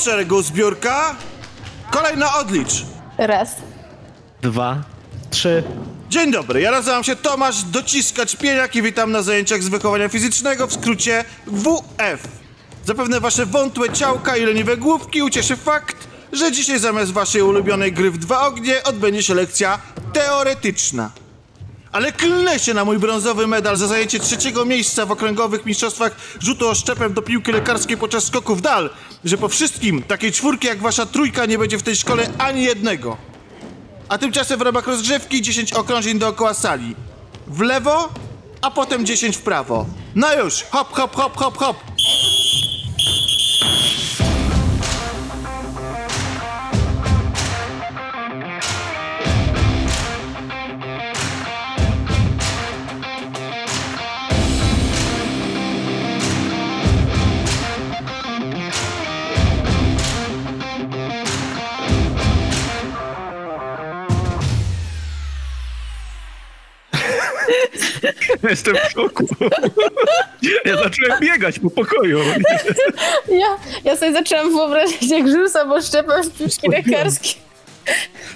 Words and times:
szeregu 0.00 0.42
zbiórka. 0.42 1.16
Kolejna 1.90 2.34
odlicz. 2.34 2.84
Raz. 3.18 3.56
Dwa. 4.42 4.76
Trzy. 5.30 5.62
Dzień 6.08 6.32
dobry, 6.32 6.60
ja 6.60 6.70
nazywam 6.70 7.04
się 7.04 7.16
Tomasz 7.16 7.62
Dociskacz 7.62 8.36
Pieniak 8.36 8.76
i 8.76 8.82
witam 8.82 9.12
na 9.12 9.22
zajęciach 9.22 9.62
z 9.62 9.68
wychowania 9.68 10.08
fizycznego, 10.08 10.66
w 10.66 10.72
skrócie 10.72 11.24
WF. 11.46 12.28
Zapewne 12.86 13.20
wasze 13.20 13.46
wątłe 13.46 13.90
ciałka 13.90 14.36
i 14.36 14.44
leniwe 14.44 14.76
główki 14.76 15.22
ucieszy 15.22 15.56
fakt, 15.56 15.96
że 16.32 16.52
dzisiaj 16.52 16.78
zamiast 16.78 17.12
waszej 17.12 17.42
ulubionej 17.42 17.92
gry 17.92 18.10
w 18.10 18.18
dwa 18.18 18.46
ognie 18.46 18.82
odbędzie 18.82 19.22
się 19.22 19.34
lekcja 19.34 19.78
teoretyczna. 20.12 21.10
Ale 21.92 22.12
klnę 22.12 22.58
się 22.58 22.74
na 22.74 22.84
mój 22.84 22.98
brązowy 22.98 23.46
medal 23.46 23.76
za 23.76 23.86
zajęcie 23.86 24.20
trzeciego 24.20 24.64
miejsca 24.64 25.06
w 25.06 25.10
okręgowych 25.10 25.66
mistrzostwach 25.66 26.16
rzutu 26.40 26.68
oszczepem 26.68 27.12
do 27.12 27.22
piłki 27.22 27.52
lekarskiej 27.52 27.96
podczas 27.96 28.24
skoku 28.24 28.56
w 28.56 28.60
dal, 28.60 28.90
że 29.24 29.38
po 29.38 29.48
wszystkim 29.48 30.02
takiej 30.02 30.32
czwórki 30.32 30.66
jak 30.66 30.78
wasza 30.78 31.06
trójka 31.06 31.46
nie 31.46 31.58
będzie 31.58 31.78
w 31.78 31.82
tej 31.82 31.96
szkole 31.96 32.30
ani 32.38 32.62
jednego. 32.64 33.16
A 34.08 34.18
tymczasem 34.18 34.58
w 34.58 34.62
ramach 34.62 34.86
rozgrzewki 34.86 35.42
10 35.42 35.72
okrążeń 35.72 36.18
dookoła 36.18 36.54
sali. 36.54 36.96
W 37.46 37.60
lewo, 37.60 38.08
a 38.62 38.70
potem 38.70 39.06
10 39.06 39.36
w 39.36 39.42
prawo. 39.42 39.86
No 40.14 40.34
już, 40.34 40.62
hop, 40.70 40.92
hop, 40.92 41.16
hop, 41.16 41.36
hop, 41.36 41.56
hop. 41.56 41.76
Jestem 68.50 68.76
w 68.76 68.92
szoku. 68.92 69.26
Ja 70.64 70.76
zacząłem 70.76 71.20
biegać 71.20 71.58
po 71.58 71.70
pokoju. 71.70 72.18
Ja, 73.28 73.56
ja 73.84 73.96
sobie 73.96 74.12
zaczęłam 74.12 74.52
wyobrazić, 74.52 75.10
jak 75.10 75.28
rzucam 75.28 75.72
oszczepem 75.72 76.22
w 76.24 76.38
piłki 76.38 76.68
lekarskie. 76.68 77.30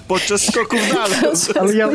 Podczas 0.07 0.41
skoku 0.41 0.77
w 0.77 0.93
dal. 0.93 1.09
Ale 1.59 1.73
ja, 1.73 1.89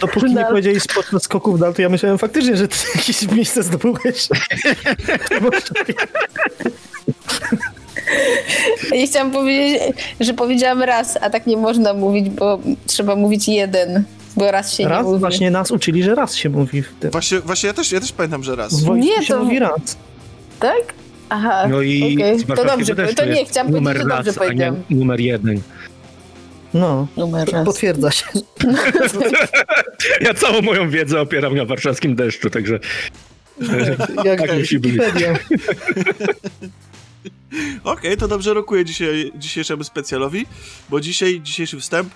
dopóki 0.00 0.26
nie 0.26 0.34
Dal. 0.34 0.46
powiedzieli 0.46 0.80
podczas 0.94 1.22
skoków 1.22 1.60
dal, 1.60 1.74
to 1.74 1.82
ja 1.82 1.88
myślałem 1.88 2.18
faktycznie, 2.18 2.56
że 2.56 2.68
ty 2.68 2.78
jakieś 2.94 3.22
miejsce 3.22 3.62
zdobyłeś. 3.62 4.28
Ja 8.92 9.06
chciałam 9.06 9.30
powiedzieć, 9.30 9.82
że 10.20 10.34
powiedziałam 10.34 10.82
raz, 10.82 11.18
a 11.20 11.30
tak 11.30 11.46
nie 11.46 11.56
można 11.56 11.94
mówić, 11.94 12.30
bo 12.30 12.58
trzeba 12.86 13.16
mówić 13.16 13.48
jeden, 13.48 14.04
bo 14.36 14.50
raz 14.50 14.74
się 14.74 14.82
nie 14.82 14.88
Raz 14.88 15.06
mówi. 15.06 15.18
właśnie 15.20 15.50
nas 15.50 15.70
uczyli, 15.70 16.02
że 16.02 16.14
raz 16.14 16.34
się 16.34 16.48
mówi 16.50 16.82
w 16.82 16.88
tym. 17.00 17.10
Właśnie, 17.10 17.40
właśnie 17.40 17.66
ja 17.66 17.72
też, 17.72 17.92
ja 17.92 18.00
też 18.00 18.12
pamiętam, 18.12 18.42
że 18.44 18.56
raz. 18.56 18.80
W 18.80 18.84
wojsku 18.84 18.94
Nie, 19.10 19.26
się 19.26 19.34
to- 19.34 19.44
mówi 19.44 19.58
raz. 19.58 19.96
Tak? 20.60 20.94
Aha, 21.28 21.68
No 21.68 21.82
i 21.82 22.16
z 22.38 22.46
to 22.56 22.64
dobrze, 22.64 22.94
też 22.94 23.14
to 23.14 23.24
nie, 23.24 23.44
chciałam 23.44 23.72
powiedzieć, 23.72 23.92
że 23.98 23.98
numer 23.98 23.98
dobrze 23.98 24.08
raz, 24.16 24.26
a 24.26 24.30
nie 24.30 24.46
powiedziałam. 24.48 24.82
numer 24.90 25.20
jeden. 25.20 25.60
No, 26.74 27.06
Numer 27.16 27.48
raz. 27.52 27.66
potwierdza 27.66 28.10
się. 28.10 28.24
Ja 30.20 30.34
całą 30.34 30.62
moją 30.62 30.90
wiedzę 30.90 31.20
opieram 31.20 31.56
na 31.56 31.64
warszawskim 31.64 32.14
deszczu, 32.14 32.50
także 32.50 32.78
Jak 34.24 34.40
Tak 34.40 34.58
musi 34.58 34.78
być. 34.78 34.94
Okej, 37.84 38.16
to 38.16 38.28
dobrze 38.28 38.54
rokuje 38.54 38.84
dzisiaj, 38.84 39.32
dzisiejszemu 39.36 39.84
specjalowi, 39.84 40.46
bo 40.88 41.00
dzisiaj, 41.00 41.40
dzisiejszy 41.42 41.80
wstęp 41.80 42.08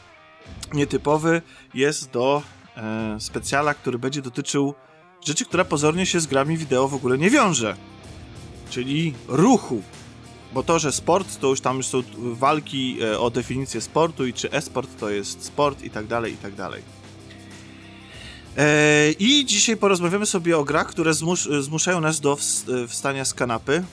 nietypowy 0.75 1.43
jest 1.75 2.11
do 2.11 2.43
e, 2.77 3.17
specjala, 3.21 3.75
który 3.75 3.99
będzie 3.99 4.23
dotyczył 4.23 4.75
rzeczy, 5.27 5.45
która 5.45 5.65
pozornie 5.65 6.07
się 6.07 6.21
z 6.21 6.27
grami 6.27 6.57
wideo 6.57 6.89
w 6.89 6.95
ogóle 6.95 7.19
nie 7.19 7.31
wiąże. 7.31 7.77
Czyli 8.71 9.15
ruchu. 9.29 9.83
Bo 10.53 10.63
to, 10.63 10.79
że 10.79 10.93
sport, 10.93 11.41
to 11.41 11.47
już 11.47 11.61
tam 11.61 11.83
są 11.83 12.03
walki 12.19 12.99
e, 13.03 13.19
o 13.19 13.31
definicję 13.31 13.81
sportu 13.81 14.27
i 14.27 14.33
czy 14.33 14.51
e-sport 14.53 14.91
to 15.01 15.11
jest 15.11 15.45
sport 15.45 15.83
i 15.83 15.91
tak 15.91 16.07
dalej, 16.07 16.33
i 16.33 16.37
tak 16.37 16.55
dalej. 16.55 16.83
E, 18.57 19.11
I 19.13 19.45
dzisiaj 19.45 19.77
porozmawiamy 19.77 20.27
sobie 20.27 20.59
o 20.59 20.65
grach, 20.65 20.87
które 20.87 21.15
zmus 21.15 21.49
zmuszają 21.61 22.01
nas 22.01 22.21
do 22.21 22.35
ws- 22.37 22.65
wstania 22.89 23.25
z 23.25 23.35
kanapy, 23.35 23.85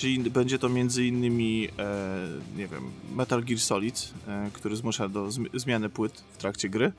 czyli 0.00 0.18
będzie 0.30 0.58
to 0.58 0.68
między 0.68 1.04
innymi, 1.06 1.68
e, 1.78 2.28
nie 2.56 2.68
wiem, 2.68 2.82
Metal 3.14 3.44
Gear 3.44 3.60
Solid, 3.60 4.12
e, 4.28 4.50
który 4.52 4.76
zmusza 4.76 5.08
do 5.08 5.26
zmi- 5.26 5.58
zmiany 5.58 5.88
płyt 5.88 6.24
w 6.32 6.36
trakcie 6.36 6.68
gry. 6.68 6.92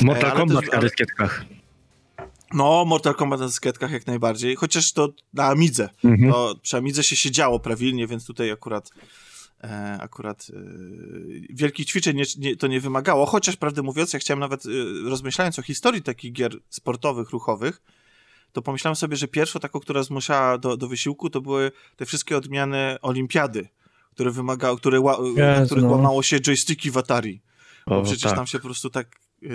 Mortal 0.00 0.30
ale 0.30 0.40
Kombat 0.40 0.60
też- 0.64 0.72
na 0.72 0.78
dyskietkach. 0.80 1.44
No, 2.54 2.84
Mortal 2.84 3.14
Kombat 3.14 3.40
na 3.40 3.46
dyskietkach 3.46 3.90
jak 3.90 4.06
najbardziej, 4.06 4.56
chociaż 4.56 4.92
to 4.92 5.08
na 5.34 5.44
Amidze. 5.46 5.88
Mhm. 6.04 6.32
To 6.32 6.54
przy 6.62 6.76
Amidze 6.76 7.04
się 7.04 7.16
siedziało 7.16 7.60
prawilnie, 7.60 8.06
więc 8.06 8.26
tutaj 8.26 8.50
akurat 8.50 8.90
e, 9.64 9.98
akurat 10.00 10.46
e, 10.50 10.60
wielkich 11.50 11.86
ćwiczeń 11.86 12.16
nie, 12.16 12.24
nie, 12.38 12.56
to 12.56 12.66
nie 12.66 12.80
wymagało, 12.80 13.26
chociaż 13.26 13.56
prawdę 13.56 13.82
mówiąc, 13.82 14.12
ja 14.12 14.18
chciałem 14.18 14.40
nawet, 14.40 14.66
e, 14.66 14.68
rozmyślając 15.08 15.58
o 15.58 15.62
historii 15.62 16.02
takich 16.02 16.32
gier 16.32 16.56
sportowych, 16.68 17.30
ruchowych, 17.30 17.82
to 18.56 18.62
pomyślałem 18.62 18.96
sobie, 18.96 19.16
że 19.16 19.28
pierwszą 19.28 19.60
taką, 19.60 19.80
która 19.80 20.02
zmuszała 20.02 20.58
do, 20.58 20.76
do 20.76 20.88
wysiłku, 20.88 21.30
to 21.30 21.40
były 21.40 21.72
te 21.96 22.06
wszystkie 22.06 22.36
odmiany 22.36 22.96
olimpiady, 23.02 23.68
które 24.10 24.30
wymagały, 24.30 24.78
które, 24.78 25.00
ła, 25.00 25.18
na 25.36 25.66
których 25.66 25.84
no. 25.84 25.90
łamało 25.90 26.22
się 26.22 26.40
joysticki 26.40 26.90
w 26.90 26.98
Atari. 26.98 27.40
Bo 27.86 27.98
O, 27.98 28.02
przecież 28.02 28.22
tak. 28.22 28.36
tam 28.36 28.46
się 28.46 28.58
po 28.58 28.64
prostu 28.64 28.90
tak, 28.90 29.08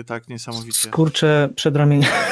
tak 0.06 0.28
niesamowicie... 0.28 0.88
Skurcze 0.88 1.48
przedramienia. 1.56 2.08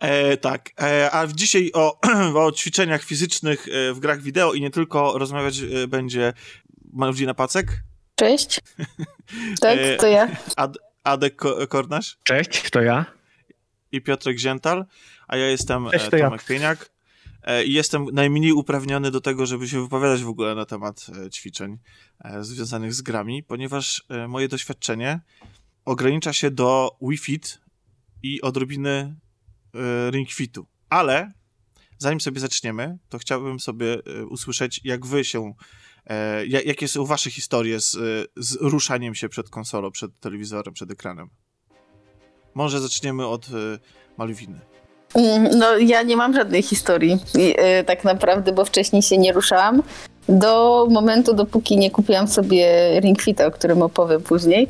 E, 0.00 0.36
tak, 0.36 0.70
e, 0.80 1.10
a 1.12 1.26
dzisiaj 1.26 1.70
o, 1.74 2.00
o 2.46 2.52
ćwiczeniach 2.52 3.02
fizycznych 3.02 3.68
e, 3.68 3.92
w 3.92 3.98
grach 3.98 4.22
wideo 4.22 4.52
i 4.52 4.60
nie 4.60 4.70
tylko 4.70 5.18
rozmawiać 5.18 5.58
e, 5.58 5.88
będzie 5.88 6.32
Malwina 6.92 7.34
Pacek, 7.34 7.82
Cześć. 8.16 8.60
Tak, 9.60 9.78
E, 9.78 9.96
to 9.96 10.06
ja. 10.06 10.28
Adek 11.06 11.36
Ko- 11.36 11.66
Kornasz 11.66 12.18
Cześć, 12.22 12.70
to 12.70 12.82
ja. 12.82 13.04
i 13.92 14.00
Piotrek 14.00 14.38
Ziętal, 14.38 14.86
a 15.28 15.36
ja 15.36 15.46
jestem 15.46 15.90
Cześć, 15.90 16.06
e, 16.06 16.10
to 16.10 16.16
ja. 16.16 16.24
Tomek 16.24 16.44
Pieniak 16.44 16.90
e, 17.42 17.64
i 17.64 17.72
jestem 17.72 18.04
najmniej 18.12 18.52
uprawniony 18.52 19.10
do 19.10 19.20
tego, 19.20 19.46
żeby 19.46 19.68
się 19.68 19.82
wypowiadać 19.82 20.22
w 20.22 20.28
ogóle 20.28 20.54
na 20.54 20.66
temat 20.66 21.06
e, 21.26 21.30
ćwiczeń 21.30 21.78
związanych 22.40 22.94
z 22.94 23.02
grami, 23.02 23.42
ponieważ 23.42 24.04
moje 24.28 24.48
doświadczenie 24.48 25.20
ogranicza 25.84 26.32
się 26.32 26.50
do 26.50 26.96
Wii 27.02 27.18
Fit 27.18 27.60
i 28.22 28.42
odrobiny 28.42 29.14
Ring 30.10 30.30
Fitu. 30.30 30.66
Ale 30.88 31.32
zanim 31.98 32.20
sobie 32.20 32.40
zaczniemy, 32.40 32.98
to 33.08 33.18
chciałbym 33.18 33.60
sobie 33.60 34.02
usłyszeć, 34.28 34.80
jak 34.84 35.06
wy 35.06 35.24
się, 35.24 35.54
e, 36.06 36.46
ja- 36.46 36.60
jakie 36.62 36.88
są 36.88 37.04
wasze 37.06 37.30
historie 37.30 37.80
z, 37.80 37.94
e, 37.94 37.98
z 38.36 38.56
ruszaniem 38.60 39.14
się 39.14 39.28
przed 39.28 39.50
konsolą, 39.50 39.90
przed 39.90 40.20
telewizorem, 40.20 40.74
przed 40.74 40.90
ekranem. 40.90 41.28
Może 42.54 42.80
zaczniemy 42.80 43.26
od 43.26 43.46
e, 43.46 43.48
Malwiny. 44.16 44.60
Mm, 45.14 45.58
No, 45.58 45.78
ja 45.78 46.02
nie 46.02 46.16
mam 46.16 46.34
żadnej 46.34 46.62
historii, 46.62 47.18
y, 47.80 47.84
tak 47.84 48.04
naprawdę, 48.04 48.52
bo 48.52 48.64
wcześniej 48.64 49.02
się 49.02 49.18
nie 49.18 49.32
ruszałam. 49.32 49.82
Do 50.28 50.86
momentu, 50.90 51.34
dopóki 51.34 51.76
nie 51.76 51.90
kupiłam 51.90 52.28
sobie 52.28 52.66
Ring 53.00 53.22
Fita, 53.22 53.46
o 53.46 53.50
którym 53.50 53.82
opowiem 53.82 54.22
później. 54.22 54.68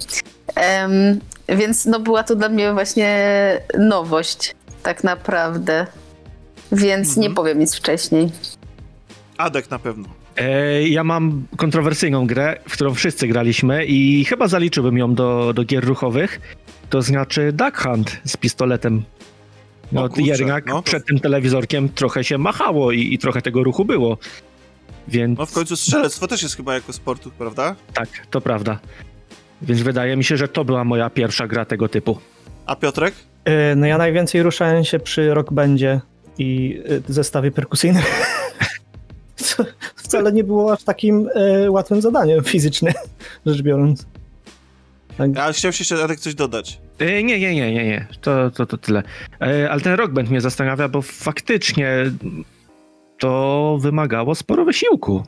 Em, 0.54 1.20
więc 1.48 1.84
no, 1.86 2.00
była 2.00 2.22
to 2.22 2.36
dla 2.36 2.48
mnie 2.48 2.72
właśnie 2.72 3.08
nowość, 3.78 4.54
tak 4.82 5.04
naprawdę. 5.04 5.86
Więc 6.72 7.08
Mhm. 7.08 7.22
nie 7.22 7.34
powiem 7.34 7.58
nic 7.58 7.74
wcześniej. 7.76 8.30
Adek 9.38 9.70
na 9.70 9.78
pewno. 9.78 10.08
E, 10.36 10.82
ja 10.88 11.04
mam 11.04 11.46
kontrowersyjną 11.56 12.26
grę, 12.26 12.56
w 12.68 12.72
którą 12.72 12.94
wszyscy 12.94 13.26
graliśmy 13.28 13.84
i 13.84 14.24
chyba 14.24 14.48
zaliczyłbym 14.48 14.98
ją 14.98 15.14
do, 15.14 15.52
do 15.52 15.64
gier 15.64 15.84
ruchowych. 15.84 16.40
To 16.90 17.02
znaczy 17.02 17.52
Duck 17.52 17.76
Hunt 17.78 18.20
z 18.24 18.36
pistoletem. 18.36 19.02
O 19.84 19.88
No, 19.92 20.08
kurczę, 20.08 20.22
jednak 20.30 20.66
no 20.66 20.74
to- 20.76 20.82
przed 20.82 21.06
tym 21.06 21.18
telewizorkiem 21.20 21.88
trochę 21.88 22.24
się 22.24 22.38
machało 22.38 22.92
i, 22.92 23.14
i 23.14 23.18
trochę 23.18 23.42
tego 23.42 23.62
ruchu 23.64 23.84
było. 23.84 24.18
Więc 25.08 25.38
No 25.38 25.46
w 25.46 25.52
końcu 25.52 25.76
strzelectwo 25.76 26.26
też 26.28 26.42
jest 26.42 26.56
chyba 26.56 26.74
jako 26.74 26.92
sportu, 26.92 27.30
prawda? 27.38 27.76
tak, 27.94 28.08
to 28.30 28.40
prawda. 28.40 28.78
Więc 29.62 29.82
wydaje 29.82 30.16
mi 30.16 30.24
się, 30.24 30.36
że 30.36 30.48
to 30.48 30.64
była 30.64 30.84
moja 30.84 31.10
pierwsza 31.10 31.46
gra 31.46 31.64
tego 31.64 31.88
typu. 31.88 32.18
A 32.66 32.76
Piotrek? 32.76 33.14
E, 33.44 33.74
No 33.76 33.86
ja 33.86 33.98
najwięcej 33.98 34.42
ruszałem 34.42 34.84
się 34.84 34.98
przy 34.98 35.34
Rock 35.34 35.52
Bandzie 35.52 36.00
i 36.38 36.80
e, 37.08 37.12
zestawie 37.12 37.50
perkusyjnym. 37.50 38.02
Co 39.36 39.64
wcale 39.96 40.32
nie 40.32 40.44
było 40.44 40.72
aż 40.72 40.82
takim 40.82 41.28
e, 41.34 41.70
łatwym 41.70 42.00
zadaniem 42.00 42.44
fizycznie, 42.44 42.94
rzecz 43.46 43.62
biorąc. 43.62 44.06
Tak, 45.18 45.36
Ja 45.36 45.52
chciałem 45.52 45.72
się 45.72 45.80
jeszcze 45.82 46.04
Adek 46.04 46.20
coś 46.20 46.34
dodać. 46.34 46.80
E, 46.98 47.22
Nie, 47.22 47.38
nie, 47.40 47.54
nie, 47.54 47.72
nie, 47.74 47.84
nie. 47.84 48.06
To, 48.20 48.50
to, 48.50 48.66
to 48.66 48.78
tyle. 48.78 49.02
E, 49.40 49.70
Ale 49.70 49.80
ten 49.80 49.92
Rock 49.94 50.12
Band 50.12 50.30
mnie 50.30 50.40
zastanawia, 50.40 50.88
bo 50.88 51.02
faktycznie 51.02 52.10
to 53.18 53.78
wymagało 53.80 54.34
sporo 54.34 54.64
wysiłku. 54.64 55.22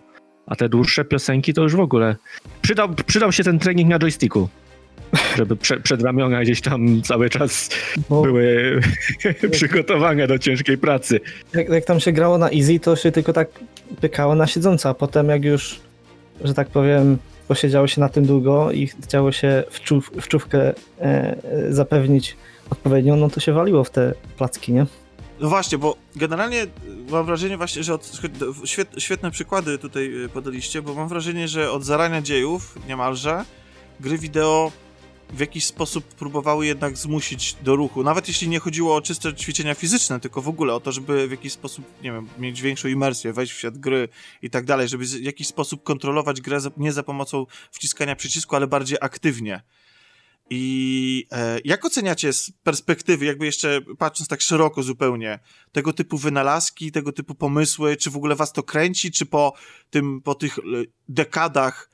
A 0.47 0.57
te 0.57 0.69
dłuższe 0.69 1.05
piosenki 1.05 1.55
to 1.55 1.63
już 1.63 1.77
w 1.77 1.81
ogóle. 1.81 2.17
Przydał, 2.63 2.89
przydał 3.07 3.33
się 3.33 3.45
ten 3.45 3.59
trening 3.59 3.89
na 3.91 3.99
joysticku. 3.99 4.49
Żeby 5.37 5.57
prze, 5.57 5.81
przedramiona 5.81 6.41
gdzieś 6.43 6.61
tam 6.61 7.03
cały 7.03 7.31
czas 7.31 7.71
Bo 8.09 8.23
były 8.23 8.81
przygotowane 9.51 10.27
do 10.27 10.39
ciężkiej 10.39 10.79
pracy. 10.79 11.21
jak, 11.55 11.69
jak 11.69 11.85
tam 11.85 12.01
się 12.01 12.13
grało 12.13 12.39
na 12.39 12.51
easy, 12.51 12.81
to 12.81 12.97
się 12.97 13.13
tylko 13.13 13.33
tak 13.33 13.49
pykało 14.01 14.35
na 14.35 14.47
siedząco, 14.47 14.89
a 14.89 14.95
potem 14.95 15.29
jak 15.29 15.45
już, 15.45 15.81
że 16.45 16.55
tak 16.55 16.69
powiem, 16.69 17.19
posiedziało 17.49 17.87
się 17.87 18.01
na 18.01 18.09
tym 18.09 18.27
długo 18.27 18.73
i 18.73 18.87
chciało 18.87 19.33
się 19.33 19.65
wczów, 19.71 20.11
wczówkę 20.21 20.61
e, 20.69 20.75
e, 21.01 21.37
zapewnić 21.73 22.37
odpowiednią, 22.71 23.17
no 23.17 23.31
to 23.31 23.41
się 23.41 23.53
waliło 23.53 23.85
w 23.85 23.91
te 23.91 24.15
placki, 24.37 24.73
nie? 24.73 24.87
No 25.41 25.49
właśnie, 25.49 25.79
bo 25.79 25.97
generalnie 26.17 26.67
mam 27.11 27.27
wrażenie 27.27 27.57
właśnie, 27.57 27.83
że 27.83 27.95
od, 27.95 28.13
świet, 28.65 28.89
świetne 28.99 29.31
przykłady 29.31 29.79
tutaj 29.79 30.25
y, 30.25 30.29
podaliście, 30.29 30.83
bo 30.83 30.95
mam 30.95 31.09
wrażenie, 31.09 31.49
że 31.49 31.71
od 31.71 31.85
zarania 31.85 32.23
dziejów 32.23 32.79
niemalże 32.89 33.45
gry 34.01 34.19
wideo 34.19 34.73
w 35.31 35.41
jakiś 35.41 35.67
sposób 35.67 36.05
próbowały 36.05 36.67
jednak 36.67 36.97
zmusić 36.97 37.57
do 37.63 37.77
ruchu. 37.77 38.03
Nawet 38.03 38.29
jeśli 38.29 38.49
nie 38.49 38.59
chodziło 38.59 38.97
o 38.97 39.01
czyste 39.01 39.35
ćwiczenia 39.35 39.75
fizyczne, 39.75 40.21
tylko 40.21 40.43
w 40.43 40.49
ogóle 40.49 40.75
o 40.75 40.81
to, 40.81 40.93
żeby 40.93 41.29
w 41.29 41.31
jakiś 41.31 41.53
sposób, 41.53 41.85
nie 42.03 42.13
wiem, 42.13 42.29
mieć 42.39 42.63
większą 42.63 42.89
imersję, 42.89 43.33
wejść 43.33 43.53
w 43.53 43.59
świat 43.59 43.79
gry 43.79 44.09
i 44.43 44.51
tak 44.51 44.65
dalej, 44.65 44.89
żeby 44.89 45.05
w 45.05 45.23
jakiś 45.23 45.47
sposób 45.47 45.83
kontrolować 45.83 46.41
grę 46.41 46.59
nie 46.77 46.93
za 46.93 47.03
pomocą 47.03 47.47
wciskania 47.71 48.17
przycisku, 48.17 48.57
ale 48.57 48.67
bardziej 48.67 48.99
aktywnie. 49.01 49.63
I 50.51 51.27
e, 51.33 51.59
jak 51.65 51.85
oceniacie 51.85 52.33
z 52.33 52.53
perspektywy, 52.63 53.25
jakby 53.25 53.47
jeszcze 53.47 53.81
patrząc 53.99 54.29
tak 54.29 54.41
szeroko 54.41 54.83
zupełnie, 54.83 55.39
tego 55.73 55.93
typu 55.93 56.19
wynalazki, 56.19 56.93
tego 56.93 57.13
typu 57.13 57.35
pomysły, 57.35 57.97
czy 57.97 58.11
w 58.11 58.17
ogóle 58.17 58.37
was 58.37 58.53
to 58.53 58.63
kręci, 58.63 59.11
czy 59.11 59.27
po 59.27 59.53
tym, 59.91 60.23
po 60.23 60.35
tych 60.35 60.59
dekadach 61.09 61.88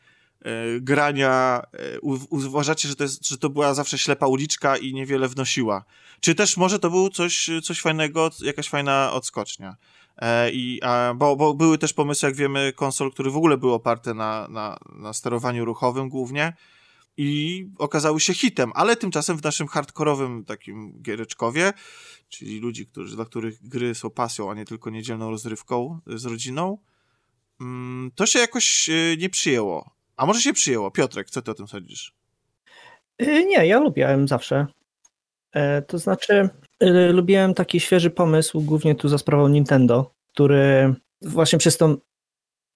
grania 0.80 1.62
e, 1.72 2.00
uważacie, 2.30 2.88
że 2.88 2.96
to, 2.96 3.02
jest, 3.02 3.28
że 3.28 3.38
to 3.38 3.50
była 3.50 3.74
zawsze 3.74 3.98
ślepa 3.98 4.26
uliczka 4.26 4.76
i 4.76 4.94
niewiele 4.94 5.28
wnosiła? 5.28 5.84
Czy 6.20 6.34
też 6.34 6.56
może 6.56 6.78
to 6.78 6.90
był 6.90 7.08
coś, 7.08 7.50
coś 7.62 7.80
fajnego, 7.80 8.30
jakaś 8.42 8.68
fajna 8.68 9.12
odskocznia? 9.12 9.76
E, 10.16 10.50
I, 10.50 10.80
a, 10.82 11.14
bo, 11.16 11.36
bo 11.36 11.54
były 11.54 11.78
też 11.78 11.92
pomysły, 11.92 12.28
jak 12.28 12.36
wiemy, 12.36 12.72
konsol, 12.76 13.12
które 13.12 13.30
w 13.30 13.36
ogóle 13.36 13.56
były 13.56 13.72
oparte 13.72 14.14
na, 14.14 14.48
na, 14.48 14.78
na 14.96 15.12
sterowaniu 15.12 15.64
ruchowym 15.64 16.08
głównie, 16.08 16.52
i 17.16 17.66
okazały 17.78 18.20
się 18.20 18.34
hitem, 18.34 18.72
ale 18.74 18.96
tymczasem 18.96 19.38
w 19.38 19.42
naszym 19.42 19.66
hardkorowym 19.66 20.44
takim 20.44 21.02
giereczkowie, 21.02 21.72
czyli 22.28 22.60
ludzi, 22.60 22.86
którzy, 22.86 23.16
dla 23.16 23.24
których 23.24 23.68
gry 23.68 23.94
są 23.94 24.10
pasją, 24.10 24.50
a 24.50 24.54
nie 24.54 24.64
tylko 24.64 24.90
niedzielną 24.90 25.30
rozrywką 25.30 26.00
z 26.06 26.24
rodziną, 26.24 26.78
mm, 27.60 28.10
to 28.14 28.26
się 28.26 28.38
jakoś 28.38 28.90
nie 29.18 29.30
przyjęło. 29.30 29.94
A 30.16 30.26
może 30.26 30.40
się 30.40 30.52
przyjęło? 30.52 30.90
Piotrek, 30.90 31.30
co 31.30 31.42
ty 31.42 31.50
o 31.50 31.54
tym 31.54 31.68
sądzisz? 31.68 32.14
Y, 33.22 33.44
Nie, 33.44 33.66
ja 33.66 33.80
lubiłem 33.80 34.28
zawsze. 34.28 34.66
E, 35.52 35.82
To 35.82 35.98
znaczy, 35.98 36.48
y, 36.82 37.12
lubiłem 37.12 37.54
taki 37.54 37.80
świeży 37.80 38.10
pomysł, 38.10 38.60
głównie 38.60 38.94
tu 38.94 39.08
za 39.08 39.18
sprawą 39.18 39.48
Nintendo, 39.48 40.14
który 40.32 40.94
właśnie 41.22 41.58
przez 41.58 41.76
tą 41.76 41.96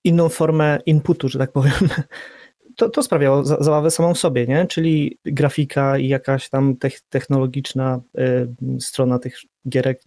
inną 0.05 0.29
formę 0.29 0.79
inputu, 0.87 1.29
że 1.29 1.39
tak 1.39 1.53
powiem, 1.53 1.73
to, 2.77 2.89
to 2.89 3.03
sprawiało 3.03 3.45
za- 3.45 3.57
zabawę 3.61 3.91
samą 3.91 4.15
sobie, 4.15 4.47
nie? 4.47 4.67
Czyli 4.67 5.19
grafika 5.25 5.99
i 5.99 6.09
jakaś 6.09 6.49
tam 6.49 6.77
tech, 6.77 7.01
technologiczna 7.01 8.01
y, 8.19 8.81
strona 8.81 9.19
tych 9.19 9.37
gierek 9.69 10.03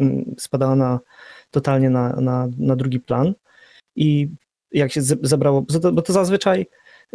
y, 0.00 0.24
spadała 0.38 0.76
na, 0.76 1.00
totalnie 1.50 1.90
na, 1.90 2.08
na, 2.12 2.48
na 2.58 2.76
drugi 2.76 3.00
plan. 3.00 3.34
I 3.96 4.28
jak 4.74 4.92
się 4.92 5.02
ze- 5.02 5.16
zebrało, 5.22 5.66
bo 5.92 6.02
to, 6.02 6.12
zazwyczaj 6.12 6.66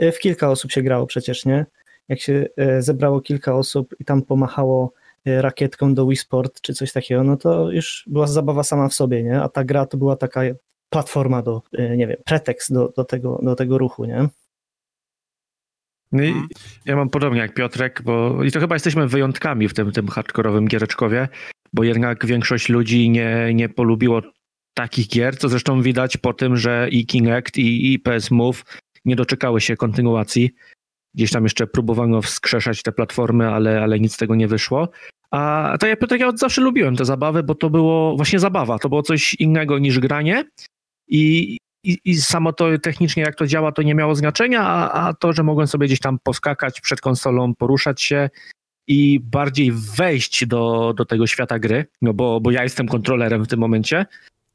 y, 0.01 0.11
w 0.11 0.19
kilka 0.19 0.49
osób 0.49 0.71
się 0.71 0.81
grało 0.81 1.07
przecież, 1.07 1.45
nie? 1.45 1.65
Jak 2.09 2.19
się 2.19 2.47
y, 2.77 2.81
zebrało 2.81 3.21
kilka 3.21 3.55
osób 3.55 3.95
i 3.99 4.05
tam 4.05 4.21
pomachało 4.21 4.93
y, 5.27 5.41
rakietką 5.41 5.93
do 5.93 6.07
Wii 6.07 6.17
Sport 6.17 6.61
czy 6.61 6.73
coś 6.73 6.91
takiego, 6.91 7.23
no 7.23 7.37
to 7.37 7.71
już 7.71 8.03
była 8.07 8.27
zabawa 8.27 8.63
sama 8.63 8.87
w 8.87 8.93
sobie, 8.93 9.23
nie? 9.23 9.41
A 9.41 9.49
ta 9.49 9.63
gra 9.63 9.85
to 9.85 9.97
była 9.97 10.15
taka 10.15 10.41
platforma 10.89 11.41
do, 11.41 11.61
nie 11.97 12.07
wiem, 12.07 12.17
pretekst 12.25 12.73
do, 12.73 12.93
do, 12.97 13.03
tego, 13.03 13.39
do 13.43 13.55
tego 13.55 13.77
ruchu, 13.77 14.05
nie? 14.05 14.29
No 16.11 16.23
ja 16.85 16.95
mam 16.95 17.09
podobnie 17.09 17.39
jak 17.39 17.53
Piotrek, 17.53 18.01
bo 18.01 18.43
i 18.43 18.51
to 18.51 18.59
chyba 18.59 18.75
jesteśmy 18.75 19.07
wyjątkami 19.07 19.67
w 19.67 19.73
tym, 19.73 19.91
tym 19.91 20.07
hardkorowym 20.07 20.67
giereczkowie, 20.67 21.27
bo 21.73 21.83
jednak 21.83 22.25
większość 22.25 22.69
ludzi 22.69 23.09
nie, 23.09 23.51
nie 23.53 23.69
polubiło 23.69 24.21
takich 24.77 25.07
gier, 25.07 25.37
co 25.37 25.49
zresztą 25.49 25.81
widać 25.81 26.17
po 26.17 26.33
tym, 26.33 26.57
że 26.57 26.87
i 26.91 27.05
Kinect 27.05 27.57
i, 27.57 27.93
i 27.93 27.99
PS 27.99 28.31
Move 28.31 28.63
nie 29.05 29.15
doczekały 29.15 29.61
się 29.61 29.75
kontynuacji. 29.75 30.51
Gdzieś 31.15 31.31
tam 31.31 31.43
jeszcze 31.43 31.67
próbowano 31.67 32.21
wskrzeszać 32.21 32.83
te 32.83 32.91
platformy, 32.91 33.49
ale, 33.49 33.81
ale 33.81 33.99
nic 33.99 34.13
z 34.13 34.17
tego 34.17 34.35
nie 34.35 34.47
wyszło. 34.47 34.89
A 35.31 35.73
tak 35.79 35.89
jak 35.89 35.99
Piotrek, 35.99 36.21
ja 36.21 36.27
od 36.27 36.39
zawsze 36.39 36.61
lubiłem 36.61 36.95
te 36.95 37.05
zabawy, 37.05 37.43
bo 37.43 37.55
to 37.55 37.69
było 37.69 38.15
właśnie 38.15 38.39
zabawa, 38.39 38.79
to 38.79 38.89
było 38.89 39.03
coś 39.03 39.33
innego 39.33 39.79
niż 39.79 39.99
granie 39.99 40.45
i, 41.07 41.57
i, 41.83 41.97
i 42.05 42.15
samo 42.15 42.53
to 42.53 42.77
technicznie 42.77 43.23
jak 43.23 43.35
to 43.35 43.47
działa, 43.47 43.71
to 43.71 43.81
nie 43.81 43.95
miało 43.95 44.15
znaczenia, 44.15 44.61
a, 44.61 44.91
a 44.91 45.13
to, 45.13 45.33
że 45.33 45.43
mogłem 45.43 45.67
sobie 45.67 45.87
gdzieś 45.87 45.99
tam 45.99 46.19
poskakać 46.23 46.81
przed 46.81 47.01
konsolą, 47.01 47.55
poruszać 47.55 48.01
się 48.01 48.29
i 48.87 49.19
bardziej 49.19 49.71
wejść 49.71 50.45
do, 50.45 50.93
do 50.97 51.05
tego 51.05 51.27
świata 51.27 51.59
gry, 51.59 51.85
no 52.01 52.13
bo, 52.13 52.41
bo 52.41 52.51
ja 52.51 52.63
jestem 52.63 52.87
kontrolerem 52.87 53.43
w 53.43 53.47
tym 53.47 53.59
momencie, 53.59 54.05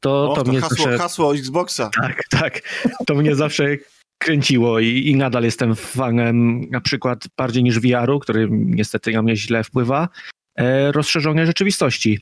to, 0.02 0.30
O, 0.32 0.34
to, 0.34 0.42
to, 0.44 0.50
mnie 0.50 0.60
hasło, 0.60 0.76
zawsze... 0.76 0.98
hasło 0.98 1.34
Xboxa. 1.34 1.90
Tak, 2.02 2.22
tak. 2.30 2.60
To 3.06 3.14
mnie 3.14 3.34
zawsze 3.34 3.76
kręciło 4.18 4.80
i, 4.80 4.88
i 4.88 5.16
nadal 5.16 5.44
jestem 5.44 5.74
fanem 5.74 6.60
na 6.70 6.80
przykład 6.80 7.24
bardziej 7.36 7.62
niż 7.62 7.80
VR-u, 7.80 8.20
który 8.20 8.48
niestety 8.50 9.12
na 9.12 9.22
mnie 9.22 9.36
źle 9.36 9.64
wpływa, 9.64 10.08
e, 10.58 10.92
rozszerzonej 10.92 11.46
rzeczywistości. 11.46 12.20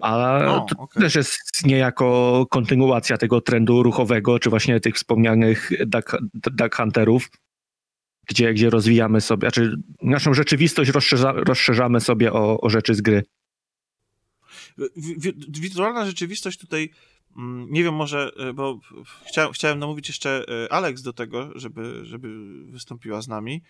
A 0.00 0.38
O, 0.46 0.60
to 0.60 0.78
okej. 0.78 1.02
też 1.02 1.14
jest 1.14 1.66
niejako 1.66 2.46
kontynuacja 2.50 3.18
tego 3.18 3.40
trendu 3.40 3.82
ruchowego, 3.82 4.38
czy 4.38 4.50
właśnie 4.50 4.80
tych 4.80 4.94
wspomnianych 4.94 5.70
Duck, 5.86 6.16
duck 6.34 6.76
Hunterów, 6.76 7.30
gdzie, 8.28 8.54
gdzie 8.54 8.70
rozwijamy 8.70 9.20
sobie, 9.20 9.40
znaczy 9.40 9.76
naszą 10.02 10.34
rzeczywistość 10.34 10.90
rozszerza, 10.90 11.32
rozszerzamy 11.32 12.00
sobie 12.00 12.32
o, 12.32 12.60
o 12.60 12.70
rzeczy 12.70 12.94
z 12.94 13.00
gry. 13.00 13.22
Wi- 14.96 15.14
wi- 15.18 15.60
Wirtualna 15.60 16.06
rzeczywistość 16.06 16.58
tutaj, 16.58 16.90
mm, 17.36 17.66
nie 17.70 17.84
wiem, 17.84 17.94
może, 17.94 18.30
e, 18.48 18.52
bo 18.52 18.78
chciałem, 19.28 19.52
chciałem 19.52 19.78
namówić 19.78 20.08
jeszcze 20.08 20.44
e, 20.64 20.72
Alex 20.72 21.02
do 21.02 21.12
tego, 21.12 21.50
żeby, 21.54 22.00
żeby 22.04 22.28
wystąpiła 22.64 23.22
z 23.22 23.28
nami, 23.28 23.62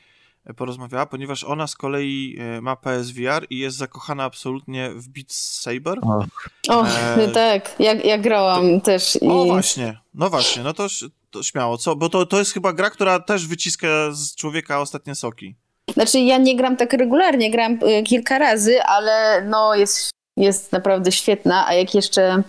e, 0.44 0.54
porozmawiała, 0.54 1.06
ponieważ 1.06 1.44
ona 1.44 1.66
z 1.66 1.76
kolei 1.76 2.36
e, 2.40 2.60
ma 2.60 2.76
PSVR 2.76 3.46
i 3.50 3.58
jest 3.58 3.76
zakochana 3.76 4.24
absolutnie 4.24 4.90
w 4.94 5.08
Beat 5.08 5.32
Saber. 5.32 5.98
O, 6.02 6.24
O, 6.68 6.86
Eee, 6.86 7.32
tak, 7.34 7.76
ja, 7.78 7.94
ja 7.94 8.18
grałam 8.18 8.80
też 8.80 9.18
i 9.22 9.26
O 9.28 9.44
właśnie, 9.44 9.98
no 10.14 10.30
właśnie, 10.30 10.62
no 10.62 10.72
to, 10.72 10.86
to 11.30 11.42
śmiało, 11.42 11.78
co? 11.78 11.96
Bo 11.96 12.08
to, 12.08 12.26
to 12.26 12.38
jest 12.38 12.52
chyba 12.52 12.72
gra, 12.72 12.90
która 12.90 13.20
też 13.20 13.46
wyciska 13.46 13.88
z 14.12 14.34
człowieka 14.34 14.80
ostatnie 14.80 15.14
soki. 15.14 15.54
Znaczy 15.94 16.20
ja 16.20 16.38
nie 16.38 16.56
gram 16.56 16.76
tak 16.76 16.92
regularnie, 16.92 17.50
gram 17.50 17.78
kilka 18.06 18.38
razy, 18.38 18.82
ale 18.82 19.44
no 19.48 19.74
jest, 19.74 20.10
jest 20.40 20.72
naprawdę 20.72 21.12
świetna, 21.12 21.66
a 21.66 21.74
jak 21.74 21.94
jeszcze 21.94 22.42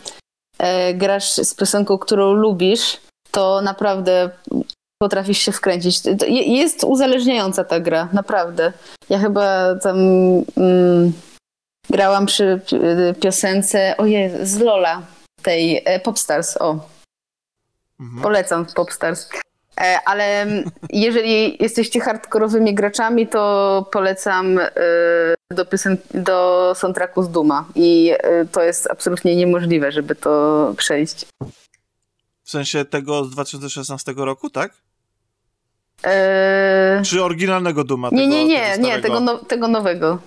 e, 0.59 0.93
grasz 0.93 1.31
z 1.33 1.55
piosenką, 1.55 1.97
którą 1.97 2.33
lubisz, 2.33 2.97
to 3.31 3.61
naprawdę 3.61 4.29
potrafisz 5.01 5.37
się 5.37 5.51
wkręcić. 5.51 6.01
To 6.01 6.25
je- 6.25 6.43
Jest 6.57 6.83
uzależniająca 6.83 7.63
ta 7.63 7.79
gra, 7.79 8.07
naprawdę. 8.13 8.73
Ja 9.09 9.19
chyba 9.19 9.75
tam 9.75 9.97
mm, 10.57 11.13
grałam 11.89 12.25
przy 12.25 12.61
y, 12.73 13.13
piosence, 13.21 13.95
ojej, 13.97 14.31
z 14.45 14.59
Lola, 14.59 15.01
tej 15.41 15.81
e, 15.85 15.99
Popstars, 15.99 16.57
o, 16.57 16.79
Mhm. 17.99 18.21
Polecam 18.23 18.65
Popstars. 18.75 19.29
E, 19.81 19.99
Ale 20.05 20.45
jeżeli 20.89 21.63
jesteście 21.63 21.99
hardkorowymi 21.99 22.73
graczami, 22.75 23.27
to 23.27 23.85
polecam 23.91 24.59
e, 24.59 24.71
do, 25.51 25.65
piosen- 25.65 25.97
do 26.13 26.71
soundtracku 26.75 27.23
z 27.23 27.29
Duma. 27.29 27.65
I 27.75 28.11
e, 28.19 28.45
to 28.45 28.63
jest 28.63 28.87
absolutnie 28.91 29.35
niemożliwe, 29.35 29.91
żeby 29.91 30.15
to 30.15 30.73
przejść. 30.77 31.25
W 32.43 32.49
sensie 32.49 32.85
tego 32.85 33.23
z 33.25 33.29
2016 33.31 34.13
roku, 34.17 34.49
tak? 34.49 34.73
E, 36.05 37.01
Czy 37.05 37.23
oryginalnego 37.23 37.83
Duma? 37.83 38.09
Nie, 38.11 38.17
tego, 38.17 38.29
nie, 38.29 38.45
nie, 38.47 38.71
tego 38.75 38.87
nie, 38.87 38.99
tego, 39.01 39.19
no, 39.19 39.37
tego 39.37 39.67
nowego. 39.67 40.19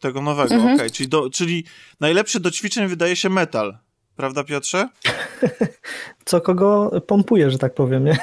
Tego 0.00 0.22
nowego, 0.22 0.54
Mhm. 0.54 0.74
okej. 0.74 0.90
Czyli, 0.90 1.08
do, 1.08 1.30
czyli 1.30 1.64
najlepszy 2.00 2.40
do 2.40 2.50
ćwiczeń 2.50 2.86
wydaje 2.88 3.16
się 3.16 3.28
metal. 3.30 3.78
Prawda, 4.16 4.44
Piotrze? 4.44 4.88
co 6.24 6.40
kogo 6.40 6.90
pompuje, 7.06 7.50
że 7.50 7.58
tak 7.58 7.74
powiem, 7.74 8.04
nie? 8.04 8.18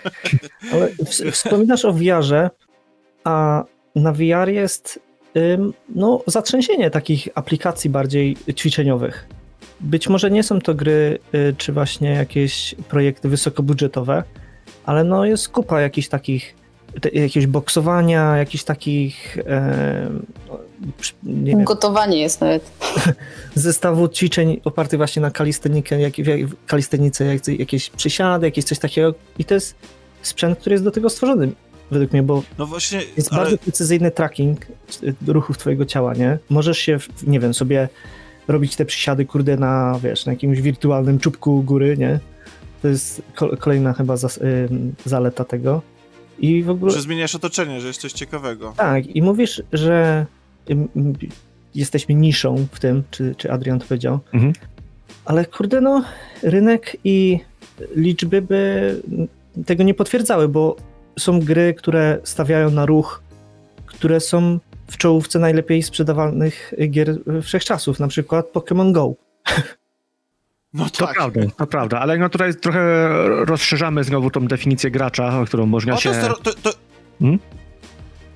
Ale 0.72 0.88
w- 0.88 1.32
wspominasz 1.32 1.84
o 1.84 1.92
VR-ze, 1.92 2.50
a 3.24 3.64
na 3.96 4.12
VR 4.12 4.48
jest 4.48 5.00
no, 5.88 6.20
zatrzęsienie 6.26 6.90
takich 6.90 7.28
aplikacji 7.34 7.90
bardziej 7.90 8.36
ćwiczeniowych. 8.56 9.26
być 9.80 10.08
może 10.08 10.30
nie 10.30 10.42
są 10.42 10.60
to 10.60 10.74
gry, 10.74 11.18
y, 11.34 11.54
czy 11.58 11.72
właśnie 11.72 12.10
jakieś 12.10 12.74
projekty 12.88 13.28
wysokobudżetowe, 13.28 14.22
ale 14.84 15.04
no 15.04 15.24
jest 15.24 15.48
kupa 15.48 15.80
jakichś 15.80 16.08
takich, 16.08 16.54
te, 17.00 17.08
jakiegoś 17.08 17.46
boksowania, 17.46 18.36
jakichś 18.36 18.64
takich, 18.64 19.38
e, 19.46 20.10
nie 21.22 21.50
wiem, 21.50 21.64
Gotowanie 21.64 22.20
jest 22.20 22.40
nawet. 22.40 22.70
zestawu 23.54 24.08
ćwiczeń 24.08 24.60
opartych 24.64 24.98
właśnie 24.98 25.22
na 25.22 25.30
kalistenikę, 25.30 26.00
jak, 26.00 26.12
kalistenice, 26.66 27.24
jak, 27.24 27.48
jakieś 27.48 27.90
przysiady, 27.90 28.46
jakieś 28.46 28.64
coś 28.64 28.78
takiego 28.78 29.14
i 29.38 29.44
to 29.44 29.54
jest 29.54 29.74
sprzęt, 30.22 30.58
który 30.58 30.74
jest 30.74 30.84
do 30.84 30.90
tego 30.90 31.10
stworzony 31.10 31.52
według 31.92 32.12
mnie, 32.12 32.22
bo 32.22 32.42
No 32.58 32.66
właśnie, 32.66 33.00
jest 33.16 33.32
ale 33.32 33.42
bardzo 33.42 33.58
precyzyjny 33.58 34.10
tracking 34.10 34.66
y, 35.02 35.14
ruchów 35.26 35.58
twojego 35.58 35.84
ciała, 35.84 36.14
nie? 36.14 36.38
Możesz 36.50 36.78
się, 36.78 36.98
nie 37.26 37.40
wiem, 37.40 37.54
sobie 37.54 37.88
robić 38.48 38.76
te 38.76 38.84
przysiady, 38.84 39.24
kurde, 39.26 39.56
na, 39.56 39.98
wiesz, 40.02 40.26
na 40.26 40.32
jakimś 40.32 40.60
wirtualnym 40.60 41.18
czubku 41.18 41.62
góry, 41.62 41.96
nie? 41.98 42.20
To 42.82 42.88
jest 42.88 43.22
ko- 43.36 43.56
kolejna 43.56 43.92
chyba 43.92 44.14
zas- 44.16 44.40
ym, 44.70 44.94
zaleta 45.04 45.44
tego. 45.44 45.82
I 46.38 46.62
w 46.62 46.70
ogóle... 46.70 46.92
że 46.92 47.00
zmieniasz 47.02 47.34
otoczenie, 47.34 47.80
że 47.80 47.86
jest 47.88 48.00
coś 48.00 48.12
ciekawego. 48.12 48.72
Tak, 48.76 49.06
i 49.06 49.22
mówisz, 49.22 49.62
że 49.72 50.26
jesteśmy 51.74 52.14
niszą 52.14 52.66
w 52.72 52.80
tym, 52.80 53.02
czy, 53.10 53.34
czy 53.38 53.52
Adrian 53.52 53.78
to 53.80 53.86
powiedział, 53.86 54.18
Mhm. 54.32 54.52
ale 55.24 55.44
kurde, 55.44 55.80
no, 55.80 56.04
rynek 56.42 56.96
i 57.04 57.40
liczby 57.96 58.42
by 58.42 59.02
tego 59.66 59.82
nie 59.82 59.94
potwierdzały, 59.94 60.48
bo 60.48 60.76
są 61.18 61.40
gry, 61.40 61.74
które 61.74 62.18
stawiają 62.24 62.70
na 62.70 62.86
ruch, 62.86 63.22
które 63.86 64.20
są 64.20 64.58
w 64.86 64.96
czołówce 64.96 65.38
najlepiej 65.38 65.82
sprzedawanych 65.82 66.74
gier 66.90 67.18
wszechczasów, 67.42 68.00
na 68.00 68.08
przykład 68.08 68.46
Pokémon 68.52 68.92
Go. 68.92 69.14
No 70.74 70.90
To 70.90 71.06
tak. 71.06 71.14
prawda, 71.14 71.40
to 71.56 71.66
prawda, 71.66 72.00
ale 72.00 72.18
no 72.18 72.28
tutaj 72.28 72.54
trochę 72.54 73.08
rozszerzamy 73.44 74.04
znowu 74.04 74.30
tą 74.30 74.46
definicję 74.46 74.90
gracza, 74.90 75.40
o 75.40 75.44
którą 75.44 75.66
można 75.66 75.94
O, 75.94 75.96
się... 75.96 76.12
to, 76.12 76.34
to, 76.34 76.54
to... 76.54 76.70
Hmm? 77.18 77.38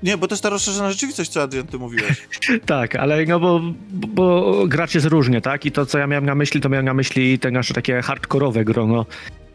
Nie, 0.02 0.16
bo 0.16 0.28
to 0.28 0.35
jest 0.35 0.42
ta 0.42 0.49
rozszerzona 0.50 0.90
rzeczywistość, 0.90 1.30
co 1.30 1.42
Adrian, 1.42 1.66
ty 1.66 1.78
mówiłeś. 1.78 2.28
Tak, 2.66 2.97
ale 2.97 3.25
no 3.25 3.40
bo, 3.40 3.61
bo 3.90 4.54
gracz 4.68 4.95
jest 4.95 5.06
różnie, 5.06 5.40
tak? 5.40 5.66
I 5.66 5.73
to, 5.73 5.87
co 5.87 5.99
ja 5.99 6.06
miałem 6.06 6.26
na 6.26 6.35
myśli, 6.35 6.61
to 6.61 6.68
miałem 6.68 6.87
na 6.87 6.95
myśli 6.95 7.38
te 7.38 7.50
nasze 7.50 7.75
takie 7.75 8.02
hardkorowe 8.02 8.64
grono, 8.64 9.06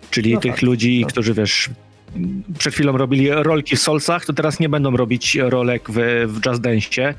czyli 0.09 0.33
No 0.33 0.39
tych 0.39 0.51
fakt, 0.51 0.61
ludzi, 0.63 1.01
no. 1.01 1.07
którzy 1.07 1.33
wiesz, 1.33 1.69
przed 2.57 2.73
chwilą 2.73 2.97
robili 2.97 3.29
rolki 3.29 3.75
w 3.75 3.81
Solsach, 3.81 4.25
to 4.25 4.33
teraz 4.33 4.59
nie 4.59 4.69
będą 4.69 4.97
robić 4.97 5.35
rolek 5.35 5.89
w, 5.89 5.95
w 6.27 6.45
Just 6.45 6.61
Dance'cie, 6.61 7.13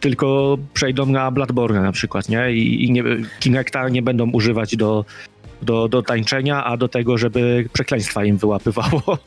tylko 0.00 0.58
przejdą 0.74 1.06
na 1.06 1.30
Bloodborne 1.30 1.82
na 1.82 1.92
przykład, 1.92 2.28
nie? 2.28 2.52
I, 2.52 2.84
i 2.84 2.92
nie, 2.92 3.04
Kinecta 3.40 3.88
nie 3.88 4.02
będą 4.02 4.30
używać 4.30 4.76
do, 4.76 5.04
do, 5.62 5.88
do 5.88 6.02
tańczenia, 6.02 6.64
a 6.64 6.76
do 6.76 6.88
tego, 6.88 7.18
żeby 7.18 7.68
przekleństwa 7.72 8.24
im 8.24 8.36
wyłapywało. 8.36 9.02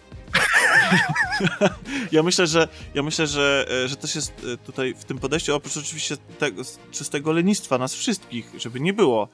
Ja 2.12 2.24
myślę, 2.24 2.48
że 2.48 2.68
ja 2.94 3.04
myślę, 3.04 3.28
że, 3.28 3.68
że 3.86 3.96
też 3.96 4.16
jest 4.16 4.46
e, 4.54 4.58
tutaj 4.58 4.94
w 4.94 5.06
tym 5.06 5.20
podejściu, 5.20 5.56
oprócz 5.56 5.78
oczywiście 5.78 6.18
tego 6.40 6.62
czystego 6.92 7.32
lenistwa 7.32 7.78
nas 7.78 7.96
wszystkich, 7.96 8.52
żeby 8.58 8.80
nie 8.80 8.94
było 8.94 9.30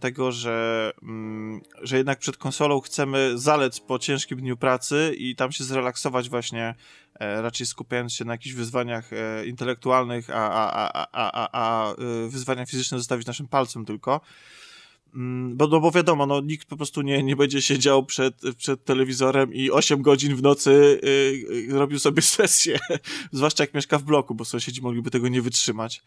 tego, 0.00 0.32
że, 0.32 0.90
mm, 1.02 1.60
że 1.82 1.96
jednak 1.96 2.18
przed 2.18 2.36
konsolą 2.36 2.80
chcemy 2.80 3.32
zalec 3.34 3.80
po 3.80 3.98
ciężkim 3.98 4.38
dniu 4.38 4.56
pracy 4.56 5.14
i 5.18 5.36
tam 5.36 5.52
się 5.52 5.64
zrelaksować 5.64 6.28
właśnie, 6.28 6.74
e, 7.20 7.42
raczej 7.42 7.66
skupiając 7.66 8.12
się 8.14 8.24
na 8.24 8.32
jakichś 8.32 8.54
wyzwaniach 8.54 9.12
e, 9.12 9.46
intelektualnych, 9.46 10.30
a, 10.30 10.50
a, 10.50 10.90
a, 10.92 11.06
a, 11.12 11.48
a, 11.52 11.92
e, 11.92 11.94
wyzwania 12.28 12.66
fizyczne 12.66 12.98
zostawić 12.98 13.26
naszym 13.26 13.48
palcem 13.48 13.84
tylko. 13.84 14.20
Mm, 15.14 15.56
Bo, 15.56 15.66
no 15.66 15.80
bo 15.80 15.90
wiadomo, 15.90 16.26
no, 16.26 16.40
nikt 16.40 16.68
po 16.68 16.76
prostu 16.76 17.02
nie, 17.02 17.22
nie 17.22 17.36
będzie 17.36 17.62
siedział 17.62 18.04
przed, 18.04 18.34
przed 18.56 18.84
telewizorem 18.84 19.54
i 19.54 19.70
8 19.70 20.02
godzin 20.02 20.36
w 20.36 20.42
nocy 20.42 20.70
y, 20.70 21.08
y, 21.70 21.78
robił 21.78 21.98
sobie 21.98 22.22
sesję, 22.38 22.78
zwłaszcza 23.32 23.62
jak 23.62 23.74
mieszka 23.74 23.98
w 23.98 24.02
bloku, 24.02 24.34
bo 24.34 24.44
sąsiedzi 24.44 24.82
mogliby 24.82 25.10
tego 25.10 25.28
nie 25.28 25.42
wytrzymać. 25.42 26.02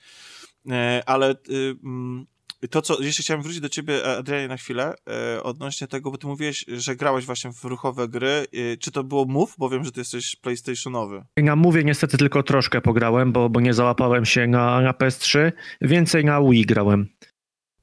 E, 0.70 1.04
ale 1.06 1.32
y, 1.32 1.76
mm, 1.84 2.26
to, 2.70 2.82
co 2.82 3.02
jeszcze 3.02 3.24
chciałem 3.24 3.44
wrócić 3.44 3.62
do 3.62 3.70
ciebie, 3.70 4.18
Adrianie, 4.18 4.48
na 4.48 4.58
chwilę, 4.58 4.94
e, 5.10 5.44
odnośnie 5.44 5.88
tego, 5.88 6.12
bo 6.12 6.18
ty 6.18 6.28
mówiłeś, 6.28 6.66
że 6.68 6.96
grałeś 6.96 7.26
właśnie 7.26 7.52
w 7.54 7.64
ruchowe 7.64 8.08
gry. 8.08 8.46
Y, 8.54 8.78
Czy 8.80 8.92
to 8.92 9.04
było 9.04 9.26
Move? 9.26 9.56
Bo 9.58 9.70
wiem, 9.70 9.84
że 9.86 9.92
ty 9.92 10.02
jesteś 10.02 10.36
PlayStationowy. 10.36 11.24
Na 11.38 11.56
mówię 11.56 11.84
niestety 11.84 12.18
tylko 12.18 12.44
troszkę 12.44 12.82
pograłem, 12.82 13.32
bo, 13.32 13.50
bo 13.50 13.60
nie 13.60 13.74
załapałem 13.74 14.26
się 14.26 14.48
na, 14.48 14.82
na 14.82 14.92
PS3, 14.92 15.52
więcej 15.82 16.26
na 16.26 16.42
Wii 16.42 16.66
grałem. 16.66 17.08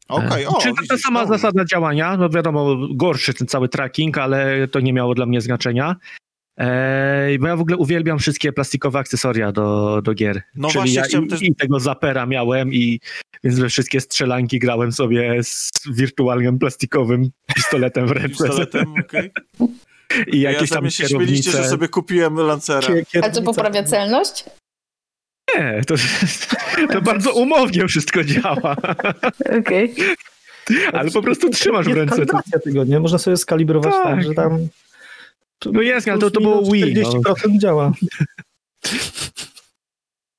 Okej, 0.09 0.45
E, 0.45 0.49
o, 0.49 0.61
Czyli 0.61 0.75
to 0.75 0.83
ta 0.83 0.95
widzisz, 0.95 1.01
sama 1.05 1.27
zasada 1.27 1.65
działania, 1.65 2.17
no 2.17 2.29
wiadomo, 2.29 2.77
gorszy 2.95 3.35
ten 3.35 3.47
cały 3.47 3.69
tracking, 3.69 4.19
ale 4.19 4.69
to 4.69 4.81
nie 4.81 4.93
miało 4.93 5.15
dla 5.15 5.27
mnie 5.27 5.41
znaczenia. 5.41 5.97
Eee, 6.59 7.39
bo 7.39 7.47
ja 7.47 7.57
w 7.57 7.61
ogóle 7.61 7.77
uwielbiam 7.77 8.19
wszystkie 8.19 8.53
plastikowe 8.53 8.99
akcesoria 8.99 9.53
do, 9.53 10.01
do 10.03 10.15
gier. 10.15 10.43
No 10.55 10.69
Czyli 10.69 10.79
właśnie, 10.79 10.95
ja 10.97 11.03
chciałem 11.03 11.27
i, 11.27 11.29
też- 11.31 11.43
i 11.43 11.55
tego 11.55 11.81
zapera 11.81 12.27
miałem 12.27 12.73
i 12.75 13.01
więc 13.45 13.59
we 13.59 13.69
wszystkie 13.69 14.01
strzelanki 14.01 14.59
grałem 14.59 14.93
sobie 14.93 15.43
z 15.43 15.71
wirtualnym 15.91 16.59
plastikowym 16.59 17.31
pistoletem 17.55 18.07
w 18.07 18.11
ręce 18.11 18.29
Pistoletem, 18.29 18.95
okej. 19.05 19.31
i 20.27 20.41
Ja 20.41 20.51
jakieś 20.51 20.71
tam 20.71 20.77
zamiast 20.79 20.97
się 20.97 21.09
śmieliście, 21.09 21.51
że 21.51 21.65
sobie 21.69 21.89
kupiłem 21.89 22.37
Lancera. 22.37 22.81
Kie- 22.89 23.25
A 23.25 23.31
co 23.31 23.43
poprawia 23.43 23.83
celność? 23.83 24.45
Nie, 25.57 25.81
to, 25.87 25.95
to 26.93 27.03
bardzo 27.03 27.33
umownie 27.33 27.89
wszystko 27.89 28.25
działa, 28.25 28.77
Okej. 29.61 29.95
ale 30.93 31.11
po 31.11 31.23
prostu 31.23 31.51
trzymasz 31.51 31.87
w 31.87 31.89
Jest 31.89 31.99
ręce. 31.99 32.15
To, 32.17 32.17
kalibracja 32.21 32.59
tego, 32.59 32.85
nie? 32.85 33.01
Można 33.01 33.19
sobie 33.19 33.37
skalibrować 33.37 33.93
tak, 33.93 34.05
Tak. 34.05 34.23
że 34.25 34.35
tam... 34.35 34.69
no 35.67 35.83
jest, 35.83 36.09
ale 36.09 36.19
to, 36.19 36.31
to 36.31 36.41
było 36.41 36.73
Wii. 36.73 36.95
No. 36.95 37.11
40% 37.11 37.59
działa. 37.59 37.93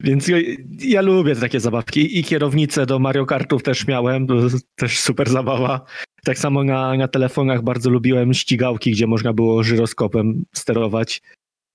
Więc 0.03 0.27
ja, 0.27 0.37
ja 0.79 1.01
lubię 1.01 1.35
takie 1.35 1.59
zabawki 1.59 2.19
i 2.19 2.23
kierownicę 2.23 2.85
do 2.85 2.99
Mario 2.99 3.25
Kartów 3.25 3.63
też 3.63 3.87
miałem, 3.87 4.27
to 4.27 4.35
też 4.75 4.99
super 4.99 5.29
zabawa. 5.29 5.85
Tak 6.23 6.37
samo 6.37 6.63
na, 6.63 6.97
na 6.97 7.07
telefonach 7.07 7.63
bardzo 7.63 7.89
lubiłem 7.89 8.33
ścigałki, 8.33 8.91
gdzie 8.91 9.07
można 9.07 9.33
było 9.33 9.63
żyroskopem 9.63 10.45
sterować. 10.53 11.21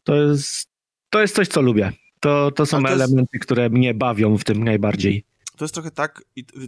To 0.04 0.14
jest, 0.14 0.66
to 1.10 1.20
jest 1.20 1.34
coś, 1.34 1.48
co 1.48 1.62
lubię. 1.62 1.92
To, 2.20 2.50
to 2.50 2.66
są 2.66 2.82
to 2.82 2.88
jest- 2.88 3.02
elementy, 3.02 3.38
które 3.38 3.70
mnie 3.70 3.94
bawią 3.94 4.38
w 4.38 4.44
tym 4.44 4.64
najbardziej. 4.64 5.24
to 5.56 5.64
jest 5.64 5.74
trochę 5.74 5.90
tak, 5.90 6.22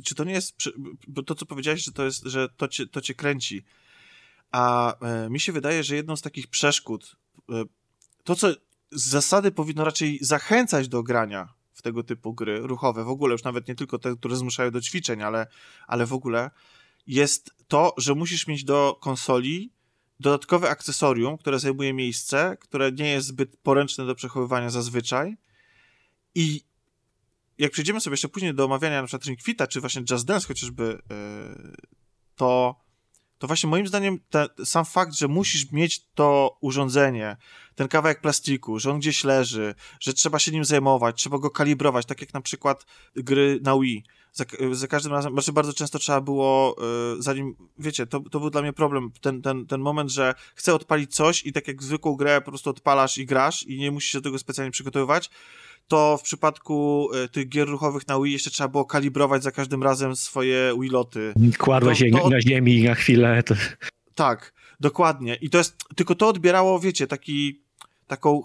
czy 0.04 0.14
to 0.14 0.24
nie 0.24 0.32
jest, 0.32 0.56
to 1.26 1.34
co 1.34 1.46
powiedziałeś, 1.46 1.84
że 1.84 1.92
to 1.92 2.04
jest, 2.04 2.24
że 2.24 2.48
to 2.56 2.68
cię, 2.68 2.86
to 2.86 3.00
cię 3.00 3.14
kręci, 3.14 3.62
a 4.52 4.94
e, 5.00 5.30
mi 5.30 5.40
się 5.40 5.52
wydaje, 5.52 5.84
że 5.84 5.96
jedną 5.96 6.16
z 6.16 6.22
takich 6.22 6.46
przeszkód, 6.46 7.16
e, 7.50 7.64
to 8.24 8.36
co 8.36 8.48
z 8.90 9.08
zasady 9.08 9.52
powinno 9.52 9.84
raczej 9.84 10.18
zachęcać 10.20 10.88
do 10.88 11.02
grania 11.02 11.54
w 11.72 11.82
tego 11.82 12.02
typu 12.02 12.34
gry 12.34 12.58
ruchowe, 12.58 13.04
w 13.04 13.08
ogóle 13.08 13.32
już 13.32 13.44
nawet 13.44 13.68
nie 13.68 13.74
tylko 13.74 13.98
te, 13.98 14.16
które 14.16 14.36
zmuszają 14.36 14.70
do 14.70 14.80
ćwiczeń, 14.80 15.22
ale, 15.22 15.46
ale 15.86 16.06
w 16.06 16.12
ogóle, 16.12 16.50
jest 17.06 17.50
to, 17.68 17.94
że 17.98 18.14
musisz 18.14 18.46
mieć 18.46 18.64
do 18.64 18.98
konsoli 19.00 19.72
dodatkowe 20.20 20.70
akcesorium, 20.70 21.38
które 21.38 21.58
zajmuje 21.58 21.92
miejsce, 21.92 22.56
które 22.60 22.92
nie 22.92 23.10
jest 23.10 23.26
zbyt 23.26 23.56
poręczne 23.56 24.06
do 24.06 24.14
przechowywania 24.14 24.70
zazwyczaj. 24.70 25.36
I 26.34 26.64
jak 27.58 27.72
przejdziemy 27.72 28.00
sobie 28.00 28.12
jeszcze 28.12 28.28
później 28.28 28.54
do 28.54 28.64
omawiania 28.64 29.00
na 29.00 29.06
przykład 29.06 29.26
Ring 29.26 29.42
Fita, 29.42 29.66
czy 29.66 29.80
właśnie 29.80 30.02
Just 30.10 30.26
Dance 30.26 30.48
chociażby, 30.48 31.02
yy, 31.10 31.74
to, 32.36 32.80
to 33.38 33.46
właśnie 33.46 33.70
moim 33.70 33.86
zdaniem 33.86 34.18
te, 34.30 34.46
sam 34.64 34.84
fakt, 34.84 35.14
że 35.14 35.28
musisz 35.28 35.72
mieć 35.72 36.04
to 36.14 36.58
urządzenie, 36.60 37.36
ten 37.74 37.88
kawałek 37.88 38.20
plastiku, 38.20 38.78
że 38.78 38.90
on 38.90 38.98
gdzieś 38.98 39.24
leży, 39.24 39.74
że 40.00 40.12
trzeba 40.12 40.38
się 40.38 40.52
nim 40.52 40.64
zajmować, 40.64 41.16
trzeba 41.16 41.38
go 41.38 41.50
kalibrować, 41.50 42.06
tak 42.06 42.20
jak 42.20 42.34
na 42.34 42.40
przykład 42.40 42.86
gry 43.16 43.58
na 43.62 43.78
Wii. 43.78 44.04
Za, 44.32 44.44
za 44.72 44.86
każdym 44.86 45.12
razem, 45.12 45.32
znaczy 45.32 45.52
bardzo 45.52 45.72
często 45.72 45.98
trzeba 45.98 46.20
było, 46.20 46.76
yy, 47.14 47.22
zanim, 47.22 47.56
wiecie, 47.78 48.06
to, 48.06 48.20
to 48.20 48.40
był 48.40 48.50
dla 48.50 48.62
mnie 48.62 48.72
problem, 48.72 49.10
ten, 49.20 49.42
ten, 49.42 49.66
ten 49.66 49.80
moment, 49.80 50.10
że 50.10 50.34
chcę 50.54 50.74
odpalić 50.74 51.14
coś 51.14 51.46
i 51.46 51.52
tak 51.52 51.68
jak 51.68 51.82
zwykłą 51.82 52.16
grę 52.16 52.40
po 52.40 52.50
prostu 52.50 52.70
odpalasz 52.70 53.18
i 53.18 53.26
grasz 53.26 53.62
i 53.62 53.78
nie 53.78 53.90
musisz 53.90 54.12
się 54.12 54.18
do 54.18 54.22
tego 54.22 54.38
specjalnie 54.38 54.70
przygotowywać, 54.70 55.30
to 55.88 56.16
w 56.18 56.22
przypadku 56.22 57.08
y, 57.24 57.28
tych 57.28 57.48
gier 57.48 57.68
ruchowych 57.68 58.08
na 58.08 58.20
Wii 58.20 58.32
jeszcze 58.32 58.50
trzeba 58.50 58.68
było 58.68 58.84
kalibrować 58.84 59.42
za 59.42 59.50
każdym 59.50 59.82
razem 59.82 60.16
swoje 60.16 60.74
Wiiloty. 60.80 61.32
Kładłeś 61.58 61.98
To- 61.98 62.04
je 62.04 62.12
to- 62.12 62.30
na 62.30 62.40
ziemi 62.40 62.82
na 62.82 62.94
chwilę. 62.94 63.42
To... 63.42 63.54
Tak, 64.14 64.52
dokładnie. 64.80 65.34
I 65.34 65.50
to 65.50 65.58
jest, 65.58 65.76
tylko 65.96 66.14
to 66.14 66.28
odbierało, 66.28 66.80
wiecie, 66.80 67.06
taki, 67.06 67.62
taką 68.06 68.42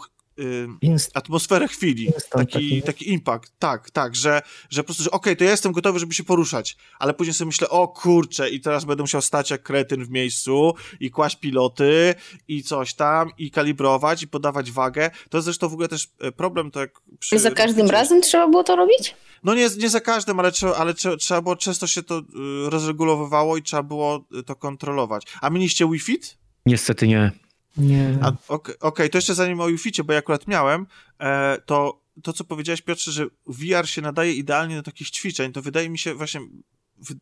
Inst- 0.84 1.10
atmosferę 1.14 1.68
chwili, 1.68 2.06
Instant 2.06 2.32
taki, 2.52 2.70
taki. 2.70 2.82
taki 2.82 3.10
impact, 3.10 3.54
tak, 3.60 3.90
tak, 3.92 4.16
że, 4.16 4.42
że 4.70 4.84
po 4.84 4.86
prostu, 4.86 5.04
że 5.04 5.12
okej, 5.12 5.38
to 5.38 5.44
ja 5.44 5.52
jestem 5.52 5.72
gotowy, 5.72 6.00
żeby 6.00 6.14
się 6.14 6.24
poruszać, 6.24 6.78
ale 7.00 7.14
później 7.14 7.34
sobie 7.34 7.46
myślę, 7.46 7.70
o 7.70 7.88
kurczę, 7.88 8.50
i 8.50 8.62
teraz 8.62 8.86
będę 8.86 9.04
musiał 9.04 9.22
stać 9.22 9.52
jak 9.52 9.64
kretyn 9.64 10.06
w 10.06 10.10
miejscu 10.10 10.74
i 11.00 11.12
kłaść 11.12 11.36
piloty 11.36 12.16
i 12.48 12.64
coś 12.64 12.94
tam, 12.94 13.30
i 13.38 13.52
kalibrować, 13.52 14.24
i 14.24 14.28
podawać 14.28 14.72
wagę. 14.72 15.12
To 15.30 15.38
jest 15.38 15.46
zresztą 15.46 15.70
w 15.70 15.74
ogóle 15.74 15.88
też 15.88 16.08
e, 16.20 16.32
problem, 16.32 16.72
to 16.72 16.80
jak 16.80 16.92
przy... 17.20 17.40
Za 17.40 17.52
każdym 17.52 17.86
przy- 17.86 17.94
razem 17.94 18.22
trzeba 18.22 18.48
było 18.48 18.64
to 18.64 18.76
robić? 18.76 19.16
No 19.44 19.54
nie, 19.54 19.70
nie 19.78 19.90
za 19.90 20.00
każdym, 20.02 20.40
ale, 20.40 20.52
trzeba, 20.52 20.76
ale 20.76 20.94
trzeba, 20.94 21.18
trzeba 21.18 21.42
było, 21.42 21.56
często 21.56 21.88
się 21.88 22.04
to 22.04 22.20
y, 22.20 22.24
rozregulowywało 22.70 23.58
i 23.58 23.64
trzeba 23.64 23.84
było 23.84 24.26
y, 24.40 24.44
to 24.44 24.56
kontrolować. 24.56 25.24
A 25.42 25.50
mieliście 25.50 25.86
Wi-Fi? 25.90 26.20
Niestety 26.66 27.08
nie. 27.08 27.32
Nie. 27.78 28.20
Okej, 28.48 28.76
okej, 28.80 29.10
to 29.10 29.18
jeszcze 29.18 29.36
zanim 29.36 29.60
o 29.60 29.68
Wi-Fi, 29.68 30.04
bo 30.04 30.14
ja 30.14 30.20
akurat 30.20 30.48
miałem, 30.48 30.88
e, 31.20 31.58
to 31.66 32.02
to, 32.24 32.34
co 32.34 32.44
powiedziałeś, 32.44 32.82
Piotrze, 32.82 33.12
że 33.12 33.26
VR 33.48 33.90
się 33.90 34.02
nadaje 34.02 34.34
idealnie 34.34 34.76
do 34.76 34.84
takich 34.84 35.10
ćwiczeń, 35.10 35.52
to 35.52 35.62
wydaje 35.62 35.90
mi 35.90 35.98
się 36.00 36.14
właśnie, 36.14 36.42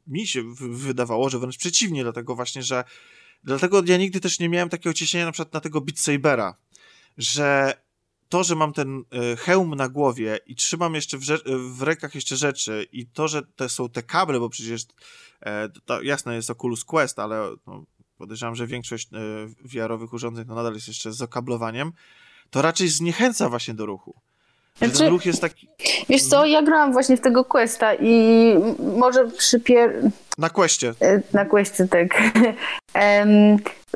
mi 0.07 0.27
się 0.27 0.43
wydawało, 0.59 1.29
że 1.29 1.39
wręcz 1.39 1.57
przeciwnie, 1.57 2.03
dlatego 2.03 2.35
właśnie, 2.35 2.63
że 2.63 2.83
dlatego 3.43 3.81
ja 3.85 3.97
nigdy 3.97 4.19
też 4.19 4.39
nie 4.39 4.49
miałem 4.49 4.69
takiego 4.69 4.93
ciśnienia 4.93 5.25
na 5.25 5.31
przykład 5.31 5.53
na 5.53 5.61
tego 5.61 5.81
Beat 5.81 5.99
Sabera, 5.99 6.55
że 7.17 7.73
to, 8.29 8.43
że 8.43 8.55
mam 8.55 8.73
ten 8.73 9.03
e, 9.11 9.35
hełm 9.35 9.75
na 9.75 9.89
głowie 9.89 10.39
i 10.45 10.55
trzymam 10.55 10.95
jeszcze 10.95 11.17
w, 11.17 11.21
rze- 11.21 11.73
w 11.75 11.81
rękach 11.81 12.15
jeszcze 12.15 12.37
rzeczy 12.37 12.87
i 12.91 13.07
to, 13.07 13.27
że 13.27 13.41
to 13.55 13.69
są 13.69 13.89
te 13.89 14.03
kable, 14.03 14.39
bo 14.39 14.49
przecież 14.49 14.85
e, 15.41 15.69
to 15.85 16.01
jasne 16.01 16.35
jest 16.35 16.49
Oculus 16.49 16.83
Quest, 16.83 17.19
ale 17.19 17.49
no, 17.67 17.85
podejrzewam, 18.19 18.55
że 18.55 18.67
większość 18.67 19.09
e, 19.13 19.17
VR-owych 19.67 20.13
urządzeń 20.13 20.45
to 20.45 20.55
nadal 20.55 20.73
jest 20.73 20.87
jeszcze 20.87 21.11
z 21.11 21.21
okablowaniem, 21.21 21.91
to 22.49 22.61
raczej 22.61 22.87
zniechęca 22.87 23.49
właśnie 23.49 23.73
do 23.73 23.85
ruchu. 23.85 24.13
Znaczy- 24.77 24.97
ten 24.97 25.07
ruch 25.07 25.25
jest 25.25 25.41
taki 25.41 25.67
Wiesz 26.09 26.23
co, 26.23 26.45
ja 26.45 26.61
grałam 26.61 26.93
właśnie 26.93 27.17
w 27.17 27.21
tego 27.21 27.45
Questa 27.45 27.93
i 27.95 28.53
może 28.97 29.27
przy 29.27 29.59
pier... 29.59 30.01
na 30.37 30.49
questie. 30.49 30.93
e, 31.01 31.21
na 31.33 31.45
Questie 31.45 31.87
tak. 31.87 32.07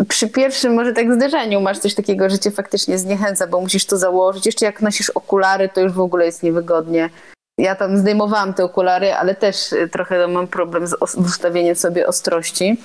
Przy 0.10 0.30
pierwszym 0.30 0.74
może 0.74 0.94
tak 0.94 1.14
zderzeniu 1.14 1.62
masz 1.62 1.80
coś 1.80 1.94
takiego, 1.94 2.30
że 2.30 2.40
cię 2.40 2.52
faktycznie 2.52 2.98
zniechęca, 2.98 3.48
bo 3.48 3.62
musisz 3.62 3.86
to 3.86 3.98
założyć. 3.98 4.46
Jeszcze 4.46 4.66
jak 4.66 4.82
nosisz 4.82 5.10
okulary, 5.10 5.70
to 5.70 5.82
już 5.82 5.92
w 5.94 6.00
ogóle 6.00 6.26
jest 6.26 6.44
niewygodnie. 6.44 7.10
Ja 7.58 7.76
tam 7.76 7.98
zdejmowałam 7.98 8.54
te 8.54 8.64
okulary, 8.64 9.14
ale 9.14 9.36
też 9.36 9.74
e, 9.74 9.88
trochę 9.88 10.28
mam 10.28 10.48
problem 10.48 10.88
z 10.88 10.96
ustawieniem 11.18 11.76
sobie 11.76 12.08
ostrości. 12.08 12.78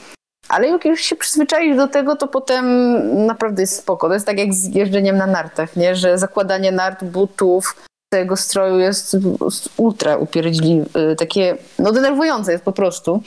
Ale 0.48 0.68
jak 0.68 0.84
już 0.84 1.00
się 1.00 1.16
przyzwyczaisz 1.16 1.76
do 1.76 1.88
tego, 1.88 2.16
to 2.16 2.28
potem 2.28 2.66
naprawdę 3.26 3.62
jest 3.62 3.76
spoko. 3.76 4.08
To 4.08 4.14
jest 4.14 4.26
tak 4.26 4.38
jak 4.38 4.54
z 4.54 4.74
jeżdżeniem 4.74 5.16
na 5.16 5.26
nartach, 5.26 5.76
nie? 5.76 5.96
że 5.96 6.18
zakładanie 6.18 6.72
nart, 6.72 7.04
butów, 7.04 7.76
tego 8.08 8.36
stroju 8.36 8.78
jest 8.78 9.16
ultra 9.76 10.16
upierdzieliwe, 10.16 11.16
takie, 11.16 11.56
no 11.78 11.92
denerwujące 11.92 12.52
jest 12.52 12.64
po 12.64 12.72
prostu. 12.72 13.22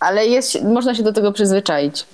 Ale 0.00 0.26
jest, 0.26 0.62
można 0.62 0.94
się 0.94 1.02
do 1.02 1.12
tego 1.12 1.32
przyzwyczaić. 1.32 2.06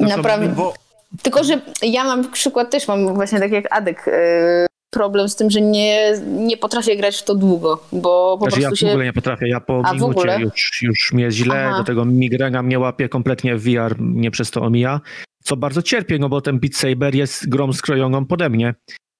Naprawdę, 0.00 0.48
Bo 0.48 0.74
tylko, 1.22 1.44
że 1.44 1.60
ja 1.82 2.04
mam 2.04 2.30
przykład 2.30 2.70
też 2.70 2.88
mam 2.88 3.14
właśnie 3.14 3.38
tak 3.38 3.50
jak 3.50 3.64
Adek 3.70 4.04
yy, 4.06 4.67
problem 4.90 5.28
z 5.28 5.36
tym, 5.36 5.50
że 5.50 5.60
nie, 5.60 6.12
nie 6.22 6.56
potrafię 6.56 6.96
grać 6.96 7.16
w 7.16 7.24
to 7.24 7.34
długo, 7.34 7.84
bo 7.92 8.38
po 8.38 8.44
Znaczy 8.44 8.60
ja 8.60 8.68
prostu 8.68 8.86
w 8.86 8.88
ogóle 8.88 9.04
się... 9.04 9.08
nie 9.08 9.12
potrafię, 9.12 9.48
ja 9.48 9.60
po 9.60 9.82
A, 9.84 9.92
minucie 9.92 10.38
już, 10.40 10.82
już 10.82 11.12
mnie 11.12 11.30
źle, 11.30 11.66
Aha. 11.68 11.78
do 11.78 11.84
tego 11.84 12.04
migrena 12.04 12.62
mnie 12.62 12.78
łapie 12.78 13.08
kompletnie 13.08 13.56
VR, 13.56 14.00
mnie 14.00 14.30
przez 14.30 14.50
to 14.50 14.62
omija, 14.62 15.00
co 15.42 15.56
bardzo 15.56 15.82
cierpię, 15.82 16.18
no 16.18 16.28
bo 16.28 16.40
ten 16.40 16.60
Beat 16.60 16.74
Saber 16.74 17.14
jest 17.14 17.48
grą 17.48 17.72
skrojoną 17.72 18.26
pode 18.26 18.50
mnie 18.50 18.74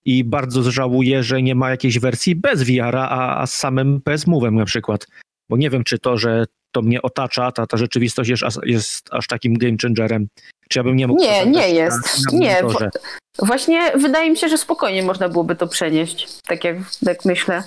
i 0.05 0.25
bardzo 0.25 0.71
żałuję, 0.71 1.23
że 1.23 1.43
nie 1.43 1.55
ma 1.55 1.71
jakiejś 1.71 1.99
wersji 1.99 2.37
bez 2.37 2.63
VR-a, 2.63 3.09
a, 3.09 3.43
a 3.43 3.47
z 3.47 3.55
samym 3.55 4.01
PS 4.01 4.27
Move'em 4.27 4.53
na 4.53 4.65
przykład, 4.65 5.07
bo 5.51 5.57
nie 5.57 5.71
wiem, 5.71 5.85
czy 5.85 5.99
to, 5.99 6.17
że 6.17 6.45
to 6.73 6.83
mnie 6.83 7.03
otacza, 7.03 7.53
ta, 7.53 7.67
ta 7.67 7.77
rzeczywistość 7.77 8.31
jest, 8.31 8.43
jest 8.63 9.09
aż 9.11 9.27
takim 9.27 9.55
game 9.55 9.77
changerem, 9.83 10.29
czy 10.69 10.79
ja 10.79 10.83
bym 10.83 10.97
nie 10.97 11.07
mógł... 11.07 11.21
Nie, 11.23 11.47
nie 11.47 11.53
na- 11.61 11.67
jest. 11.67 11.99
na 12.33 12.39
Nie, 12.39 12.63
monitorze. 12.63 12.91
Właśnie 13.39 13.93
wydaje 13.97 14.31
mi 14.31 14.37
się, 14.37 14.49
że 14.49 14.59
spokojnie 14.59 15.03
można 15.03 15.29
byłoby 15.29 15.57
to 15.57 15.67
przenieść, 15.67 16.27
tak 16.47 16.65
jak 16.65 16.77
tak 17.05 17.25
myślę. 17.25 17.63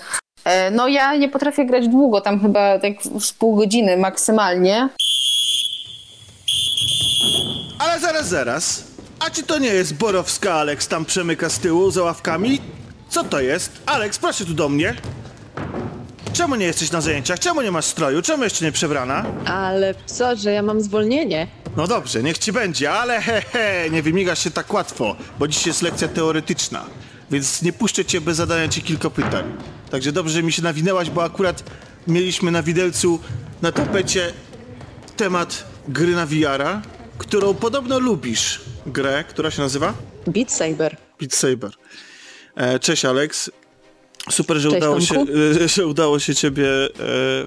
E, 0.46 0.72
No 0.72 0.88
ja 0.88 1.16
nie 1.16 1.30
potrafię 1.30 1.66
grać 1.66 1.88
długo, 1.88 2.22
tam 2.22 2.42
chyba 2.42 2.80
tak 2.80 2.94
z 3.20 3.34
pół 3.34 3.56
godziny 3.56 3.98
maksymalnie. 3.98 4.90
Ale 7.80 8.00
zaraz, 8.00 8.28
zaraz. 8.28 8.84
A 9.20 9.30
czy 9.30 9.44
to 9.44 9.60
nie 9.60 9.68
jest 9.68 9.94
Borowska 9.96 10.54
Alex 10.54 10.88
tam 10.88 11.06
przemyka 11.06 11.50
z 11.50 11.60
tyłu 11.60 11.92
za 11.92 12.04
ławkami? 12.04 12.62
Co 13.10 13.24
to 13.24 13.42
jest? 13.42 13.72
Alex, 13.86 14.20
proszę 14.20 14.46
tu 14.46 14.54
do 14.54 14.70
mnie. 14.70 14.96
Czemu 16.34 16.56
nie 16.56 16.66
jesteś 16.66 16.92
na 16.92 17.02
zajęciach? 17.02 17.40
Czemu 17.40 17.62
nie 17.62 17.72
masz 17.72 17.86
stroju? 17.86 18.22
Czemu 18.22 18.44
jeszcze 18.44 18.66
nie 18.66 18.72
przebrana? 18.72 19.26
Ale 19.46 19.96
co, 20.06 20.36
że 20.36 20.52
ja 20.52 20.62
mam 20.62 20.82
zwolnienie? 20.82 21.48
No 21.78 21.88
dobrze, 21.88 22.24
niech 22.24 22.38
ci 22.38 22.52
będzie, 22.52 22.92
ale 22.92 23.22
he, 23.22 23.42
he, 23.42 23.90
nie 23.90 24.04
wymigasz 24.04 24.44
się 24.44 24.52
tak 24.52 24.74
łatwo, 24.74 25.16
bo 25.40 25.48
dziś 25.48 25.68
jest 25.68 25.82
lekcja 25.82 26.08
teoretyczna, 26.08 26.86
więc 27.32 27.62
nie 27.62 27.74
puszczę 27.74 28.06
cię 28.06 28.22
bez 28.22 28.38
zadania 28.38 28.68
ci 28.68 28.82
kilka 28.82 29.10
pytań. 29.10 29.58
Także 29.92 30.12
dobrze, 30.12 30.34
że 30.34 30.44
mi 30.44 30.52
się 30.52 30.62
nawinęłaś, 30.62 31.10
bo 31.10 31.24
akurat 31.24 31.64
mieliśmy 32.08 32.52
na 32.52 32.64
widelcu, 32.64 33.20
na 33.62 33.72
tapecie 33.72 34.34
temat 35.18 35.66
gry 35.88 36.16
na 36.16 36.26
VR-a, 36.26 36.82
którą 37.18 37.54
podobno 37.54 38.00
lubisz. 38.00 38.62
Grę, 38.86 39.24
która 39.30 39.52
się 39.52 39.62
nazywa? 39.62 39.94
Beat 40.28 40.52
Saber. 40.52 40.98
Beat 41.20 41.34
Saber. 41.34 41.72
E, 42.56 42.80
cześć 42.80 43.06
Alex. 43.06 43.52
Super, 44.30 44.58
że 44.58 44.70
Cześć, 44.70 44.78
udało, 44.82 45.02
się, 45.02 45.16
Tomku. 45.16 45.34
e, 45.64 45.68
że 45.68 45.88
udało 45.88 46.20
się 46.20 46.36
ciebie 46.36 46.68
e, 46.70 46.90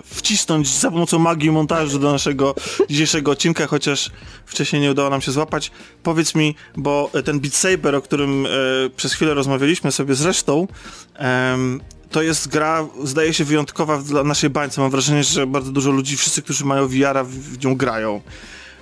wcisnąć 0.04 0.68
za 0.68 0.90
pomocą 0.90 1.18
magii 1.18 1.50
montażu 1.50 1.98
do 1.98 2.12
naszego 2.12 2.54
dzisiejszego 2.90 3.30
odcinka, 3.30 3.66
chociaż 3.66 4.10
wcześniej 4.46 4.82
nie 4.82 4.90
udało 4.90 5.10
nam 5.10 5.20
się 5.20 5.32
złapać. 5.32 5.70
Powiedz 6.02 6.34
mi, 6.34 6.54
bo 6.76 7.10
ten 7.24 7.40
Beat 7.40 7.54
Saber, 7.54 7.94
o 7.94 8.02
którym 8.02 8.46
e, 8.46 8.50
przez 8.96 9.12
chwilę 9.12 9.34
rozmawialiśmy 9.34 9.92
sobie 9.92 10.14
zresztą, 10.14 10.68
em, 11.14 11.80
to 12.10 12.22
jest 12.22 12.48
gra, 12.48 12.86
zdaje 13.04 13.34
się, 13.34 13.44
wyjątkowa 13.44 13.98
dla 13.98 14.24
naszej 14.24 14.50
bańce. 14.50 14.80
Mam 14.80 14.90
wrażenie, 14.90 15.24
że 15.24 15.46
bardzo 15.46 15.72
dużo 15.72 15.90
ludzi, 15.90 16.16
wszyscy, 16.16 16.42
którzy 16.42 16.64
mają 16.64 16.88
VR-a, 16.88 17.24
w, 17.24 17.30
w 17.30 17.64
nią 17.64 17.76
grają. 17.76 18.20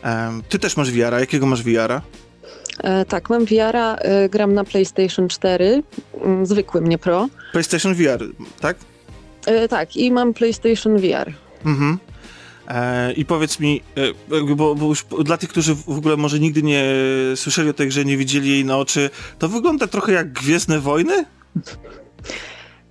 Em, 0.03 0.43
ty 0.49 0.59
też 0.59 0.77
masz 0.77 0.91
VR-a. 0.91 1.21
Jakiego 1.21 1.47
masz 1.47 1.63
VR-a? 1.63 2.03
E, 2.81 3.05
tak, 3.05 3.31
mam 3.31 3.45
VR-a, 3.45 3.97
e, 3.97 4.29
gram 4.29 4.55
na 4.55 4.65
PlayStation 4.65 5.29
4, 5.29 5.83
mm, 6.25 6.47
zwykłym, 6.47 6.89
nie 6.89 6.99
Pro. 6.99 7.29
PlayStation 7.53 7.95
VR, 7.95 8.25
tak? 8.61 8.77
E, 9.47 9.69
tak, 9.69 9.97
i 9.97 10.11
mam 10.11 10.35
PlayStation 10.35 10.99
VR. 10.99 11.33
Mhm. 11.65 11.99
I 13.17 13.25
powiedz 13.25 13.61
mi, 13.61 13.81
bo, 14.57 14.75
bo 14.75 14.87
już 14.87 15.05
dla 15.25 15.37
tych, 15.37 15.49
którzy 15.49 15.75
w 15.75 15.89
ogóle 15.89 16.17
może 16.17 16.41
nigdy 16.41 16.63
nie 16.63 16.85
słyszeli 17.37 17.71
o 17.71 17.73
tej 17.73 17.89
grze, 17.89 18.05
nie 18.05 18.17
widzieli 18.17 18.51
jej 18.51 18.65
na 18.65 18.79
oczy, 18.79 19.11
to 19.39 19.49
wygląda 19.49 19.87
trochę 19.87 20.13
jak 20.13 20.33
Gwiezdne 20.33 20.81
Wojny? 20.81 21.25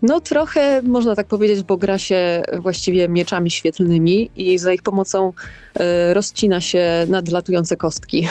No 0.02 0.20
trochę 0.20 0.82
można 0.82 1.16
tak 1.16 1.28
powiedzieć, 1.28 1.64
bo 1.64 1.78
gra 1.78 1.98
się 1.98 2.44
właściwie 2.60 3.10
mieczami 3.10 3.52
świetlnymi 3.52 4.32
i 4.36 4.58
za 4.58 4.74
ich 4.74 4.82
pomocą 4.82 5.34
rozcina 6.14 6.62
się 6.62 7.06
nadlatujące 7.08 7.78
kostki. 7.78 8.28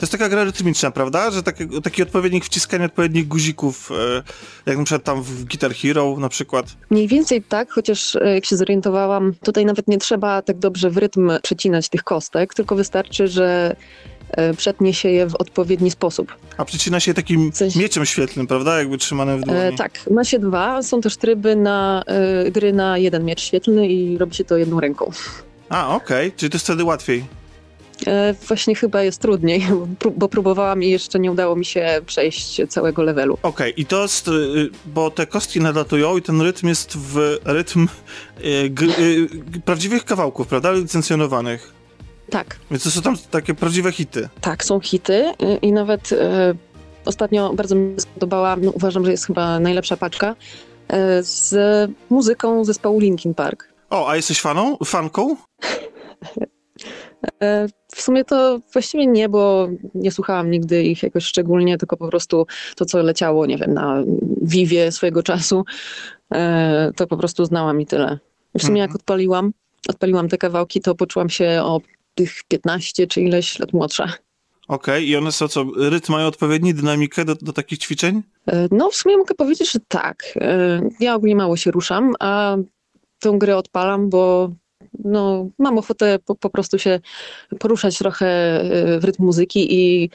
To 0.00 0.04
jest 0.04 0.12
taka 0.12 0.28
gra 0.28 0.44
rytmiczna, 0.44 0.90
prawda? 0.90 1.30
Że 1.30 1.42
taki, 1.42 1.82
taki 1.82 2.02
odpowiednik 2.02 2.44
wciskania 2.44 2.84
odpowiednich 2.84 3.28
guzików, 3.28 3.90
e, 3.92 4.22
jak 4.66 4.78
na 4.78 4.84
przykład 4.84 5.04
tam 5.04 5.22
w 5.22 5.44
Guitar 5.44 5.74
Hero 5.74 6.16
na 6.18 6.28
przykład. 6.28 6.66
Mniej 6.90 7.08
więcej 7.08 7.42
tak, 7.42 7.70
chociaż 7.70 8.16
e, 8.16 8.34
jak 8.34 8.44
się 8.44 8.56
zorientowałam, 8.56 9.34
tutaj 9.42 9.64
nawet 9.64 9.88
nie 9.88 9.98
trzeba 9.98 10.42
tak 10.42 10.58
dobrze 10.58 10.90
w 10.90 10.96
rytm 10.96 11.30
przecinać 11.42 11.88
tych 11.88 12.04
kostek, 12.04 12.54
tylko 12.54 12.74
wystarczy, 12.76 13.28
że 13.28 13.76
e, 14.30 14.54
przetnie 14.54 14.94
się 14.94 15.08
je 15.08 15.26
w 15.26 15.34
odpowiedni 15.34 15.90
sposób. 15.90 16.34
A 16.56 16.64
przecina 16.64 17.00
się 17.00 17.14
takim 17.14 17.52
Coś- 17.52 17.76
mieczem 17.76 18.06
świetlnym, 18.06 18.46
prawda? 18.46 18.78
Jakby 18.78 18.98
trzymanym 18.98 19.40
w 19.40 19.44
dłoni. 19.44 19.60
E, 19.60 19.72
tak, 19.72 20.10
ma 20.10 20.24
się 20.24 20.38
dwa. 20.38 20.82
Są 20.82 21.00
też 21.00 21.16
tryby 21.16 21.56
na 21.56 22.02
e, 22.06 22.50
gry 22.50 22.72
na 22.72 22.98
jeden 22.98 23.24
miecz 23.24 23.40
świetlny 23.40 23.88
i 23.88 24.18
robi 24.18 24.34
się 24.34 24.44
to 24.44 24.56
jedną 24.56 24.80
ręką. 24.80 25.10
A, 25.68 25.96
okej, 25.96 26.32
czyli 26.36 26.50
to 26.50 26.56
jest 26.56 26.64
wtedy 26.64 26.84
łatwiej. 26.84 27.39
E, 28.06 28.34
właśnie 28.48 28.74
chyba 28.74 29.02
jest 29.02 29.20
trudniej, 29.20 29.60
bo 29.70 29.86
pró- 30.08 30.12
bo 30.16 30.28
próbowałam 30.28 30.82
i 30.82 30.90
jeszcze 30.90 31.18
nie 31.18 31.32
udało 31.32 31.56
mi 31.56 31.64
się 31.64 32.00
przejść 32.06 32.60
całego 32.68 33.02
levelu. 33.02 33.38
Okej, 33.42 33.72
i 33.76 33.86
to 33.86 34.02
jest, 34.02 34.28
y, 34.28 34.70
bo 34.86 35.10
te 35.10 35.26
kostki 35.26 35.60
nadlatują 35.60 36.16
i 36.18 36.22
ten 36.22 36.40
rytm 36.40 36.68
jest 36.68 36.96
w 36.98 37.38
rytm 37.44 37.88
y, 38.40 38.46
y, 38.98 39.28
prawdziwych 39.64 40.04
kawałków, 40.04 40.46
prawda? 40.46 40.72
Licencjonowanych. 40.72 41.72
Tak, 42.30 42.56
Więc 42.70 42.82
to 42.84 42.90
są 42.90 43.02
tam 43.02 43.16
takie 43.30 43.54
prawdziwe 43.54 43.92
hity. 43.92 44.28
tak, 44.40 44.64
są 44.64 44.80
hity 44.80 45.24
i 45.62 45.72
nawet 45.72 46.10
ostatnio 47.04 47.54
bardzo 47.54 47.74
mi 47.74 47.94
się 47.94 48.00
spodobała, 48.00 48.56
no, 48.56 48.70
uważam, 48.70 49.04
że 49.04 49.10
jest 49.10 49.26
chyba 49.26 49.60
najlepsza 49.60 49.96
paczka, 49.96 50.36
z 51.20 51.54
muzyką 52.10 52.64
zespołu 52.64 53.00
Linkin 53.00 53.34
Park. 53.34 53.68
O, 53.90 54.08
a 54.08 54.16
jesteś 54.16 54.40
faną? 54.40 54.76
Fanką? 54.84 55.36
E, 57.42 57.66
W 57.94 58.00
sumie 58.00 58.24
to 58.24 58.60
właściwie 58.72 59.06
nie, 59.06 59.28
bo 59.28 59.68
nie 59.94 60.10
słuchałam 60.10 60.50
nigdy 60.50 60.82
ich 60.82 61.02
jakoś 61.02 61.24
szczególnie, 61.24 61.78
tylko 61.78 61.96
po 61.96 62.08
prostu 62.08 62.46
to, 62.76 62.84
co 62.84 63.02
leciało, 63.02 63.46
nie 63.46 63.58
wiem, 63.58 63.74
na 63.74 64.02
Vivie 64.42 64.92
swojego 64.92 65.22
czasu, 65.22 65.64
e, 66.34 66.92
to 66.96 67.06
po 67.06 67.16
prostu 67.16 67.44
znałam 67.44 67.80
i 67.80 67.86
tyle. 67.86 68.18
W 68.58 68.62
sumie 68.62 68.80
jak 68.80 68.88
Mhm. 68.90 68.96
odpaliłam, 69.00 69.52
odpaliłam 69.88 70.28
te 70.28 70.38
kawałki, 70.38 70.80
to 70.80 70.94
poczułam 70.94 71.28
się 71.28 71.60
o 71.64 71.80
tych 72.14 72.32
15 72.48 73.06
czy 73.06 73.20
ileś 73.20 73.58
lat 73.58 73.72
młodsza. 73.72 74.12
Okej, 74.68 75.08
i 75.08 75.16
one 75.16 75.32
są 75.32 75.48
co, 75.48 75.64
rytm 75.76 76.12
mają 76.12 76.26
odpowiedni, 76.26 76.74
dynamikę 76.74 77.24
do, 77.24 77.34
do 77.34 77.52
takich 77.52 77.78
ćwiczeń? 77.78 78.22
E, 78.46 78.68
No, 78.70 78.90
w 78.90 78.94
sumie 78.96 79.16
mogę 79.16 79.34
powiedzieć, 79.34 79.72
że 79.72 79.78
tak. 79.88 80.22
Ja 81.00 81.14
ogólnie 81.14 81.36
mało 81.36 81.56
się 81.56 81.70
ruszam, 81.70 82.12
a 82.20 82.56
tę 83.18 83.32
grę 83.38 83.56
odpalam, 83.56 84.10
bo 84.10 84.50
no, 84.98 85.48
mam 85.58 85.78
ochotę 85.78 86.18
po, 86.18 86.34
po 86.34 86.50
prostu 86.50 86.78
się 86.78 87.00
poruszać 87.58 87.98
trochę 87.98 88.26
e, 88.26 89.00
w 89.00 89.04
rytm 89.04 89.24
muzyki 89.24 89.74
i 89.74 90.10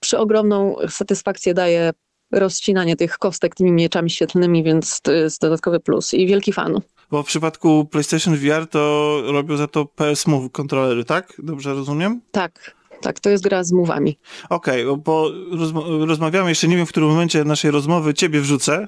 przeogromną 0.00 0.76
satysfakcję 0.88 1.54
daje 1.54 1.92
rozcinanie 2.32 2.96
tych 2.96 3.18
kostek 3.18 3.54
tymi 3.54 3.72
mieczami 3.72 4.10
świetlnymi, 4.10 4.62
więc 4.62 5.00
to 5.00 5.12
jest 5.12 5.40
dodatkowy 5.40 5.80
plus 5.80 6.14
i 6.14 6.26
wielki 6.26 6.52
fan. 6.52 6.80
Bo 7.10 7.22
w 7.22 7.26
przypadku 7.26 7.84
PlayStation 7.84 8.36
VR 8.36 8.66
to 8.66 9.22
robią 9.26 9.56
za 9.56 9.66
to 9.66 9.84
PS 9.84 10.26
Move 10.26 10.52
kontrolery, 10.52 11.04
tak? 11.04 11.32
Dobrze 11.38 11.74
rozumiem? 11.74 12.20
Tak, 12.30 12.74
tak, 13.02 13.20
to 13.20 13.30
jest 13.30 13.44
gra 13.44 13.64
z 13.64 13.72
mówami. 13.72 14.18
Okej, 14.50 14.84
bo- 14.84 14.96
bo 14.96 15.30
rozma- 15.52 16.06
rozmawiamy, 16.06 16.48
jeszcze 16.48 16.68
nie 16.68 16.76
wiem, 16.76 16.86
w 16.86 16.88
którym 16.88 17.08
momencie 17.08 17.44
naszej 17.44 17.70
rozmowy 17.70 18.14
ciebie 18.14 18.40
wrzucę, 18.40 18.74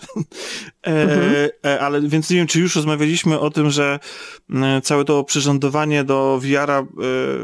e, 0.87 1.03
Mhm. 1.03 1.48
e, 1.66 1.81
ale 1.81 2.01
więc 2.01 2.31
nie 2.31 2.37
wiem, 2.37 2.46
czy 2.46 2.61
już 2.61 2.77
rozmawialiśmy 2.77 3.40
o 3.40 3.51
tym, 3.51 3.70
że 3.70 3.98
całe 4.83 5.05
to 5.05 5.25
przyrządowanie 5.25 6.05
do 6.05 6.38
VR-a 6.42 6.79
e, 6.81 6.85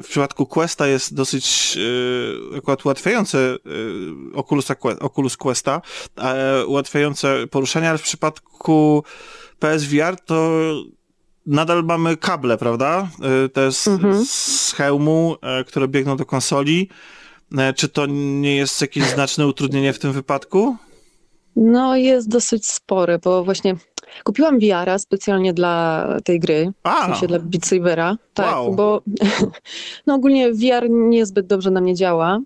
w 0.02 0.06
przypadku 0.08 0.46
Questa 0.46 0.86
jest 0.86 1.14
dosyć 1.14 1.78
e, 2.54 2.58
akurat 2.58 2.84
ułatwiające 2.84 3.38
e, 3.38 3.56
Oculusa, 4.34 4.74
Oculus 5.00 5.36
Questa, 5.36 5.82
e, 6.18 6.66
ułatwiające 6.66 7.46
poruszanie, 7.50 7.88
ale 7.88 7.98
w 7.98 8.02
przypadku 8.02 9.04
PSVR 9.58 10.16
to 10.26 10.50
nadal 11.48 11.84
mamy 11.84 12.16
kable, 12.16 12.56
prawda? 12.58 13.08
E, 13.44 13.48
Te 13.48 13.72
z, 13.72 13.88
Mhm. 13.88 14.24
z 14.24 14.72
hełmu, 14.76 15.36
e, 15.42 15.64
które 15.64 15.88
biegną 15.88 16.16
do 16.16 16.24
konsoli. 16.26 16.88
E, 17.58 17.72
Czy 17.72 17.88
to 17.88 18.06
nie 18.06 18.56
jest 18.56 18.80
jakieś 18.80 19.04
znaczne 19.04 19.46
utrudnienie 19.46 19.92
w 19.92 19.98
tym 19.98 20.12
wypadku? 20.12 20.76
No 21.56 21.96
jest 21.96 22.28
dosyć 22.28 22.66
spore, 22.66 23.18
bo 23.18 23.44
właśnie 23.44 23.76
kupiłam 24.24 24.58
VR-a 24.58 24.98
specjalnie 24.98 25.54
dla 25.54 26.06
tej 26.24 26.40
gry, 26.40 26.72
w 26.84 26.86
A, 26.86 27.06
sensie 27.06 27.26
dla 27.26 27.38
Beat 27.38 27.66
Sabera. 27.66 28.16
Tak, 28.34 28.46
Wow. 28.54 28.74
bo 28.74 29.02
no 30.06 30.14
ogólnie 30.14 30.52
VR 30.52 30.90
niezbyt 30.90 31.46
dobrze 31.46 31.70
na 31.70 31.80
mnie 31.80 31.94
działa. 31.94 32.38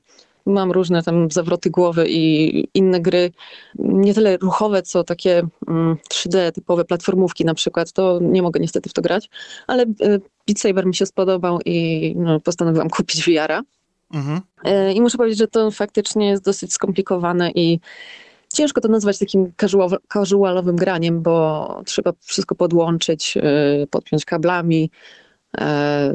Mam 0.47 0.73
różne 0.73 1.03
tam 1.03 1.31
zawroty 1.31 1.71
głowy 1.71 2.07
i 2.09 2.69
inne 2.75 3.01
gry, 3.01 3.31
nie 3.79 4.15
tyle 4.15 4.37
ruchowe, 4.37 4.83
co 4.83 5.05
takie 5.05 5.43
mm, 5.69 5.97
3D 6.11 6.53
typowe 6.53 6.85
platformówki 6.85 7.45
na 7.45 7.55
przykład, 7.55 7.93
to 7.93 8.19
nie 8.23 8.43
mogę 8.43 8.61
niestety 8.61 8.91
w 8.91 8.93
to 8.93 9.03
grać, 9.03 9.31
ale 9.67 9.83
e, 9.83 9.87
Beat 10.47 10.59
Saber 10.59 10.87
mi 10.87 10.95
się 10.95 11.07
spodobał 11.07 11.59
i 11.65 12.15
no, 12.17 12.41
postanowiłam 12.41 12.91
kupić 12.97 13.25
VR-a. 13.25 13.63
mhm. 14.15 14.41
E, 14.65 14.93
I 14.93 15.01
muszę 15.01 15.19
powiedzieć, 15.19 15.39
że 15.39 15.49
to 15.49 15.71
faktycznie 15.71 16.29
jest 16.29 16.45
dosyć 16.45 16.73
skomplikowane 16.73 17.51
i 17.51 17.81
ciężko 18.55 18.81
to 18.81 18.89
nazwać 18.89 19.19
takim 19.19 19.53
casual- 19.57 19.99
casualowym 20.13 20.77
graniem, 20.77 21.23
bo 21.23 21.83
trzeba 21.87 22.13
wszystko 22.21 22.55
podłączyć, 22.55 23.37
e, 23.37 23.87
podpiąć 23.91 24.25
kablami, 24.25 24.91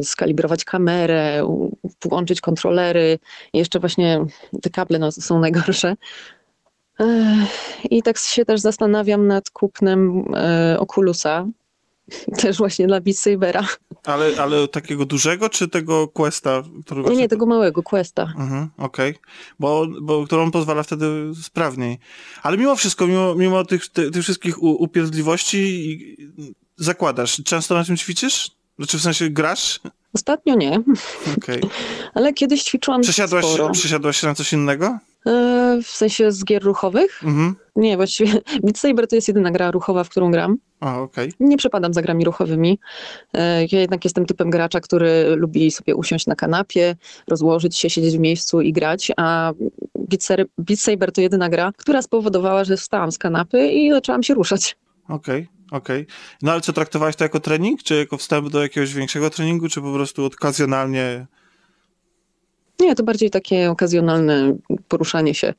skalibrować 0.03 0.65
kamerę, 0.65 1.47
włączyć 2.01 2.41
kontrolery. 2.41 3.19
I 3.53 3.57
jeszcze 3.57 3.79
właśnie 3.79 4.25
te 4.61 4.69
kable 4.69 4.99
no, 4.99 5.11
są 5.11 5.39
najgorsze. 5.39 5.95
E, 6.99 7.35
I 7.89 8.03
tak 8.03 8.17
się 8.17 8.45
też 8.45 8.61
zastanawiam 8.61 9.27
nad 9.27 9.49
kupnem 9.49 10.25
e, 10.35 10.77
Oculusa, 10.79 11.47
też 12.41 12.57
właśnie 12.57 12.87
dla 12.87 13.01
Beat 13.01 13.17
Sabera. 13.17 13.67
ale, 14.05 14.31
ale 14.41 14.67
takiego 14.67 15.05
dużego, 15.05 15.49
czy 15.49 15.67
tego 15.67 16.07
Questa? 16.07 16.63
Który 16.85 16.99
Nie, 17.01 17.03
właśnie- 17.03 17.21
nie, 17.21 17.27
tego 17.27 17.45
małego 17.45 17.83
Questa. 17.83 18.23
Mhm, 18.23 18.69
okej. 18.77 19.15
Bo, 19.59 19.87
bo 20.01 20.25
którą 20.25 20.51
pozwala 20.51 20.83
wtedy 20.83 21.05
sprawniej. 21.43 21.99
Ale 22.43 22.57
mimo 22.57 22.75
wszystko, 22.75 23.07
mimo, 23.07 23.35
mimo 23.35 23.65
tych, 23.65 23.87
ty, 23.89 24.11
tych 24.11 24.23
wszystkich 24.23 24.63
upierdliwości 24.63 26.17
zakładasz, 26.77 27.41
często 27.45 27.75
na 27.75 27.83
tym 27.83 27.97
ćwiczysz? 27.97 28.56
Znaczy 28.77 28.97
w 28.97 29.01
sensie 29.01 29.29
grasz? 29.29 29.79
Ostatnio 30.13 30.55
nie, 30.55 30.79
Okej. 31.37 31.61
ale 32.15 32.33
kiedyś 32.33 32.63
ćwiczyłam 32.63 33.01
Przesiadłaś, 33.01 33.45
sporo. 33.45 33.69
przesiadłaś 33.71 34.17
się 34.17 34.27
na 34.27 34.35
coś 34.35 34.53
innego? 34.53 34.97
E, 35.25 35.79
W 35.83 35.87
sensie 35.87 36.31
z 36.31 36.45
gier 36.45 36.63
ruchowych? 36.63 37.23
Mhm. 37.23 37.55
Nie, 37.75 37.97
właściwie 37.97 38.31
Beat 38.63 38.77
Saber 38.77 39.07
to 39.07 39.15
jest 39.15 39.27
jedyna 39.27 39.51
gra 39.51 39.71
ruchowa, 39.71 40.03
w 40.03 40.09
którą 40.09 40.31
gram. 40.31 40.57
A, 40.79 40.99
okej. 40.99 41.31
Nie 41.39 41.57
przepadam 41.57 41.93
za 41.93 42.01
grami 42.01 42.25
ruchowymi. 42.25 42.79
E, 43.33 43.65
Ja 43.65 43.79
jednak 43.79 44.03
jestem 44.05 44.25
typem 44.25 44.49
gracza, 44.49 44.79
który 44.79 45.35
lubi 45.35 45.71
sobie 45.71 45.95
usiąść 45.95 46.27
na 46.27 46.35
kanapie, 46.35 46.95
rozłożyć 47.27 47.77
się, 47.77 47.89
siedzieć 47.89 48.17
w 48.17 48.19
miejscu 48.19 48.61
i 48.61 48.73
grać, 48.73 49.11
a 49.17 49.53
Beat 49.95 50.23
Saber, 50.23 50.45
Beat 50.57 50.79
Saber 50.79 51.11
to 51.11 51.21
jedyna 51.21 51.49
gra, 51.49 51.71
która 51.77 52.01
spowodowała, 52.01 52.63
że 52.63 52.77
wstałam 52.77 53.11
z 53.11 53.17
kanapy 53.17 53.67
i 53.67 53.91
zaczęłam 53.91 54.23
się 54.23 54.33
ruszać. 54.33 54.77
Okej, 55.09 55.47
okej. 55.71 56.05
No 56.41 56.51
ale 56.51 56.61
co, 56.61 56.73
traktowałeś 56.73 57.15
to 57.15 57.23
jako 57.23 57.39
trening, 57.39 57.83
czy 57.83 57.95
jako 57.95 58.17
wstęp 58.17 58.49
do 58.49 58.61
jakiegoś 58.61 58.93
większego 58.93 59.29
treningu, 59.29 59.69
czy 59.69 59.81
po 59.81 59.93
prostu 59.93 60.25
okazjonalnie? 60.25 61.27
Nie, 62.79 62.95
to 62.95 63.03
bardziej 63.03 63.29
takie 63.29 63.71
okazjonalne 63.71 64.57
poruszanie 64.87 65.33
się. 65.33 65.53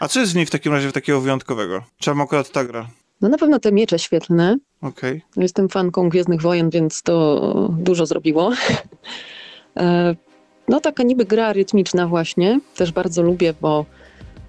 A 0.00 0.08
co 0.08 0.20
jest 0.20 0.32
w 0.32 0.36
niej 0.36 0.46
w 0.46 0.50
takim 0.50 0.72
razie 0.72 0.92
takiego 0.92 1.20
wyjątkowego? 1.20 1.82
Czemu 1.98 2.22
akurat 2.22 2.50
ta 2.50 2.64
gra? 2.64 2.88
No 3.20 3.28
na 3.28 3.38
pewno 3.38 3.58
te 3.58 3.72
miecze 3.72 3.98
świetlne. 3.98 4.56
Okej. 4.80 5.22
Jestem 5.36 5.68
fanką 5.68 6.08
Gwiezdnych 6.08 6.42
Wojen, 6.42 6.70
więc 6.70 7.02
to 7.02 7.68
dużo 7.78 8.06
zrobiło. 8.06 8.50
E, 9.76 10.14
No 10.68 10.80
taka 10.80 11.02
niby 11.02 11.24
gra 11.24 11.52
rytmiczna 11.52 12.06
właśnie, 12.06 12.60
też 12.76 12.92
bardzo 12.92 13.22
lubię, 13.22 13.54
bo 13.60 13.86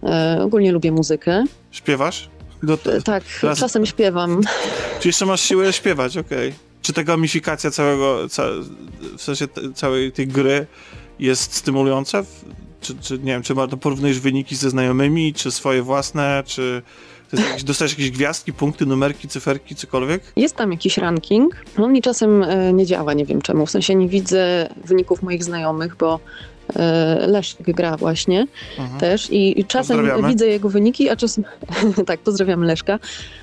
e, 0.03 0.39
ogólnie 0.41 0.71
lubię 0.71 0.91
muzykę. 0.91 1.43
Śpiewasz? 1.71 2.29
Do, 2.63 2.73
E, 2.73 3.01
Tak, 3.01 3.23
Teraz- 3.41 3.59
czasem 3.59 3.85
śpiewam. 3.85 4.41
Czy 4.99 5.07
jeszcze 5.09 5.25
masz 5.25 5.41
siłę 5.41 5.73
śpiewać, 5.73 6.17
okej. 6.17 6.53
Czy 6.81 6.93
ta 6.93 7.03
gamifikacja 7.03 7.71
całego, 7.71 8.29
ca, 8.29 8.43
w 9.17 9.21
sensie 9.21 9.47
całej 9.75 10.11
tej 10.11 10.27
gry 10.27 10.67
jest 11.19 11.53
stymulująca? 11.55 12.23
Czy, 12.81 12.95
czy 13.01 13.13
nie 13.19 13.25
wiem, 13.31 13.41
czy 13.43 13.55
bardzo 13.55 13.77
porównujesz 13.77 14.19
wyniki 14.19 14.55
ze 14.55 14.69
znajomymi, 14.69 15.33
czy 15.33 15.51
swoje 15.51 15.81
własne, 15.83 16.43
czy 16.45 16.81
to 17.31 17.41
jakieś, 17.41 17.63
dostajesz 17.63 17.91
jakieś 17.91 18.11
gwiazdki, 18.11 18.53
punkty, 18.53 18.85
numerki, 18.85 19.27
cyferki, 19.27 19.75
cokolwiek? 19.75 20.21
Jest 20.35 20.55
tam 20.55 20.71
jakiś 20.71 20.97
ranking. 20.97 21.55
On 21.77 21.93
mi 21.93 22.01
czasem 22.01 22.43
e, 22.43 22.73
nie 22.73 22.85
działa, 22.85 23.13
nie 23.13 23.25
wiem 23.25 23.41
czemu. 23.41 23.65
W 23.65 23.71
sensie 23.71 23.95
nie 23.95 24.07
widzę 24.07 24.69
wyników 24.85 25.21
moich 25.23 25.43
znajomych, 25.43 25.95
bo 25.95 26.19
Leszek 27.28 27.62
gra 27.62 27.97
właśnie 27.97 28.47
Mhm. 28.80 28.99
też 28.99 29.30
i, 29.30 29.60
i 29.60 29.65
czasem 29.65 30.28
widzę 30.28 30.47
jego 30.47 30.69
wyniki, 30.69 31.10
a 31.10 31.15
czasem 31.15 31.43
tak, 32.08 32.19
pozdrawiamy 32.19 32.65
Leszka. 32.65 32.99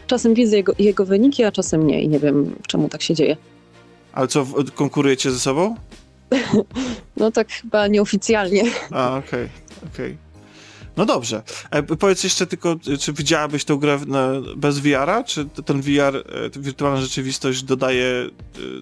Czasem 0.06 0.34
widzę 0.34 0.56
jego, 0.56 0.72
jego 0.78 1.04
wyniki, 1.06 1.44
a 1.44 1.52
czasem 1.52 1.86
nie 1.86 2.02
i 2.02 2.08
nie 2.08 2.18
wiem 2.18 2.54
czemu 2.66 2.88
tak 2.88 3.02
się 3.02 3.14
dzieje. 3.14 3.36
Ale 4.12 4.28
co, 4.28 4.46
konkurujecie 4.74 5.30
ze 5.30 5.38
sobą? 5.38 5.76
No 7.16 7.30
tak 7.30 7.52
chyba 7.52 7.86
nieoficjalnie. 7.86 8.62
A, 8.90 9.16
okej, 9.16 9.48
okej. 9.94 10.16
No 10.96 11.06
dobrze. 11.06 11.42
E, 11.70 11.82
powiedz 11.82 12.24
jeszcze 12.24 12.46
tylko, 12.46 12.76
czy 13.00 13.12
widziałabyś 13.12 13.64
tę 13.64 13.76
grę 13.80 13.98
na, 14.06 14.28
bez 14.56 14.78
VR-a? 14.78 15.24
Czy 15.24 15.44
ten 15.64 15.80
VR, 15.82 16.16
e, 16.16 16.60
wirtualna 16.60 17.00
rzeczywistość 17.00 17.62
dodaje 17.62 18.04
y, 18.04 18.30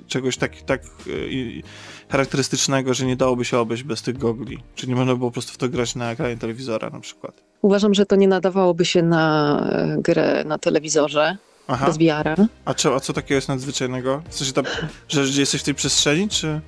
czegoś 0.09 0.37
tak, 0.37 0.63
tak 0.63 0.83
i- 1.31 1.63
charakterystycznego, 2.11 2.95
że 2.95 3.07
nie 3.07 3.17
dałoby 3.17 3.45
się 3.45 3.59
obejść 3.59 3.83
bez 3.83 4.03
tych 4.03 4.19
gogli? 4.19 4.59
Czy 4.75 4.87
nie 4.89 4.95
można 4.97 5.15
było 5.17 5.31
po 5.31 5.33
prostu 5.33 5.53
w 5.53 5.57
to 5.57 5.69
grać 5.69 5.95
na 5.95 6.11
ekranie 6.11 6.37
telewizora 6.37 6.91
na 6.91 7.01
przykład? 7.01 7.43
Uważam, 7.63 7.95
że 7.95 8.07
to 8.07 8.17
nie 8.17 8.29
nadawałoby 8.29 8.85
się 8.85 9.03
na 9.03 9.57
e, 9.73 9.97
grę 10.03 10.45
na 10.47 10.59
telewizorze 10.59 11.37
Aha, 11.69 11.87
bez 11.87 11.97
VR-a. 11.99 12.37
a 12.65 12.75
co, 12.75 12.95
a 12.95 13.01
co 13.01 13.13
takiego 13.13 13.35
jest 13.35 13.49
nadzwyczajnego? 13.49 14.23
W 14.29 14.35
sensie, 14.35 14.53
tam, 14.53 14.65
że 15.09 15.41
jesteś 15.41 15.61
w 15.61 15.65
tej 15.65 15.75
przestrzeni, 15.75 16.29
czy... 16.29 16.61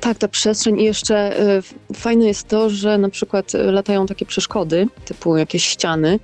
Tak, 0.00 0.18
ta 0.18 0.28
przestrzeń 0.28 0.80
i 0.80 0.84
jeszcze 0.84 1.36
f- 1.58 1.74
fajne 1.94 2.24
jest 2.26 2.48
to, 2.48 2.70
że 2.70 2.98
na 2.98 3.08
przykład 3.08 3.54
e, 3.54 3.58
latają 3.72 4.06
takie 4.06 4.26
przeszkody, 4.26 4.86
typu 5.04 5.36
jakieś 5.36 5.64
ściany, 5.64 6.18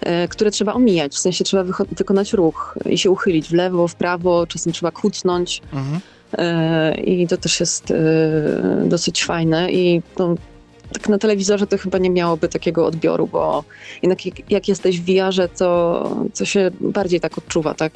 e, 0.00 0.28
które 0.28 0.50
trzeba 0.50 0.72
omijać, 0.74 1.12
w 1.14 1.18
sensie 1.18 1.44
trzeba 1.44 1.64
wykonać 1.92 2.32
ruch 2.32 2.74
i 2.86 2.98
się 2.98 3.10
uchylić 3.10 3.48
w 3.48 3.52
lewo, 3.52 3.88
w 3.88 3.94
prawo, 3.94 4.46
czasem 4.46 4.72
trzeba 4.72 4.90
kucnąć 4.90 5.62
Mhm. 5.72 6.00
E, 6.38 7.00
i 7.00 7.26
to 7.26 7.36
też 7.36 7.60
jest 7.60 7.90
e, 7.90 7.94
dosyć 8.86 9.24
fajne 9.24 9.72
i 9.72 10.02
no, 10.18 10.34
tak 10.92 11.08
na 11.08 11.18
telewizorze 11.18 11.66
to 11.66 11.78
chyba 11.78 11.98
nie 11.98 12.10
miałoby 12.10 12.48
takiego 12.48 12.86
odbioru, 12.86 13.26
bo 13.26 13.64
jednak 14.02 14.26
jak, 14.26 14.50
jak 14.50 14.68
jesteś 14.68 15.00
w 15.00 15.04
VR-ze, 15.04 15.48
to, 15.48 16.26
to 16.38 16.44
się 16.44 16.70
bardziej 16.80 17.20
tak 17.20 17.38
odczuwa, 17.38 17.74
tak? 17.74 17.92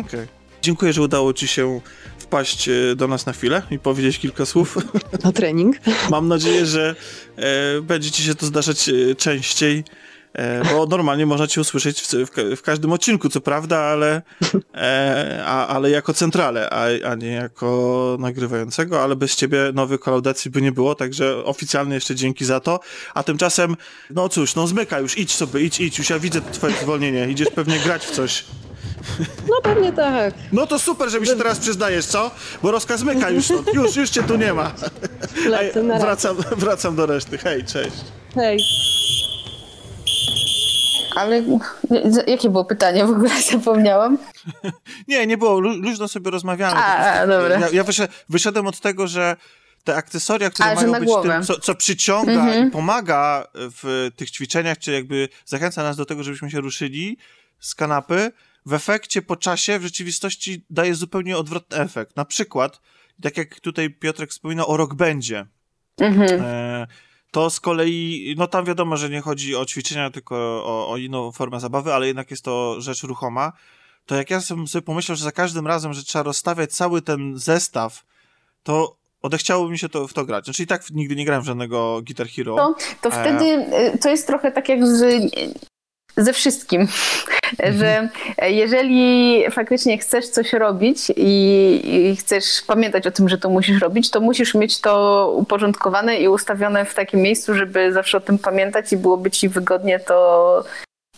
Okej. 0.00 0.26
dziękuję, 0.62 0.92
że 0.92 1.02
udało 1.02 1.32
ci 1.32 1.48
się 1.48 1.80
wpaść 2.18 2.68
e, 2.68 2.96
do 2.96 3.08
nas 3.08 3.26
na 3.26 3.32
chwilę 3.32 3.62
i 3.70 3.78
powiedzieć 3.78 4.18
kilka 4.18 4.46
słów. 4.46 4.78
Na 5.24 5.32
trening. 5.32 5.76
Mam 6.10 6.28
nadzieję, 6.28 6.66
że 6.66 6.94
e, 7.36 7.80
będzie 7.80 8.10
ci 8.10 8.22
się 8.22 8.34
to 8.34 8.46
zdarzać 8.46 8.90
częściej, 9.18 9.84
bo 10.72 10.86
normalnie 10.86 11.26
można 11.26 11.46
cię 11.46 11.60
usłyszeć 11.60 12.00
w, 12.02 12.06
w, 12.06 12.56
w 12.56 12.62
każdym 12.62 12.92
odcinku, 12.92 13.28
co 13.28 13.40
prawda, 13.40 13.78
ale, 13.78 14.22
e, 14.74 15.42
a, 15.46 15.66
ale 15.66 15.90
jako 15.90 16.14
centrale, 16.14 16.70
a, 16.70 17.08
a 17.10 17.14
nie 17.14 17.32
jako 17.32 18.16
nagrywającego, 18.20 19.02
ale 19.02 19.16
bez 19.16 19.36
ciebie 19.36 19.58
nowych 19.74 20.00
kolaudacji 20.00 20.50
by 20.50 20.62
nie 20.62 20.72
było, 20.72 20.94
także 20.94 21.44
oficjalnie 21.44 21.94
jeszcze 21.94 22.14
dzięki 22.14 22.44
za 22.44 22.60
to. 22.60 22.80
A 23.14 23.22
tymczasem, 23.22 23.76
no 24.10 24.28
cóż, 24.28 24.54
no 24.54 24.66
zmyka 24.66 25.00
już, 25.00 25.18
idź 25.18 25.34
sobie, 25.34 25.60
idź, 25.60 25.80
idź, 25.80 25.98
już 25.98 26.10
ja 26.10 26.18
widzę 26.18 26.40
twoje 26.52 26.74
zwolnienie, 26.82 27.28
idziesz 27.30 27.48
pewnie 27.54 27.78
grać 27.78 28.06
w 28.06 28.10
coś. 28.10 28.44
No 29.48 29.60
pewnie 29.62 29.92
tak. 29.92 30.34
No 30.52 30.66
to 30.66 30.78
super, 30.78 31.10
że 31.10 31.20
mi 31.20 31.26
się 31.26 31.36
teraz 31.36 31.58
przyznajesz, 31.58 32.06
co? 32.06 32.30
Bo 32.62 32.70
rozkaz 32.70 33.02
myka 33.02 33.30
już 33.30 33.44
stąd, 33.44 33.74
już, 33.74 33.96
już 33.96 34.10
cię 34.10 34.22
tu 34.22 34.36
nie 34.36 34.54
ma. 34.54 34.72
Lecę. 35.46 35.82
Wracam, 35.82 36.36
wracam 36.56 36.96
do 36.96 37.06
reszty, 37.06 37.38
hej, 37.38 37.64
cześć. 37.64 37.96
Hej. 38.34 38.58
Ale 41.18 41.42
jakie 42.26 42.50
było 42.50 42.64
pytanie? 42.64 43.04
W 43.06 43.10
ogóle 43.10 43.42
zapomniałam. 43.52 44.18
Nie, 45.08 45.26
nie 45.26 45.38
było, 45.38 45.60
lu- 45.60 45.76
luźno 45.82 46.08
sobie 46.08 46.30
rozmawiamy. 46.30 46.76
A, 46.80 47.26
dobra. 47.26 47.58
Ja, 47.58 47.68
ja 47.72 47.84
wyszedłem, 48.28 48.66
od 48.66 48.80
tego, 48.80 49.06
że 49.06 49.36
te 49.84 49.96
akcesoria, 49.96 50.50
które 50.50 50.68
A, 50.68 50.74
mają 50.74 50.92
być 50.92 51.04
głowę. 51.04 51.28
tym, 51.32 51.42
co, 51.42 51.58
co 51.60 51.74
przyciąga 51.74 52.32
Mhm. 52.32 52.68
i 52.68 52.70
pomaga 52.70 53.46
w 53.54 54.10
tych 54.16 54.30
ćwiczeniach, 54.30 54.78
czy 54.78 54.92
jakby 54.92 55.28
zachęca 55.44 55.82
nas 55.82 55.96
do 55.96 56.04
tego, 56.06 56.22
żebyśmy 56.22 56.50
się 56.50 56.60
ruszyli 56.60 57.18
z 57.60 57.74
kanapy, 57.74 58.32
w 58.66 58.72
efekcie 58.74 59.22
po 59.22 59.36
czasie 59.36 59.78
w 59.78 59.82
rzeczywistości 59.82 60.66
daje 60.70 60.94
zupełnie 60.94 61.36
odwrotny 61.38 61.76
efekt. 61.78 62.16
Na 62.16 62.24
przykład, 62.24 62.80
tak 63.22 63.36
jak 63.36 63.60
tutaj 63.60 63.90
Piotrek 63.90 64.30
wspominał 64.30 64.70
o 64.70 64.76
rock 64.76 64.94
będzie. 64.94 65.46
Mhm. 66.00 66.40
E, 66.44 66.86
to 67.30 67.50
z 67.50 67.60
kolei, 67.60 68.34
no 68.38 68.46
tam 68.46 68.64
wiadomo, 68.64 68.96
że 68.96 69.10
nie 69.10 69.20
chodzi 69.20 69.56
o 69.56 69.66
ćwiczenia, 69.66 70.10
tylko 70.10 70.36
o, 70.64 70.90
o 70.90 70.96
inną 70.96 71.32
formę 71.32 71.60
zabawy, 71.60 71.94
ale 71.94 72.06
jednak 72.06 72.30
jest 72.30 72.44
to 72.44 72.80
rzecz 72.80 73.02
ruchoma. 73.02 73.52
To 74.06 74.14
jak 74.14 74.30
ja 74.30 74.40
sobie 74.40 74.82
pomyślał, 74.84 75.16
że 75.16 75.24
za 75.24 75.32
każdym 75.32 75.66
razem, 75.66 75.92
że 75.92 76.02
trzeba 76.02 76.22
rozstawiać 76.22 76.70
cały 76.72 77.02
ten 77.02 77.38
zestaw, 77.38 78.04
to 78.62 78.96
odechciało 79.22 79.68
mi 79.68 79.78
się 79.78 79.88
to 79.88 80.08
w 80.08 80.12
to 80.14 80.24
grać. 80.24 80.44
Znaczy 80.44 80.62
i 80.62 80.66
tak 80.66 80.90
nigdy 80.90 81.16
nie 81.16 81.24
grałem 81.24 81.42
w 81.42 81.46
żadnego 81.46 82.02
Guitar 82.02 82.28
Hero. 82.28 82.56
To, 82.56 82.74
to 83.00 83.08
E. 83.08 83.20
wtedy 83.22 83.44
y, 83.94 83.98
to 83.98 84.08
jest 84.08 84.26
trochę 84.26 84.52
tak 84.52 84.68
jak 84.68 84.86
z, 84.86 85.32
ze 86.18 86.32
wszystkim, 86.32 86.88
że 87.78 88.08
jeżeli 88.42 89.44
faktycznie 89.50 89.98
chcesz 89.98 90.28
coś 90.28 90.52
robić 90.52 91.12
i, 91.16 91.80
i 91.84 92.16
chcesz 92.16 92.44
pamiętać 92.66 93.06
o 93.06 93.10
tym, 93.10 93.28
że 93.28 93.38
to 93.38 93.50
musisz 93.50 93.80
robić, 93.80 94.10
to 94.10 94.20
musisz 94.20 94.54
mieć 94.54 94.80
to 94.80 95.32
uporządkowane 95.36 96.16
i 96.16 96.28
ustawione 96.28 96.84
w 96.84 96.94
takim 96.94 97.20
miejscu, 97.20 97.54
żeby 97.54 97.92
zawsze 97.92 98.18
o 98.18 98.20
tym 98.20 98.38
pamiętać 98.38 98.92
i 98.92 98.96
byłoby 98.96 99.30
ci 99.30 99.48
wygodnie 99.48 100.00
to 100.00 100.64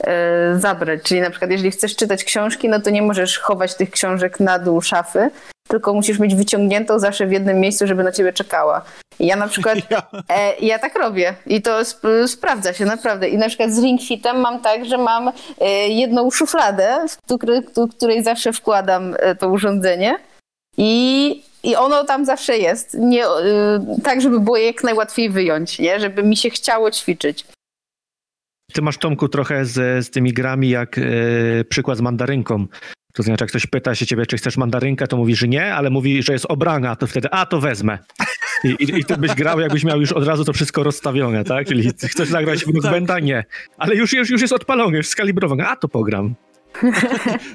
e, 0.04 0.58
zabrać. 0.58 1.02
Czyli 1.02 1.20
na 1.20 1.30
przykład 1.30 1.50
jeżeli 1.50 1.70
chcesz 1.70 1.96
czytać 1.96 2.24
książki, 2.24 2.68
no 2.68 2.80
to 2.80 2.90
nie 2.90 3.02
możesz 3.02 3.38
chować 3.38 3.74
tych 3.74 3.90
książek 3.90 4.40
na 4.40 4.58
dół 4.58 4.82
szafy, 4.82 5.30
tylko 5.70 5.94
musisz 5.94 6.18
mieć 6.18 6.34
wyciągniętą 6.34 6.98
zawsze 6.98 7.26
w 7.26 7.32
jednym 7.32 7.60
miejscu, 7.60 7.86
żeby 7.86 8.04
na 8.04 8.12
ciebie 8.12 8.32
czekała. 8.32 8.82
I 9.18 9.26
Ja 9.26 9.36
na 9.36 9.48
przykład 9.48 9.78
Ja, 9.90 10.02
E, 10.28 10.56
ja 10.60 10.78
tak 10.78 10.98
robię 10.98 11.34
i 11.46 11.62
to 11.62 11.80
sp- 11.90 12.26
sprawdza 12.28 12.72
się 12.72 12.84
naprawdę. 12.84 13.28
I 13.28 13.38
na 13.38 13.48
przykład 13.48 13.72
z 13.72 13.82
Ring 13.82 14.00
Fitem 14.02 14.40
mam 14.40 14.60
tak, 14.60 14.84
że 14.84 14.98
mam 14.98 15.32
e, 15.60 15.88
jedną 15.88 16.30
szufladę, 16.30 17.06
w 17.08 17.36
której, 17.36 17.60
w 17.76 17.96
której 17.96 18.24
zawsze 18.24 18.52
wkładam 18.52 19.14
e, 19.18 19.34
to 19.34 19.48
urządzenie 19.48 20.16
i, 20.76 21.42
i 21.62 21.76
ono 21.76 22.04
tam 22.04 22.24
zawsze 22.24 22.58
jest. 22.58 22.94
Nie, 22.94 23.26
e, 23.26 23.30
tak, 24.04 24.20
żeby 24.20 24.40
było 24.40 24.56
jak 24.56 24.84
najłatwiej 24.84 25.30
wyjąć, 25.30 25.78
nie? 25.78 26.00
żeby 26.00 26.22
mi 26.22 26.36
się 26.36 26.50
chciało 26.50 26.90
ćwiczyć. 26.90 27.44
Ty 28.72 28.82
masz, 28.82 28.98
Tomku, 28.98 29.28
trochę 29.28 29.64
z, 29.64 30.06
z 30.06 30.10
tymi 30.10 30.32
grami 30.32 30.68
jak 30.68 30.98
e, 30.98 31.02
przykład 31.68 31.98
z 31.98 32.00
mandarynką. 32.00 32.66
To 33.12 33.22
znaczy, 33.22 33.44
jak 33.44 33.50
ktoś 33.50 33.66
pyta 33.66 33.94
się 33.94 34.06
ciebie, 34.06 34.26
czy 34.26 34.36
chcesz 34.36 34.56
mandarynkę, 34.56 35.06
to 35.06 35.16
mówi, 35.16 35.36
że 35.36 35.48
nie, 35.48 35.74
ale 35.74 35.90
mówi, 35.90 36.22
że 36.22 36.32
jest 36.32 36.46
obrana, 36.48 36.96
to 36.96 37.06
wtedy, 37.06 37.28
a 37.30 37.46
to 37.46 37.60
wezmę. 37.60 37.98
I, 38.64 38.68
i, 38.68 38.98
i 38.98 39.04
ty 39.04 39.16
byś 39.16 39.34
grał, 39.34 39.60
jakbyś 39.60 39.84
miał 39.84 40.00
już 40.00 40.12
od 40.12 40.26
razu 40.26 40.44
to 40.44 40.52
wszystko 40.52 40.82
rozstawione, 40.82 41.44
tak? 41.44 41.66
Czyli 41.66 41.90
chcesz 42.08 42.28
zagrać 42.28 42.64
w 42.64 42.74
Rockbanda? 42.74 43.18
Nie. 43.18 43.44
Ale 43.78 43.94
już, 43.94 44.12
już, 44.12 44.30
już 44.30 44.40
jest 44.40 44.52
odpalone, 44.52 44.96
już 44.96 45.08
skalibrowane, 45.08 45.66
a 45.68 45.76
to 45.76 45.88
pogram. 45.88 46.34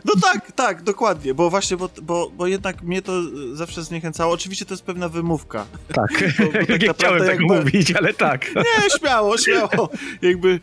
No 0.06 0.14
tak, 0.22 0.52
tak, 0.52 0.82
dokładnie, 0.84 1.34
bo 1.34 1.50
właśnie, 1.50 1.78
bo, 1.78 1.90
bo, 2.02 2.30
bo 2.38 2.48
jednak 2.48 2.82
mnie 2.84 3.02
to 3.02 3.12
zawsze 3.54 3.84
zniechęcało. 3.84 4.34
Oczywiście 4.34 4.66
to 4.66 4.74
jest 4.74 4.84
pewna 4.84 5.10
wymówka. 5.10 5.66
Tak, 5.94 6.12
Bo- 6.40 6.46
bo 6.46 6.52
tak 6.68 6.70
nie 6.82 6.94
chciałem 6.94 7.20
tego 7.20 7.32
jakby- 7.32 7.44
mówić, 7.56 7.92
ale 7.92 8.14
tak. 8.14 8.56
Nie, 8.56 9.00
śmiało, 9.00 9.38
śmiało. 9.38 9.90
Jakby, 10.22 10.60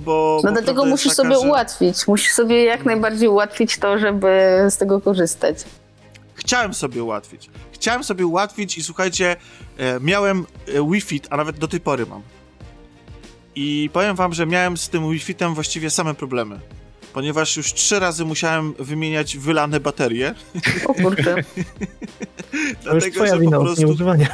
bo... 0.00 0.40
No 0.44 0.50
bo 0.50 0.52
dlatego 0.52 0.84
musisz 0.84 1.16
taka, 1.16 1.28
sobie 1.28 1.40
że- 1.42 1.48
ułatwić. 1.48 2.06
Musisz 2.08 2.32
sobie 2.32 2.64
jak 2.64 2.84
najbardziej 2.84 3.28
ułatwić 3.28 3.78
to, 3.78 3.98
żeby 3.98 4.28
z 4.70 4.76
tego 4.76 5.00
korzystać. 5.00 5.56
Chciałem 6.34 6.74
sobie 6.74 7.02
ułatwić. 7.04 7.50
Chciałem 7.72 8.04
sobie 8.04 8.26
ułatwić 8.26 8.78
i 8.78 8.82
słuchajcie, 8.82 9.36
e, 9.78 10.00
miałem 10.00 10.46
e, 10.68 10.90
Wi-Fi, 10.90 11.20
a 11.30 11.36
nawet 11.36 11.58
do 11.58 11.68
tej 11.68 11.80
pory 11.80 12.06
mam. 12.06 12.22
I 13.54 13.90
powiem 13.92 14.16
wam, 14.16 14.32
że 14.32 14.46
miałem 14.46 14.76
z 14.76 14.88
tym 14.88 15.10
Wi-Fitem 15.10 15.54
właściwie 15.54 15.90
same 15.90 16.14
problemy. 16.14 16.60
Ponieważ 17.16 17.56
już 17.56 17.72
trzy 17.74 17.98
razy 17.98 18.24
musiałem 18.24 18.74
wymieniać 18.78 19.36
wylane 19.36 19.80
baterie. 19.80 20.34
O 20.86 20.94
kurczę. 20.94 21.34
To 22.84 22.94
już 22.94 23.04
twoja 23.10 23.38
wina 23.38 23.58
od 23.58 23.78
nieużywania. 23.78 24.28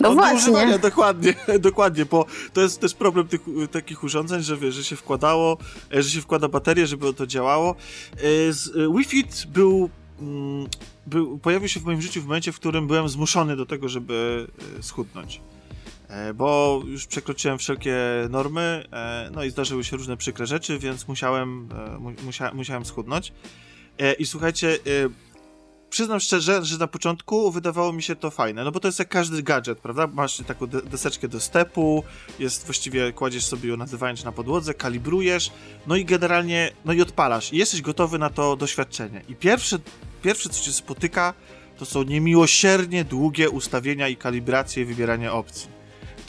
No 0.00 0.08
Od 0.08 0.14
właśnie. 0.14 0.36
używania, 0.38 0.78
dokładnie, 0.78 1.34
dokładnie, 1.58 2.04
bo 2.06 2.26
to 2.52 2.60
jest 2.60 2.80
też 2.80 2.94
problem 2.94 3.28
tych 3.28 3.40
takich 3.70 4.04
urządzeń, 4.04 4.42
że 4.42 4.72
że 4.72 4.84
się 4.84 4.96
wkładało, 4.96 5.58
e, 5.94 6.02
że 6.02 6.10
się 6.10 6.20
wkłada 6.20 6.48
baterię, 6.48 6.86
żeby 6.86 7.14
to 7.14 7.26
działało. 7.26 7.76
E, 8.16 8.52
z- 8.52 8.68
e, 8.76 8.88
Wi-Fi 8.98 9.24
był, 9.48 9.90
mm, 10.20 10.66
był, 11.06 11.38
pojawił 11.38 11.68
się 11.68 11.80
w 11.80 11.84
moim 11.84 12.02
życiu 12.02 12.20
w 12.22 12.24
momencie, 12.24 12.52
w 12.52 12.56
którym 12.56 12.86
byłem 12.86 13.08
zmuszony 13.08 13.56
do 13.56 13.66
tego, 13.66 13.88
żeby 13.88 14.46
schudnąć. 14.80 15.40
E, 16.10 16.34
Bo 16.34 16.80
już 16.86 17.06
przekroczyłem 17.06 17.58
wszelkie 17.58 17.96
normy, 18.30 18.84
e, 18.92 19.30
no 19.34 19.44
i 19.44 19.50
zdarzyły 19.50 19.84
się 19.84 19.96
różne 19.96 20.16
przykre 20.16 20.46
rzeczy, 20.46 20.78
więc 20.78 21.08
musiałem, 21.08 21.68
e, 21.94 21.98
mu- 21.98 22.12
musia, 22.24 22.54
musiałem 22.54 22.84
schudnąć. 22.84 23.32
I 24.18 24.26
słuchajcie, 24.26 24.78
przyznam 25.90 26.20
szczerze, 26.20 26.64
że 26.64 26.78
na 26.78 26.86
początku 26.86 27.50
wydawało 27.50 27.92
mi 27.92 28.02
się 28.02 28.16
to 28.16 28.30
fajne, 28.30 28.64
no 28.64 28.72
bo 28.72 28.80
to 28.80 28.88
jest 28.88 28.98
jak 28.98 29.08
każdy 29.08 29.42
gadżet, 29.42 29.78
prawda? 29.78 30.06
Masz 30.06 30.36
taką 30.46 30.66
de- 30.66 30.82
deseczkę 30.82 31.28
do 31.28 31.40
stepu, 31.40 32.04
jest 32.38 32.64
właściwie, 32.64 33.12
kładziesz 33.12 33.44
sobie 33.44 33.68
ją 33.68 33.76
nazywając 33.76 34.24
na 34.24 34.32
podłodze, 34.32 34.74
kalibrujesz, 34.74 35.50
no 35.86 35.96
i 35.96 36.04
generalnie, 36.04 36.72
no 36.84 36.92
i 36.92 37.02
odpalasz 37.02 37.52
i 37.52 37.56
jesteś 37.56 37.82
gotowy 37.82 38.18
na 38.18 38.30
to 38.30 38.56
doświadczenie. 38.56 39.22
I 39.28 39.34
pierwsze, 39.34 39.78
pierwsze 40.22 40.48
co 40.48 40.64
cię 40.64 40.72
spotyka, 40.72 41.34
to 41.78 41.84
są 41.84 42.02
niemiłosiernie 42.02 43.04
długie 43.04 43.50
ustawienia 43.50 44.08
i 44.08 44.16
kalibracje 44.16 44.82
i 44.82 44.86
wybieranie 44.86 45.32
opcji. 45.32 45.79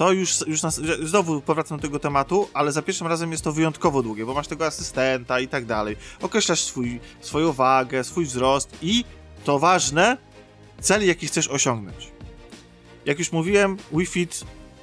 To 0.02 0.12
już, 0.12 0.48
już 0.48 0.62
nas, 0.62 0.82
znowu 1.04 1.42
powracam 1.42 1.78
do 1.78 1.82
tego 1.82 2.00
tematu, 2.00 2.50
ale 2.54 2.72
za 2.72 2.82
pierwszym 2.82 3.08
razem 3.08 3.32
jest 3.32 3.44
to 3.44 3.52
wyjątkowo 3.52 4.04
długie, 4.04 4.26
bo 4.26 4.34
masz 4.34 4.48
tego 4.48 4.66
asystenta 4.66 5.40
i 5.40 5.48
tak 5.48 5.66
dalej. 5.66 5.96
Określasz 6.22 6.60
swój, 6.60 7.00
swoją 7.20 7.54
wagę, 7.54 8.04
swój 8.04 8.26
wzrost 8.26 8.78
i 8.82 9.06
to 9.44 9.60
ważne, 9.60 10.18
cel, 10.80 11.08
jaki 11.08 11.28
chcesz 11.28 11.48
osiągnąć. 11.48 12.12
Jak 13.06 13.20
już 13.20 13.32
mówiłem, 13.32 13.78
Wi-Fi 13.94 14.28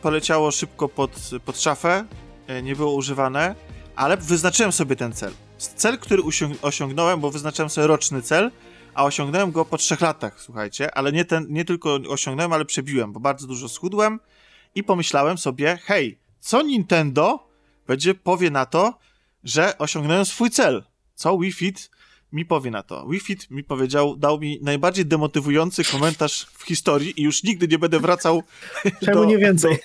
poleciało 0.03 0.51
szybko 0.51 0.89
pod, 0.89 1.31
pod 1.45 1.61
szafę, 1.61 2.05
e, 2.47 2.63
nie 2.63 2.77
było 2.77 2.95
używane, 2.95 3.55
ale 3.97 4.17
wyznaczyłem 4.17 4.73
sobie 4.73 4.97
ten 4.97 5.13
cel. 5.13 5.33
Cel, 5.59 5.99
który 5.99 6.23
osiągnąłem, 6.63 7.21
bo 7.21 7.31
wyznaczyłem 7.31 7.71
sobie 7.71 7.87
roczny 7.87 8.23
cel, 8.23 8.51
a 8.95 9.05
osiągnąłem 9.05 9.53
go 9.53 9.65
po 9.65 9.79
trzech 9.79 10.01
latach, 10.01 10.41
słuchajcie, 10.41 10.95
ale 10.95 11.13
nie, 11.13 11.25
ten, 11.25 11.47
nie 11.49 11.65
tylko 11.65 11.95
osiągnąłem, 12.09 12.53
ale 12.53 12.65
przebiłem, 12.65 13.13
bo 13.13 13.21
bardzo 13.21 13.47
dużo 13.47 13.69
schudłem 13.69 14.21
i 14.75 14.85
pomyślałem 14.85 15.39
sobie, 15.39 15.79
hej, 15.85 16.19
co 16.41 16.63
Nintendo 16.63 17.49
będzie 17.87 18.15
powie 18.15 18.51
na 18.51 18.67
to, 18.67 18.99
że 19.45 19.79
osiągnąłem 19.79 20.25
swój 20.25 20.51
cel? 20.51 20.85
Co 21.15 21.39
Wii 21.39 21.53
Fit 21.53 21.91
mi 22.33 22.45
powie 22.45 22.71
na 22.71 22.83
to? 22.83 23.07
Wii 23.07 23.21
Fit 23.21 23.51
mi 23.51 23.65
powiedział, 23.65 24.17
dał 24.17 24.41
mi 24.41 24.59
najbardziej 24.63 25.07
demotywujący 25.07 25.85
komentarz 25.85 26.47
w 26.53 26.63
historii 26.65 27.21
i 27.21 27.23
już 27.23 27.43
nigdy 27.43 27.69
nie 27.69 27.79
będę 27.79 28.01
wracał 28.01 28.43
Czemu 29.05 29.15
do- 29.15 29.25
nie 29.25 29.39
więcej? 29.39 29.79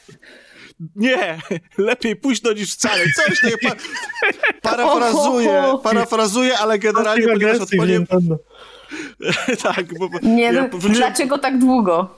nie, 0.95 1.39
lepiej 1.77 2.15
późno 2.15 2.53
niż 2.53 2.73
wcale. 2.73 3.03
Coś 3.15 3.39
tutaj 3.39 3.57
pa 3.63 3.75
parafrazuję, 4.69 5.63
parafrazuję, 5.83 6.57
ale 6.57 6.79
generalnie 6.79 7.27
ponieważ 7.27 7.59
odpowiem... 7.59 7.89
Nintendo. 7.97 8.37
tak, 9.63 9.97
bo, 9.99 10.09
bo 10.09 10.19
Nie, 10.21 10.43
ja 10.43 10.51
no, 10.51 10.67
wróciłem- 10.69 10.93
dlaczego 10.95 11.37
tak 11.37 11.59
długo? 11.59 12.15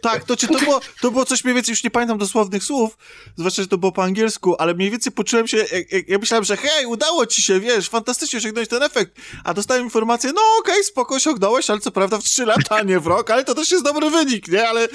Tak, 0.00 0.24
to 0.24 0.36
czy 0.36 0.46
to 0.48 0.58
było, 0.58 0.80
to 1.00 1.10
było 1.10 1.24
coś 1.24 1.44
mniej 1.44 1.54
więcej, 1.54 1.72
już 1.72 1.84
nie 1.84 1.90
pamiętam 1.90 2.18
dosłownych 2.18 2.64
słów, 2.64 2.98
zwłaszcza, 3.36 3.62
że 3.62 3.68
to 3.68 3.78
było 3.78 3.92
po 3.92 4.02
angielsku, 4.04 4.56
ale 4.58 4.74
mniej 4.74 4.90
więcej 4.90 5.12
poczułem 5.12 5.48
się, 5.48 5.56
jak, 5.56 5.92
jak, 5.92 6.08
ja 6.08 6.18
myślałem, 6.18 6.44
że 6.44 6.56
hej, 6.56 6.86
udało 6.86 7.26
ci 7.26 7.42
się, 7.42 7.60
wiesz, 7.60 7.88
fantastycznie 7.88 8.38
osiągnąć 8.38 8.68
ten 8.68 8.82
efekt, 8.82 9.20
a 9.44 9.54
dostałem 9.54 9.84
informację, 9.84 10.32
no 10.32 10.40
okej, 10.60 10.84
spoko, 10.84 11.14
osiągnąłeś, 11.14 11.70
ale 11.70 11.80
co 11.80 11.90
prawda 11.90 12.18
w 12.18 12.22
3 12.22 12.44
lata, 12.46 12.76
a 12.76 12.82
nie 12.82 13.00
w 13.00 13.06
rok, 13.06 13.30
ale 13.30 13.44
to 13.44 13.54
też 13.54 13.70
jest 13.70 13.84
dobry 13.84 14.10
wynik, 14.10 14.48
nie, 14.48 14.68
ale 14.68 14.88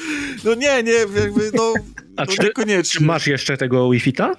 no 0.43 0.53
nie, 0.53 0.83
nie, 0.83 0.91
jakby, 0.91 1.51
no, 1.53 1.73
A 2.17 2.21
no 2.21 2.27
czy, 2.27 2.37
czy 2.37 2.43
niekoniecznie. 2.43 3.05
masz 3.05 3.27
jeszcze 3.27 3.57
tego 3.57 3.89
Wi-Fi-ta? 3.89 4.35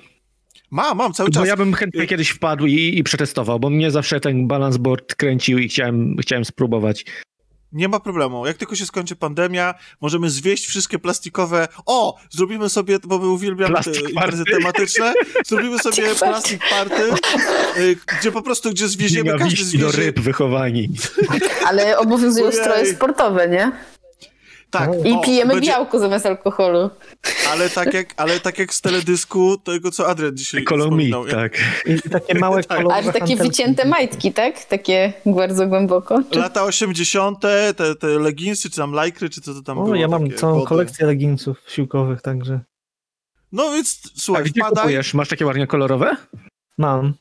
Mam, 0.71 0.97
mam, 0.97 1.13
cały 1.13 1.31
Bo 1.31 1.35
czas. 1.35 1.49
ja 1.49 1.57
bym 1.57 1.75
chętnie 1.75 2.07
kiedyś 2.07 2.29
wpadł 2.31 2.67
i, 2.67 2.99
i 2.99 3.05
przetestował, 3.05 3.61
bo 3.61 3.71
mnie 3.71 3.91
zawsze 3.91 4.21
ten 4.21 4.49
balance 4.49 4.79
board 4.79 5.15
kręcił 5.15 5.59
i 5.59 5.69
chciałem, 5.69 6.17
chciałem 6.23 6.45
spróbować. 6.45 7.05
Nie 7.73 7.89
ma 7.89 8.01
problemu. 8.01 8.47
Jak 8.47 8.57
tylko 8.57 8.77
się 8.77 8.87
skończy 8.87 9.17
pandemia, 9.17 9.75
możemy 10.01 10.31
zwieść 10.31 10.67
wszystkie 10.67 10.99
plastikowe. 10.99 11.69
O! 11.87 12.19
Zrobimy 12.31 12.69
sobie, 12.69 12.99
bo 13.05 13.19
my 13.19 13.29
uwielbiamy 13.29 13.75
te 13.75 13.91
imprezy 13.91 14.15
party. 14.15 14.45
tematyczne. 14.51 15.13
Zrobimy 15.47 15.79
sobie 15.89 16.15
plastic 16.15 16.61
party, 16.71 17.03
y, 17.79 17.97
gdzie 18.19 18.33
po 18.33 18.43
prostu, 18.43 18.71
gdzie 18.71 18.89
zwieziemy 18.89 19.31
każdy 19.31 19.45
Nienawiści 19.45 19.79
do 19.79 19.93
ryb 19.93 20.21
wychowani. 20.21 20.89
Ale 21.67 21.99
obowiązują 21.99 22.47
Ojej. 22.47 22.61
stroje 22.61 22.95
sportowe, 22.95 23.49
nie? 23.49 23.73
Tak. 24.73 24.91
I 25.05 25.13
o, 25.13 25.21
pijemy 25.21 25.55
będzie- 25.55 25.71
białko 25.71 25.99
zamiast 25.99 26.27
alkoholu. 26.27 26.91
Ale 27.51 27.71
tak 27.71 27.95
jak, 27.95 28.15
ale 28.17 28.41
tak 28.41 28.59
jak 28.59 28.75
z 28.75 28.81
teledysku, 28.81 29.57
tego 29.59 29.91
co 29.91 30.09
Adrian 30.09 30.37
dzisiaj 30.37 30.65
meat, 30.91 31.31
tak. 31.31 31.53
I 31.87 32.11
takie 32.11 32.39
małe 32.39 32.63
Tak. 32.65 32.79
kolorowe 32.79 32.95
A 32.95 33.03
że 33.03 33.13
takie 33.13 33.37
wycięte 33.37 33.85
majtki, 33.85 34.33
tak? 34.33 34.65
Takie 34.65 35.13
bardzo 35.27 35.67
głęboko. 35.67 36.23
Czy... 36.31 36.39
Lata 36.39 36.63
80., 36.65 37.41
te, 37.41 37.95
te 37.95 38.07
leginsy, 38.07 38.71
czy 38.71 38.77
tam 38.77 38.93
lajkry, 38.93 39.31
czy 39.31 39.41
co 39.41 39.55
to 39.55 39.63
tam 39.63 39.79
O, 39.79 39.83
było. 39.83 39.95
ja 39.95 40.09
mam 40.09 40.31
całą 40.33 40.55
wody. 40.55 40.67
kolekcję 40.67 41.07
leginsów 41.07 41.59
siłkowych, 41.69 42.23
także 42.23 42.61
No 43.53 43.71
więc, 43.73 44.01
A 44.07 44.09
słuchaj, 44.21 44.45
gdzie 44.45 44.61
wpadaj. 44.61 44.83
kupujesz? 44.83 45.15
Masz 45.15 45.29
takie 45.29 45.47
ładnie 45.47 45.67
kolorowe? 45.67 46.17
mam. 46.79 47.15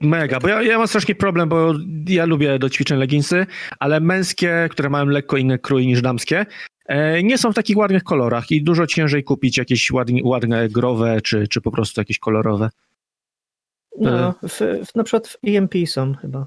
Mega, 0.00 0.40
bo 0.40 0.48
ja, 0.48 0.62
ja 0.62 0.78
mam 0.78 0.88
strasznie 0.88 1.14
problem, 1.14 1.48
bo 1.48 1.74
ja 2.08 2.24
lubię 2.24 2.58
do 2.58 2.70
ćwiczeń 2.70 2.98
leginsy, 2.98 3.46
ale 3.78 4.00
męskie, 4.00 4.68
które 4.70 4.90
mają 4.90 5.06
lekko 5.06 5.36
inny 5.36 5.58
krój 5.58 5.86
niż 5.86 6.02
damskie, 6.02 6.46
e, 6.86 7.22
nie 7.22 7.38
są 7.38 7.52
w 7.52 7.54
takich 7.54 7.76
ładnych 7.76 8.02
kolorach 8.02 8.50
i 8.50 8.62
dużo 8.62 8.86
ciężej 8.86 9.24
kupić 9.24 9.58
jakieś 9.58 9.90
ładnie, 9.90 10.20
ładne 10.24 10.68
growe, 10.68 11.20
czy, 11.20 11.48
czy 11.48 11.60
po 11.60 11.70
prostu 11.70 12.00
jakieś 12.00 12.18
kolorowe. 12.18 12.70
No, 13.98 14.34
w, 14.42 14.60
w, 14.86 14.94
na 14.94 15.04
przykład 15.04 15.28
w 15.28 15.36
EMP 15.46 15.74
są 15.86 16.14
chyba 16.14 16.46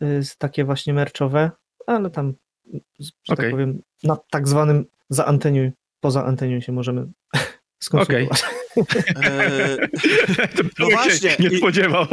z 0.00 0.36
takie 0.36 0.64
właśnie 0.64 0.94
merczowe, 0.94 1.50
ale 1.86 2.10
tam, 2.10 2.34
że 3.00 3.10
Okej. 3.28 3.36
tak 3.36 3.50
powiem, 3.50 3.82
na 4.04 4.16
tak 4.30 4.48
zwanym 4.48 4.84
za 5.08 5.26
anteniu, 5.26 5.72
poza 6.00 6.24
antenią 6.24 6.60
się 6.60 6.72
możemy 6.72 7.06
skonsultować. 7.82 8.42
E, 8.42 8.59
To 8.74 10.62
No 10.78 10.90
właśnie, 10.90 11.36
Nie 11.38 11.58
spodziewał. 11.58 12.06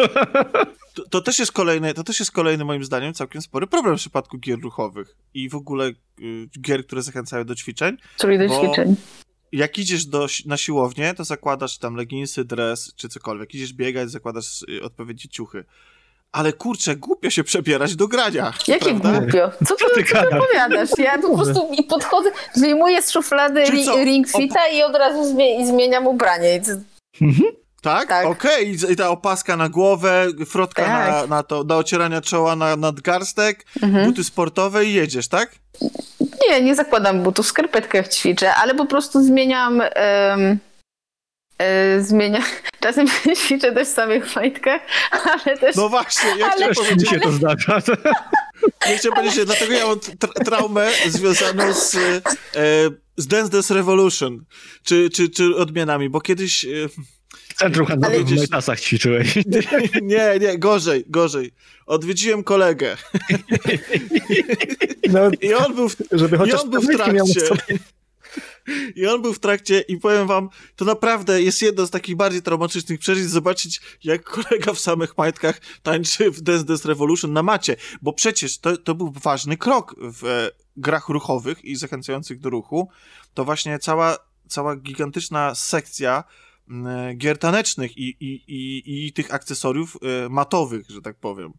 To, 0.94 1.10
to, 1.10 1.22
też 1.22 1.40
jest 1.40 1.52
kolejny, 1.52 1.94
to 1.94 2.04
też 2.04 2.20
jest 2.20 2.32
kolejny, 2.32 2.66
moim 2.66 2.84
zdaniem, 2.84 3.14
całkiem 3.14 3.42
spory 3.42 3.68
problem 3.68 3.98
w 3.98 4.00
przypadku 4.00 4.38
gier 4.38 4.60
ruchowych 4.60 5.16
i 5.34 5.50
w 5.50 5.56
ogóle 5.56 5.88
y, 5.88 6.50
gier, 6.62 6.86
które 6.86 7.02
zachęcają 7.02 7.44
do 7.44 7.56
ćwiczeń. 7.56 7.98
Czyli 8.18 8.38
do 8.38 8.50
ćwiczeń. 8.50 8.96
Jak 9.52 9.78
idziesz 9.78 10.06
do, 10.06 10.28
na 10.46 10.58
siłownię, 10.58 11.14
to 11.14 11.24
zakładasz 11.24 11.78
tam 11.78 11.96
leginsy, 11.96 12.46
dres 12.46 12.94
czy 12.96 13.10
cokolwiek. 13.10 13.56
Idziesz 13.56 13.74
biegać, 13.74 14.12
zakładasz 14.12 14.62
y, 14.62 14.84
odpowiednie 14.84 15.30
ciuchy. 15.30 15.64
Ale 16.38 16.54
kurczę, 16.54 16.96
głupio 16.96 17.30
się 17.30 17.44
przebierać 17.44 17.96
do 17.96 18.08
grania. 18.08 18.54
Jakie 18.68 18.86
prawda? 18.86 19.20
głupio. 19.22 19.52
Co 19.68 19.76
ty, 19.76 19.84
Co 19.84 19.90
ty 19.96 20.04
co 20.04 20.22
ty 20.30 20.36
opowiadasz? 20.38 20.90
Ja 20.98 21.18
po 21.18 21.36
prostu 21.36 21.68
i 21.78 21.84
podchodzę, 21.84 22.30
wyjmuję 22.56 23.02
z 23.02 23.12
szuflady 23.12 23.64
ri, 23.66 23.86
ring 24.06 24.28
fita 24.30 24.68
i 24.68 24.84
od 24.84 24.96
razu 24.96 25.26
zmie, 25.26 25.62
i 25.62 25.68
zmieniam 25.68 26.08
ubranie. 26.08 26.62
To- 26.62 26.72
Tak? 27.82 28.08
Tak. 28.10 28.26
Okej, 28.26 28.70
I- 28.72 28.92
i 28.92 28.96
ta 28.96 29.10
opaska 29.10 29.58
na 29.58 29.70
głowę, 29.70 30.28
frotka 30.46 30.84
Tak. 30.86 31.10
na, 31.12 31.36
na 31.36 31.44
to, 31.44 31.64
do 31.64 31.78
ocierania 31.78 32.22
czoła 32.22 32.56
na 32.56 32.76
nadgarstek, 32.76 33.66
Mhm. 33.84 34.06
buty 34.06 34.24
sportowe 34.24 34.86
i 34.86 34.94
jedziesz, 34.94 35.28
tak? 35.28 35.52
Nie, 36.50 36.62
nie 36.62 36.76
zakładam 36.76 37.24
butów, 37.24 37.46
w 37.46 37.50
skarpetkach 37.50 38.08
ćwiczę, 38.08 38.56
ale 38.56 38.76
po 38.76 38.86
prostu 38.86 39.24
zmieniam. 39.24 39.82
Zmienia. 42.00 42.44
Czasem 42.84 43.08
ćwiczę 43.46 43.72
też 43.72 43.88
w 43.88 43.92
samych 43.92 44.36
majtkach, 44.36 44.82
ale 45.12 45.58
też. 45.58 45.76
No 45.76 45.90
właśnie, 45.90 46.30
ja 46.38 46.46
Ale- 46.46 46.54
chciałem 46.56 46.76
powiedzieć, 46.76 47.10
się 47.10 47.20
to 47.20 47.32
zdarza. 47.32 47.82
Ja 48.90 48.98
chciałem 48.98 49.16
powiedzieć, 49.16 49.36
że 49.36 49.46
dlatego 49.46 49.74
ja 49.74 49.88
mam 49.88 49.96
tra- 49.98 50.46
traumę 50.46 50.92
związaną 51.08 51.74
z, 51.74 51.96
e, 51.96 52.00
z 53.18 53.28
Dance 53.28 53.52
Dance 53.52 53.74
Revolution, 53.74 54.46
czy, 54.84 55.10
czy, 55.10 55.30
czy 55.30 55.56
odmianami, 55.56 56.10
bo 56.10 56.22
kiedyś... 56.22 56.66
E, 56.66 56.70
centrum 57.56 57.88
handlowym 57.88 58.24
w 58.26 58.28
Ale- 58.30 58.38
Majtasach 58.38 58.80
ćwiczyłeś. 58.80 59.36
nie, 60.02 60.40
nie, 60.42 60.58
gorzej, 60.58 61.04
gorzej. 61.08 61.52
Odwiedziłem 61.86 62.44
kolegę 62.44 62.98
No, 65.10 65.20
i 65.42 65.54
on 65.54 65.76
był 65.76 65.90
w, 65.90 65.96
żeby 66.12 66.38
chociaż 66.38 66.62
on 66.62 66.70
był 66.70 66.82
w 66.82 66.86
trakcie. 66.88 67.42
I 68.96 69.08
on 69.08 69.22
był 69.22 69.34
w 69.34 69.40
trakcie 69.40 69.80
i 69.80 69.98
powiem 69.98 70.28
wam, 70.28 70.50
to 70.76 70.86
naprawdę 70.86 71.42
jest 71.42 71.62
jedno 71.62 71.86
z 71.86 71.90
takich 71.90 72.16
bardziej 72.16 72.42
traumatycznych 72.42 73.00
przeżyć, 73.00 73.26
zobaczyć 73.26 73.82
jak 74.04 74.24
kolega 74.24 74.74
w 74.74 74.80
samych 74.80 75.18
majtkach 75.18 75.62
tańczy 75.84 76.32
w 76.32 76.42
Dance 76.42 76.66
Dance 76.66 76.88
Revolution 76.88 77.34
na 77.34 77.44
macie, 77.44 77.76
bo 78.02 78.14
przecież 78.14 78.58
to, 78.58 78.78
to 78.78 78.96
był 78.96 79.12
ważny 79.12 79.58
krok 79.58 79.96
w 80.00 80.26
e, 80.26 80.52
grach 80.78 81.10
ruchowych 81.10 81.66
i 81.66 81.76
zachęcających 81.76 82.40
do 82.40 82.50
ruchu, 82.50 82.90
to 83.34 83.46
właśnie 83.46 83.80
cała, 83.80 84.18
cała 84.48 84.76
gigantyczna 84.76 85.56
sekcja 85.56 86.24
m, 86.70 86.88
e, 86.88 87.16
gier 87.16 87.38
tanecznych 87.38 87.98
i, 87.98 88.18
i, 88.20 88.44
i, 88.48 89.06
i 89.08 89.14
tych 89.14 89.34
akcesoriów 89.34 89.98
e, 90.26 90.30
matowych, 90.30 90.90
że 90.90 91.02
tak 91.02 91.16
powiem. 91.16 91.54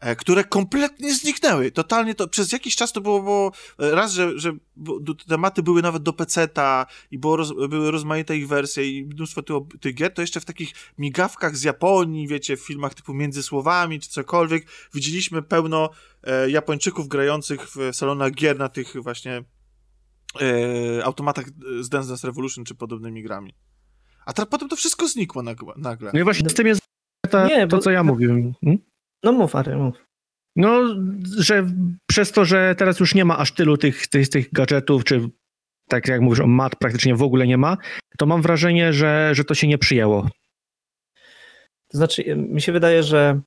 E, 0.00 0.16
Które 0.16 0.44
kompletnie 0.44 1.14
zniknęły. 1.14 1.70
Totalnie 1.70 2.14
to 2.14 2.28
przez 2.28 2.52
jakiś 2.52 2.76
czas 2.76 2.92
to 2.92 3.00
było, 3.00 3.22
było 3.22 3.52
e, 3.78 3.90
raz, 3.90 4.12
że, 4.12 4.38
że 4.38 4.52
bo- 4.76 5.00
do- 5.00 5.14
tematy 5.14 5.62
były 5.62 5.82
nawet 5.82 6.02
do 6.02 6.12
PC-ta 6.12 6.86
i 7.10 7.18
było 7.18 7.36
roz, 7.36 7.52
były 7.68 7.90
rozmaite 7.90 8.36
ich 8.36 8.48
wersje 8.48 8.98
i 8.98 9.04
mnóstwo 9.04 9.42
tych, 9.42 9.56
tych 9.80 9.94
gier, 9.94 10.14
to 10.14 10.20
jeszcze 10.22 10.40
w 10.40 10.44
takich 10.44 10.72
migawkach 10.98 11.56
z 11.56 11.62
Japonii, 11.62 12.28
wiecie, 12.28 12.56
w 12.56 12.60
filmach 12.66 12.94
typu 12.94 13.14
Między 13.14 13.42
Słowami 13.42 14.00
czy 14.00 14.08
cokolwiek, 14.08 14.66
widzieliśmy 14.94 15.42
pełno 15.42 15.90
e, 16.24 16.50
Japończyków 16.50 17.08
grających 17.08 17.68
w 17.70 17.78
salonach 17.92 18.32
gier 18.32 18.58
na 18.58 18.68
tych 18.68 19.02
właśnie 19.02 19.44
e, 20.40 21.04
automatach 21.04 21.44
z 21.80 21.88
Dance 21.88 22.08
Dance 22.08 22.26
Revolution 22.26 22.64
czy 22.64 22.74
podobnymi 22.74 23.22
grami. 23.22 23.54
A 24.26 24.32
teraz 24.32 24.48
potem 24.50 24.68
to 24.68 24.76
wszystko 24.76 25.08
znikło 25.08 25.42
nagle. 25.42 25.72
No 26.14 26.20
i 26.20 26.24
właśnie 26.24 26.50
z 26.50 26.54
tym 26.54 26.66
jest 26.66 26.80
ta, 27.30 27.46
Nie, 27.46 27.66
to, 27.68 27.76
bo- 27.76 27.82
co 27.82 27.90
ja 27.90 28.02
mówiłem. 28.04 28.52
Hmm? 28.64 28.78
No 29.22 29.32
mów, 29.32 29.56
Ary, 29.56 29.76
mów. 29.76 30.04
No, 30.56 30.82
że 31.38 31.66
przez 32.06 32.32
to, 32.32 32.44
że 32.44 32.74
teraz 32.78 33.00
już 33.00 33.14
nie 33.14 33.24
ma 33.24 33.38
aż 33.38 33.52
tylu 33.52 33.76
tych, 33.76 34.06
tych, 34.06 34.28
tych 34.28 34.52
gadżetów, 34.52 35.04
czy 35.04 35.28
tak 35.88 36.08
jak 36.08 36.20
mówisz, 36.20 36.40
o 36.40 36.46
mat 36.46 36.76
praktycznie 36.76 37.14
w 37.14 37.22
ogóle 37.22 37.46
nie 37.46 37.58
ma, 37.58 37.76
to 38.18 38.26
mam 38.26 38.42
wrażenie, 38.42 38.92
że, 38.92 39.30
że 39.34 39.44
to 39.44 39.54
się 39.54 39.66
nie 39.68 39.78
przyjęło. 39.78 40.28
To 41.88 41.98
znaczy, 41.98 42.36
mi 42.36 42.60
się 42.60 42.72
wydaje, 42.72 43.02
że 43.02 43.40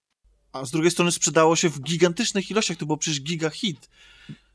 A 0.51 0.65
z 0.65 0.71
drugiej 0.71 0.91
strony 0.91 1.11
sprzedało 1.11 1.55
się 1.55 1.69
w 1.69 1.81
gigantycznych 1.81 2.51
ilościach, 2.51 2.77
to 2.77 2.85
było 2.85 2.97
przecież 2.97 3.21
giga 3.21 3.49
hit. 3.49 3.89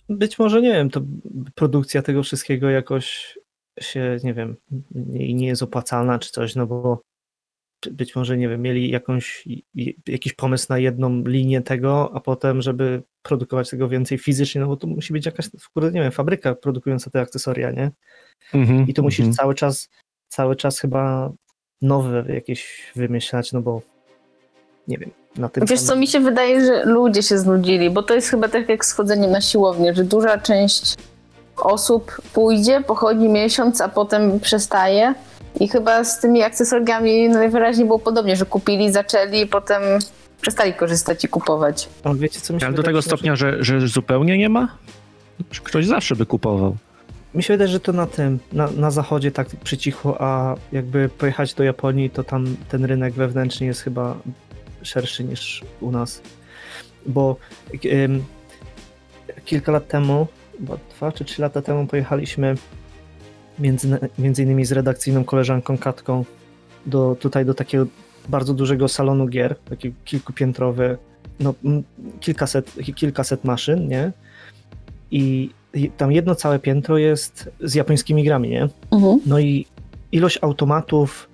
być 0.09 0.39
może, 0.39 0.63
nie 0.63 0.73
wiem, 0.73 0.91
to 0.91 1.01
produkcja 1.55 2.03
tego 2.03 2.23
wszystkiego 2.23 2.71
jakoś 2.71 3.39
się, 3.81 4.17
nie 4.25 4.35
wiem, 4.35 4.57
nie, 4.91 5.35
nie 5.35 5.47
jest 5.47 5.63
opłacalna 5.63 6.19
czy 6.19 6.31
coś, 6.31 6.55
no 6.55 6.67
bo 6.67 7.01
być 7.91 8.17
może, 8.17 8.37
nie 8.37 8.49
wiem, 8.49 8.63
mieli 8.63 8.91
jakąś, 8.91 9.49
jakiś 10.07 10.33
pomysł 10.33 10.67
na 10.69 10.79
jedną 10.79 11.23
linię 11.25 11.61
tego, 11.63 12.11
a 12.15 12.21
potem, 12.21 12.63
żeby 12.63 13.03
produkować 13.23 13.71
tego 13.71 13.89
więcej 13.89 14.19
fizycznie, 14.19 14.61
no 14.61 14.67
bo 14.67 14.77
to 14.77 14.87
musi 14.87 15.13
być 15.13 15.27
jakaś, 15.27 15.49
kurde, 15.75 15.93
nie 15.93 16.01
wiem, 16.01 16.13
fabryka 16.13 16.55
produkująca 16.55 17.11
te 17.11 17.21
akcesoria, 17.21 17.71
nie? 17.71 17.91
Mhm, 18.55 18.89
I 18.89 18.95
to 18.95 19.03
musisz 19.03 19.21
mhm. 19.27 19.35
cały 19.35 19.55
czas, 19.55 19.89
cały 20.29 20.57
czas 20.57 20.79
chyba 20.79 21.33
nowe 21.83 22.25
jakieś 22.29 22.93
wymyślać, 22.97 23.53
no 23.53 23.63
bo 23.63 23.83
nie 24.89 24.99
wiem, 24.99 25.11
na 25.37 25.49
tym 25.49 25.67
Wiesz 25.67 25.81
co, 25.81 25.87
samym- 25.87 26.01
mi 26.01 26.07
się 26.07 26.21
wydaje, 26.21 26.67
że 26.67 26.85
ludzie 26.85 27.23
się 27.23 27.39
znudzili, 27.39 27.91
bo 27.91 28.03
to 28.03 28.15
jest 28.15 28.29
chyba 28.29 28.49
tak 28.49 28.69
jak 28.69 28.85
schodzenie 28.85 29.29
na 29.29 29.41
siłownię, 29.41 29.95
że 29.95 30.05
duża 30.05 30.39
część 30.39 30.95
osób 31.57 32.21
pójdzie, 32.33 32.81
pochodzi 32.81 33.29
miesiąc, 33.29 33.81
a 33.81 33.89
potem 33.89 34.41
przestaje. 34.41 35.15
I 35.61 35.69
chyba 35.69 36.05
z 36.05 36.21
tymi 36.21 36.43
akcesoriami 36.43 37.29
najwyraźniej 37.29 37.87
było 37.87 37.99
podobnie, 37.99 38.37
że 38.37 38.47
kupili, 38.47 38.93
zaczęli, 38.93 39.47
potem 39.47 39.83
przestali 40.41 40.75
korzystać 40.75 41.25
i 41.25 41.29
kupować. 41.29 41.89
Ale 42.05 42.15
wiecie, 42.15 42.41
co 42.41 42.55
mi 42.55 42.61
się 42.61 42.67
Ale 42.67 42.77
do 42.77 42.83
tego 42.83 43.03
stopnia, 43.03 43.37
że, 43.37 43.65
że 43.65 43.89
zupełnie 43.89 44.39
nie 44.39 44.49
ma? 44.49 44.69
Ktoś 45.65 45.87
zawsze 45.87 46.17
by 46.17 46.27
kupował. 46.27 46.77
Mi 47.35 47.43
się 47.43 47.55
wydaje, 47.55 47.69
że 47.69 47.81
to 47.81 47.93
na 47.93 48.07
tym, 48.07 48.39
na, 48.53 48.71
na 48.71 48.91
zachodzie 48.91 49.31
tak 49.31 49.49
przycichło, 49.65 50.17
a 50.21 50.55
jakby 50.73 51.09
pojechać 51.09 51.55
do 51.55 51.65
Japonii, 51.65 52.11
to 52.11 52.25
tam 52.25 52.57
ten 52.69 52.85
rynek 52.85 53.15
wewnętrzny 53.15 53.67
jest 53.67 53.81
chyba 53.81 54.17
szerszy 54.83 55.25
niż 55.25 55.65
u 55.81 55.91
nas. 55.91 56.23
Bo 57.07 57.37
kilka 59.45 59.73
lat 59.73 59.89
temu 59.89 60.27
bo 60.61 60.79
dwa 60.97 61.13
czy 61.13 61.25
trzy 61.25 61.43
lata 61.43 61.63
temu 61.63 61.87
pojechaliśmy 61.87 62.55
między, 63.61 63.99
między 64.19 64.43
innymi 64.43 64.65
z 64.65 64.73
redakcyjną 64.73 65.25
koleżanką 65.25 65.79
Katką 65.79 66.25
do, 66.87 67.17
tutaj 67.21 67.45
do 67.45 67.55
takiego 67.55 67.87
bardzo 68.29 68.55
dużego 68.55 68.89
salonu 68.89 69.27
gier, 69.27 69.57
taki 69.69 69.93
kilkupiętrowy, 70.05 70.99
no 71.41 71.55
kilkaset, 72.21 72.73
kilkaset 72.97 73.45
maszyn, 73.45 73.89
nie? 73.89 74.13
I 75.11 75.51
i 75.75 75.91
tam 75.91 76.13
jedno 76.13 76.35
całe 76.35 76.59
piętro 76.59 76.99
jest 76.99 77.51
z 77.61 77.75
japońskimi 77.75 78.25
grami, 78.25 78.49
nie? 78.49 78.69
Mhm. 78.91 79.21
No 79.27 79.39
i 79.39 79.67
ilość 80.13 80.39
automatów 80.43 81.29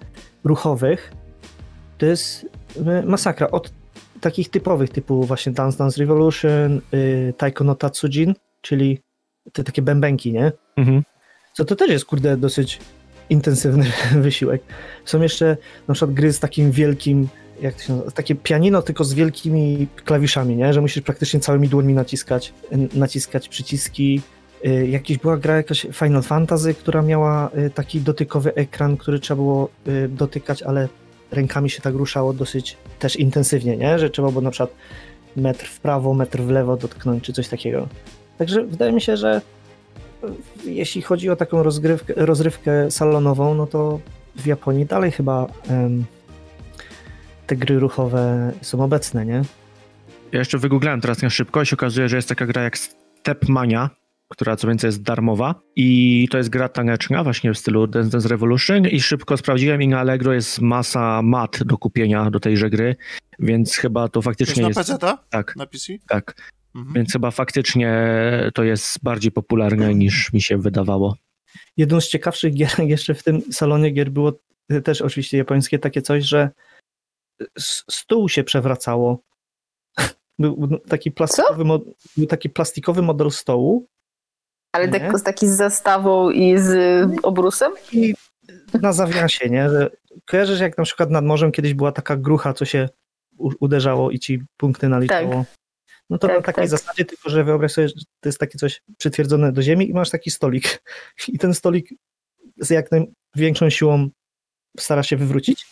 ruchowych 0.44 1.12
to 1.98 2.06
jest 2.06 2.46
masakra. 3.04 3.50
Od 3.50 3.72
takich 4.20 4.50
typowych, 4.50 4.90
typu 4.90 5.22
właśnie 5.22 5.52
Dance 5.52 5.78
Dance 5.78 6.00
Revolution, 6.00 6.80
y, 6.94 7.34
Taiko 7.36 7.64
no 7.64 7.74
Tatsujin, 7.74 8.34
czyli 8.60 8.98
te 9.52 9.64
takie 9.64 9.82
bębenki, 9.82 10.32
nie? 10.32 10.52
Mhm. 10.76 11.02
Co 11.56 11.64
to 11.64 11.76
też 11.76 11.90
jest, 11.90 12.04
kurde, 12.04 12.36
dosyć 12.36 12.78
intensywny 13.30 13.84
wysiłek. 14.20 14.62
Są 15.04 15.22
jeszcze 15.22 15.56
na 15.88 15.94
przykład 15.94 16.14
gry 16.14 16.32
z 16.32 16.40
takim 16.40 16.70
wielkim, 16.70 17.28
jak 17.60 17.74
to 17.74 17.82
się 17.82 17.92
nazywa, 17.92 18.10
takie 18.10 18.34
pianino, 18.34 18.82
tylko 18.82 19.04
z 19.04 19.14
wielkimi 19.14 19.86
klawiszami, 20.04 20.56
nie? 20.56 20.72
Że 20.72 20.80
musisz 20.80 21.02
praktycznie 21.02 21.40
całymi 21.40 21.68
dłońmi 21.68 21.94
naciskać, 21.94 22.52
naciskać 22.94 23.48
przyciski. 23.48 24.20
Y, 24.66 24.88
Jakiś 24.88 25.18
była 25.18 25.36
gra 25.36 25.56
jakaś 25.56 25.86
Final 25.92 26.22
Fantasy, 26.22 26.74
która 26.74 27.02
miała 27.02 27.50
y, 27.58 27.70
taki 27.70 28.00
dotykowy 28.00 28.54
ekran, 28.54 28.96
który 28.96 29.18
trzeba 29.18 29.36
było 29.36 29.68
y, 29.88 30.08
dotykać, 30.08 30.62
ale 30.62 30.88
rękami 31.30 31.70
się 31.70 31.82
tak 31.82 31.94
ruszało 31.94 32.32
dosyć 32.32 32.76
też 32.98 33.16
intensywnie, 33.16 33.76
nie? 33.76 33.98
Że 33.98 34.10
trzeba 34.10 34.28
było 34.28 34.40
na 34.40 34.50
przykład 34.50 34.70
metr 35.36 35.66
w 35.66 35.80
prawo, 35.80 36.14
metr 36.14 36.38
w 36.42 36.50
lewo 36.50 36.76
dotknąć, 36.76 37.24
czy 37.24 37.32
coś 37.32 37.48
takiego. 37.48 37.88
Także 38.38 38.64
wydaje 38.64 38.92
mi 38.92 39.00
się, 39.00 39.16
że 39.16 39.40
jeśli 40.64 41.02
chodzi 41.02 41.30
o 41.30 41.36
taką 41.36 41.62
rozgrywkę, 41.62 42.14
rozrywkę 42.16 42.90
salonową, 42.90 43.54
no 43.54 43.66
to 43.66 44.00
w 44.36 44.46
Japonii 44.46 44.86
dalej 44.86 45.10
chyba 45.12 45.46
em, 45.68 46.04
te 47.46 47.56
gry 47.56 47.78
ruchowe 47.78 48.52
są 48.62 48.84
obecne, 48.84 49.26
nie? 49.26 49.42
Ja 50.32 50.38
jeszcze 50.38 50.58
wygooglałem 50.58 51.00
teraz 51.00 51.22
na 51.22 51.30
szybko 51.30 51.62
i 51.62 51.66
się 51.66 51.76
okazuje, 51.76 52.08
że 52.08 52.16
jest 52.16 52.28
taka 52.28 52.46
gra 52.46 52.62
jak 52.62 52.78
Stepmania, 52.78 53.90
która 54.28 54.56
co 54.56 54.68
więcej 54.68 54.88
jest 54.88 55.02
darmowa 55.02 55.54
i 55.76 56.28
to 56.30 56.38
jest 56.38 56.50
gra 56.50 56.68
taneczna 56.68 57.24
właśnie 57.24 57.52
w 57.54 57.58
stylu 57.58 57.86
Dance 57.86 58.10
Dance 58.10 58.28
Revolution 58.28 58.86
i 58.86 59.00
szybko 59.00 59.36
sprawdziłem 59.36 59.82
i 59.82 59.88
na 59.88 60.00
Allegro 60.00 60.32
jest 60.32 60.60
masa 60.60 61.22
mat 61.22 61.58
do 61.64 61.78
kupienia 61.78 62.30
do 62.30 62.40
tejże 62.40 62.70
gry, 62.70 62.96
więc 63.38 63.76
chyba 63.76 64.08
to 64.08 64.12
To 64.12 64.18
jest 64.18 64.24
faktycznie 64.24 64.62
na 64.62 64.68
jest... 64.68 64.80
PC, 64.80 64.98
ta? 64.98 65.18
Tak, 65.30 65.56
Na 65.56 65.66
PC? 65.66 65.92
tak. 66.08 66.34
Mhm. 66.74 66.94
Więc 66.94 67.12
chyba 67.12 67.30
faktycznie 67.30 68.10
to 68.54 68.64
jest 68.64 68.98
bardziej 69.02 69.32
popularne 69.32 69.94
niż 69.94 70.32
mi 70.32 70.42
się 70.42 70.58
wydawało. 70.58 71.16
Jedną 71.76 72.00
z 72.00 72.08
ciekawszych 72.08 72.54
gier 72.54 72.70
jeszcze 72.94 73.14
w 73.14 73.22
tym 73.22 73.52
salonie 73.52 73.90
gier 73.90 74.10
było 74.10 74.32
y, 74.72 74.82
też 74.82 75.02
oczywiście 75.02 75.38
japońskie 75.38 75.78
takie 75.78 76.02
coś, 76.02 76.24
że 76.24 76.50
stół 77.90 78.28
się 78.28 78.44
przewracało. 78.44 79.22
Był 80.38 80.78
taki 80.88 81.10
plastikowy, 81.12 81.64
mod, 81.64 81.82
był 82.16 82.26
taki 82.26 82.50
plastikowy 82.50 83.02
model 83.02 83.30
stołu 83.30 83.86
Ale 84.72 84.88
Nie? 84.88 85.00
tak, 85.00 85.20
taki 85.20 85.48
z 85.48 85.56
zastawą 85.56 86.30
i 86.30 86.58
z 86.58 87.08
obrusem? 87.22 87.72
i 87.92 88.14
na 88.82 88.92
zawiasie, 88.92 89.50
nie? 89.50 89.70
Że 89.70 89.90
kojarzysz 90.24 90.60
jak 90.60 90.78
na 90.78 90.84
przykład 90.84 91.10
nad 91.10 91.24
morzem 91.24 91.52
kiedyś 91.52 91.74
była 91.74 91.92
taka 91.92 92.16
grucha, 92.16 92.52
co 92.52 92.64
się 92.64 92.88
uderzało 93.60 94.10
i 94.10 94.18
ci 94.18 94.42
punkty 94.56 94.88
naliczało. 94.88 95.44
No 96.10 96.18
to 96.18 96.28
Tak, 96.28 96.36
na 96.36 96.42
takiej 96.42 96.62
tak. 96.62 96.68
zasadzie, 96.68 97.04
tylko 97.04 97.30
że 97.30 97.44
wyobraź 97.44 97.72
sobie, 97.72 97.88
że 97.88 97.94
to 98.20 98.28
jest 98.28 98.38
takie 98.38 98.58
coś 98.58 98.82
przytwierdzone 98.98 99.52
do 99.52 99.62
ziemi 99.62 99.90
i 99.90 99.94
masz 99.94 100.10
taki 100.10 100.30
stolik. 100.30 100.82
I 101.34 101.38
ten 101.38 101.54
stolik 101.54 101.88
z 102.58 102.70
jak 102.70 102.90
największą 102.90 103.70
siłą 103.70 104.08
stara 104.78 105.02
się 105.02 105.16
wywrócić 105.16 105.66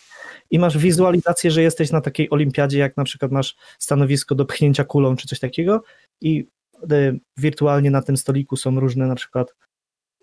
i 0.51 0.59
masz 0.59 0.77
wizualizację, 0.77 1.51
że 1.51 1.61
jesteś 1.61 1.91
na 1.91 2.01
takiej 2.01 2.29
olimpiadzie, 2.29 2.79
jak 2.79 2.97
na 2.97 3.03
przykład 3.03 3.31
masz 3.31 3.55
stanowisko 3.79 4.35
do 4.35 4.45
pchnięcia 4.45 4.83
kulą 4.83 5.15
czy 5.15 5.27
coś 5.27 5.39
takiego 5.39 5.83
i 6.21 6.47
e, 6.91 7.13
wirtualnie 7.37 7.91
na 7.91 8.01
tym 8.01 8.17
stoliku 8.17 8.57
są 8.57 8.79
różne 8.79 9.07
na 9.07 9.15
przykład 9.15 9.55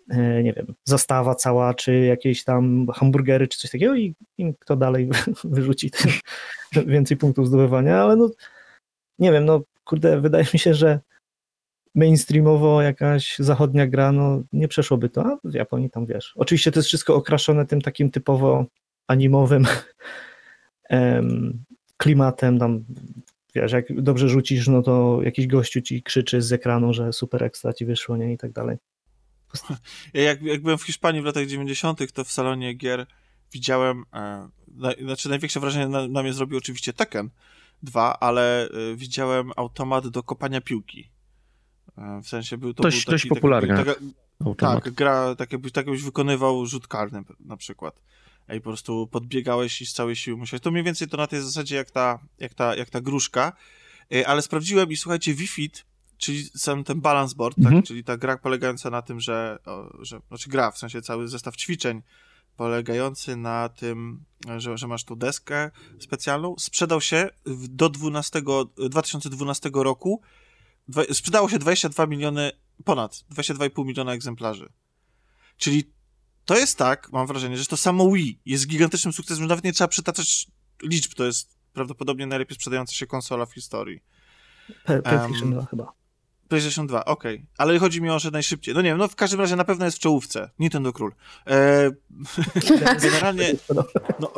e, 0.09 0.43
nie 0.43 0.53
wiem, 0.53 0.73
zastawa 0.83 1.35
cała, 1.35 1.73
czy 1.73 1.99
jakieś 1.99 2.43
tam 2.43 2.87
hamburgery, 2.93 3.47
czy 3.47 3.59
coś 3.59 3.71
takiego 3.71 3.95
i, 3.95 4.15
i 4.37 4.53
kto 4.59 4.75
dalej 4.75 5.09
wyrzuci 5.43 5.91
tym 5.91 6.11
więcej 6.93 7.17
punktów 7.17 7.47
zdobywania, 7.47 8.03
ale 8.03 8.15
no 8.15 8.29
nie 9.19 9.31
wiem, 9.31 9.45
no 9.45 9.61
kurde, 9.91 10.21
wydaje 10.21 10.45
mi 10.53 10.59
się, 10.59 10.73
że 10.73 10.99
mainstreamowo 11.95 12.81
jakaś 12.81 13.35
zachodnia 13.39 13.87
gra, 13.87 14.11
no 14.11 14.43
nie 14.53 14.67
przeszłoby 14.67 15.09
to, 15.09 15.25
a 15.25 15.37
w 15.43 15.53
Japonii 15.53 15.89
tam 15.89 16.05
wiesz. 16.05 16.33
Oczywiście 16.35 16.71
to 16.71 16.79
jest 16.79 16.87
wszystko 16.87 17.15
okraszone 17.15 17.65
tym 17.65 17.81
takim 17.81 18.11
typowo 18.11 18.65
animowym 19.07 19.67
em, 20.89 21.63
klimatem, 21.97 22.59
tam 22.59 22.83
wiesz, 23.55 23.71
jak 23.71 24.01
dobrze 24.01 24.29
rzucisz, 24.29 24.67
no 24.67 24.81
to 24.81 25.19
jakiś 25.23 25.47
gościu 25.47 25.81
ci 25.81 26.03
krzyczy 26.03 26.41
z 26.41 26.53
ekranu, 26.53 26.93
że 26.93 27.13
super 27.13 27.43
ekstra 27.43 27.73
ci 27.73 27.85
wyszło, 27.85 28.17
nie, 28.17 28.33
i 28.33 28.37
tak 28.37 28.51
dalej. 28.51 28.77
Ja 30.13 30.21
jak, 30.21 30.41
jak 30.41 30.61
byłem 30.61 30.77
w 30.77 30.83
Hiszpanii 30.83 31.21
w 31.21 31.25
latach 31.25 31.45
90., 31.45 32.13
to 32.13 32.23
w 32.23 32.31
salonie 32.31 32.73
gier 32.73 33.05
widziałem, 33.53 34.03
e, 34.13 34.47
na, 34.67 34.91
znaczy 35.01 35.29
największe 35.29 35.59
wrażenie 35.59 35.87
na, 35.87 36.07
na 36.07 36.23
mnie 36.23 36.33
zrobił 36.33 36.57
oczywiście 36.57 36.93
Tekken 36.93 37.29
2, 37.83 38.19
ale 38.19 38.69
e, 38.69 38.95
widziałem 38.95 39.51
automat 39.55 40.07
do 40.07 40.23
kopania 40.23 40.61
piłki. 40.61 41.09
E, 41.97 42.21
w 42.23 42.27
sensie 42.27 42.57
był 42.57 42.73
to 42.73 42.83
Dość- 42.83 43.05
był 43.05 43.11
dość 43.11 43.27
taki. 43.29 43.41
Taka, 43.67 43.77
taka, 43.77 43.93
Automat. 44.45 44.83
tak, 44.83 44.93
gra, 44.93 45.35
tak 45.35 45.51
jakbyś, 45.51 45.71
tak 45.71 45.85
jakbyś 45.85 46.03
wykonywał 46.03 46.65
rzut 46.65 46.87
karny 46.87 47.23
na 47.39 47.57
przykład. 47.57 48.01
I 48.53 48.57
po 48.61 48.63
prostu 48.69 49.07
podbiegałeś 49.07 49.81
i 49.81 49.85
z 49.85 49.93
całej 49.93 50.15
siły 50.15 50.37
musiałeś. 50.37 50.61
To 50.63 50.71
mniej 50.71 50.83
więcej 50.83 51.07
to 51.07 51.17
na 51.17 51.27
tej 51.27 51.41
zasadzie 51.41 51.75
jak 51.75 51.91
ta, 51.91 52.19
jak 52.39 52.53
ta, 52.53 52.75
jak 52.75 52.89
ta 52.89 53.01
gruszka. 53.01 53.53
E, 54.13 54.27
Ale 54.27 54.41
sprawdziłem 54.41 54.91
i 54.91 54.97
słuchajcie, 54.97 55.33
Wi-Fit, 55.35 55.83
czyli 56.17 56.43
sam 56.55 56.83
ten 56.83 57.01
balance 57.01 57.35
board, 57.35 57.57
Mhm. 57.57 57.75
tak? 57.75 57.85
czyli 57.85 58.03
ta 58.03 58.17
gra 58.17 58.37
polegająca 58.37 58.89
na 58.89 59.01
tym, 59.01 59.19
że, 59.19 59.57
o, 59.65 59.97
że 60.05 60.19
znaczy 60.27 60.49
gra, 60.49 60.71
w 60.71 60.77
sensie 60.77 61.01
cały 61.01 61.27
zestaw 61.27 61.55
ćwiczeń 61.57 62.01
polegający 62.61 63.35
na 63.35 63.69
tym, 63.69 64.25
że, 64.57 64.77
że 64.77 64.87
masz 64.87 65.03
tu 65.03 65.15
deskę 65.15 65.71
specjalną, 65.99 66.55
sprzedał 66.59 67.01
się 67.01 67.29
do 67.69 67.89
12, 67.89 68.41
2012 68.89 69.69
roku, 69.73 70.21
dwa, 70.87 71.03
sprzedało 71.13 71.49
się 71.49 71.59
22 71.59 72.07
miliony, 72.07 72.51
ponad 72.85 73.23
22,5 73.35 73.85
miliona 73.85 74.13
egzemplarzy. 74.13 74.69
Czyli 75.57 75.91
to 76.45 76.57
jest 76.57 76.77
tak, 76.77 77.11
mam 77.11 77.27
wrażenie, 77.27 77.57
że 77.57 77.65
to 77.65 77.77
samo 77.77 78.11
Wii 78.11 78.41
jest 78.45 78.67
gigantycznym 78.67 79.13
sukcesem, 79.13 79.43
że 79.43 79.47
nawet 79.47 79.65
nie 79.65 79.73
trzeba 79.73 79.87
przytaczać 79.87 80.47
liczb, 80.83 81.13
to 81.13 81.25
jest 81.25 81.57
prawdopodobnie 81.73 82.27
najlepiej 82.27 82.55
sprzedająca 82.55 82.93
się 82.93 83.07
konsola 83.07 83.45
w 83.45 83.53
historii. 83.53 84.03
PlayStation 84.85 85.43
Em, 85.43 85.51
2 85.51 85.65
chyba. 85.65 85.93
PlayStation 86.51 86.87
2, 86.87 87.05
okej. 87.05 87.45
Ale 87.57 87.79
chodzi 87.79 88.01
mi 88.01 88.09
o, 88.09 88.19
że 88.19 88.31
najszybciej. 88.31 88.73
No 88.73 88.81
nie 88.81 88.89
wiem, 88.89 88.97
no 88.97 89.07
w 89.07 89.15
każdym 89.15 89.39
razie 89.39 89.55
na 89.55 89.63
pewno 89.63 89.85
jest 89.85 89.97
w 89.97 89.99
czołówce. 89.99 90.49
Nintendo 90.59 90.93
Król. 90.93 91.13
E, 91.47 91.91
generalnie, 93.03 93.53
no, 94.19 94.33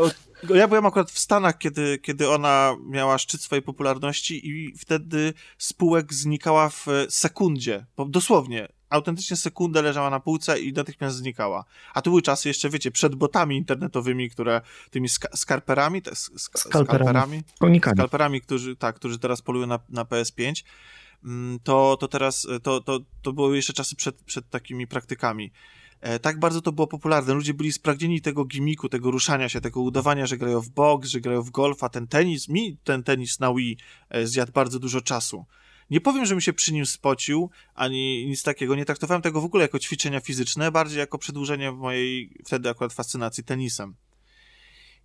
ja 0.55 0.67
byłem 0.67 0.85
akurat 0.85 1.11
w 1.11 1.19
Stanach, 1.19 1.57
kiedy, 1.57 1.97
kiedy 1.97 2.29
ona 2.29 2.75
miała 2.89 3.17
szczyt 3.17 3.41
swojej 3.41 3.61
popularności 3.61 4.49
i 4.49 4.77
wtedy 4.77 5.33
spółek 5.57 6.13
znikała 6.13 6.69
w 6.69 6.85
sekundzie. 7.09 7.85
Dosłownie. 8.07 8.67
Autentycznie 8.89 9.37
sekundę 9.37 9.81
leżała 9.81 10.09
na 10.09 10.19
półce 10.19 10.59
i 10.59 10.73
natychmiast 10.73 11.17
znikała. 11.17 11.65
A 11.93 12.01
to 12.01 12.09
były 12.09 12.21
czasy 12.21 12.47
jeszcze, 12.47 12.69
wiecie, 12.69 12.91
przed 12.91 13.15
botami 13.15 13.57
internetowymi, 13.57 14.29
które 14.29 14.61
tymi 14.89 15.07
ska- 15.09 15.37
skarperami, 15.37 16.01
te, 16.01 16.11
sk- 16.11 16.33
sk- 16.33 16.59
Skalperami. 16.59 17.43
skalperami 17.55 17.81
skalperami, 17.95 18.41
którzy, 18.41 18.75
tak, 18.75 18.95
którzy 18.95 19.19
teraz 19.19 19.41
polują 19.41 19.67
na, 19.67 19.79
na 19.89 20.03
PS5, 20.03 20.43
mm, 20.43 20.53
to, 21.63 21.97
to 21.99 22.07
teraz, 22.07 22.47
to, 22.63 22.81
to, 22.81 22.99
to 23.21 23.33
były 23.33 23.55
jeszcze 23.55 23.73
czasy 23.73 23.95
przed, 23.95 24.23
przed 24.23 24.49
takimi 24.49 24.87
praktykami. 24.87 25.51
E, 26.01 26.19
Tak 26.19 26.39
bardzo 26.39 26.61
to 26.61 26.71
było 26.71 26.87
popularne. 26.87 27.33
Ludzie 27.33 27.53
byli 27.53 27.71
spragnieni 27.71 28.21
tego 28.21 28.45
gimiku, 28.45 28.89
tego 28.89 29.11
ruszania 29.11 29.49
się, 29.49 29.61
tego 29.61 29.81
udawania, 29.81 30.25
że 30.27 30.37
grają 30.37 30.61
w 30.61 30.69
boks, 30.69 31.09
że 31.09 31.21
grają 31.21 31.41
w 31.41 31.49
golfa. 31.49 31.89
Ten 31.89 32.07
tenis, 32.07 32.49
mi 32.49 32.77
ten 32.83 33.03
tenis 33.03 33.39
na 33.39 33.53
Wii 33.53 33.77
e, 34.09 34.27
zjadł 34.27 34.51
bardzo 34.51 34.79
dużo 34.79 35.01
czasu. 35.01 35.45
Nie 35.89 36.01
powiem, 36.01 36.25
że 36.25 36.35
mi 36.35 36.41
się 36.41 36.53
przy 36.53 36.73
nim 36.73 36.85
spocił, 36.85 37.49
ani 37.75 38.25
nic 38.27 38.43
takiego. 38.43 38.75
Nie 38.75 38.85
traktowałem 38.85 39.21
tego 39.21 39.41
w 39.41 39.45
ogóle 39.45 39.61
jako 39.63 39.79
ćwiczenia 39.79 40.19
fizyczne, 40.19 40.71
bardziej 40.71 40.99
jako 40.99 41.17
przedłużenie 41.17 41.71
mojej 41.71 42.29
wtedy 42.45 42.69
akurat 42.69 42.93
fascynacji 42.93 43.43
tenisem. 43.43 43.95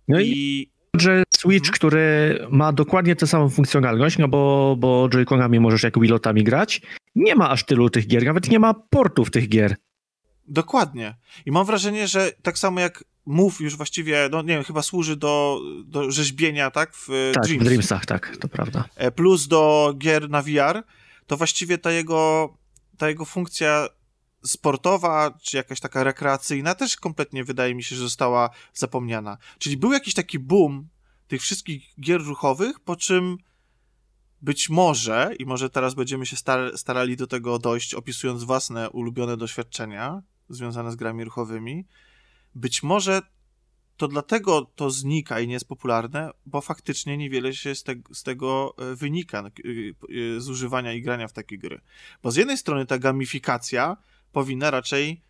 No 0.07 0.19
i 0.19 0.27
I 0.29 0.71
że 0.93 1.23
Switch, 1.39 1.67
Mhm. 1.67 1.73
który 1.73 2.39
ma 2.51 2.71
dokładnie 2.73 3.15
tę 3.15 3.27
samą 3.27 3.49
funkcjonalność, 3.49 4.17
no 4.17 4.27
bo, 4.27 4.75
bo 4.79 5.07
Joy-Conami 5.07 5.59
możesz 5.59 5.83
jak 5.83 5.99
Wilotami 5.99 6.43
grać, 6.43 6.81
nie 7.15 7.35
ma 7.35 7.49
aż 7.49 7.63
tylu 7.65 7.89
tych 7.89 8.07
gier, 8.07 8.25
nawet 8.25 8.49
nie 8.49 8.59
ma 8.59 8.73
portów 8.73 9.31
tych 9.31 9.49
gier. 9.49 9.75
Dokładnie. 10.47 11.15
I 11.45 11.51
mam 11.51 11.65
wrażenie, 11.65 12.07
że 12.07 12.31
tak 12.41 12.57
samo 12.57 12.79
jak 12.79 13.03
Move 13.25 13.59
już 13.61 13.75
właściwie, 13.77 14.29
no 14.31 14.41
nie 14.41 14.47
wiem, 14.47 14.63
chyba 14.63 14.81
służy 14.81 15.15
do, 15.15 15.59
do 15.85 16.11
rzeźbienia, 16.11 16.71
tak? 16.71 16.93
W 16.95 17.09
e, 17.09 17.31
Tak, 17.33 17.43
Dreams. 17.43 17.61
w 17.63 17.65
Dreamsach, 17.65 18.05
tak, 18.05 18.37
to 18.37 18.47
prawda. 18.47 18.85
E, 18.95 19.11
Plus 19.11 19.47
do 19.47 19.93
gier 19.97 20.29
na 20.29 20.41
VR, 20.41 20.83
to 21.27 21.37
właściwie 21.37 21.77
ta 21.77 21.91
jego 21.91 22.53
ta 22.97 23.09
jego 23.09 23.25
funkcja 23.25 23.87
sportowa, 24.45 25.37
czy 25.43 25.57
jakaś 25.57 25.79
taka 25.79 26.03
rekreacyjna 26.03 26.75
też 26.75 26.97
kompletnie 26.97 27.43
wydaje 27.43 27.75
mi 27.75 27.83
się, 27.83 27.95
że 27.95 28.01
została 28.01 28.49
zapomniana. 28.73 29.37
Czyli 29.59 29.77
był 29.77 29.91
jakiś 29.93 30.13
taki 30.13 30.39
boom 30.39 30.87
tych 31.29 31.41
wszystkich 31.41 31.93
gier 32.01 32.21
ruchowych, 32.21 32.79
po 32.79 32.95
czym 32.95 33.37
być 34.41 34.69
może, 34.69 35.31
i 35.39 35.45
może 35.45 35.69
teraz 35.69 35.93
będziemy 35.93 36.25
się 36.25 36.35
star 36.35 36.77
starali 36.77 37.17
do 37.17 37.27
tego 37.27 37.59
dojść, 37.59 37.93
opisując 37.93 38.43
własne 38.43 38.89
ulubione 38.89 39.37
doświadczenia 39.37 40.21
związane 40.49 40.91
z 40.91 40.95
grami 40.95 41.23
ruchowymi, 41.23 41.85
być 42.55 42.83
może 42.83 43.21
to 43.97 44.07
dlatego 44.07 44.71
to 44.75 44.89
znika 44.89 45.39
i 45.39 45.47
nie 45.47 45.53
jest 45.53 45.67
popularne, 45.67 46.31
bo 46.45 46.61
faktycznie 46.61 47.17
niewiele 47.17 47.53
się 47.53 47.75
z, 47.75 47.83
te, 47.83 47.95
z 48.13 48.23
tego 48.23 48.75
e, 48.77 48.95
wynika, 48.95 49.39
e, 49.39 49.43
e, 49.45 50.41
z 50.41 50.49
używania 50.49 50.93
i 50.93 51.01
grania 51.01 51.27
w 51.27 51.33
takie 51.33 51.57
gry. 51.57 51.81
Bo 52.23 52.31
z 52.31 52.35
jednej 52.35 52.57
strony 52.57 52.85
ta 52.85 52.99
gamifikacja 52.99 53.97
powinna 54.31 54.71
raczej 54.71 55.21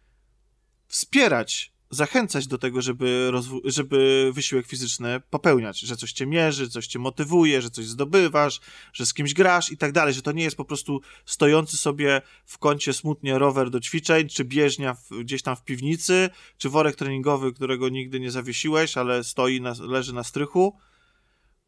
wspierać, 0.88 1.74
zachęcać 1.90 2.48
do 2.48 2.58
tego, 2.58 2.82
żeby, 2.82 3.32
żeby 3.66 4.32
wysiłek 4.34 4.68
fizyczny 4.68 5.22
popełniać, 5.30 5.80
że 5.80 5.98
coś 5.98 6.14
cię 6.14 6.26
mierzy, 6.26 6.70
coś 6.70 6.88
cię 6.88 7.00
motywuje, 7.00 7.62
że 7.62 7.70
coś 7.70 7.86
zdobywasz, 7.86 8.60
że 8.94 9.06
z 9.06 9.14
kimś 9.14 9.34
grasz 9.34 9.72
i 9.72 9.78
tak 9.78 9.92
dalej, 9.92 10.14
że 10.14 10.22
to 10.22 10.32
nie 10.32 10.44
jest 10.44 10.58
po 10.58 10.66
prostu 10.66 11.02
stojący 11.26 11.78
sobie 11.78 12.22
w 12.46 12.58
kącie 12.58 12.94
smutnie 12.94 13.40
rower 13.40 13.70
do 13.70 13.80
ćwiczeń, 13.80 14.28
czy 14.28 14.46
bieżnia 14.46 14.94
w, 14.94 15.10
gdzieś 15.10 15.42
tam 15.42 15.56
w 15.56 15.64
piwnicy, 15.64 16.30
czy 16.58 16.70
worek 16.70 16.96
treningowy, 16.96 17.54
którego 17.54 17.90
nigdy 17.90 18.20
nie 18.20 18.32
zawiesiłeś, 18.32 18.98
ale 18.98 19.24
stoi, 19.24 19.62
na, 19.62 19.74
leży 19.80 20.14
na 20.14 20.24
strychu. 20.24 20.78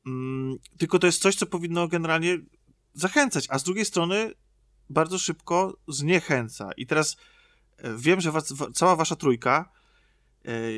Mm, 0.06 0.58
tylko 0.78 1.00
to 1.00 1.08
jest 1.08 1.22
coś, 1.22 1.36
co 1.36 1.46
powinno 1.46 1.88
generalnie 1.88 2.40
zachęcać, 2.94 3.46
a 3.50 3.60
z 3.60 3.64
drugiej 3.64 3.86
strony 3.86 4.32
bardzo 4.90 5.20
szybko 5.20 5.78
zniechęca. 5.88 6.70
I 6.78 6.88
teraz 6.88 7.18
e, 7.78 7.98
wiem, 7.98 8.22
że 8.22 8.32
was, 8.32 8.54
cała 8.74 8.96
wasza 8.96 9.16
trójka 9.16 9.81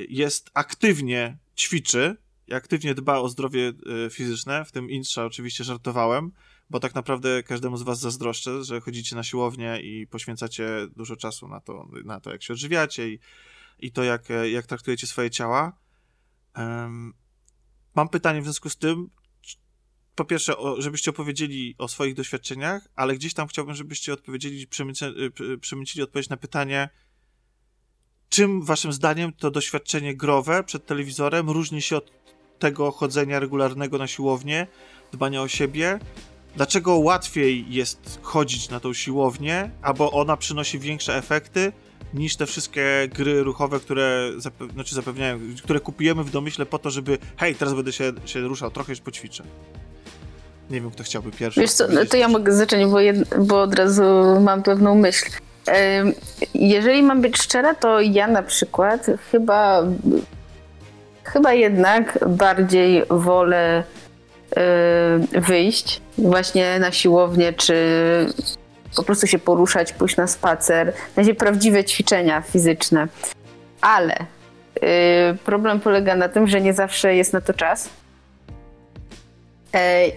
jest 0.10 0.52
aktywnie 0.54 1.38
ćwiczy, 1.58 2.18
aktywnie 2.52 2.96
dba 2.96 3.20
o 3.20 3.30
zdrowie 3.30 3.74
e, 4.06 4.10
fizyczne, 4.10 4.66
w 4.66 4.72
tym 4.72 4.90
Intrza 4.90 5.26
oczywiście 5.26 5.64
żartowałem, 5.64 6.32
bo 6.70 6.80
tak 6.80 6.96
naprawdę 6.96 7.44
każdemu 7.44 7.78
z 7.78 7.84
was 7.84 8.00
zazdroszczę, 8.00 8.64
że 8.64 8.82
chodzicie 8.82 9.16
na 9.16 9.24
siłownię 9.24 9.80
i 9.82 10.08
poświęcacie 10.08 10.68
dużo 10.96 11.16
czasu 11.16 11.48
na 11.48 11.60
to, 11.60 11.88
na 12.06 12.20
to 12.20 12.32
jak 12.32 12.44
się 12.44 12.54
odżywiacie 12.54 13.10
i, 13.10 13.20
i 13.80 13.92
to, 13.92 14.04
jak, 14.04 14.28
jak 14.52 14.66
traktujecie 14.66 15.08
swoje 15.08 15.30
ciała. 15.30 15.78
Mam 17.96 18.10
pytanie 18.10 18.42
w 18.42 18.44
związku 18.44 18.70
z 18.70 18.78
tym, 18.78 19.10
po 20.16 20.26
pierwsze, 20.26 20.54
żebyście 20.78 21.12
opowiedzieli 21.12 21.76
o 21.78 21.88
swoich 21.88 22.14
doświadczeniach, 22.14 22.88
ale 22.96 23.16
gdzieś 23.16 23.34
tam 23.34 23.48
chciałbym, 23.48 23.76
żebyście 23.76 24.14
odpowiedzieli, 24.14 24.68
przemycili 25.62 26.04
odpowiedź 26.04 26.30
na 26.30 26.38
pytanie, 26.38 26.90
czym 28.34 28.62
waszym 28.62 28.94
zdaniem 28.94 29.34
to 29.34 29.52
doświadczenie 29.52 30.16
growe 30.16 30.64
przed 30.64 30.86
telewizorem 30.86 31.50
różni 31.50 31.82
się 31.82 31.98
od 31.98 32.12
tego 32.60 32.92
chodzenia 32.92 33.40
regularnego 33.40 33.98
na 33.98 34.08
siłownię, 34.08 34.68
dbania 35.12 35.42
o 35.42 35.48
siebie? 35.48 36.00
Dlaczego 36.56 36.96
łatwiej 36.96 37.66
jest 37.70 38.20
chodzić 38.22 38.70
na 38.70 38.80
tą 38.80 38.94
siłownię, 38.94 39.70
albo 39.82 40.12
ona 40.12 40.38
przynosi 40.38 40.80
większe 40.80 41.18
efekty 41.18 41.72
niż 42.14 42.36
te 42.36 42.46
wszystkie 42.46 43.10
gry 43.14 43.44
ruchowe, 43.44 43.80
które 43.80 44.32
zape 44.38 44.68
znaczy 44.74 44.96
zapewniają, 44.96 45.40
które 45.64 45.80
kupujemy 45.80 46.24
w 46.24 46.32
domyśle 46.32 46.66
po 46.66 46.80
to, 46.80 46.90
żeby 46.92 47.18
hej, 47.38 47.56
teraz 47.56 47.74
będę 47.74 47.92
się, 47.92 48.14
się 48.26 48.40
ruszał, 48.40 48.72
trochę 48.72 48.92
już 48.92 49.02
poćwiczę. 49.02 49.44
Nie 50.70 50.82
wiem, 50.82 50.92
kto 50.92 51.04
chciałby 51.04 51.32
pierwszy. 51.32 51.62
Wiesz 51.62 51.72
co, 51.72 51.88
no 51.88 52.06
to 52.06 52.18
ja 52.18 52.28
mogę 52.28 52.54
zacząć, 52.54 52.92
bo, 52.92 53.00
jed, 53.00 53.46
bo 53.46 53.62
od 53.62 53.74
razu 53.74 54.04
mam 54.42 54.64
pewną 54.64 54.96
myśl. 54.96 55.26
Jeżeli 56.54 57.04
mam 57.04 57.22
być 57.22 57.38
szczera, 57.38 57.76
to 57.76 58.02
ja 58.02 58.28
na 58.28 58.44
przykład 58.44 59.06
chyba 59.32 59.84
chyba 61.24 61.54
jednak 61.54 62.20
bardziej 62.28 63.04
wolę 63.10 63.84
wyjść 65.32 66.02
właśnie 66.18 66.80
na 66.80 66.92
siłownię, 66.92 67.54
czy 67.54 67.76
po 68.96 69.04
prostu 69.04 69.28
się 69.28 69.40
poruszać, 69.40 69.94
pójść 69.94 70.18
na 70.18 70.28
spacer, 70.28 70.94
na 71.16 71.24
prawdziwe 71.34 71.84
ćwiczenia 71.84 72.42
fizyczne. 72.42 73.08
Ale 73.82 74.16
problem 75.46 75.80
polega 75.80 76.16
na 76.16 76.30
tym, 76.30 76.48
że 76.48 76.62
nie 76.62 76.74
zawsze 76.74 77.16
jest 77.16 77.34
na 77.34 77.42
to 77.42 77.54
czas 77.54 77.90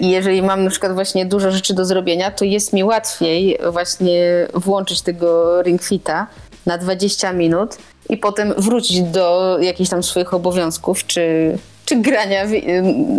I 0.01 0.11
jeżeli 0.11 0.43
mam 0.43 0.65
na 0.65 0.71
przykład 0.71 0.93
właśnie 0.93 1.27
dużo 1.27 1.51
rzeczy 1.51 1.75
do 1.75 1.85
zrobienia, 1.85 2.31
to 2.31 2.45
jest 2.45 2.73
mi 2.73 2.85
łatwiej 2.85 3.59
właśnie 3.71 4.49
włączyć 4.55 5.03
tego 5.03 5.63
ringfita 5.63 6.27
na 6.67 6.79
20 6.79 7.33
minut 7.33 7.77
i 8.09 8.17
potem 8.17 8.55
wrócić 8.59 9.03
do 9.03 9.59
jakichś 9.61 9.91
tam 9.91 10.03
swoich 10.03 10.35
obowiązków, 10.35 11.07
czy, 11.07 11.59
czy 11.85 11.97
grania 11.97 12.47
w, 12.47 12.53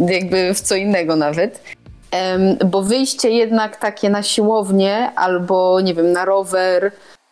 jakby 0.09 0.53
w 0.53 0.61
co 0.61 0.75
innego 0.75 1.15
nawet. 1.15 1.63
Bo 2.65 2.81
wyjście 2.81 3.29
jednak 3.29 3.75
takie 3.75 4.09
na 4.09 4.23
siłownię 4.23 5.11
albo, 5.15 5.81
nie 5.81 5.93
wiem, 5.93 6.11
na 6.11 6.25
rower, 6.25 6.91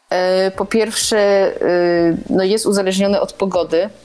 e, 0.10 0.52
po 0.52 0.66
pierwsze 0.66 1.18
e, 1.18 2.18
no 2.30 2.44
jest 2.44 2.66
uzależnione 2.66 3.22
od 3.22 3.34
pogody, 3.34 3.90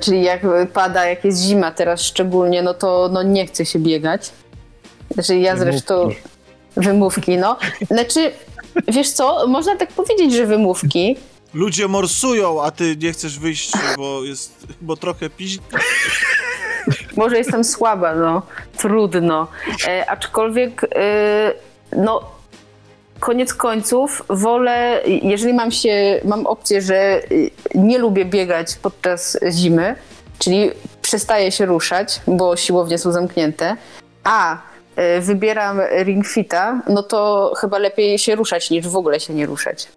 czyli 0.00 0.22
jak 0.22 0.40
pada, 0.72 1.06
jak 1.06 1.24
jest 1.24 1.42
zima 1.42 1.70
teraz 1.70 2.02
szczególnie, 2.02 2.62
no 2.62 2.74
to 2.74 3.10
no 3.12 3.22
nie 3.22 3.46
chce 3.46 3.66
się 3.66 3.78
biegać. 3.78 4.30
Znaczy 5.10 5.36
ja 5.36 5.56
zresztą... 5.56 6.10
Wymówki, 6.76 7.36
no. 7.36 7.56
Znaczy, 7.90 8.32
wiesz 8.88 9.10
co, 9.10 9.46
można 9.46 9.76
tak 9.76 9.92
powiedzieć, 9.92 10.32
że 10.32 10.46
wymówki. 10.46 11.16
Ludzie 11.54 11.88
morsują, 11.88 12.62
a 12.62 12.70
ty 12.70 12.96
nie 12.96 13.12
chcesz 13.12 13.38
wyjść, 13.38 13.72
bo 13.96 14.24
jest, 14.24 14.66
bo 14.80 14.96
trochę 14.96 15.30
piździ. 15.30 15.58
Może 17.16 17.38
jestem 17.38 17.64
słaba, 17.64 18.14
no. 18.14 18.42
Trudno. 18.76 19.46
E, 19.86 20.10
aczkolwiek, 20.10 20.84
e, 20.84 21.52
no, 21.96 22.30
koniec 23.20 23.54
końców 23.54 24.22
wolę, 24.28 25.00
jeżeli 25.06 25.54
mam 25.54 25.70
się, 25.70 26.20
mam 26.24 26.46
opcję, 26.46 26.82
że 26.82 27.22
nie 27.74 27.98
lubię 27.98 28.24
biegać 28.24 28.76
podczas 28.82 29.38
zimy, 29.50 29.96
czyli 30.38 30.70
przestaję 31.02 31.52
się 31.52 31.66
ruszać, 31.66 32.20
bo 32.26 32.56
siłownie 32.56 32.98
są 32.98 33.12
zamknięte, 33.12 33.76
a 34.24 34.56
y, 34.56 35.20
wybieram 35.20 35.80
ring 36.04 36.26
fita, 36.26 36.82
no 36.88 37.02
to 37.02 37.52
chyba 37.56 37.78
lepiej 37.78 38.18
się 38.18 38.34
ruszać 38.34 38.70
niż 38.70 38.88
w 38.88 38.96
ogóle 38.96 39.20
się 39.20 39.34
nie 39.34 39.46
ruszać. 39.46 39.88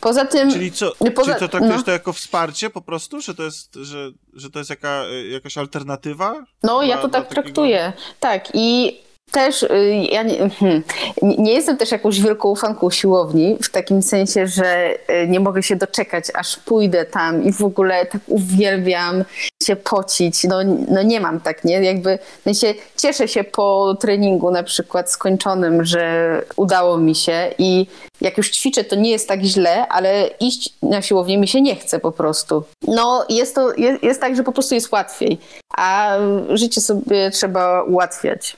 Poza 0.00 0.24
tym. 0.24 0.52
Czyli 0.52 0.72
co? 0.72 0.92
Poza, 1.14 1.34
czyli 1.34 1.40
to 1.40 1.48
traktujesz 1.48 1.76
no. 1.76 1.82
to 1.82 1.90
jako 1.90 2.12
wsparcie 2.12 2.70
po 2.70 2.80
prostu? 2.80 3.20
Że 3.20 3.34
to 3.34 3.42
jest, 3.42 3.74
że, 3.74 4.10
że 4.32 4.50
to 4.50 4.58
jest 4.58 4.70
jaka, 4.70 5.04
jakaś 5.30 5.58
alternatywa? 5.58 6.44
No, 6.62 6.82
ja 6.82 6.96
to 6.98 7.08
tak 7.08 7.12
takiego... 7.12 7.42
traktuję. 7.42 7.92
Tak. 8.20 8.48
I 8.54 8.98
też 9.30 9.62
y, 9.62 10.06
ja 10.10 10.22
nie, 10.22 10.50
hmm, 10.50 10.82
nie, 11.22 11.52
jestem 11.52 11.76
też 11.76 11.92
jakąś 11.92 12.20
wielką 12.20 12.54
fanką 12.54 12.90
siłowni, 12.90 13.56
w 13.62 13.70
takim 13.70 14.02
sensie, 14.02 14.46
że 14.46 14.94
y, 15.10 15.28
nie 15.28 15.40
mogę 15.40 15.62
się 15.62 15.76
doczekać, 15.76 16.24
aż 16.34 16.56
pójdę 16.56 17.04
tam 17.04 17.44
i 17.44 17.52
w 17.52 17.62
ogóle 17.62 18.06
tak 18.06 18.20
uwielbiam 18.26 19.24
się 19.62 19.76
pocić. 19.76 20.44
No, 20.44 20.56
no 20.88 21.02
nie 21.02 21.20
mam 21.20 21.40
tak, 21.40 21.64
nie? 21.64 21.82
Jakby 21.84 22.18
się, 22.54 22.74
cieszę 22.96 23.28
się 23.28 23.44
po 23.44 23.96
treningu 24.00 24.50
na 24.50 24.62
przykład 24.62 25.10
skończonym, 25.10 25.84
że 25.84 26.42
udało 26.56 26.98
mi 26.98 27.14
się 27.14 27.50
i 27.58 27.86
jak 28.20 28.38
już 28.38 28.50
ćwiczę, 28.50 28.84
to 28.84 28.96
nie 28.96 29.10
jest 29.10 29.28
tak 29.28 29.42
źle, 29.42 29.88
ale 29.88 30.30
iść 30.40 30.74
na 30.82 31.02
siłownię 31.02 31.38
mi 31.38 31.48
się 31.48 31.60
nie 31.60 31.76
chce 31.76 31.98
po 31.98 32.12
prostu. 32.12 32.64
No 32.86 33.26
jest 33.28 33.54
to, 33.54 33.74
jest, 33.74 34.02
jest 34.02 34.20
tak, 34.20 34.36
że 34.36 34.42
po 34.42 34.52
prostu 34.52 34.74
jest 34.74 34.92
łatwiej, 34.92 35.38
a 35.76 36.16
życie 36.54 36.80
sobie 36.80 37.30
trzeba 37.30 37.82
ułatwiać. 37.82 38.56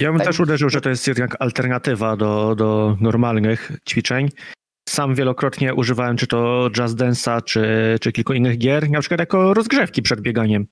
Ja 0.00 0.08
bym 0.08 0.18
tak. 0.18 0.26
też 0.26 0.40
uderzył, 0.40 0.70
że 0.70 0.80
to 0.80 0.88
jest 0.88 1.08
jednak 1.08 1.36
alternatywa 1.38 2.16
do, 2.16 2.54
do 2.54 2.96
normalnych 3.00 3.72
ćwiczeń. 3.88 4.28
Sam 4.88 5.14
wielokrotnie 5.14 5.74
używałem 5.74 6.16
czy 6.16 6.26
to 6.26 6.70
Jazz 6.70 6.92
Dance'a, 6.92 7.44
czy, 7.44 7.66
czy 8.00 8.12
kilku 8.12 8.32
innych 8.32 8.58
gier, 8.58 8.90
na 8.90 9.00
przykład 9.00 9.20
jako 9.20 9.54
rozgrzewki 9.54 10.02
przed 10.02 10.20
bieganiem. 10.20 10.66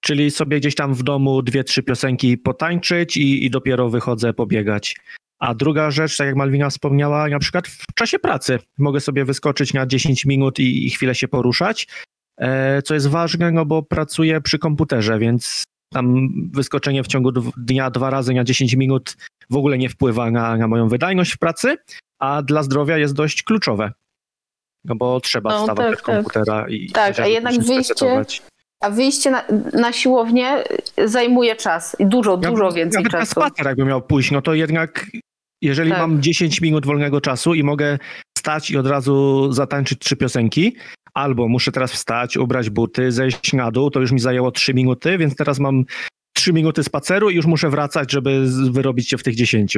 Czyli 0.00 0.30
sobie 0.30 0.60
gdzieś 0.60 0.74
tam 0.74 0.94
w 0.94 1.02
domu 1.02 1.42
dwie, 1.42 1.64
trzy 1.64 1.82
piosenki 1.82 2.38
potańczyć 2.38 3.16
i, 3.16 3.44
i 3.44 3.50
dopiero 3.50 3.90
wychodzę 3.90 4.32
pobiegać. 4.32 4.96
A 5.38 5.54
druga 5.54 5.90
rzecz, 5.90 6.16
tak 6.16 6.26
jak 6.26 6.36
Malwina 6.36 6.70
wspomniała, 6.70 7.28
na 7.28 7.38
przykład 7.38 7.68
w 7.68 7.94
czasie 7.94 8.18
pracy 8.18 8.58
mogę 8.78 9.00
sobie 9.00 9.24
wyskoczyć 9.24 9.74
na 9.74 9.86
10 9.86 10.24
minut 10.24 10.58
i, 10.58 10.86
i 10.86 10.90
chwilę 10.90 11.14
się 11.14 11.28
poruszać, 11.28 11.86
e, 12.38 12.82
co 12.82 12.94
jest 12.94 13.06
ważne, 13.06 13.50
no 13.52 13.66
bo 13.66 13.82
pracuję 13.82 14.40
przy 14.40 14.58
komputerze, 14.58 15.18
więc 15.18 15.64
tam 15.94 16.28
wyskoczenie 16.52 17.02
w 17.02 17.06
ciągu 17.06 17.32
dnia 17.56 17.90
dwa 17.90 18.10
razy 18.10 18.34
na 18.34 18.44
10 18.44 18.74
minut 18.74 19.16
w 19.50 19.56
ogóle 19.56 19.78
nie 19.78 19.88
wpływa 19.88 20.30
na, 20.30 20.56
na 20.56 20.68
moją 20.68 20.88
wydajność 20.88 21.32
w 21.32 21.38
pracy, 21.38 21.76
a 22.18 22.42
dla 22.42 22.62
zdrowia 22.62 22.98
jest 22.98 23.14
dość 23.14 23.42
kluczowe. 23.42 23.92
No 24.84 24.94
bo 24.94 25.20
trzeba 25.20 25.50
no, 25.50 25.60
wstawać 25.60 25.86
tak, 25.86 25.96
tak. 25.96 26.04
komputera 26.04 26.68
i 26.68 26.90
Tak, 26.90 27.20
a 27.20 27.26
jednak 27.26 27.54
wyjście, 27.54 28.24
a 28.80 28.90
wyjście 28.90 29.30
na, 29.30 29.44
na, 29.72 29.92
siłownię 29.92 30.64
zajmuje 31.04 31.56
czas 31.56 31.96
dużo, 32.00 32.40
ja, 32.42 32.50
dużo 32.50 32.72
więcej 32.72 33.02
nawet 33.02 33.12
czasu. 33.12 33.40
Na 33.40 33.46
spacer 33.46 33.66
jakby 33.66 33.84
miał 33.84 34.02
pójść, 34.02 34.30
no 34.30 34.42
to 34.42 34.54
jednak 34.54 35.06
Jeżeli 35.62 35.90
Tak. 35.90 35.98
mam 35.98 36.22
10 36.22 36.60
minut 36.60 36.86
wolnego 36.86 37.20
czasu 37.20 37.54
i 37.54 37.62
mogę 37.62 37.98
wstać 38.38 38.70
i 38.70 38.76
od 38.76 38.86
razu 38.86 39.52
zatańczyć 39.52 39.98
trzy 39.98 40.16
piosenki, 40.16 40.76
albo 41.14 41.48
muszę 41.48 41.72
teraz 41.72 41.92
wstać, 41.92 42.36
ubrać 42.36 42.70
buty, 42.70 43.12
zejść 43.12 43.52
na 43.52 43.70
dół, 43.70 43.90
to 43.90 44.00
już 44.00 44.12
mi 44.12 44.20
zajęło 44.20 44.50
3 44.50 44.74
minuty, 44.74 45.18
więc 45.18 45.36
teraz 45.36 45.58
mam 45.58 45.84
3 46.34 46.52
minuty 46.52 46.84
spaceru 46.84 47.30
i 47.30 47.34
już 47.34 47.46
muszę 47.46 47.70
wracać, 47.70 48.12
żeby 48.12 48.46
wyrobić 48.70 49.08
się 49.08 49.18
w 49.18 49.22
tych 49.22 49.34
10. 49.34 49.76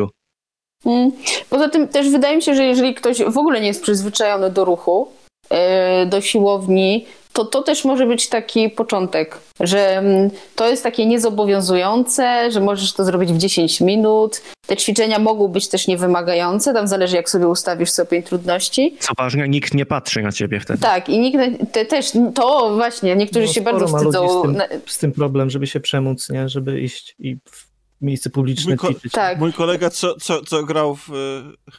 Mm. 0.87 1.13
Poza 1.51 1.69
tym 1.69 1.89
też 1.89 2.11
wydaje 2.11 2.37
mi 2.37 2.43
się, 2.43 2.55
że 2.55 2.65
jeżeli 2.65 2.95
ktoś 2.95 3.23
w 3.23 3.39
ogóle 3.39 3.61
nie 3.61 3.67
jest 3.67 3.83
przyzwyczajony 3.83 4.51
do 4.51 4.65
ruchu, 4.65 5.09
e, 5.51 6.07
do 6.07 6.21
siłowni, 6.21 7.07
to 7.37 7.45
to 7.45 7.63
też 7.63 7.85
może 7.85 8.07
być 8.07 8.29
taki 8.29 8.71
początek, 8.71 9.39
że 9.61 9.97
mm, 9.99 10.31
to 10.55 10.69
jest 10.69 10.83
takie 10.83 11.07
niezobowiązujące, 11.07 12.51
że 12.51 12.61
możesz 12.61 12.93
to 12.93 13.05
zrobić 13.05 13.33
w 13.33 13.39
10 13.39 13.81
minut. 13.81 14.43
Te 14.67 14.77
ćwiczenia 14.77 15.19
mogą 15.19 15.49
być 15.49 15.69
też 15.69 15.87
niewymagające, 15.87 16.75
tam 16.75 16.87
zależy 16.89 17.17
jak 17.17 17.31
sobie 17.31 17.49
ustawisz 17.49 17.91
stopień 17.91 18.23
trudności. 18.23 18.97
Co 19.01 19.13
ważne, 19.19 19.49
nikt 19.49 19.75
nie 19.75 19.87
patrzy 19.87 20.23
na 20.23 20.33
ciebie 20.33 20.61
wtedy. 20.61 20.81
Tak, 20.81 21.09
i 21.09 21.19
nikt 21.19 21.39
te, 21.73 21.85
też, 21.85 22.13
to 22.35 22.75
właśnie, 22.75 23.17
niektórzy 23.17 23.47
No, 23.47 23.53
się 23.53 23.61
bardzo 23.61 23.89
ma 23.89 24.03
ludzi 24.03 24.19
wstydzą. 24.19 24.41
Z 24.41 24.43
tym, 24.43 24.53
na- 24.57 24.69
z 24.87 24.99
tym 24.99 25.13
problem, 25.13 25.51
żeby 25.51 25.67
się 25.67 25.81
przemóc, 25.81 26.31
nie? 26.31 26.49
Żeby 26.49 26.81
iść 26.81 27.15
i 27.19 27.37
w 27.51 27.66
miejsce 28.01 28.31
publiczne 28.31 28.71
Mój 28.71 28.77
ko-. 28.79 28.91
Tak. 29.13 29.39
Mój 29.39 29.53
kolega, 29.53 29.91
co, 29.91 30.15
co, 30.15 30.43
co 30.45 30.65
grał 30.65 30.97
w, 30.97 31.09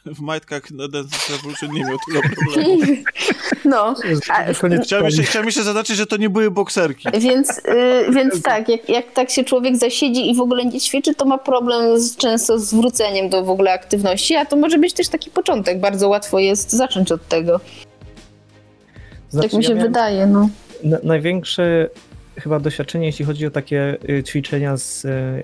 w 0.06 0.20
majtkach 0.20 0.70
na 0.70 0.88
Dance 0.88 1.32
Revolution, 1.32 1.72
nie 1.72 1.84
miał 1.84 1.96
tego 2.08 2.20
problemu. 2.36 2.82
No, 3.64 3.94
a- 4.30 4.54
Koniec 4.54 4.82
Chciałem 4.84 5.06
jeszcze, 5.06 5.22
chciałem 5.22 5.46
jeszcze 5.46 5.62
zaznaczyć, 5.64 5.96
że 5.96 6.06
to 6.06 6.16
nie 6.16 6.30
były 6.30 6.50
bokserki. 6.50 7.08
Więc, 7.20 7.58
y, 7.58 7.62
więc 8.14 8.42
tak, 8.42 8.68
jak, 8.68 8.88
jak 8.88 9.12
tak 9.12 9.30
się 9.30 9.44
człowiek 9.44 9.76
zasiedzi 9.76 10.30
i 10.30 10.34
w 10.34 10.40
ogóle 10.40 10.64
nie 10.64 10.80
ćwiczy, 10.80 11.14
to 11.14 11.24
ma 11.24 11.38
problem 11.38 12.00
z, 12.00 12.16
często 12.16 12.58
z 12.58 12.74
wróceniem 12.74 13.28
do 13.28 13.44
w 13.44 13.50
ogóle 13.50 13.72
aktywności, 13.72 14.34
a 14.36 14.46
to 14.46 14.56
może 14.56 14.78
być 14.78 14.92
też 14.92 15.08
taki 15.08 15.30
początek. 15.30 15.80
Bardzo 15.80 16.08
łatwo 16.08 16.38
jest 16.38 16.72
zacząć 16.72 17.12
od 17.12 17.28
tego. 17.28 17.60
Znaczy, 19.30 19.48
tak 19.48 19.58
mi 19.58 19.62
ja 19.64 19.68
się 19.68 19.74
miałem 19.74 19.88
wydaje, 19.92 20.26
no. 20.26 20.48
na- 20.84 20.98
Największe 21.02 21.88
chyba 22.38 22.60
doświadczenie, 22.60 23.06
jeśli 23.06 23.24
chodzi 23.24 23.46
o 23.46 23.50
takie 23.50 23.96
y, 24.10 24.22
ćwiczenia 24.22 24.76
z 24.76 25.04
y, 25.04 25.42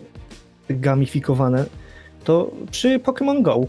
gamifikowane, 0.68 1.64
to 2.24 2.50
przy 2.70 2.98
Pokémon 2.98 3.42
Go. 3.42 3.60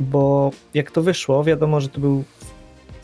Bo 0.00 0.50
jak 0.74 0.90
to 0.90 1.02
wyszło, 1.02 1.44
wiadomo, 1.44 1.80
że 1.80 1.88
to 1.88 2.00
był 2.00 2.24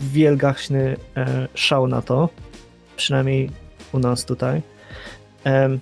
wielgaśny 0.01 0.97
e, 1.17 1.49
szał 1.55 1.89
na 1.89 2.03
to, 2.03 2.29
przynajmniej 2.97 3.51
u 3.93 3.99
nas 3.99 4.25
tutaj. 4.25 4.63
Em, 5.45 5.81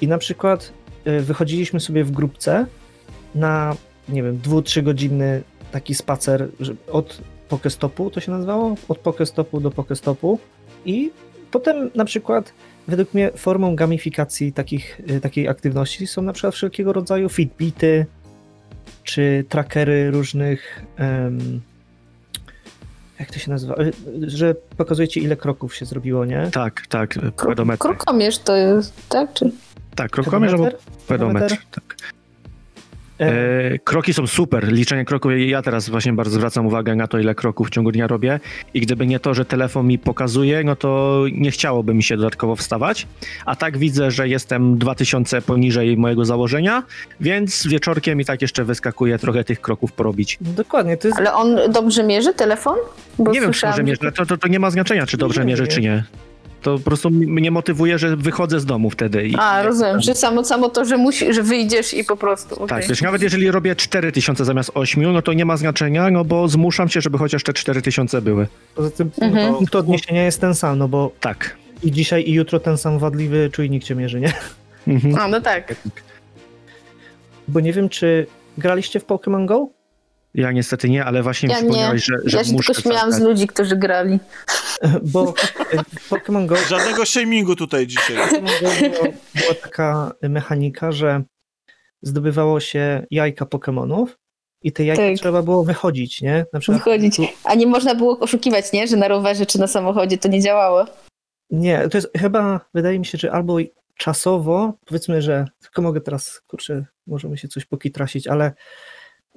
I 0.00 0.08
na 0.08 0.18
przykład 0.18 0.72
e, 1.04 1.20
wychodziliśmy 1.20 1.80
sobie 1.80 2.04
w 2.04 2.10
grupce 2.10 2.66
na, 3.34 3.76
nie 4.08 4.22
wiem, 4.22 4.38
dwu, 4.38 4.62
trzy 4.62 4.82
godzinny 4.82 5.42
taki 5.72 5.94
spacer 5.94 6.48
od 6.92 7.20
Pokestopu, 7.48 8.10
to 8.10 8.20
się 8.20 8.32
nazywało? 8.32 8.74
Od 8.88 8.98
Pokestopu 8.98 9.60
do 9.60 9.70
Pokestopu. 9.70 10.38
I 10.84 11.10
potem 11.50 11.90
na 11.94 12.04
przykład 12.04 12.52
według 12.88 13.14
mnie 13.14 13.30
formą 13.36 13.76
gamifikacji 13.76 14.52
takich, 14.52 15.00
y, 15.10 15.20
takiej 15.20 15.48
aktywności 15.48 16.06
są 16.06 16.22
na 16.22 16.32
przykład 16.32 16.54
wszelkiego 16.54 16.92
rodzaju 16.92 17.28
fitbity, 17.28 18.06
czy 19.04 19.44
trackery 19.48 20.10
różnych 20.10 20.82
em, 20.96 21.60
jak 23.20 23.30
to 23.30 23.38
się 23.38 23.50
nazywa? 23.50 23.74
Y, 23.74 23.92
Że 24.30 24.54
pokazuje 24.76 25.08
ci 25.08 25.22
ile 25.22 25.36
kroków 25.36 25.74
się 25.74 25.84
zrobiło, 25.86 26.24
nie? 26.24 26.48
Tak, 26.52 26.86
tak, 26.86 27.14
pedometr. 27.46 27.78
krokomierz 27.80 28.38
to 28.38 28.56
jest, 28.56 29.08
tak? 29.08 29.32
Czy... 29.32 29.50
Tak, 29.94 30.10
krokomierz 30.10 30.52
albo 30.52 30.64
Pedometr? 30.64 31.06
pedometr. 31.06 31.56
Tak. 31.70 31.96
E, 33.20 33.78
kroki 33.78 34.14
są 34.14 34.26
super. 34.26 34.72
Liczenie 34.72 35.04
kroków. 35.04 35.32
Ja 35.36 35.62
teraz 35.62 35.88
właśnie 35.88 36.12
bardzo 36.12 36.34
zwracam 36.34 36.66
uwagę 36.66 36.96
na 36.96 37.06
to, 37.06 37.18
ile 37.18 37.34
kroków 37.34 37.66
w 37.66 37.70
ciągu 37.70 37.92
dnia 37.92 38.06
robię. 38.06 38.40
I 38.74 38.80
gdyby 38.80 39.06
nie 39.06 39.20
to, 39.20 39.34
że 39.34 39.44
telefon 39.44 39.86
mi 39.86 39.98
pokazuje, 39.98 40.64
no 40.64 40.76
to 40.76 41.22
nie 41.32 41.50
chciałoby 41.50 41.94
mi 41.94 42.02
się 42.02 42.16
dodatkowo 42.16 42.56
wstawać. 42.56 43.06
A 43.46 43.56
tak 43.56 43.78
widzę, 43.78 44.10
że 44.10 44.28
jestem 44.28 44.78
2000 44.78 45.42
poniżej 45.42 45.96
mojego 45.96 46.24
założenia, 46.24 46.82
więc 47.20 47.66
wieczorkiem 47.66 48.20
i 48.20 48.24
tak 48.24 48.42
jeszcze 48.42 48.64
wyskakuje 48.64 49.18
trochę 49.18 49.44
tych 49.44 49.60
kroków 49.60 49.92
porobić. 49.92 50.38
Dokładnie, 50.40 50.96
to 50.96 51.08
jest 51.08 51.18
Ale 51.20 51.34
on 51.34 51.58
dobrze 51.72 52.02
mierzy 52.04 52.34
telefon? 52.34 52.78
Bo 53.18 53.32
nie 53.32 53.40
wiem, 53.40 53.52
czy 53.52 53.66
dobrze 53.66 53.82
mierzy. 53.84 53.98
To, 54.16 54.26
to, 54.26 54.36
to 54.36 54.48
nie 54.48 54.58
ma 54.58 54.70
znaczenia, 54.70 55.06
czy 55.06 55.16
dobrze 55.16 55.40
Nie, 55.40 55.46
mierzy, 55.46 55.62
nie. 55.62 55.68
czy 55.68 55.80
nie. 55.80 56.04
To 56.62 56.78
po 56.78 56.84
prostu 56.84 57.10
mnie 57.10 57.50
motywuje, 57.50 57.98
że 57.98 58.16
wychodzę 58.16 58.60
z 58.60 58.64
domu 58.66 58.90
wtedy. 58.90 59.28
I, 59.28 59.34
A, 59.38 59.62
rozumiem, 59.62 60.00
że 60.00 60.14
samo, 60.14 60.44
samo 60.44 60.68
to, 60.68 60.84
że, 60.84 60.96
musi, 60.96 61.32
że 61.34 61.42
wyjdziesz 61.42 61.94
i 61.94 62.04
po 62.04 62.16
prostu. 62.16 62.54
okej. 62.54 62.68
Tak, 62.68 62.88
wiesz, 62.88 63.02
nawet 63.02 63.22
jeżeli 63.22 63.50
robię 63.50 63.76
4000 63.76 64.44
zamiast 64.44 64.70
8, 64.74 65.12
no 65.12 65.22
to 65.22 65.32
nie 65.32 65.44
ma 65.44 65.56
znaczenia, 65.56 66.10
no 66.10 66.24
bo 66.24 66.48
zmuszam 66.48 66.88
się, 66.88 67.00
żeby 67.00 67.18
chociaż 67.18 67.42
te 67.42 67.52
4000 67.52 68.22
były. 68.22 68.46
poza 68.74 68.90
tym 68.90 69.10
Mhm. 69.20 69.54
punkt 69.54 69.74
odniesienia 69.74 70.24
jest 70.24 70.40
ten 70.40 70.54
sam, 70.54 70.78
no 70.78 70.88
bo 70.88 71.10
Tak. 71.20 71.56
i 71.82 71.92
dzisiaj 71.92 72.24
i 72.28 72.32
jutro 72.32 72.60
ten 72.60 72.78
sam 72.78 72.98
wadliwy 72.98 73.50
czujnik 73.52 73.84
cię 73.84 73.94
mierzy, 73.94 74.20
nie? 74.20 74.32
Mhm. 74.88 75.14
A, 75.18 75.28
no 75.28 75.40
tak. 75.40 75.74
Bo 77.48 77.60
nie 77.60 77.72
wiem, 77.72 77.88
czy 77.88 78.26
graliście 78.58 79.00
w 79.00 79.06
Pokémon 79.06 79.46
Go? 79.46 79.68
Ja 80.36 80.52
niestety 80.52 80.88
nie, 80.88 81.04
ale 81.04 81.22
właśnie 81.22 81.48
Ja 81.48 81.54
przypomniałeś, 81.54 82.04
że, 82.04 82.14
że 82.24 82.38
Ja 82.38 82.44
się 82.44 82.52
muszę 82.52 82.74
tylko 82.74 82.90
śmiałam 82.90 83.12
z 83.12 83.20
ludzi, 83.20 83.46
którzy 83.46 83.76
grali. 83.76 84.18
Bo 85.12 85.34
e, 85.72 85.76
Pokémon 86.10 86.46
Go 86.46 86.56
Żadnego 86.56 87.06
shamingu 87.06 87.56
tutaj 87.56 87.86
dzisiaj. 87.86 88.16
Pokémon 88.16 88.60
Go 88.60 88.90
było, 88.90 89.12
była 89.34 89.54
taka 89.62 90.12
mechanika, 90.22 90.92
że 90.92 91.22
zdobywało 92.02 92.60
się 92.60 93.06
jajka 93.10 93.44
Pokémonów 93.44 94.06
i 94.62 94.72
te 94.72 94.84
jajka 94.84 95.02
Tak. 95.02 95.16
trzeba 95.16 95.42
było 95.42 95.64
wychodzić, 95.64 96.22
nie? 96.22 96.46
Na 96.52 96.60
przykład 96.60 96.84
Wychodzić. 96.84 97.16
A 97.44 97.54
nie 97.54 97.66
można 97.66 97.94
było 97.94 98.18
oszukiwać, 98.18 98.72
nie? 98.72 98.86
Że 98.86 98.96
na 98.96 99.08
rowerze 99.08 99.46
czy 99.46 99.60
na 99.60 99.66
samochodzie 99.66 100.18
to 100.18 100.28
nie 100.28 100.40
działało. 100.40 100.84
Nie, 101.50 101.88
to 101.88 101.98
jest 101.98 102.08
chyba, 102.16 102.60
wydaje 102.74 102.98
mi 102.98 103.06
się, 103.06 103.18
że 103.18 103.32
albo 103.32 103.56
czasowo, 103.96 104.72
powiedzmy, 104.86 105.22
że 105.22 105.44
tylko 105.60 105.82
mogę 105.82 106.00
teraz, 106.00 106.40
kurczę, 106.46 106.84
możemy 107.06 107.38
się 107.38 107.48
coś 107.48 107.64
pokitrasić, 107.64 108.28
ale 108.28 108.52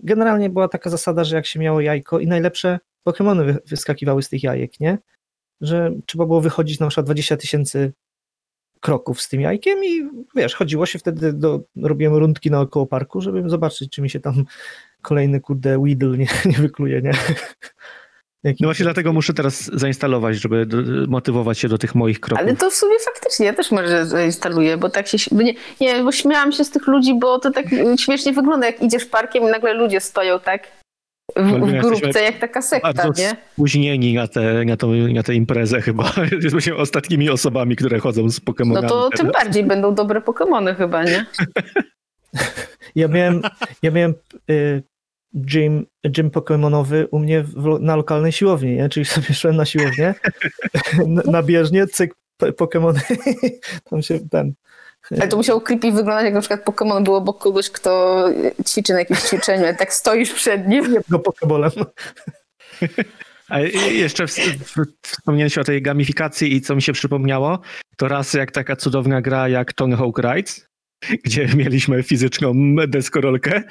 generalnie 0.03 0.49
była 0.49 0.67
taka 0.67 0.89
zasada, 0.89 1.23
że 1.23 1.35
jak 1.35 1.45
się 1.45 1.59
miało 1.59 1.81
jajko 1.81 2.19
i 2.19 2.27
najlepsze 2.27 2.79
Pokemony 3.03 3.45
wy- 3.45 3.59
wyskakiwały 3.67 4.23
z 4.23 4.29
tych 4.29 4.43
jajek, 4.43 4.79
nie? 4.79 4.97
Że 5.61 5.91
trzeba 6.05 6.25
było 6.25 6.41
wychodzić 6.41 6.79
na 6.79 6.87
przykład 6.87 7.05
20 7.05 7.37
tysięcy 7.37 7.93
kroków 8.79 9.21
z 9.21 9.29
tym 9.29 9.41
jajkiem 9.41 9.83
i 9.85 10.09
wiesz, 10.35 10.55
chodziło 10.55 10.85
się 10.85 10.99
wtedy, 10.99 11.33
do, 11.33 11.59
robiłem 11.75 12.15
rundki 12.15 12.51
naokoło 12.51 12.85
parku, 12.87 13.21
żeby 13.21 13.49
zobaczyć, 13.49 13.91
czy 13.91 14.01
mi 14.01 14.09
się 14.09 14.19
tam 14.19 14.45
kolejny, 15.01 15.41
kurde, 15.41 15.79
Weedle 15.79 16.17
nie, 16.17 16.27
nie 16.45 16.57
wykluje, 16.57 17.01
nie? 17.01 17.11
Jaki- 18.43 18.63
No 18.63 18.67
właśnie 18.67 18.83
dlatego 18.83 19.13
muszę 19.13 19.33
teraz 19.33 19.63
zainstalować, 19.73 20.35
żeby 20.35 20.65
do, 20.65 20.77
motywować 21.07 21.59
się 21.59 21.67
do 21.67 21.77
tych 21.77 21.95
moich 21.95 22.19
kroków. 22.19 22.45
Ale 22.45 22.55
to 22.55 22.69
w 22.69 22.73
sumie 22.73 22.95
faktycznie 22.99 23.45
ja 23.45 23.53
też 23.53 23.71
może 23.71 24.05
zainstaluję, 24.05 24.77
bo 24.77 24.89
tak 24.89 25.07
się. 25.07 25.17
bo 25.31 25.41
Nie, 25.41 25.53
nie, 25.81 26.03
bo 26.03 26.11
śmiałam 26.11 26.51
się 26.51 26.63
z 26.63 26.69
tych 26.69 26.87
ludzi, 26.87 27.13
bo 27.19 27.39
to 27.39 27.51
tak 27.51 27.65
śmiesznie 27.99 28.33
wygląda, 28.33 28.65
jak 28.65 28.81
idziesz 28.81 29.05
parkiem 29.05 29.43
i 29.43 29.45
nagle 29.51 29.73
ludzie 29.73 29.99
stoją 29.99 30.39
tak 30.39 30.67
w, 31.35 31.51
w 31.51 31.81
grupce, 31.81 32.23
jak 32.23 32.39
taka 32.39 32.61
sekta, 32.61 32.93
Bardzo 32.93 33.21
nie? 33.21 33.35
spóźnieni 33.53 34.13
na 34.13 34.27
tę 34.27 34.65
na 34.65 34.75
na 35.13 35.23
tę 35.23 35.35
imprezę 35.35 35.81
chyba. 35.81 36.13
Jesteśmy 36.43 36.75
ostatnimi 36.75 37.29
osobami, 37.29 37.75
które 37.75 37.99
chodzą 37.99 38.29
z 38.29 38.39
Pokemonami. 38.39 38.87
No 38.87 38.89
to 38.89 39.17
tym 39.17 39.31
bardziej 39.31 39.63
będą 39.63 39.95
dobre 39.95 40.21
Pokemony 40.21 40.75
chyba, 40.75 41.03
nie? 41.03 41.25
Ja 42.95 43.07
miałem, 43.07 43.41
ja 43.83 43.91
miałem 43.91 44.13
y, 44.49 44.83
gym, 45.33 45.85
gym 46.03 46.31
pokemonowy 46.31 47.07
u 47.11 47.19
mnie 47.19 47.43
w, 47.43 47.77
na 47.81 47.95
lokalnej 47.95 48.31
siłowni, 48.31 48.75
nie? 48.75 48.89
czyli 48.89 49.05
sobie 49.05 49.33
szedłem 49.33 49.57
na 49.57 49.65
siłownię, 49.65 50.15
na, 51.07 51.21
na 51.31 51.43
bieżnię, 51.43 51.87
cyk, 51.87 52.15
po- 52.37 52.53
pokemony, 52.53 53.01
tam 53.89 54.01
się 54.01 54.19
ten... 54.31 54.53
Ale 55.11 55.27
to 55.27 55.37
musiało 55.37 55.61
creepy 55.61 55.91
wyglądać, 55.91 56.25
jak 56.25 56.33
na 56.33 56.39
przykład 56.39 56.65
Pokémon 56.65 57.03
był 57.03 57.15
obok 57.15 57.41
kogoś, 57.41 57.69
kto 57.69 58.25
ćwiczy 58.67 58.93
na 58.93 58.99
jakimś 58.99 59.19
ćwiczeniu, 59.19 59.65
a 59.65 59.73
tak 59.73 59.93
stoisz 59.93 60.33
przed 60.33 60.67
nim. 60.67 60.95
go 61.09 61.19
pokebolem. 61.19 61.71
A 63.49 63.59
jeszcze 63.59 64.25
wspomniałeś 65.03 65.57
o 65.57 65.63
tej 65.63 65.81
gamifikacji 65.81 66.55
i 66.55 66.61
co 66.61 66.75
mi 66.75 66.81
się 66.81 66.93
przypomniało, 66.93 67.59
to 67.97 68.07
raz 68.07 68.33
jak 68.33 68.51
taka 68.51 68.75
cudowna 68.75 69.21
gra 69.21 69.49
jak 69.49 69.73
Tony 69.73 69.97
Hawk 69.97 70.19
Rides, 70.19 70.67
gdzie 71.23 71.47
mieliśmy 71.55 72.03
fizyczną 72.03 72.53
deskorolkę, 72.87 73.63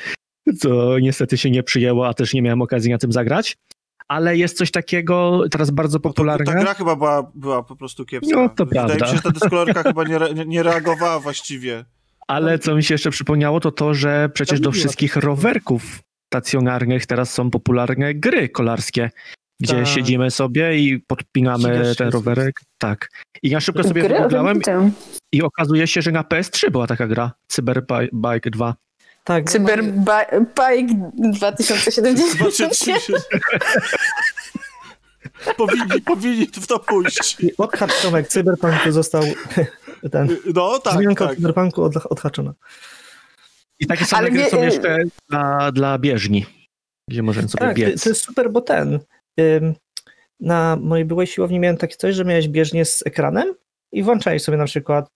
co 0.59 0.99
niestety 0.99 1.39
się 1.39 1.51
nie 1.51 1.63
przyjęło, 1.63 2.09
a 2.09 2.15
też 2.15 2.35
nie 2.35 2.43
miałem 2.43 2.63
okazji 2.63 2.91
na 2.91 2.99
tym 2.99 3.13
zagrać. 3.13 3.57
Ale 4.09 4.37
jest 4.37 4.57
coś 4.59 4.71
takiego 4.71 5.45
teraz 5.51 5.71
bardzo 5.71 6.01
popularne. 6.01 6.45
Ta 6.45 6.61
gra 6.61 6.75
chyba 6.75 6.97
była, 6.97 7.31
była 7.35 7.63
po 7.63 7.77
prostu 7.77 8.05
kiepska. 8.05 8.37
No, 8.37 8.49
to 8.49 8.67
Wydaje 8.67 8.87
prawda. 8.87 9.05
mi 9.05 9.11
się, 9.11 9.17
że 9.17 9.23
ta 9.23 9.31
deskolorka 9.31 9.83
chyba 9.93 10.05
nie, 10.05 10.17
re, 10.17 10.35
nie, 10.47 10.63
reagowała 10.63 11.21
właściwie. 11.21 11.85
Ale 12.29 12.59
co 12.59 12.75
mi 12.77 12.83
się 12.83 12.95
jeszcze 12.95 13.11
przypomniało, 13.11 13.61
to 13.61 13.73
to, 13.73 13.95
że 13.95 14.31
przecież 14.35 14.61
do 14.61 14.73
wszystkich 14.73 15.17
rowerków 15.17 16.01
stacjonarnych 16.33 17.07
teraz 17.07 17.35
są 17.35 17.51
popularne 17.51 18.15
gry 18.15 18.49
kolarskie, 18.49 19.11
gdzie 19.61 19.75
Tak. 19.75 19.87
siedzimy 19.87 20.31
sobie 20.31 20.79
i 20.79 20.99
podpinamy 21.01 21.95
ten 21.99 22.09
rowerek. 22.09 22.61
Tak. 22.79 23.09
I 23.43 23.51
ja 23.51 23.61
szybko 23.61 23.85
sobie 23.85 24.03
wygooglałem 24.03 24.61
i 25.33 25.43
okazuje 25.43 25.87
się, 25.87 26.03
że 26.03 26.13
na 26.13 26.23
PS3 26.23 26.71
była 26.71 26.87
taka 26.87 27.07
gra, 27.07 27.33
Cyberbike 27.49 28.51
2. 28.51 28.75
Tak, 29.29 29.51
Cyberbike 29.51 30.89
2070. 31.15 32.39
Zobaczycie. 32.39 32.95
powinni, 35.57 36.01
powinni 36.07 36.47
w 36.47 36.67
to 36.67 36.79
pójść. 36.79 37.37
odhacz 37.59 38.03
Tomek, 38.03 38.29
Cyberpunku 38.29 38.93
został 38.93 39.23
ten, 40.13 40.37
No 40.55 40.79
tak, 40.79 40.95
zmianka 40.95 41.25
tak. 41.25 41.33
od 41.33 41.37
Cyberpunku 41.37 41.83
od, 41.83 41.97
odhaczona. 41.97 42.55
I 43.81 43.87
takie 43.87 44.05
same 44.05 44.21
Ale 44.21 44.31
gry 44.31 44.41
mnie- 44.41 44.51
są 44.51 44.63
jeszcze 44.63 44.99
dla, 45.29 45.73
dla 45.73 45.99
bieżni, 45.99 46.47
gdzie 47.11 47.23
możemy 47.23 47.49
sobie 47.49 47.61
Tak, 47.67 47.77
to, 47.77 47.81
biec. 47.81 48.03
to 48.03 48.09
jest 48.09 48.23
super, 48.25 48.51
bo 48.53 48.61
ten, 48.61 48.99
na 50.41 50.77
mojej 50.81 51.05
byłej 51.05 51.27
siłowni 51.27 51.59
miałem 51.61 51.77
takie 51.77 51.97
coś, 51.97 52.15
że 52.15 52.25
miałeś 52.25 52.49
bieżnię 52.49 52.85
z 52.85 53.07
ekranem 53.07 53.55
i 53.93 54.03
włączałeś 54.03 54.43
sobie 54.43 54.59
na 54.59 54.65
przykład, 54.65 55.07
y, 55.07 55.11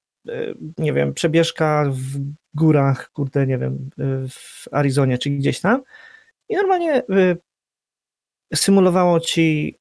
nie 0.78 0.92
wiem, 0.92 1.14
przebieżka 1.14 1.84
w 1.90 2.18
górach, 2.54 3.10
kurde, 3.12 3.46
nie 3.46 3.58
wiem, 3.58 3.90
w 4.28 4.64
Arizonie 4.72 5.18
czy 5.18 5.30
gdzieś 5.30 5.60
tam 5.60 5.82
i 6.48 6.54
normalnie 6.56 7.02
y, 7.10 7.36
symulowało 8.54 9.20
ci 9.20 9.78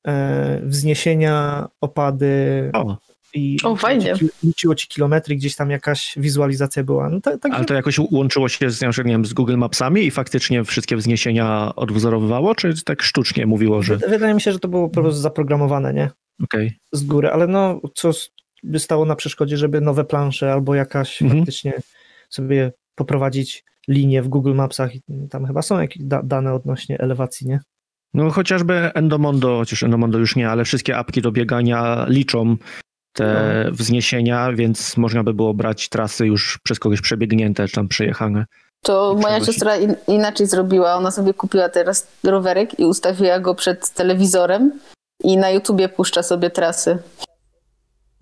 y, 0.62 0.66
wzniesienia, 0.68 1.68
opady 1.82 2.70
O, 2.74 2.98
i 3.34 3.58
O, 3.64 3.76
fajnie. 3.76 4.14
liczyło 4.14 4.30
ci- 4.32 4.48
liczyło 4.48 4.76
ci 4.76 4.88
kilometry, 4.88 5.36
gdzieś 5.36 5.56
tam 5.56 5.70
jakaś 5.72 6.14
wizualizacja 6.18 6.84
była. 6.84 7.10
No, 7.10 7.22
tak, 7.22 7.40
tak, 7.42 7.52
ale 7.54 7.66
to 7.66 7.74
jakoś 7.74 8.00
łączyło 8.00 8.50
się 8.50 8.70
z, 8.70 8.82
nie 8.82 8.92
wiem, 9.06 9.26
z 9.26 9.34
Google 9.34 9.58
Mapsami 9.58 10.02
i 10.06 10.12
faktycznie 10.12 10.64
wszystkie 10.64 10.96
wzniesienia 10.96 11.76
odwzorowywało, 11.76 12.56
czy 12.56 12.84
tak 12.84 13.02
sztucznie 13.02 13.46
mówiło, 13.46 13.82
że 13.84 13.98
Wydaje 13.98 14.34
mi 14.34 14.42
się, 14.42 14.52
że 14.52 14.60
to 14.60 14.68
było 14.68 14.90
po 14.90 15.02
prostu 15.02 15.22
zaprogramowane, 15.22 15.94
nie? 15.94 16.10
okej. 16.44 16.80
z 16.92 17.04
góry, 17.04 17.30
ale 17.32 17.48
no 17.48 17.82
co 17.96 18.12
by 18.64 18.80
stało 18.80 19.06
na 19.06 19.16
przeszkodzie, 19.16 19.58
żeby 19.58 19.82
nowe 19.82 20.04
plansze 20.06 20.54
albo 20.54 20.76
jakaś 20.76 21.22
Mhm. 21.22 21.40
faktycznie 21.42 21.74
sobie 22.30 22.72
poprowadzić 22.96 23.64
linię 23.88 24.22
w 24.22 24.28
Google 24.28 24.54
Mapsach 24.54 24.96
i 24.96 25.02
tam 25.30 25.46
chyba 25.46 25.62
są 25.62 25.80
jakieś 25.80 26.04
da- 26.04 26.24
dane 26.24 26.54
odnośnie 26.54 27.00
elewacji, 27.00 27.48
nie? 27.48 27.60
No 28.14 28.30
chociażby 28.30 28.74
Endomondo, 28.94 29.58
chociaż 29.58 29.84
Endomondo 29.84 30.20
już 30.20 30.36
nie, 30.36 30.50
ale 30.50 30.66
wszystkie 30.66 30.98
apki 30.98 31.22
do 31.22 31.32
biegania 31.32 32.06
liczą 32.10 32.58
te 33.14 33.66
wzniesienia, 33.72 34.52
więc 34.54 34.98
można 34.98 35.24
by 35.24 35.34
było 35.34 35.54
brać 35.54 35.90
trasy 35.90 36.28
już 36.28 36.60
przez 36.64 36.80
kogoś 36.80 37.02
przebiegnięte, 37.02 37.68
czy 37.68 37.76
tam 37.76 37.88
przejechane. 37.88 38.46
To 38.84 39.16
moja 39.22 39.46
siostra 39.46 39.78
in, 39.78 39.96
inaczej 40.08 40.48
zrobiła. 40.48 40.96
Ona 40.96 41.12
sobie 41.12 41.34
kupiła 41.34 41.70
teraz 41.70 42.08
rowerek 42.24 42.80
i 42.80 42.86
ustawiła 42.86 43.40
go 43.40 43.56
przed 43.56 43.90
telewizorem 43.90 44.80
i 45.24 45.38
na 45.38 45.50
YouTubie 45.50 45.90
puszcza 45.90 46.24
sobie 46.24 46.50
trasy. 46.50 46.98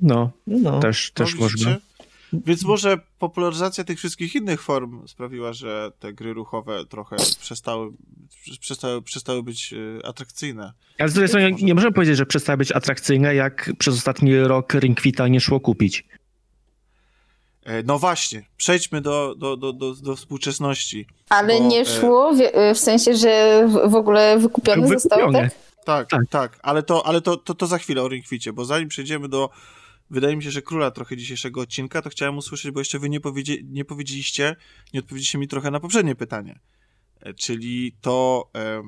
No, 0.02 0.32
No, 0.48 0.80
też, 0.80 1.12
też 1.12 1.36
No, 1.36 1.48
widzicie? 1.48 1.66
można. 1.70 1.90
Więc 2.34 2.64
może 2.64 2.98
popularyzacja 3.20 3.84
tych 3.84 3.98
wszystkich 3.98 4.36
innych 4.36 4.62
form 4.62 5.08
sprawiła, 5.08 5.54
że 5.54 5.92
te 6.00 6.14
gry 6.14 6.34
ruchowe 6.34 6.86
trochę 6.86 7.16
przestały, 7.40 7.92
przestały, 8.60 9.02
przestały 9.02 9.44
być 9.44 9.74
y, 9.74 10.00
atrakcyjne. 10.04 10.74
Ale 11.00 11.10
z 11.10 11.14
drugiej 11.14 11.28
strony 11.30 11.52
nie 11.62 11.76
możemy 11.76 11.94
powiedzieć, 11.94 12.18
że 12.18 12.26
przestały 12.26 12.58
być 12.58 12.72
atrakcyjne, 12.72 13.36
jak 13.36 13.72
przez 13.80 13.96
ostatni 13.96 14.40
rok 14.40 14.74
Ring 14.74 15.00
Fita 15.02 15.28
nie 15.28 15.40
szło 15.42 15.60
kupić. 15.60 16.06
E, 17.64 17.84
No 17.84 18.00
właśnie, 18.00 18.44
przejdźmy 18.58 19.02
do, 19.02 19.36
do, 19.38 19.58
do, 19.58 19.74
do, 19.74 19.96
do 19.96 20.16
współczesności. 20.16 21.06
Ale 21.30 21.58
Bo, 21.60 21.68
nie 21.68 21.80
e, 21.82 21.86
szło 21.86 22.34
w, 22.34 22.38
w 22.76 22.78
sensie, 22.80 23.16
że 23.16 23.64
w, 23.90 23.96
ogóle 23.96 24.38
wykupiony 24.40 24.82
Był 24.82 24.90
został, 25.00 25.20
wykupiony. 25.20 25.50
tak? 25.50 25.60
Tak, 25.86 26.10
tak, 26.10 26.22
Tak. 26.30 26.60
ale, 26.64 26.84
to, 26.84 27.06
ale 27.08 27.22
to, 27.22 27.38
to, 27.38 27.54
to 27.54 27.68
za 27.68 27.78
chwilę 27.78 28.02
o 28.04 28.08
Ringficie, 28.08 28.54
bo 28.54 28.66
zanim 28.66 28.90
przejdziemy 28.90 29.28
do, 29.30 29.50
wydaje 30.10 30.36
mi 30.36 30.44
się, 30.44 30.52
że 30.52 30.62
króla 30.62 30.92
trochę 30.92 31.18
dzisiejszego 31.18 31.62
odcinka, 31.62 32.02
to 32.02 32.10
chciałem 32.10 32.38
usłyszeć, 32.38 32.72
bo 32.72 32.80
jeszcze 32.80 33.00
wy 33.00 33.10
nie, 33.10 33.20
powiedzie, 33.20 33.54
nie 33.64 33.86
powiedzieliście, 33.86 34.56
nie 34.94 35.00
odpowiedzieliście 35.00 35.38
mi 35.38 35.48
trochę 35.48 35.72
na 35.72 35.80
poprzednie 35.80 36.16
pytanie, 36.16 36.60
E, 37.20 37.34
czyli 37.34 37.96
to, 38.02 38.50
e, 38.56 38.84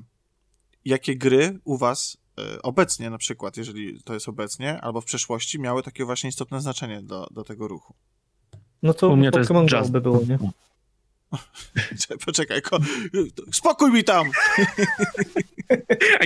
jakie 0.86 1.16
gry 1.16 1.60
u 1.64 1.78
was 1.78 2.18
e, 2.38 2.62
obecnie 2.62 3.10
na 3.10 3.18
przykład, 3.18 3.58
jeżeli 3.58 4.04
to 4.04 4.14
jest 4.14 4.30
obecnie, 4.30 4.82
albo 4.82 5.02
w 5.02 5.06
przeszłości, 5.06 5.60
miały 5.60 5.84
takie 5.84 6.06
właśnie 6.06 6.30
istotne 6.30 6.62
znaczenie 6.62 7.02
do, 7.02 7.28
do 7.32 7.44
tego 7.44 7.68
ruchu. 7.68 7.94
no 8.84 8.94
to 8.94 9.10
U 9.10 9.16
mnie 9.16 9.32
to 9.32 9.40
jest 9.40 9.52
Just. 9.72 9.92
by 9.92 10.02
było, 10.02 10.22
nie? 10.30 10.40
Poczekaj, 12.26 12.62
ko, 12.62 12.80
spokój 13.52 13.92
mi 13.92 14.04
tam! 14.04 14.30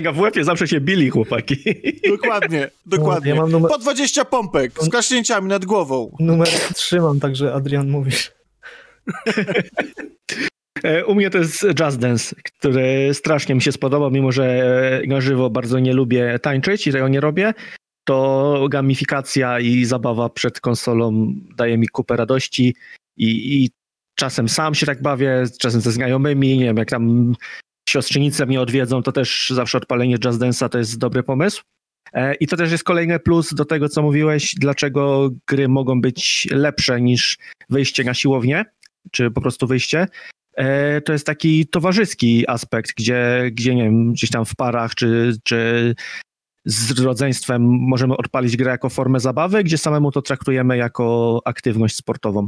A 0.08 0.12
w 0.12 0.20
łebie 0.20 0.44
zawsze 0.44 0.68
się 0.68 0.82
bili 0.82 1.10
chłopaki. 1.10 1.58
Dokładnie, 2.10 2.70
dokładnie. 2.86 3.30
Ja 3.30 3.36
mam 3.36 3.52
numer, 3.52 3.72
Po 3.72 3.78
20 3.78 4.26
pompek 4.26 4.72
z 4.82 4.90
kaśnięciami 4.90 5.48
nad 5.48 5.66
głową. 5.66 6.16
numer 6.20 6.48
trzymam, 6.74 7.20
także 7.20 7.54
Adrian 7.54 7.90
mówisz. 7.90 8.32
E, 10.84 11.06
U 11.06 11.16
mnie 11.16 11.30
to 11.30 11.38
jest 11.38 11.64
Just 11.80 12.00
Dance, 12.00 12.36
który 12.44 13.14
strasznie 13.14 13.56
mi 13.56 13.62
się 13.62 13.72
spodobał, 13.72 14.12
mimo 14.12 14.32
że 14.32 14.46
e, 15.04 15.08
na 15.08 15.22
żywo 15.22 15.50
bardzo 15.50 15.80
nie 15.80 15.94
lubię 15.94 16.40
tańczyć 16.40 16.88
i 16.88 16.92
tego 16.92 17.08
nie 17.08 17.20
robię, 17.20 17.54
to 18.06 18.68
gamifikacja 18.70 19.60
i 19.60 19.86
zabawa 19.86 20.30
przed 20.30 20.60
konsolą 20.60 21.34
daje 21.58 21.78
mi 21.78 21.88
kupę 21.88 22.16
radości 22.16 22.76
i, 23.18 23.64
i 23.64 23.70
czasem 24.16 24.50
sam 24.50 24.76
się 24.76 24.86
tak 24.86 25.02
bawię, 25.02 25.44
czasem 25.60 25.82
ze 25.82 25.92
znajomymi, 25.92 26.58
nie 26.58 26.66
wiem, 26.66 26.78
jak 26.78 26.90
tam 26.90 27.34
siostrzenice 27.90 28.46
mnie 28.46 28.62
odwiedzą, 28.62 29.04
to 29.04 29.12
też 29.12 29.50
zawsze 29.56 29.78
odpalenie 29.78 30.18
Just 30.26 30.40
Dance'a 30.40 30.70
to 30.70 30.78
jest 30.78 30.98
dobry 30.98 31.24
pomysł. 31.24 31.62
E, 32.14 32.36
I 32.36 32.48
to 32.48 32.58
też 32.58 32.72
jest 32.72 32.84
kolejny 32.84 33.20
plus 33.20 33.54
do 33.54 33.66
tego, 33.66 33.90
co 33.90 34.02
mówiłeś, 34.02 34.56
dlaczego 34.56 35.30
gry 35.48 35.68
mogą 35.68 36.02
być 36.02 36.48
lepsze 36.52 37.02
niż 37.02 37.38
wyjście 37.70 38.04
na 38.04 38.14
siłownię, 38.14 38.66
czy 39.12 39.32
po 39.32 39.42
prostu 39.42 39.68
wyjście, 39.68 40.08
E, 40.56 41.02
to 41.02 41.14
jest 41.14 41.26
taki 41.26 41.68
towarzyski 41.68 42.50
aspekt, 42.50 42.92
gdzie, 42.98 43.50
gdzie 43.52 43.76
nie 43.76 43.84
wiem, 43.84 44.14
gdzieś 44.14 44.30
tam 44.30 44.46
w 44.46 44.56
parach 44.56 44.96
czy, 44.96 45.38
czy 45.44 45.96
z 46.66 47.00
rodzeństwem 47.00 47.62
możemy 47.64 48.18
odpalić 48.18 48.58
grę 48.58 48.72
jako 48.72 48.90
formę 48.90 49.20
zabawy, 49.20 49.64
gdzie 49.64 49.78
samemu 49.78 50.12
to 50.12 50.22
traktujemy 50.22 50.78
jako 50.78 51.42
aktywność 51.46 51.96
sportową. 51.96 52.48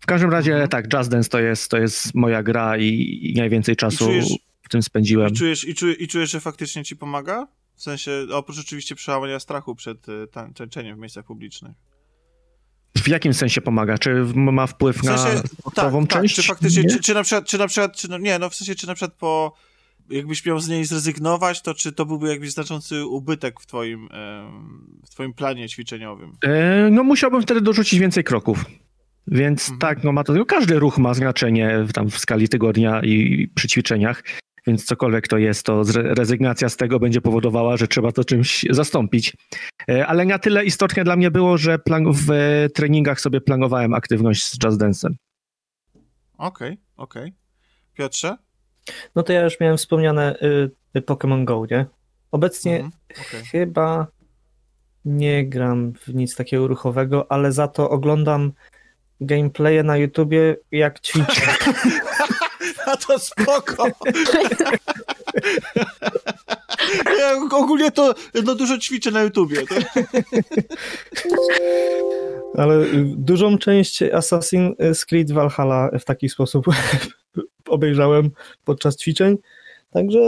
W 0.00 0.06
każdym 0.06 0.30
razie 0.30 0.68
tak, 0.70 0.92
Just 0.94 1.10
Dance 1.10 1.28
to 1.30 1.40
jest, 1.40 1.70
to 1.70 1.78
jest 1.78 2.14
moja 2.14 2.42
gra 2.42 2.76
i, 2.78 3.18
i 3.22 3.34
najwięcej 3.38 3.76
czasu 3.76 4.04
czujesz- 4.04 4.36
w 4.62 4.68
tym 4.68 4.82
spędziłem. 4.82 5.28
I 5.32 5.36
czujesz, 5.36 5.64
i, 5.68 5.74
czujesz, 5.74 6.00
I 6.00 6.08
czujesz, 6.08 6.30
że 6.30 6.40
faktycznie 6.40 6.84
ci 6.84 6.96
pomaga? 6.96 7.46
W 7.76 7.82
sensie, 7.82 8.26
oprócz 8.32 8.58
oczywiście 8.58 8.94
przełamania 8.94 9.40
strachu 9.40 9.74
przed 9.74 10.06
tań- 10.32 10.54
tańczeniem 10.54 10.96
w 10.96 11.00
miejscach 11.00 11.24
publicznych. 11.24 11.72
W 12.98 13.08
jakim 13.08 13.34
sensie 13.34 13.60
pomaga? 13.60 13.98
Czy 13.98 14.14
ma 14.34 14.66
wpływ 14.66 14.96
W 14.96 15.04
sensie, 15.04 15.34
na 15.34 15.42
sportową 15.42 16.06
tak, 16.06 16.20
część? 16.20 16.36
tak, 16.36 16.42
czy 16.44 16.48
faktycznie, 16.48 16.82
Nie? 16.82 16.88
czy, 16.90 17.00
czy 17.00 17.14
na 17.14 17.22
przykład, 17.22 17.46
czy 17.46 17.58
na 17.58 17.66
przykład, 17.68 17.96
czy, 17.96 18.08
no, 18.10 18.18
nie, 18.18 18.38
no 18.38 18.50
w 18.50 18.54
sensie, 18.54 18.74
czy 18.74 18.86
na 18.86 18.94
przykład 18.94 19.18
po, 19.18 19.52
jakbyś 20.10 20.46
miał 20.46 20.60
z 20.60 20.68
niej 20.68 20.84
zrezygnować, 20.84 21.62
to 21.62 21.74
czy 21.74 21.92
to 21.92 22.06
byłby 22.06 22.28
jakiś 22.28 22.50
znaczący 22.52 23.06
ubytek 23.06 23.60
w 23.60 23.66
twoim, 23.66 24.08
w 25.06 25.10
twoim 25.10 25.32
planie 25.34 25.68
ćwiczeniowym? 25.68 26.32
E, 26.44 26.88
No 26.90 27.02
musiałbym 27.04 27.42
wtedy 27.42 27.60
dorzucić 27.60 28.00
więcej 28.00 28.24
kroków. 28.24 28.64
Więc 29.26 29.62
Mhm. 29.62 29.78
tak, 29.78 30.04
no 30.04 30.12
ma 30.12 30.24
to, 30.24 30.44
każdy 30.44 30.78
ruch 30.78 30.98
ma 30.98 31.14
znaczenie 31.14 31.84
w, 31.84 31.92
tam 31.92 32.10
w 32.10 32.18
skali 32.18 32.48
tygodnia 32.48 33.00
i 33.04 33.48
przy 33.54 33.68
ćwiczeniach, 33.68 34.22
więc 34.66 34.84
cokolwiek 34.84 35.28
to 35.28 35.38
jest, 35.38 35.66
to 35.66 35.82
rezygnacja 35.94 36.68
z 36.68 36.76
tego 36.76 37.00
będzie 37.00 37.20
powodowała, 37.20 37.76
że 37.76 37.88
trzeba 37.88 38.12
to 38.12 38.24
czymś 38.24 38.66
zastąpić. 38.70 39.36
E, 39.90 40.06
Ale 40.06 40.24
na 40.24 40.38
tyle 40.38 40.64
istotne 40.64 41.04
dla 41.04 41.16
mnie 41.16 41.30
było, 41.30 41.58
że 41.58 41.78
plan- 41.78 42.12
w 42.12 42.28
treningach 42.74 43.20
sobie 43.20 43.40
planowałem 43.40 43.94
aktywność 43.94 44.44
z 44.44 44.64
Just 44.64 44.80
Dance'em. 44.80 45.12
Okej, 46.38 46.78
okej. 46.96 47.32
Piotrze? 47.94 48.36
No 49.14 49.22
to 49.22 49.32
ja 49.32 49.42
już 49.44 49.60
miałem 49.60 49.76
wspomniane 49.76 50.36
y, 50.42 50.70
y, 50.96 51.00
Pokémon 51.02 51.44
Go, 51.44 51.66
nie? 51.70 51.86
Obecnie 52.30 52.74
Mhm, 52.74 52.92
okej. 53.28 53.44
chyba 53.44 54.06
nie 55.04 55.48
gram 55.48 55.92
w 55.92 56.14
nic 56.14 56.36
takiego 56.36 56.66
ruchowego, 56.68 57.32
ale 57.32 57.52
za 57.52 57.68
to 57.68 57.90
oglądam 57.90 58.52
gameplaye 59.20 59.82
na 59.82 59.96
YouTubie, 59.96 60.56
jak 60.70 61.00
ćwiczę. 61.00 61.42
A 62.86 62.96
to 63.06 63.18
spoko! 63.18 63.86
Ja 67.18 67.40
ogólnie 67.52 67.90
to 67.90 68.14
no, 68.44 68.54
dużo 68.54 68.78
ćwiczę 68.78 69.10
na 69.10 69.22
YouTubie. 69.22 69.66
To... 69.66 69.74
Ale 72.62 72.74
y, 72.74 73.04
dużą 73.16 73.58
część 73.58 74.02
Assassin's 74.02 75.04
Creed 75.06 75.32
Valhalla 75.32 75.90
w 76.00 76.04
taki 76.04 76.28
sposób 76.28 76.66
obejrzałem 77.68 78.30
podczas 78.64 78.96
ćwiczeń, 78.96 79.36
także 79.90 80.18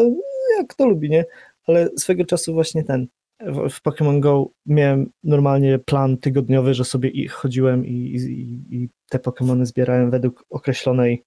jak 0.58 0.66
kto 0.66 0.86
lubi, 0.86 1.10
nie? 1.10 1.24
Ale 1.66 1.88
swego 1.98 2.24
czasu 2.24 2.54
właśnie 2.54 2.84
ten, 2.84 3.06
w, 3.46 3.70
w 3.70 3.82
Pokémon 3.82 4.20
Go 4.20 4.50
miałem 4.66 5.10
normalnie 5.24 5.78
plan 5.78 6.18
tygodniowy, 6.18 6.74
że 6.74 6.84
sobie 6.84 7.08
i 7.08 7.28
chodziłem 7.28 7.86
i, 7.86 7.92
i, 7.92 8.76
i 8.76 8.88
te 9.10 9.18
Pokémony 9.18 9.64
zbierałem 9.64 10.10
według 10.10 10.44
określonej 10.50 11.24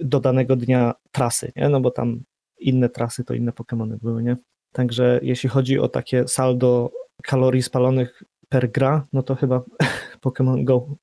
do 0.00 0.20
danego 0.20 0.56
dnia 0.56 0.94
trasy, 1.10 1.52
nie? 1.56 1.68
No 1.68 1.80
bo 1.80 1.90
tam 1.90 2.20
inne 2.58 2.88
trasy 2.88 3.24
to 3.24 3.34
inne 3.34 3.52
Pokémony 3.52 3.96
były, 3.96 4.22
nie? 4.22 4.36
Także 4.72 5.20
jeśli 5.22 5.48
chodzi 5.48 5.78
o 5.78 5.88
takie 5.88 6.28
saldo 6.28 6.90
kalorii 7.22 7.62
spalonych 7.62 8.22
per 8.48 8.70
gra, 8.70 9.06
no 9.12 9.22
to 9.22 9.34
chyba 9.34 9.62
Pokémon 10.24 10.64
Go. 10.64 10.96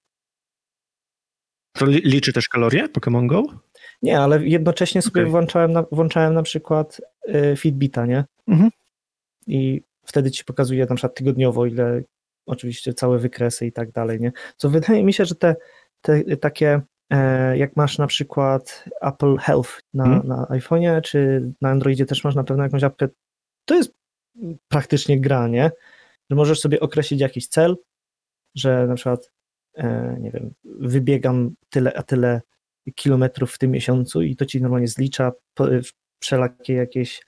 To 1.73 1.85
li- 1.85 2.01
liczy 2.05 2.33
też 2.33 2.47
kalorie 2.47 2.87
Pokémon 2.87 3.27
Go? 3.27 3.43
Nie, 4.01 4.19
ale 4.19 4.47
jednocześnie 4.47 5.01
sobie 5.01 5.21
Okej. 5.21 5.31
włączałem, 5.31 5.71
na, 5.71 5.85
włączałem 5.91 6.33
na 6.33 6.43
przykład 6.43 7.01
y, 7.29 7.55
Fitbita, 7.57 8.05
nie? 8.05 8.25
Mhm. 8.47 8.69
I 9.47 9.81
wtedy 10.05 10.31
ci 10.31 10.45
pokazuje 10.45 10.85
na 10.85 10.95
przykład 10.95 11.15
tygodniowo, 11.15 11.65
ile 11.65 12.01
oczywiście 12.45 12.93
całe 12.93 13.19
wykresy 13.19 13.65
i 13.65 13.71
tak 13.71 13.91
dalej, 13.91 14.19
nie? 14.19 14.31
Co 14.57 14.69
wydaje 14.69 15.03
mi 15.03 15.13
się, 15.13 15.25
że 15.25 15.35
te, 15.35 15.55
te 16.01 16.37
takie, 16.37 16.81
e, 17.09 17.57
jak 17.57 17.75
masz 17.75 17.97
na 17.97 18.07
przykład 18.07 18.85
Apple 19.01 19.37
Health 19.37 19.81
na, 19.93 20.05
Mhm. 20.05 20.27
na 20.27 20.45
iPhone'ie, 20.45 21.01
czy 21.01 21.51
na 21.61 21.69
Androidzie 21.69 22.05
też 22.05 22.23
masz 22.23 22.35
na 22.35 22.43
pewno 22.43 22.63
jakąś 22.63 22.83
apkę, 22.83 23.07
to 23.65 23.75
jest 23.75 23.93
praktycznie 24.67 25.19
gra, 25.21 25.47
nie? 25.47 25.71
Że 26.29 26.35
możesz 26.35 26.59
sobie 26.59 26.79
określić 26.79 27.21
jakiś 27.21 27.47
cel, 27.47 27.75
że 28.55 28.87
na 28.87 28.95
przykład, 28.95 29.31
e, 29.77 30.17
nie 30.19 30.31
wiem, 30.31 30.53
wybiegam 30.63 31.55
tyle 31.69 31.93
a 31.93 32.03
tyle 32.03 32.41
kilometrów 32.95 33.53
w 33.53 33.57
tym 33.57 33.71
miesiącu 33.71 34.21
i 34.21 34.35
to 34.35 34.45
ci 34.45 34.61
normalnie 34.61 34.87
zlicza 34.87 35.31
wszelakie 36.19 36.73
jakieś 36.73 37.21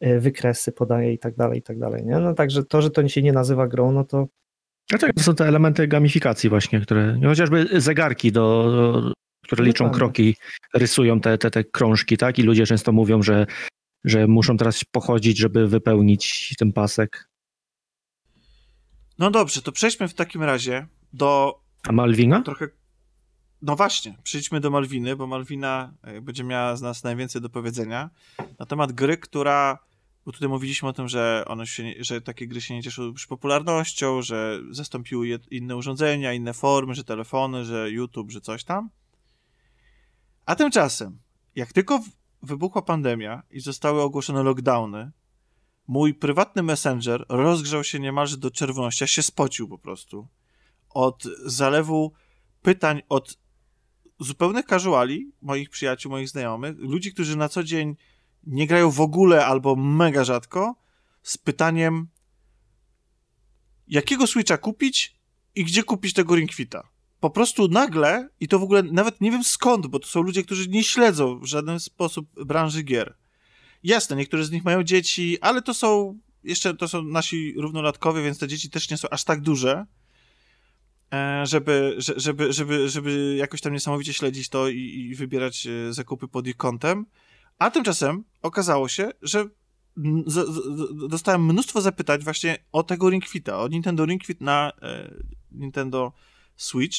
wykresy 0.00 0.72
podaje 0.72 1.12
i 1.12 1.18
tak 1.18 1.36
dalej, 1.36 1.58
i 1.58 1.62
tak 1.62 1.78
dalej, 1.78 2.04
nie? 2.06 2.18
No 2.18 2.34
także 2.34 2.64
to, 2.64 2.82
że 2.82 2.90
to 2.90 3.08
się 3.08 3.22
nie 3.22 3.32
nazywa 3.32 3.66
grą, 3.68 3.92
no 3.92 4.04
to 4.04 4.28
Dlaczego 4.88 5.12
to 5.12 5.22
są 5.22 5.34
te 5.34 5.48
elementy 5.48 5.88
gamifikacji 5.88 6.50
właśnie, 6.50 6.80
które, 6.80 7.16
no 7.20 7.28
chociażby 7.28 7.80
zegarki, 7.80 8.32
do, 8.32 9.12
które 9.44 9.64
liczą 9.64 9.84
Dokładnie. 9.84 9.98
kroki, 9.98 10.36
rysują 10.74 11.20
te, 11.20 11.38
te, 11.38 11.50
te 11.50 11.64
krążki, 11.64 12.16
tak? 12.16 12.38
I 12.38 12.42
ludzie 12.42 12.66
często 12.66 12.92
mówią, 12.92 13.22
że, 13.22 13.46
że 14.04 14.26
muszą 14.26 14.56
teraz 14.56 14.84
pochodzić, 14.84 15.38
żeby 15.38 15.68
wypełnić 15.68 16.54
ten 16.58 16.72
pasek. 16.72 17.28
No 19.18 19.30
dobrze, 19.30 19.62
to 19.62 19.72
przejdźmy 19.72 20.08
w 20.08 20.14
takim 20.14 20.42
razie 20.42 20.86
do 21.12 21.60
A 21.88 21.92
Malwina? 21.92 22.42
trochę. 22.42 22.68
No 23.66 23.76
właśnie, 23.76 24.18
przejdźmy 24.22 24.60
do 24.60 24.70
Malwiny, 24.70 25.16
bo 25.16 25.26
Malwina 25.26 25.94
e, 26.02 26.20
będzie 26.20 26.44
miała 26.44 26.76
z 26.76 26.82
nas 26.82 27.04
najwięcej 27.04 27.42
do 27.42 27.50
powiedzenia 27.50 28.10
na 28.58 28.66
temat 28.66 28.92
gry, 28.92 29.16
która. 29.16 29.78
Bo 30.26 30.32
tutaj 30.32 30.48
mówiliśmy 30.48 30.88
o 30.88 30.92
tym, 30.92 31.08
że, 31.08 31.44
one 31.46 31.66
się, 31.66 31.92
że 31.98 32.20
takie 32.20 32.46
gry 32.46 32.60
się 32.60 32.74
nie 32.74 32.82
cieszą 32.82 33.02
już 33.02 33.26
popularnością, 33.26 34.22
że 34.22 34.60
zastąpiły 34.70 35.28
je 35.28 35.38
inne 35.50 35.76
urządzenia, 35.76 36.32
inne 36.32 36.54
formy, 36.54 36.94
że 36.94 37.04
telefony, 37.04 37.64
że 37.64 37.90
YouTube, 37.90 38.30
że 38.30 38.40
coś 38.40 38.64
tam. 38.64 38.90
A 40.46 40.54
tymczasem, 40.54 41.18
jak 41.56 41.72
tylko 41.72 42.00
wybuchła 42.42 42.82
pandemia 42.82 43.42
i 43.50 43.60
zostały 43.60 44.02
ogłoszone 44.02 44.42
lockdowny, 44.42 45.10
mój 45.86 46.14
prywatny 46.14 46.62
messenger 46.62 47.24
rozgrzał 47.28 47.84
się 47.84 48.00
niemalże 48.00 48.36
do 48.36 48.50
czerwoności, 48.50 49.04
aż 49.04 49.10
się 49.10 49.22
spocił 49.22 49.68
po 49.68 49.78
prostu. 49.78 50.28
Od 50.90 51.24
zalewu 51.44 52.12
pytań 52.62 53.02
od 53.08 53.43
zupełnych 54.24 54.66
casuali, 54.66 55.32
moich 55.42 55.70
przyjaciół, 55.70 56.12
moich 56.12 56.28
znajomych, 56.28 56.76
ludzi, 56.78 57.12
którzy 57.12 57.36
na 57.36 57.48
co 57.48 57.64
dzień 57.64 57.96
nie 58.46 58.66
grają 58.66 58.90
w 58.90 59.00
ogóle 59.00 59.46
albo 59.46 59.76
mega 59.76 60.24
rzadko, 60.24 60.74
z 61.22 61.38
pytaniem 61.38 62.08
jakiego 63.88 64.26
Switcha 64.26 64.58
kupić 64.58 65.16
i 65.54 65.64
gdzie 65.64 65.82
kupić 65.82 66.12
tego 66.12 66.36
Ring 66.36 66.52
Fita. 66.52 66.88
Po 67.20 67.30
prostu 67.30 67.68
nagle, 67.68 68.28
i 68.40 68.48
to 68.48 68.58
w 68.58 68.62
ogóle 68.62 68.82
nawet 68.82 69.20
nie 69.20 69.30
wiem 69.30 69.44
skąd, 69.44 69.86
bo 69.86 69.98
to 69.98 70.06
są 70.06 70.22
ludzie, 70.22 70.42
którzy 70.42 70.68
nie 70.68 70.84
śledzą 70.84 71.38
w 71.38 71.46
żaden 71.46 71.80
sposób 71.80 72.44
branży 72.44 72.82
gier. 72.82 73.16
Jasne, 73.82 74.16
niektórzy 74.16 74.44
z 74.44 74.50
nich 74.50 74.64
mają 74.64 74.82
dzieci, 74.82 75.40
ale 75.40 75.62
to 75.62 75.74
są 75.74 76.18
jeszcze 76.44 76.74
to 76.74 76.88
są 76.88 77.02
nasi 77.02 77.54
równolatkowie, 77.56 78.22
więc 78.22 78.38
te 78.38 78.48
dzieci 78.48 78.70
też 78.70 78.90
nie 78.90 78.96
są 78.96 79.08
aż 79.10 79.24
tak 79.24 79.40
duże, 79.40 79.86
żeby, 81.44 81.94
że- 81.98 82.14
żeby, 82.20 82.52
żeby, 82.52 82.88
żeby 82.88 83.34
jakoś 83.38 83.60
tam 83.60 83.72
niesamowicie 83.72 84.12
śledzić 84.12 84.48
to 84.48 84.68
i, 84.68 84.78
i 84.78 85.14
wybierać 85.14 85.66
e, 85.66 85.92
zakupy 85.92 86.28
pod 86.28 86.46
ich 86.46 86.56
kątem. 86.56 87.06
A 87.58 87.70
tymczasem 87.70 88.24
okazało 88.42 88.88
się, 88.88 89.10
że 89.22 89.44
z, 90.26 90.48
z, 90.48 91.08
dostałem 91.08 91.44
mnóstwo 91.46 91.80
zapytań 91.80 92.20
właśnie 92.20 92.58
o 92.72 92.82
tego 92.82 93.10
Ring 93.10 93.24
o 93.52 93.68
Nintendo 93.68 94.04
Ring 94.06 94.24
Fit 94.24 94.40
na 94.40 94.72
e, 94.82 95.14
Nintendo 95.52 96.12
Switch. 96.56 96.98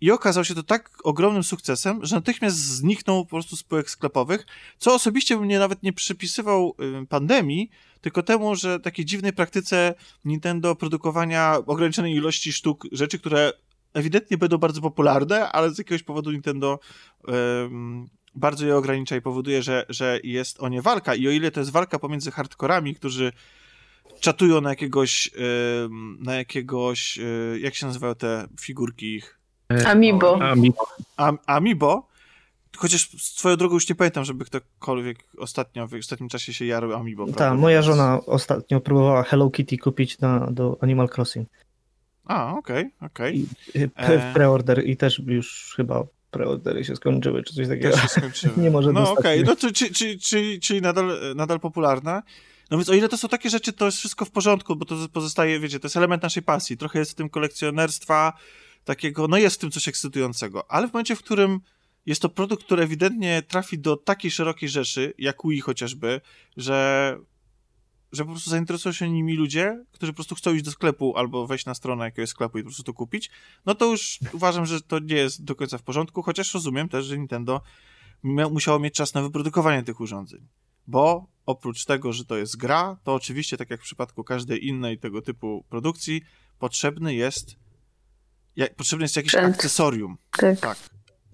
I 0.00 0.10
okazał 0.10 0.44
się 0.44 0.54
to 0.54 0.62
tak 0.62 0.90
ogromnym 1.04 1.42
sukcesem, 1.42 2.00
że 2.02 2.16
natychmiast 2.16 2.56
zniknął 2.56 3.24
po 3.24 3.30
prostu 3.30 3.56
z 3.56 3.62
półek 3.62 3.90
sklepowych, 3.90 4.46
co 4.78 4.94
osobiście 4.94 5.36
bym 5.36 5.48
nie 5.48 5.58
nawet 5.58 5.82
nie 5.82 5.92
przypisywał 5.92 6.74
y, 7.02 7.06
pandemii, 7.06 7.70
tylko 8.00 8.22
temu, 8.22 8.54
że 8.54 8.80
takiej 8.80 9.04
dziwnej 9.04 9.32
praktyce 9.32 9.94
Nintendo 10.24 10.74
produkowania 10.74 11.56
ograniczonej 11.66 12.14
ilości 12.14 12.52
sztuk, 12.52 12.86
rzeczy, 12.92 13.18
które 13.18 13.52
ewidentnie 13.94 14.38
będą 14.38 14.58
bardzo 14.58 14.80
popularne, 14.80 15.52
ale 15.52 15.70
z 15.70 15.78
jakiegoś 15.78 16.02
powodu 16.02 16.30
Nintendo 16.30 16.80
em, 17.28 18.08
bardzo 18.34 18.66
je 18.66 18.76
ogranicza 18.76 19.16
i 19.16 19.20
powoduje, 19.20 19.62
że, 19.62 19.86
że 19.88 20.20
jest 20.24 20.60
o 20.60 20.68
nie 20.68 20.82
walka. 20.82 21.14
I 21.14 21.28
o 21.28 21.30
ile 21.30 21.50
to 21.50 21.60
jest 21.60 21.72
walka 21.72 21.98
pomiędzy 21.98 22.30
hardkorami, 22.30 22.94
którzy 22.94 23.32
czatują 24.20 24.60
na 24.60 24.70
jakiegoś, 24.70 25.30
na 26.18 26.34
jakiegoś, 26.34 27.18
e, 27.18 27.22
jak 27.58 27.74
się 27.74 27.86
nazywają 27.86 28.14
te 28.14 28.48
figurki 28.60 29.14
ich? 29.14 29.39
Amiibo. 29.86 30.38
A, 30.42 30.54
mi, 30.54 30.72
Am, 31.16 31.38
Amiibo, 31.46 32.08
chociaż 32.76 33.08
swoją 33.22 33.56
drogą 33.56 33.74
już 33.74 33.88
nie 33.88 33.94
pamiętam, 33.94 34.24
żeby 34.24 34.44
ktokolwiek 34.44 35.18
ostatnio, 35.38 35.86
w 35.88 35.94
ostatnim 35.94 36.28
czasie 36.28 36.54
się 36.54 36.64
jarł 36.64 36.92
Amiibo. 36.94 37.24
prawda? 37.24 37.38
ta 37.48 37.54
moja 37.54 37.82
żona 37.82 38.20
ostatnio 38.26 38.80
próbowała 38.80 39.22
Hello 39.22 39.50
Kitty 39.50 39.78
kupić 39.78 40.18
na, 40.18 40.46
do 40.50 40.76
Animal 40.80 41.08
Crossing. 41.16 41.48
A, 42.24 42.54
okej, 42.56 42.90
okej. 43.00 43.38
I- 43.38 43.46
Y, 43.78 43.90
E. 43.96 44.06
Pre, 44.06 44.30
preorder 44.34 44.86
i 44.86 44.96
też 44.96 45.18
już 45.26 45.72
chyba 45.76 46.04
preordery 46.30 46.84
się 46.84 46.96
skończyły, 46.96 47.42
czy 47.42 47.54
coś 47.54 47.68
takiego. 47.68 47.90
Też 47.90 48.02
się 48.02 48.08
skończyły. 48.08 48.52
Nie 48.62 48.70
może 48.70 48.92
No 48.92 49.12
okej, 49.12 49.36
jej. 49.38 49.46
no 49.46 49.56
to 49.56 49.72
czy, 49.72 49.90
czy, 49.92 50.18
czy, 50.18 50.58
czyli 50.62 50.80
nadal, 50.82 51.34
nadal 51.36 51.60
popularna. 51.60 52.22
No 52.70 52.76
więc 52.76 52.88
o 52.88 52.94
ile 52.94 53.08
to 53.08 53.16
są 53.16 53.28
takie 53.28 53.50
rzeczy, 53.50 53.72
to 53.72 53.84
jest 53.86 53.98
wszystko 53.98 54.24
w 54.24 54.30
porządku, 54.30 54.76
bo 54.76 54.84
to 54.84 54.94
pozostaje, 55.12 55.60
wiecie, 55.60 55.80
to 55.80 55.86
jest 55.86 55.96
element 55.96 56.22
naszej 56.22 56.42
pasji. 56.42 56.76
Trochę 56.76 56.98
jest 56.98 57.10
w 57.10 57.14
tym 57.14 57.28
kolekcjonerstwa 57.28 58.32
takiego, 58.90 59.28
no 59.28 59.36
jest 59.36 59.56
w 59.56 59.58
tym 59.58 59.70
coś 59.70 59.88
ekscytującego, 59.88 60.70
ale 60.70 60.88
w 60.88 60.92
momencie, 60.92 61.16
w 61.16 61.22
którym 61.22 61.60
jest 62.06 62.22
to 62.22 62.28
produkt, 62.28 62.64
który 62.64 62.82
ewidentnie 62.82 63.42
trafi 63.42 63.78
do 63.78 63.96
takiej 63.96 64.30
szerokiej 64.30 64.68
rzeszy, 64.68 65.14
jak 65.18 65.36
Wii 65.44 65.60
chociażby, 65.60 66.20
że, 66.56 67.18
że 68.12 68.24
po 68.24 68.30
prostu 68.30 68.50
zainteresują 68.50 68.92
się 68.92 69.10
nimi 69.10 69.36
ludzie, 69.36 69.84
którzy 69.92 70.12
po 70.12 70.16
prostu 70.16 70.34
chcą 70.34 70.54
iść 70.54 70.64
do 70.64 70.70
sklepu 70.70 71.16
albo 71.16 71.46
wejść 71.46 71.66
na 71.66 71.74
stronę 71.74 72.04
jakiegoś 72.04 72.28
sklepu 72.28 72.58
i 72.58 72.62
po 72.62 72.66
prostu 72.66 72.82
to 72.82 72.92
kupić, 72.92 73.30
no 73.66 73.74
to 73.74 73.84
już 73.86 74.18
uważam, 74.32 74.66
że 74.66 74.80
to 74.80 74.98
nie 74.98 75.16
jest 75.16 75.44
do 75.44 75.54
końca 75.54 75.78
w 75.78 75.82
porządku, 75.82 76.22
chociaż 76.22 76.54
rozumiem 76.54 76.88
też, 76.88 77.06
że 77.06 77.18
Nintendo 77.18 77.62
musiało 78.22 78.78
mieć 78.78 78.94
czas 78.94 79.14
na 79.14 79.22
wyprodukowanie 79.22 79.82
tych 79.82 80.00
urządzeń. 80.00 80.48
Bo 80.86 81.26
oprócz 81.46 81.84
tego, 81.84 82.12
że 82.12 82.24
to 82.24 82.36
jest 82.36 82.56
gra, 82.56 82.96
to 83.04 83.14
oczywiście, 83.14 83.56
tak 83.56 83.70
jak 83.70 83.80
w 83.80 83.84
przypadku 83.84 84.24
każdej 84.24 84.66
innej 84.66 84.98
tego 84.98 85.22
typu 85.22 85.64
produkcji, 85.68 86.22
potrzebny 86.58 87.14
jest, 87.14 87.59
jak, 88.56 88.74
potrzebny 88.74 89.04
jest 89.04 89.14
Sprzęt. 89.14 89.54
akcesorium. 89.54 90.18
Tak. 90.30 90.60
Tak. 90.60 90.78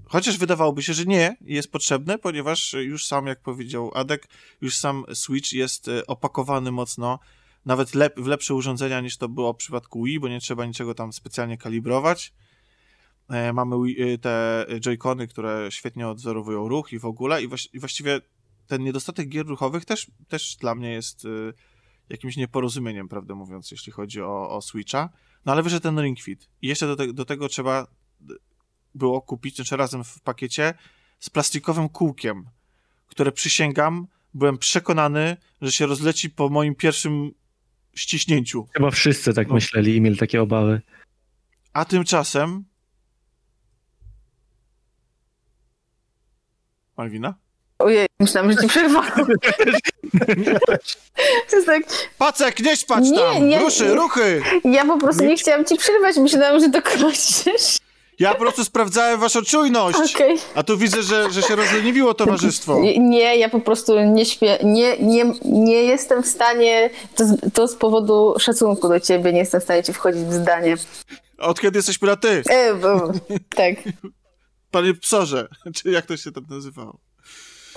Chociaż 0.09 0.39
wydawałoby 0.39 0.83
się, 0.83 0.95
że 0.95 1.05
nie 1.05 1.37
jest 1.41 1.73
potrzebne, 1.73 2.19
ponieważ 2.19 2.73
już 2.73 3.07
sam, 3.07 3.27
jak 3.27 3.41
powiedział 3.41 3.91
Adek, 3.95 4.29
już 4.61 4.77
sam 4.77 5.05
Switch 5.15 5.53
jest 5.53 5.89
e, 5.89 6.07
opakowany 6.07 6.73
mocno, 6.73 7.19
nawet 7.65 7.95
lep, 7.95 8.21
w 8.21 8.27
lepsze 8.27 8.55
urządzenia 8.55 9.01
niż 9.01 9.17
to 9.17 9.29
było 9.29 9.53
w 9.53 9.57
przypadku 9.57 10.03
Wii, 10.03 10.21
bo 10.21 10.29
nie 10.29 10.41
trzeba 10.41 10.67
niczego 10.67 10.95
tam 10.95 11.13
specjalnie 11.13 11.59
kalibrować. 11.59 12.33
E, 13.29 13.53
mamy 13.53 13.77
Wii- 13.77 14.15
e, 14.15 14.19
te 14.19 14.67
Joy-Cony, 14.81 15.27
które 15.29 15.69
świetnie 15.71 16.09
odzorowują 16.09 16.69
ruch 16.69 16.93
i 16.93 16.99
w 16.99 17.05
ogóle 17.05 17.43
i, 17.43 17.49
właś, 17.49 17.69
i 17.73 17.79
właściwie 17.79 18.21
ten 18.67 18.83
niedostatek 18.83 19.29
gier 19.29 19.47
ruchowych 19.47 19.85
też, 19.85 20.11
też 20.29 20.57
dla 20.57 20.75
mnie 20.75 20.93
jest 20.93 21.25
e, 21.25 21.29
jakimś 22.09 22.37
nieporozumieniem, 22.37 23.09
prawdę 23.09 23.35
mówiąc, 23.35 23.71
jeśli 23.71 23.93
chodzi 23.93 24.23
o, 24.23 24.51
o 24.51 24.63
Switcha. 24.63 25.11
No 25.45 25.53
ale 25.53 25.63
wyszedł 25.63 25.83
ten 25.83 26.01
Ring 26.01 26.21
Fit. 26.21 26.49
I 26.63 26.69
jeszcze 26.69 26.87
do, 26.87 26.97
te, 26.97 27.13
do 27.13 27.25
tego 27.25 27.49
trzeba 27.49 27.87
było 28.95 29.23
kupić, 29.23 29.57
znaczy 29.57 29.77
razem 29.77 30.05
w 30.05 30.21
pakiecie, 30.21 30.75
z 31.19 31.31
plastikowym 31.31 31.89
kółkiem, 31.89 32.45
które 33.07 33.33
przysięgam, 33.33 34.07
byłem 34.35 34.59
przekonany, 34.59 35.37
że 35.63 35.73
się 35.73 35.87
rozleci 35.87 36.31
po 36.31 36.49
moim 36.49 36.75
pierwszym 36.75 37.31
ściśnięciu. 37.95 38.67
chyba 38.73 38.91
wszyscy 38.91 39.35
tak 39.35 39.49
No. 39.49 39.55
myśleli 39.55 39.97
i 39.97 40.01
mieli 40.01 40.17
takie 40.17 40.43
obawy. 40.43 40.83
A 41.73 41.85
tymczasem... 41.85 42.65
Malwina? 46.97 47.35
Ojej, 47.79 48.07
myślałam, 48.21 48.53
że 48.53 48.59
ci 48.59 48.69
przerwałam. 48.69 49.11
Tak, 51.67 51.83
Pacek, 52.19 52.61
nie 52.61 52.77
spać 52.77 53.05
Nie, 53.05 53.19
tam! 53.19 53.49
nie, 53.49 53.59
ruchy, 53.59 53.85
nie. 53.85 53.95
ruchy! 53.95 54.43
ja 54.65 54.85
po 54.85 54.99
prostu 54.99 55.25
nie 55.25 55.37
chciałam 55.37 55.65
ci 55.65 55.77
przerwać, 55.77 56.17
myślałam, 56.17 56.61
że 56.61 56.69
dokończysz. 56.69 57.79
Ja 58.19 58.33
po 58.35 58.39
prostu 58.41 58.65
sprawdzałem 58.65 59.21
waszą 59.21 59.43
czujność! 59.43 59.99
Okej. 60.15 60.37
A 60.55 60.63
tu 60.63 60.79
widzę, 60.79 61.03
że, 61.03 61.31
że 61.31 61.43
się 61.43 61.57
rozleniwiło 61.57 62.15
towarzystwo. 62.15 62.79
Nie, 62.81 62.99
Nie, 62.99 63.37
ja 63.37 63.49
po 63.49 63.61
prostu 63.61 64.01
nie 64.01 64.25
śpię, 64.27 64.59
nie, 64.65 64.97
nie, 64.99 65.33
nie 65.45 65.83
jestem 65.83 66.23
w 66.23 66.27
stanie, 66.27 66.91
to 67.17 67.25
z, 67.27 67.53
to 67.55 67.69
z 67.69 67.75
powodu 67.77 68.35
szacunku 68.39 68.89
do 68.89 69.01
ciebie, 69.01 69.33
nie 69.33 69.39
jestem 69.39 69.61
w 69.61 69.65
stanie 69.65 69.83
ci 69.83 69.93
wchodzić 69.93 70.23
w 70.23 70.33
zdanie. 70.33 70.77
Od 71.39 71.61
kiedy 71.61 71.79
jesteśmy 71.79 72.09
na 72.09 72.17
ty? 72.17 72.43
E, 72.51 72.75
bo, 72.75 73.13
tak. 73.57 73.75
Panie 74.71 74.95
psorze, 74.95 75.49
czy 75.75 75.91
jak 75.91 76.07
to 76.07 76.17
się 76.17 76.33
tam 76.33 76.45
nazywało? 76.51 76.99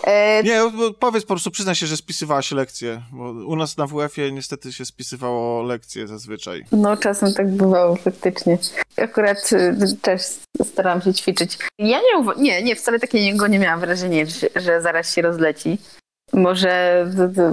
E, 0.09 0.43
Nie, 0.43 0.61
powiedz 0.99 1.23
po 1.23 1.27
prostu, 1.27 1.51
przyznaj 1.51 1.75
się, 1.75 1.85
że 1.87 1.97
spisywałaś 1.97 2.51
lekcje, 2.51 3.01
bo 3.11 3.23
u 3.31 3.55
nas 3.55 3.77
na 3.77 3.87
WF-ie 3.87 4.31
niestety 4.31 4.73
się 4.73 4.85
spisywało 4.85 5.63
lekcje 5.63 6.07
zazwyczaj. 6.07 6.65
No, 6.71 6.97
czasem 6.97 7.33
tak 7.33 7.51
bywało 7.51 7.95
faktycznie. 7.95 8.57
Akurat 8.97 9.49
y, 9.53 9.97
też 10.01 10.21
starałam 10.63 11.01
się 11.01 11.13
ćwiczyć. 11.13 11.57
Ja 11.79 11.99
nie, 12.01 12.33
nie, 12.37 12.63
nie, 12.63 12.75
wcale 12.75 12.99
takiego 12.99 13.47
nie 13.47 13.59
miałam 13.59 13.79
wrażenia, 13.79 14.25
że, 14.25 14.61
że 14.61 14.81
zaraz 14.81 15.13
się 15.15 15.21
rozleci. 15.21 15.77
Może 16.33 17.05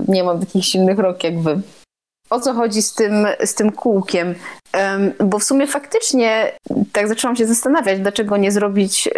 nie 0.09 0.24
mam 0.24 0.40
takich 0.40 0.64
silnych 0.64 0.98
rok 0.98 1.24
jak 1.24 1.42
wy. 1.42 1.61
O 2.30 2.40
co 2.40 2.54
chodzi 2.54 2.82
z 2.82 2.94
tym, 2.94 3.26
z 3.44 3.54
tym 3.54 3.72
kółkiem? 3.72 4.34
Em, 4.72 5.12
bo 5.24 5.38
w 5.38 5.44
sumie 5.44 5.66
faktycznie 5.66 6.52
tak 6.92 7.08
zaczęłam 7.08 7.36
się 7.36 7.46
zastanawiać, 7.46 8.00
dlaczego 8.00 8.36
nie 8.36 8.52
zrobić 8.52 9.06
y, 9.06 9.12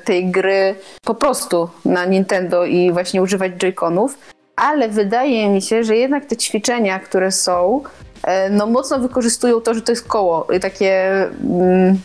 tej 0.00 0.30
gry 0.30 0.74
po 1.04 1.14
prostu 1.14 1.68
na 1.84 2.04
Nintendo 2.04 2.64
i 2.64 2.92
właśnie 2.92 3.22
używać 3.22 3.52
Joy-Conów, 3.52 4.08
ale 4.56 4.88
wydaje 4.88 5.48
mi 5.48 5.62
się, 5.62 5.84
że 5.84 5.96
jednak 5.96 6.24
te 6.24 6.36
ćwiczenia, 6.36 6.98
które 6.98 7.32
są, 7.32 7.82
e, 8.22 8.50
no 8.50 8.66
mocno 8.66 8.98
wykorzystują 8.98 9.60
to, 9.60 9.74
że 9.74 9.82
to 9.82 9.92
jest 9.92 10.08
koło, 10.08 10.46
takie, 10.60 11.22
mm, 11.44 11.98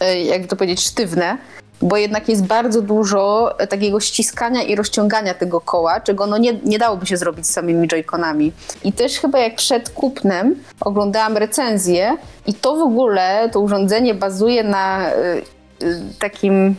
e, 0.00 0.24
jakby 0.24 0.48
to 0.48 0.56
powiedzieć, 0.56 0.80
sztywne, 0.80 1.38
bo 1.82 1.96
jednak 1.96 2.28
jest 2.28 2.46
bardzo 2.46 2.82
dużo 2.82 3.54
e, 3.58 3.66
takiego 3.66 4.00
ściskania 4.00 4.62
i 4.62 4.74
rozciągania 4.74 5.34
tego 5.34 5.60
koła, 5.60 6.00
czego 6.00 6.26
no 6.26 6.38
nie, 6.38 6.52
nie 6.64 6.78
dałoby 6.78 7.06
się 7.06 7.16
zrobić 7.16 7.46
z 7.46 7.50
samymi 7.50 7.88
joyconami. 7.88 8.52
I 8.84 8.92
też 8.92 9.18
chyba 9.18 9.38
jak 9.38 9.56
przed 9.56 9.90
kupnem 9.90 10.54
oglądałam 10.80 11.36
recenzję 11.36 12.16
i 12.46 12.54
to 12.54 12.76
w 12.76 12.82
ogóle, 12.82 13.48
to 13.52 13.60
urządzenie 13.60 14.14
bazuje 14.14 14.62
na 14.62 15.10
y, 15.10 15.42
y, 15.82 16.00
takim 16.18 16.76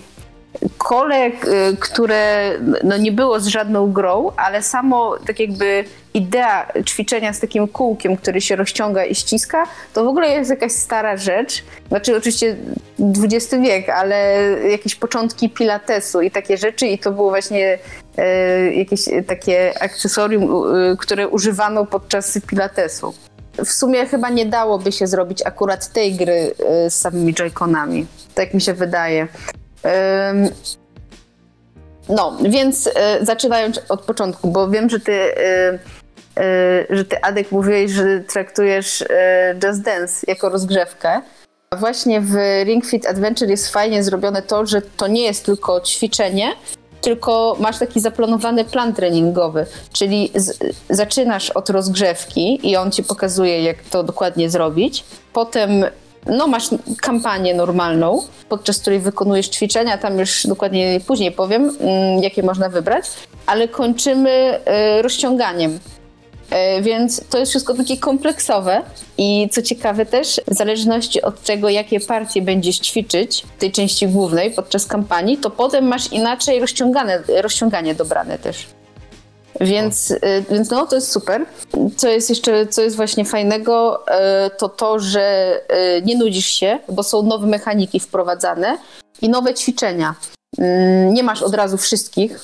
kole, 0.77 1.27
y, 1.27 1.31
które 1.79 2.51
no 2.83 2.97
nie 2.97 3.11
było 3.11 3.39
z 3.39 3.47
żadną 3.47 3.91
grą, 3.91 4.31
ale 4.37 4.63
samo 4.63 5.17
tak 5.27 5.39
jakby 5.39 5.83
idea 6.13 6.67
ćwiczenia 6.85 7.33
z 7.33 7.39
takim 7.39 7.67
kółkiem, 7.67 8.17
który 8.17 8.41
się 8.41 8.55
rozciąga 8.55 9.05
i 9.05 9.15
ściska, 9.15 9.63
to 9.93 10.03
w 10.03 10.07
ogóle 10.07 10.29
jest 10.29 10.49
jakaś 10.49 10.71
stara 10.71 11.17
rzecz. 11.17 11.63
Znaczy 11.87 12.17
oczywiście 12.17 12.55
XX 12.99 13.55
wiek, 13.61 13.89
ale 13.89 14.35
jakieś 14.69 14.95
początki 14.95 15.49
pilatesu 15.49 16.21
i 16.21 16.31
takie 16.31 16.57
rzeczy 16.57 16.87
i 16.87 16.99
to 16.99 17.11
było 17.11 17.29
właśnie 17.29 17.79
e, 18.17 18.73
jakieś 18.73 19.01
takie 19.27 19.83
akcesorium, 19.83 20.43
e, 20.43 20.97
które 20.97 21.27
używano 21.27 21.85
podczas 21.85 22.39
pilatesu. 22.47 23.13
W 23.65 23.71
sumie 23.71 24.05
chyba 24.05 24.29
nie 24.29 24.45
dałoby 24.45 24.91
się 24.91 25.07
zrobić 25.07 25.45
akurat 25.45 25.93
tej 25.93 26.15
gry 26.15 26.51
z 26.89 26.93
samymi 26.93 27.33
joyconami. 27.33 28.05
Tak 28.35 28.53
mi 28.53 28.61
się 28.61 28.73
wydaje. 28.73 29.27
No, 32.09 32.37
więc 32.49 32.89
e, 32.95 33.25
zaczynając 33.25 33.81
od 33.89 34.01
początku, 34.01 34.47
bo 34.47 34.69
wiem, 34.69 34.89
że 34.89 34.99
ty, 34.99 35.13
e, 35.13 35.79
e, 36.37 36.85
że 36.89 37.05
ty 37.05 37.21
Adek 37.21 37.51
mówiłeś, 37.51 37.91
że 37.91 38.19
traktujesz 38.19 39.03
Just 39.63 39.81
Dance 39.81 40.25
jako 40.27 40.49
rozgrzewkę. 40.49 41.21
A 41.69 41.77
właśnie 41.77 42.21
w 42.21 42.35
Ring 42.63 42.85
Fit 42.85 43.05
Adventure 43.05 43.49
jest 43.49 43.73
fajnie 43.73 44.03
zrobione 44.03 44.41
to, 44.41 44.65
że 44.65 44.81
to 44.81 45.07
nie 45.07 45.23
jest 45.23 45.45
tylko 45.45 45.81
ćwiczenie, 45.81 46.51
tylko 47.01 47.57
masz 47.59 47.79
taki 47.79 47.99
zaplanowany 47.99 48.65
plan 48.65 48.93
treningowy, 48.93 49.65
czyli 49.93 50.31
z, 50.35 50.57
zaczynasz 50.89 51.49
od 51.49 51.69
rozgrzewki 51.69 52.69
i 52.69 52.75
on 52.75 52.91
ci 52.91 53.03
pokazuje, 53.03 53.63
jak 53.63 53.83
to 53.83 54.03
dokładnie 54.03 54.49
zrobić. 54.49 55.03
Potem 55.33 55.85
no, 56.25 56.47
masz 56.47 56.69
kampanię 57.01 57.53
normalną, 57.53 58.23
podczas 58.49 58.79
której 58.79 58.99
wykonujesz 58.99 59.47
ćwiczenia, 59.47 59.97
tam 59.97 60.19
już 60.19 60.47
dokładnie 60.47 60.99
później 61.07 61.31
powiem, 61.31 61.77
mm, 61.79 62.23
jakie 62.23 62.43
można 62.43 62.69
wybrać, 62.69 63.05
ale 63.45 63.67
kończymy 63.67 64.29
e, 64.65 65.01
rozciąganiem. 65.01 65.79
E, 66.49 66.81
Więc 66.81 67.21
to 67.29 67.37
jest 67.37 67.51
wszystko 67.51 67.73
takie 67.73 67.97
kompleksowe 67.97 68.81
i 69.17 69.49
co 69.51 69.61
ciekawe 69.61 70.05
też, 70.05 70.41
w 70.47 70.53
zależności 70.53 71.21
od 71.21 71.41
tego, 71.43 71.69
jakie 71.69 71.99
partie 71.99 72.41
będziesz 72.41 72.79
ćwiczyć 72.79 73.45
w 73.57 73.59
tej 73.59 73.71
części 73.71 74.07
głównej 74.07 74.51
podczas 74.51 74.85
kampanii, 74.85 75.37
to 75.37 75.49
potem 75.49 75.85
masz 75.87 76.11
inaczej 76.11 76.59
rozciągane, 76.59 77.23
rozciąganie 77.41 77.95
dobrane 77.95 78.39
też. 78.39 78.80
Więc, 79.61 80.11
y, 80.11 80.45
więc 80.49 80.69
no, 80.69 80.87
to 80.87 80.95
jest 80.95 81.11
super. 81.11 81.45
Co 81.97 82.09
jest 82.09 82.29
jeszcze, 82.29 82.67
co 82.67 82.81
jest 82.81 82.95
właśnie 82.95 83.25
fajnego, 83.25 84.05
y, 84.07 84.49
to 84.57 84.69
to, 84.69 84.99
że 84.99 85.55
y, 85.97 86.01
nie 86.05 86.17
nudzisz 86.17 86.45
się, 86.45 86.79
bo 86.89 87.03
są 87.03 87.23
nowe 87.23 87.47
mechaniki 87.47 87.99
wprowadzane 87.99 88.77
i 89.21 89.29
nowe 89.29 89.53
ćwiczenia. 89.53 90.15
Mm, 90.57 91.13
Nie 91.13 91.23
masz 91.23 91.41
od 91.41 91.53
razu 91.53 91.77
wszystkich, 91.77 92.39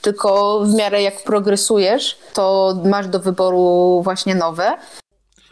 tylko 0.00 0.60
w 0.64 0.74
miarę 0.74 1.02
jak 1.02 1.24
progresujesz, 1.24 2.18
to 2.34 2.74
masz 2.84 3.08
do 3.08 3.20
wyboru 3.20 4.00
właśnie 4.04 4.34
nowe. 4.34 4.78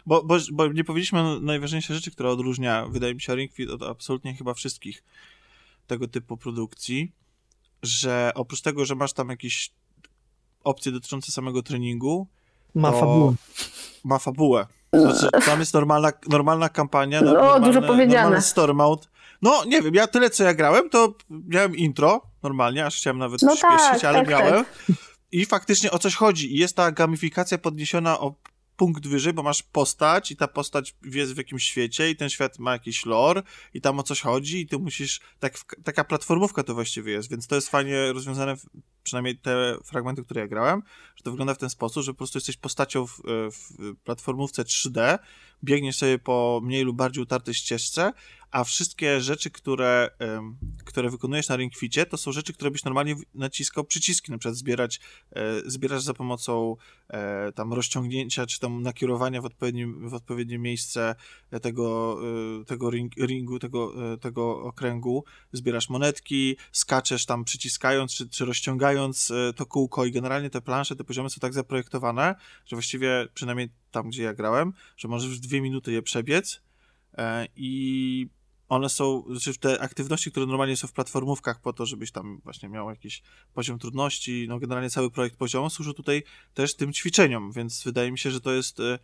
Bo, 0.05 0.23
bo, 0.23 0.37
bo 0.51 0.67
nie 0.67 0.83
powiedzieliśmy 0.83 1.39
najważniejsze 1.41 1.93
rzeczy, 1.93 2.11
które 2.11 2.29
odróżnia, 2.29 2.85
wydaje 2.89 3.13
mi 3.13 3.21
się, 3.21 3.35
Ring 3.35 3.53
Fit 3.53 3.69
od 3.69 3.83
absolutnie 3.83 4.33
chyba 4.33 4.53
wszystkich 4.53 5.03
tego 5.87 6.07
typu 6.07 6.37
produkcji, 6.37 7.11
że 7.83 8.31
oprócz 8.35 8.61
tego, 8.61 8.85
że 8.85 8.95
masz 8.95 9.13
tam 9.13 9.29
jakieś 9.29 9.71
opcje 10.65 10.91
dotyczące 10.91 11.31
samego 11.31 11.63
treningu, 11.63 12.27
Ma 12.75 12.91
fabułę. 12.91 13.33
ma 14.03 14.19
fabułę. 14.19 14.67
Znaczy, 14.93 15.45
tam 15.45 15.59
jest 15.59 15.73
normalna, 15.73 16.11
normalna 16.29 16.69
kampania, 16.69 17.21
No, 17.21 17.33
normalne, 17.33 17.67
dużo 17.67 17.81
powiedziane. 17.81 18.41
mode. 18.73 19.03
No, 19.41 19.65
nie 19.65 19.81
wiem, 19.81 19.95
ja 19.95 20.07
tyle 20.07 20.29
co 20.29 20.43
ja 20.43 20.53
grałem, 20.53 20.89
to 20.89 21.13
miałem 21.29 21.75
intro 21.75 22.21
normalnie, 22.43 22.85
aż 22.85 22.97
chciałem 22.97 23.17
nawet 23.17 23.41
No 23.41 23.55
przyspieszyć, 23.55 24.01
tak, 24.01 24.03
ale 24.05 24.19
tak, 24.19 24.27
miałem. 24.29 24.65
I 25.31 25.45
faktycznie 25.45 25.91
o 25.91 25.99
coś 25.99 26.15
chodzi. 26.15 26.55
I 26.55 26.57
jest 26.59 26.75
ta 26.75 26.91
gamifikacja 26.91 27.57
podniesiona 27.57 28.19
o 28.19 28.35
punkt 28.77 29.07
wyżej, 29.07 29.33
bo 29.33 29.43
masz 29.43 29.63
postać 29.63 30.31
i 30.31 30.35
ta 30.35 30.47
postać 30.47 30.95
jest 31.03 31.33
w 31.33 31.37
jakimś 31.37 31.63
świecie 31.63 32.09
i 32.09 32.15
ten 32.15 32.29
świat 32.29 32.59
ma 32.59 32.71
jakiś 32.71 33.05
lore 33.05 33.43
i 33.73 33.81
tam 33.81 33.99
o 33.99 34.03
coś 34.03 34.21
chodzi 34.21 34.61
i 34.61 34.67
ty 34.67 34.79
musisz, 34.79 35.19
tak, 35.39 35.53
taka 35.83 36.03
platformówka 36.03 36.63
to 36.63 36.73
właściwie 36.73 37.11
jest, 37.11 37.29
więc 37.29 37.47
to 37.47 37.55
jest 37.55 37.69
fajnie 37.69 38.13
rozwiązane, 38.13 38.55
przynajmniej 39.05 39.37
te 39.37 39.77
fragmenty, 39.83 40.23
które 40.23 40.41
ja 40.41 40.47
grałem, 40.47 40.83
że 41.15 41.23
to 41.23 41.31
wygląda 41.31 41.53
w 41.53 41.57
ten 41.57 41.69
sposób, 41.69 42.03
że 42.03 42.13
po 42.13 42.17
prostu 42.17 42.37
jesteś 42.37 42.57
postacią 42.57 43.07
w, 43.07 43.21
w 43.51 43.95
platformówce 44.03 44.63
3D, 44.63 45.19
biegniesz 45.63 45.97
sobie 45.97 46.19
po 46.19 46.61
mniej 46.63 46.83
lub 46.83 46.97
bardziej 46.97 47.23
utartej 47.23 47.53
ścieżce, 47.53 48.13
a 48.55 48.63
wszystkie 48.63 49.21
rzeczy, 49.21 49.51
które, 49.51 50.09
które 50.85 51.09
wykonujesz 51.09 51.49
na 51.49 51.55
Ringficie, 51.55 52.05
to 52.05 52.17
są 52.17 52.31
rzeczy, 52.31 52.53
które 52.53 52.71
byś 52.71 52.83
normalnie 52.83 53.15
naciskał 53.33 53.83
przyciski, 53.83 54.31
na 54.31 54.37
przykład 54.37 54.55
zbierać, 54.55 54.99
e, 55.31 55.41
zbierasz 55.65 56.03
za 56.03 56.13
pomocą 56.13 56.75
e, 57.07 57.51
tam 57.51 57.73
rozciągnięcia, 57.73 58.45
czy 58.45 58.59
tam 58.59 58.81
nakierowania 58.81 59.41
w, 59.41 59.45
odpowiednim, 59.45 60.09
w 60.09 60.13
odpowiednie 60.13 60.59
miejsce 60.59 61.15
tego, 61.61 62.17
e, 62.61 62.65
tego 62.65 62.89
ring, 62.89 63.13
ringu, 63.15 63.59
tego, 63.59 64.13
e, 64.13 64.17
tego 64.17 64.63
okręgu, 64.63 65.23
zbierasz 65.51 65.89
monetki, 65.89 66.55
skaczesz 66.71 67.25
tam 67.25 67.43
przyciskając, 67.43 68.13
czy, 68.13 68.29
czy 68.29 68.45
rozciągając 68.45 68.94
e, 69.31 69.53
to 69.53 69.65
kółko 69.65 70.05
i 70.05 70.11
generalnie 70.11 70.49
te 70.49 70.61
plansze, 70.61 70.95
te 70.95 71.03
poziomy 71.03 71.29
są 71.29 71.39
tak 71.39 71.53
zaprojektowane, 71.53 72.35
że 72.65 72.75
właściwie 72.75 73.27
przynajmniej 73.33 73.69
tam, 73.91 74.09
gdzie 74.09 74.23
ja 74.23 74.33
grałem, 74.33 74.73
że 74.97 75.07
możesz 75.07 75.37
w 75.37 75.39
dwie 75.39 75.61
minuty 75.61 75.91
je 75.91 76.01
przebiec 76.01 76.61
e, 77.17 77.47
i 77.55 78.29
one 78.69 78.89
są, 78.89 79.23
znaczy 79.29 79.59
te 79.59 79.81
aktywności, 79.81 80.31
które 80.31 80.45
normalnie 80.45 80.77
są 80.77 80.87
w 80.87 80.93
platformówkach 80.93 81.61
po 81.61 81.73
to, 81.73 81.85
żebyś 81.85 82.11
tam 82.11 82.41
właśnie 82.43 82.69
miał 82.69 82.89
jakiś 82.89 83.23
poziom 83.53 83.79
trudności, 83.79 84.45
no 84.49 84.59
generalnie 84.59 84.89
cały 84.89 85.11
projekt 85.11 85.37
poziomu 85.37 85.69
służy 85.69 85.93
tutaj 85.93 86.23
też 86.53 86.75
tym 86.75 86.93
ćwiczeniom, 86.93 87.51
więc 87.51 87.83
wydaje 87.83 88.11
mi 88.11 88.17
się, 88.17 88.31
że 88.31 88.41
to 88.41 88.51
jest 88.51 88.79
e, 88.79 88.99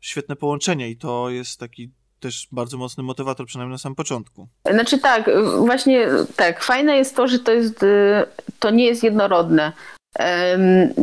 świetne 0.00 0.36
połączenie 0.36 0.90
i 0.90 0.96
to 0.96 1.30
jest 1.30 1.60
taki 1.60 1.90
też 2.20 2.48
bardzo 2.52 2.78
mocny 2.78 3.02
motywator, 3.02 3.46
przynajmniej 3.46 3.74
na 3.74 3.78
samym 3.78 3.96
początku. 3.96 4.48
Znaczy 4.70 4.98
tak, 4.98 5.30
właśnie 5.58 6.08
tak. 6.36 6.62
Fajne 6.62 6.96
jest 6.96 7.16
to, 7.16 7.28
że 7.28 7.38
to 7.38 7.52
jest, 7.52 7.82
y, 7.82 8.26
to 8.58 8.70
nie 8.70 8.84
jest 8.84 9.02
jednorodne. 9.02 9.72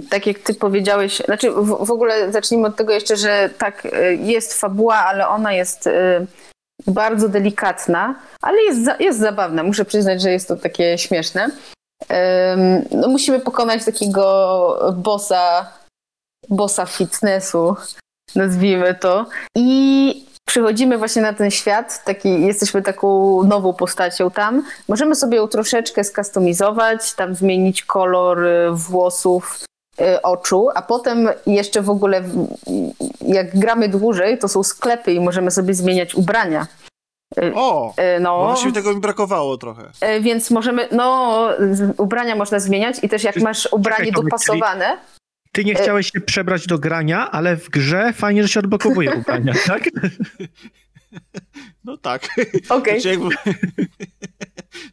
Tak 0.09 0.27
jak 0.27 0.39
ty 0.39 0.53
powiedziałeś, 0.53 1.17
znaczy 1.25 1.51
w, 1.61 1.91
ogóle 1.91 2.31
zacznijmy 2.31 2.67
od 2.67 2.75
tego 2.75 2.93
jeszcze, 2.93 3.17
że 3.17 3.49
tak, 3.57 3.85
y, 3.85 4.15
jest 4.21 4.53
fabuła, 4.53 4.95
ale 4.95 5.27
ona 5.27 5.53
jest 5.53 5.87
y, 5.87 6.27
bardzo 6.87 7.29
delikatna, 7.29 8.15
ale 8.41 8.61
jest, 8.61 8.81
jest 8.99 9.19
zabawna. 9.19 9.63
Muszę 9.63 9.85
przyznać, 9.85 10.21
że 10.21 10.31
jest 10.31 10.47
to 10.47 10.55
takie 10.55 10.97
śmieszne. 10.97 11.49
No 12.91 13.07
musimy 13.07 13.39
pokonać 13.39 13.85
takiego 13.85 14.93
bossa, 14.95 15.71
bossa 16.49 16.85
fitnessu, 16.85 17.75
nazwijmy 18.35 18.95
to. 18.95 19.25
I 19.55 20.25
przychodzimy 20.51 20.97
właśnie 20.97 21.21
na 21.21 21.33
ten 21.33 21.51
świat, 21.51 22.03
taki, 22.03 22.45
jesteśmy 22.45 22.81
taką 22.81 23.07
nową 23.43 23.73
postacią 23.73 24.31
tam. 24.31 24.63
Możemy 24.87 25.15
sobie 25.15 25.37
ją 25.37 25.47
troszeczkę 25.47 26.03
skustomizować, 26.03 27.13
tam 27.13 27.35
zmienić 27.35 27.83
kolor 27.83 28.43
y, 28.45 28.67
włosów, 28.71 29.59
y, 30.01 30.21
oczu, 30.21 30.69
a 30.75 30.81
potem 30.81 31.29
jeszcze 31.47 31.81
w 31.81 31.89
ogóle 31.89 32.23
jak 33.21 33.59
gramy 33.59 33.89
dłużej, 33.89 34.37
to 34.37 34.47
są 34.47 34.63
sklepy 34.63 35.13
i 35.13 35.19
możemy 35.19 35.51
sobie 35.51 35.73
zmieniać 35.73 36.15
ubrania. 36.15 36.67
O! 37.55 37.93
E, 37.97 38.19
No 38.19 38.43
właśnie 38.45 38.71
tego 38.73 38.93
mi 38.93 38.99
brakowało 39.01 39.57
trochę. 39.57 39.83
więc 40.21 40.51
możemy, 40.51 40.87
no, 40.91 41.39
ubrania 41.97 42.35
można 42.35 42.59
zmieniać 42.59 42.95
i 43.03 43.09
też 43.09 43.23
jak 43.23 43.33
Czy- 43.33 43.41
masz 43.43 43.67
ubranie 43.71 44.05
czekaj, 44.05 44.23
dopasowane, 44.23 44.97
Ty 45.51 45.65
nie 45.65 45.75
chciałeś 45.75 46.11
się 46.11 46.21
przebrać 46.21 46.67
do 46.67 46.79
grania, 46.79 47.31
ale 47.31 47.57
w 47.57 47.69
grze 47.69 48.13
fajnie, 48.13 48.43
że 48.43 48.49
się 48.49 48.59
odblokowuje 48.59 49.11
ubrania, 49.11 49.53
tak? 49.67 49.89
No 51.83 51.97
tak. 51.97 52.27
okej. 52.69 53.01
Znaczy 53.01 53.19
jakby... 53.19 53.35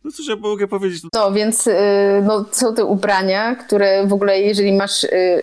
No 0.05 0.11
cóż 0.11 0.29
ja 0.29 0.37
mogę 0.37 0.69
powiedzieć? 0.69 1.03
No, 1.13 1.33
więc 1.33 1.67
y, 1.67 1.75
no, 2.23 2.45
są 2.53 2.75
te 2.75 2.85
ubrania, 2.85 3.55
które 3.55 4.07
w 4.07 4.13
ogóle, 4.13 4.41
jeżeli 4.41 4.73
masz 4.73 5.05
y, 5.05 5.43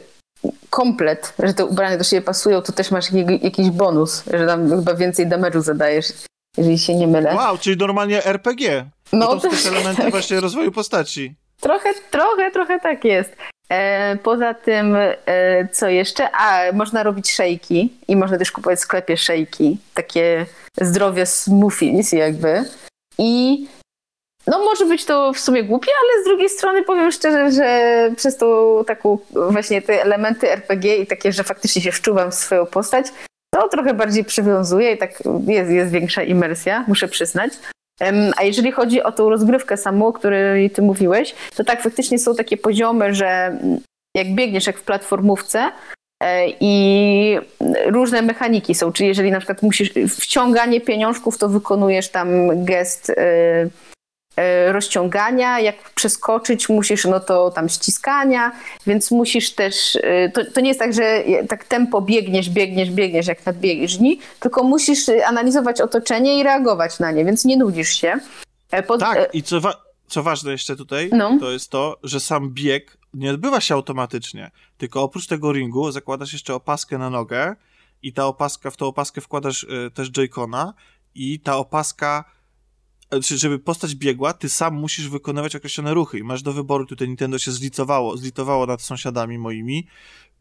komplet, 0.70 1.34
że 1.40 1.54
te 1.54 1.66
ubrania 1.66 1.98
do 1.98 2.04
siebie 2.04 2.22
pasują, 2.22 2.62
to 2.62 2.72
też 2.72 2.92
masz 2.92 3.06
jakiś, 3.42 3.70
bonus, 3.70 4.24
że 4.34 4.48
tam 4.48 4.70
chyba 4.70 4.94
więcej 4.94 5.28
damage'u 5.28 5.62
zadajesz, 5.62 6.06
jeżeli 6.58 6.80
się 6.80 6.96
nie 6.96 7.08
mylę. 7.08 7.36
Wow, 7.36 7.58
czyli 7.58 7.78
normalnie 7.78 8.26
RPG. 8.26 8.90
No 9.14 9.28
to 9.28 9.40
są 9.40 9.50
też 9.50 9.64
też 9.64 9.72
elementy 9.72 10.02
tak. 10.02 10.12
właśnie 10.12 10.40
rozwoju 10.40 10.72
postaci. 10.72 11.36
Trochę, 11.62 11.90
trochę, 12.12 12.52
trochę 12.52 12.80
tak 12.80 13.06
jest. 13.06 13.36
E, 13.70 14.18
poza 14.24 14.54
tym, 14.54 14.96
e, 14.96 15.68
co 15.72 15.88
jeszcze? 15.88 16.32
A, 16.32 16.72
można 16.74 17.04
robić 17.04 17.32
szejki 17.32 17.94
i 18.08 18.16
można 18.16 18.38
też 18.38 18.52
kupować 18.52 18.80
w 18.80 18.82
sklepie 18.82 19.18
szejki, 19.18 19.78
takie 19.94 20.46
zdrowie 20.82 21.26
smoothies 21.26 22.12
jakby. 22.12 22.64
I 23.18 23.68
no 24.48 24.60
może 24.60 24.86
być 24.86 25.06
to 25.06 25.34
w 25.34 25.40
sumie 25.40 25.64
głupie, 25.64 25.92
ale 26.02 26.24
z 26.24 26.26
drugiej 26.26 26.50
strony 26.50 26.84
powiem 26.84 27.12
szczerze, 27.12 27.52
że 27.52 28.10
przez 28.16 28.38
tą 28.38 28.48
taką 28.88 29.18
właśnie 29.32 29.82
te 29.82 30.04
elementy 30.04 30.52
RPG 30.52 30.98
i 30.98 31.08
takie, 31.08 31.32
że 31.32 31.44
faktycznie 31.44 31.82
się 31.82 31.92
wczuwam 31.92 32.32
w 32.32 32.36
swoją 32.36 32.66
postać, 32.66 33.06
to 33.56 33.68
trochę 33.68 33.94
bardziej 33.94 34.24
przywiązuje 34.24 34.92
i 34.92 34.98
tak 34.98 35.12
jest, 35.48 35.72
jest 35.72 35.92
większa 35.92 36.24
imersja, 36.24 36.86
muszę 36.88 37.08
przyznać. 37.08 37.54
A 38.38 38.44
jeżeli 38.44 38.72
chodzi 38.72 39.04
o 39.04 39.12
tą 39.12 39.30
rozgrywkę 39.30 39.78
samą, 39.78 40.08
o 40.08 40.14
której 40.14 40.70
ty 40.70 40.82
mówiłeś, 40.82 41.36
to 41.56 41.64
tak, 41.64 41.82
faktycznie 41.82 42.20
są 42.20 42.36
takie 42.36 42.58
poziomy, 42.58 43.14
że 43.14 43.58
jak 44.16 44.36
biegniesz 44.36 44.68
jak 44.68 44.78
w 44.78 44.84
platformówce 44.84 45.72
e, 46.24 46.46
i 46.60 47.38
różne 47.86 48.22
mechaniki 48.22 48.76
są, 48.76 48.92
czyli 48.92 49.10
jeżeli 49.10 49.32
na 49.32 49.38
przykład 49.38 49.62
musisz 49.62 49.92
wciąganie 50.10 50.82
pieniążków, 50.82 51.38
to 51.38 51.50
wykonujesz 51.50 52.10
tam 52.10 52.30
gest 52.66 53.10
e, 53.10 53.70
rozciągania, 54.72 55.60
jak 55.60 55.90
przeskoczyć 55.94 56.70
musisz, 56.70 57.06
no 57.06 57.20
to 57.20 57.52
tam 57.52 57.70
ściskania, 57.70 58.52
więc 58.88 59.12
musisz 59.12 59.52
też, 59.52 59.98
e, 60.04 60.30
to, 60.30 60.42
to 60.52 60.62
nie 60.62 60.68
jest 60.68 60.80
tak, 60.80 60.94
że 60.94 61.24
tak 61.50 61.64
tempo 61.66 62.02
biegniesz, 62.02 62.50
biegniesz, 62.50 62.90
biegniesz 62.92 63.28
jak 63.28 63.46
na 63.46 63.54
bieżni, 63.54 64.20
tylko 64.40 64.64
musisz 64.64 65.10
e, 65.10 65.28
analizować 65.28 65.82
otoczenie 65.82 66.40
i 66.40 66.44
reagować 66.44 67.00
na 67.00 67.12
nie, 67.12 67.26
więc 67.26 67.46
nie 67.46 67.58
nudzisz 67.58 67.90
się. 68.02 68.14
E, 68.72 68.84
Pod, 68.84 69.02
e, 69.02 69.06
Tak, 69.06 69.36
i 69.36 69.44
co, 69.44 69.62
wa- 69.62 69.82
co 70.08 70.24
ważne 70.24 70.52
jeszcze 70.52 70.76
tutaj, 70.76 71.10
No. 71.14 71.38
to 71.40 71.52
jest 71.52 71.70
to, 71.70 71.98
że 72.04 72.20
sam 72.20 72.50
bieg 72.50 72.98
nie 73.14 73.32
odbywa 73.32 73.62
się 73.62 73.74
automatycznie, 73.74 74.52
tylko 74.78 75.02
oprócz 75.02 75.28
tego 75.28 75.52
ringu 75.52 75.92
zakładasz 75.92 76.34
jeszcze 76.34 76.56
opaskę 76.56 76.98
na 76.98 77.10
nogę 77.10 77.56
i 78.04 78.14
ta 78.14 78.26
opaska, 78.26 78.72
w 78.72 78.78
tą 78.78 78.86
opaskę 78.88 79.22
wkładasz 79.22 79.64
y, 79.64 79.92
też 79.94 80.12
Joy-Cona 80.12 80.72
i 81.16 81.40
ta 81.40 81.58
opaska, 81.58 82.24
e, 83.14 83.38
żeby 83.38 83.60
postać 83.60 83.96
biegła, 83.96 84.34
ty 84.34 84.50
sam 84.50 84.76
musisz 84.76 85.10
wykonywać 85.10 85.56
określone 85.56 85.94
ruchy 85.94 86.20
i 86.20 86.24
masz 86.24 86.42
do 86.42 86.54
wyboru, 86.54 86.86
tutaj 86.86 87.08
Nintendo 87.08 87.40
się 87.40 87.52
zlitowało, 87.52 88.18
zlitowało 88.18 88.66
nad 88.66 88.82
sąsiadami 88.82 89.38
moimi, 89.38 89.88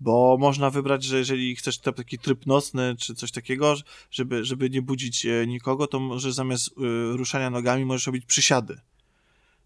bo 0.00 0.36
można 0.40 0.70
wybrać, 0.70 1.04
że 1.04 1.18
jeżeli 1.18 1.56
chcesz 1.56 1.78
taki 1.78 2.18
tryb 2.18 2.46
nocny, 2.46 2.96
czy 2.98 3.14
coś 3.14 3.32
takiego, 3.32 3.74
żeby, 4.10 4.44
żeby 4.44 4.70
nie 4.70 4.82
budzić 4.82 5.26
e, 5.26 5.46
nikogo, 5.46 5.86
to 5.86 6.00
może 6.00 6.32
zamiast 6.32 6.68
y, 6.68 6.72
ruszania 7.16 7.50
nogami 7.50 7.84
możesz 7.84 8.06
robić 8.06 8.26
przysiady. 8.26 8.80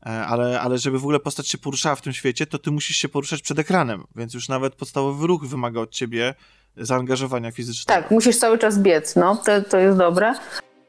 E, 0.07 0.27
Ale, 0.27 0.61
ale 0.61 0.79
żeby 0.79 0.99
w 0.99 1.03
ogóle 1.03 1.21
postać 1.21 1.49
się 1.49 1.59
poruszała 1.59 1.97
w 1.97 2.01
tym 2.03 2.13
świecie, 2.13 2.47
to 2.47 2.59
ty 2.59 2.71
musisz 2.71 2.97
się 2.97 3.09
poruszać 3.09 3.43
przed 3.43 3.59
ekranem, 3.59 4.05
więc 4.17 4.35
już 4.35 4.49
nawet 4.49 4.75
podstawowy 4.75 5.27
ruch 5.27 5.47
wymaga 5.47 5.81
od 5.81 5.91
ciebie 5.91 6.35
zaangażowania 6.77 7.53
fizycznego. 7.53 8.03
Tak, 8.03 8.11
musisz 8.11 8.37
cały 8.37 8.59
czas 8.59 8.79
biec, 8.79 9.17
no, 9.17 9.37
to, 9.37 9.63
to 9.63 9.79
jest 9.79 9.99
dobre. 9.99 10.35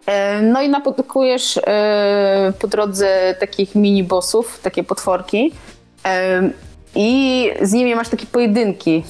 E, 0.05 0.41
No 0.41 0.61
i 0.61 0.69
napotkujesz 0.69 1.57
e, 1.57 2.53
po 2.59 2.67
drodze 2.67 3.35
takich 3.39 3.75
mini-bossów, 3.75 4.43
takie 4.61 4.83
potworki 4.83 5.51
e, 6.05 6.49
i 6.95 7.49
z 7.61 7.73
nimi 7.73 7.95
masz 7.95 8.09
takie 8.09 8.25
pojedynki, 8.25 9.03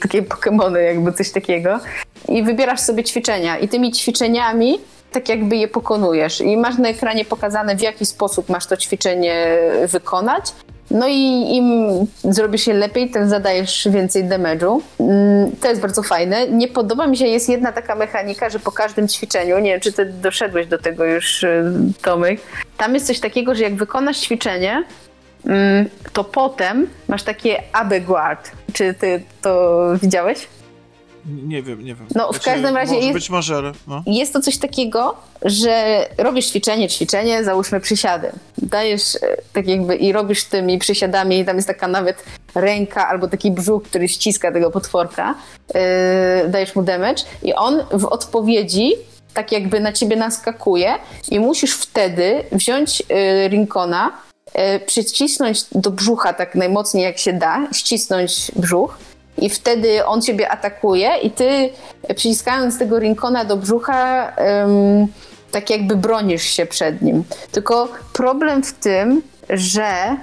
takie 0.00 0.22
Pokemony, 0.22 0.82
jakby 0.82 1.12
coś 1.12 1.30
takiego 1.30 1.80
i 2.28 2.42
wybierasz 2.42 2.80
sobie 2.80 3.04
ćwiczenia. 3.04 3.58
I 3.58 3.68
tymi 3.68 3.92
ćwiczeniami 3.92 4.78
tak 5.12 5.28
jakby 5.28 5.56
je 5.56 5.68
pokonujesz. 5.68 6.40
I 6.40 6.56
masz 6.56 6.78
na 6.78 6.88
ekranie 6.88 7.24
pokazane 7.24 7.76
w 7.76 7.80
jaki 7.80 8.06
sposób 8.06 8.48
masz 8.48 8.66
to 8.66 8.76
ćwiczenie 8.76 9.58
wykonać 9.88 10.44
no 10.92 11.08
i 11.08 11.56
im 11.56 11.90
zrobisz 12.24 12.66
je 12.66 12.74
lepiej, 12.74 13.10
tym 13.10 13.28
zadajesz 13.28 13.88
więcej 13.90 14.24
damage'u. 14.24 14.80
Mm, 15.00 15.50
To 15.60 15.68
jest 15.68 15.80
bardzo 15.80 16.02
fajne. 16.02 16.48
Nie 16.48 16.68
podoba 16.68 17.06
mi 17.06 17.16
się, 17.16 17.26
jest 17.26 17.48
jedna 17.48 17.72
taka 17.72 17.94
mechanika, 17.94 18.50
że 18.50 18.58
po 18.58 18.72
każdym 18.72 19.08
ćwiczeniu, 19.08 19.58
nie 19.58 19.70
wiem, 19.70 19.80
czy 19.80 19.92
ty 19.92 20.04
doszedłeś 20.04 20.66
do 20.66 20.78
tego 20.78 21.04
już, 21.04 21.42
y, 21.42 21.64
Tomek, 22.02 22.40
tam 22.76 22.94
jest 22.94 23.06
coś 23.06 23.20
takiego, 23.20 23.54
że 23.54 23.62
jak 23.62 23.74
wykonasz 23.74 24.18
ćwiczenie, 24.18 24.84
mm, 25.46 25.88
to 26.12 26.24
potem 26.24 26.86
masz 27.08 27.22
takie 27.22 27.62
abe 27.72 28.00
guard. 28.00 28.50
Czy 28.72 28.94
ty 28.94 29.22
to 29.42 29.78
widziałeś? 30.02 30.48
Nie 31.26 31.62
wiem, 31.62 31.84
nie 31.84 31.94
wiem. 31.94 32.06
No, 32.14 32.32
w 32.32 32.40
każdym 32.40 32.76
razie 32.76 32.92
może, 32.94 33.06
jest- 33.06 33.14
Być 33.18 33.30
może, 33.30 33.72
no. 33.88 34.02
Jest 34.06 34.32
to 34.32 34.40
coś 34.40 34.58
takiego, 34.58 35.14
że 35.42 36.06
robisz 36.18 36.46
ćwiczenie, 36.46 36.88
ćwiczenie, 36.88 37.44
załóżmy 37.44 37.80
przysiady. 37.80 38.32
Dajesz 38.58 39.14
e, 39.16 39.18
tak 39.52 39.68
jakby 39.68 39.96
i 39.96 40.12
robisz 40.12 40.44
tymi 40.44 40.78
przysiadami, 40.78 41.38
i 41.38 41.44
tam 41.44 41.56
jest 41.56 41.68
taka 41.68 41.88
nawet 41.88 42.24
ręka 42.54 43.08
albo 43.08 43.28
taki 43.28 43.50
brzuch, 43.50 43.82
który 43.82 44.08
ściska 44.08 44.52
tego 44.52 44.70
potworka. 44.70 45.34
Yy, 45.74 45.80
dajesz 46.48 46.74
mu 46.74 46.82
damage 46.82 47.22
i 47.42 47.54
on 47.54 47.84
w 47.90 48.04
odpowiedzi 48.04 48.92
tak 49.34 49.52
jakby 49.52 49.80
na 49.80 49.92
ciebie 49.92 50.16
naskakuje 50.16 50.94
i 51.30 51.40
musisz 51.40 51.74
wtedy 51.76 52.44
wziąć 52.52 53.00
yy, 53.00 53.48
Rincona, 53.48 54.12
yy, 54.54 54.80
przycisnąć 54.86 55.64
do 55.72 55.90
brzucha 55.90 56.32
tak 56.32 56.54
najmocniej 56.54 57.04
jak 57.04 57.18
się 57.18 57.32
da, 57.32 57.66
ścisnąć 57.72 58.52
brzuch 58.56 58.98
i 59.38 59.50
wtedy 59.50 60.06
on 60.06 60.22
ciebie 60.22 60.48
atakuje 60.48 61.10
i 61.22 61.30
ty 61.30 61.70
przyciskając 62.14 62.78
tego 62.78 62.98
Rincona 62.98 63.44
do 63.44 63.56
brzucha 63.56 64.32
ym, 64.64 65.06
tak 65.50 65.70
jakby 65.70 65.96
bronisz 65.96 66.42
się 66.42 66.66
przed 66.66 67.02
nim. 67.02 67.24
Tylko 67.52 67.88
problem 68.12 68.62
w 68.62 68.72
tym, 68.72 69.22
że 69.50 70.16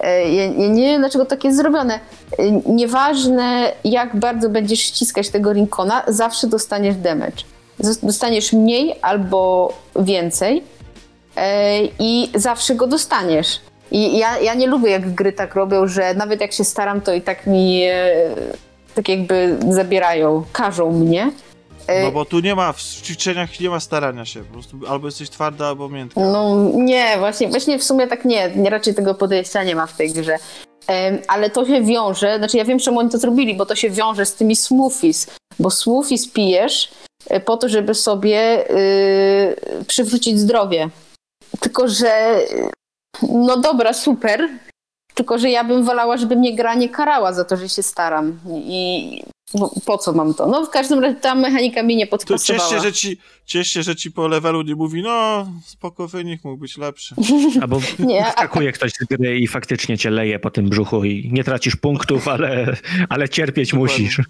e, 0.00 0.34
ja, 0.34 0.48
nie 0.68 0.86
wiem 0.86 1.00
dlaczego 1.00 1.24
tak 1.24 1.44
jest 1.44 1.56
zrobione. 1.56 2.00
E, 2.38 2.50
Nieważne 2.50 3.72
jak 3.84 4.16
bardzo 4.16 4.48
będziesz 4.48 4.80
ściskać 4.80 5.28
tego 5.28 5.52
Rincona, 5.52 6.02
zawsze 6.08 6.46
dostaniesz 6.46 6.96
damage. 6.96 7.42
Dostaniesz 8.02 8.52
mniej 8.52 8.94
albo 9.02 9.72
więcej 9.96 10.62
e, 11.36 11.84
i 11.98 12.30
zawsze 12.34 12.74
go 12.74 12.86
dostaniesz. 12.86 13.60
I 13.94 14.18
ja, 14.18 14.38
ja 14.38 14.54
nie 14.54 14.66
lubię, 14.66 14.90
jak 14.90 15.14
gry 15.14 15.32
tak 15.32 15.54
robią, 15.54 15.86
że 15.86 16.14
nawet 16.14 16.40
jak 16.40 16.52
się 16.52 16.64
staram, 16.64 17.00
to 17.00 17.14
i 17.14 17.22
tak 17.22 17.46
mi 17.46 17.82
e, 17.82 18.10
tak 18.94 19.08
jakby 19.08 19.58
zabierają, 19.68 20.44
każą 20.52 20.92
mnie. 20.92 21.32
E, 21.86 22.04
no 22.04 22.12
bo 22.12 22.24
tu 22.24 22.40
nie 22.40 22.54
ma, 22.54 22.72
w 22.72 22.82
ćwiczeniach 22.82 23.60
nie 23.60 23.70
ma 23.70 23.80
starania 23.80 24.24
się, 24.24 24.44
po 24.44 24.52
prostu 24.52 24.76
albo 24.88 25.08
jesteś 25.08 25.30
twarda, 25.30 25.66
albo 25.66 25.88
miętka. 25.88 26.20
No 26.20 26.70
nie, 26.74 27.16
właśnie, 27.18 27.48
właśnie 27.48 27.78
w 27.78 27.84
sumie 27.84 28.06
tak 28.06 28.24
nie, 28.24 28.50
nie 28.56 28.70
raczej 28.70 28.94
tego 28.94 29.14
podejścia 29.14 29.64
nie 29.64 29.76
ma 29.76 29.86
w 29.86 29.96
tej 29.96 30.12
grze. 30.12 30.36
Ale 31.28 31.50
to 31.50 31.66
się 31.66 31.82
wiąże, 31.82 32.38
znaczy 32.38 32.56
ja 32.56 32.64
wiem, 32.64 32.78
czemu 32.78 32.98
oni 32.98 33.10
to 33.10 33.18
zrobili, 33.18 33.54
bo 33.54 33.66
to 33.66 33.74
się 33.74 33.90
wiąże 33.90 34.26
z 34.26 34.34
tymi 34.34 34.56
smoothies, 34.56 35.26
bo 35.58 35.70
smoothies 35.70 36.28
pijesz 36.28 36.90
e, 37.26 37.40
po 37.40 37.56
to, 37.56 37.68
żeby 37.68 37.94
sobie 37.94 38.70
y, 38.70 39.84
przywrócić 39.86 40.38
zdrowie. 40.38 40.88
Tylko, 41.60 41.88
że 41.88 42.38
no 43.22 43.56
dobra, 43.56 43.92
super, 43.92 44.48
tylko, 45.14 45.38
że 45.38 45.50
ja 45.50 45.64
bym 45.64 45.84
wolała, 45.84 46.16
żeby 46.16 46.36
mnie 46.36 46.56
gra 46.56 46.74
nie 46.74 46.88
karała 46.88 47.32
za 47.32 47.44
to, 47.44 47.56
że 47.56 47.68
się 47.68 47.82
staram. 47.82 48.38
I 48.54 49.22
bo 49.54 49.70
po 49.86 49.98
co 49.98 50.12
mam 50.12 50.34
to? 50.34 50.46
No 50.46 50.64
w 50.66 50.70
każdym 50.70 50.98
razie 50.98 51.14
ta 51.16 51.34
mechanika 51.34 51.82
mi 51.82 51.96
nie 51.96 52.06
To 52.06 52.18
ciesz 52.18 52.26
podpasowała. 52.28 52.70
się, 52.70 52.80
że 52.80 52.92
ci, 52.92 53.18
ciesz 53.44 53.68
się, 53.68 53.82
że 53.82 53.96
ci 53.96 54.10
po 54.10 54.28
levelu 54.28 54.62
nie 54.62 54.74
mówi, 54.74 55.02
no 55.02 55.46
spoko, 55.64 56.08
wynik 56.08 56.44
mógł 56.44 56.56
być 56.56 56.78
lepszy. 56.78 57.14
Albo 57.62 57.80
Nie, 57.98 58.26
a- 58.26 58.32
skakuje 58.32 58.72
ktoś 58.72 58.92
z 58.92 59.04
gry 59.04 59.38
i 59.38 59.46
faktycznie 59.46 59.98
cię 59.98 60.10
leje 60.10 60.38
po 60.38 60.50
tym 60.50 60.68
brzuchu 60.68 61.04
i 61.04 61.30
nie 61.32 61.44
tracisz 61.44 61.76
punktów, 61.76 62.28
ale, 62.28 62.76
ale 63.08 63.28
cierpieć 63.28 63.74
musisz. 63.74 64.20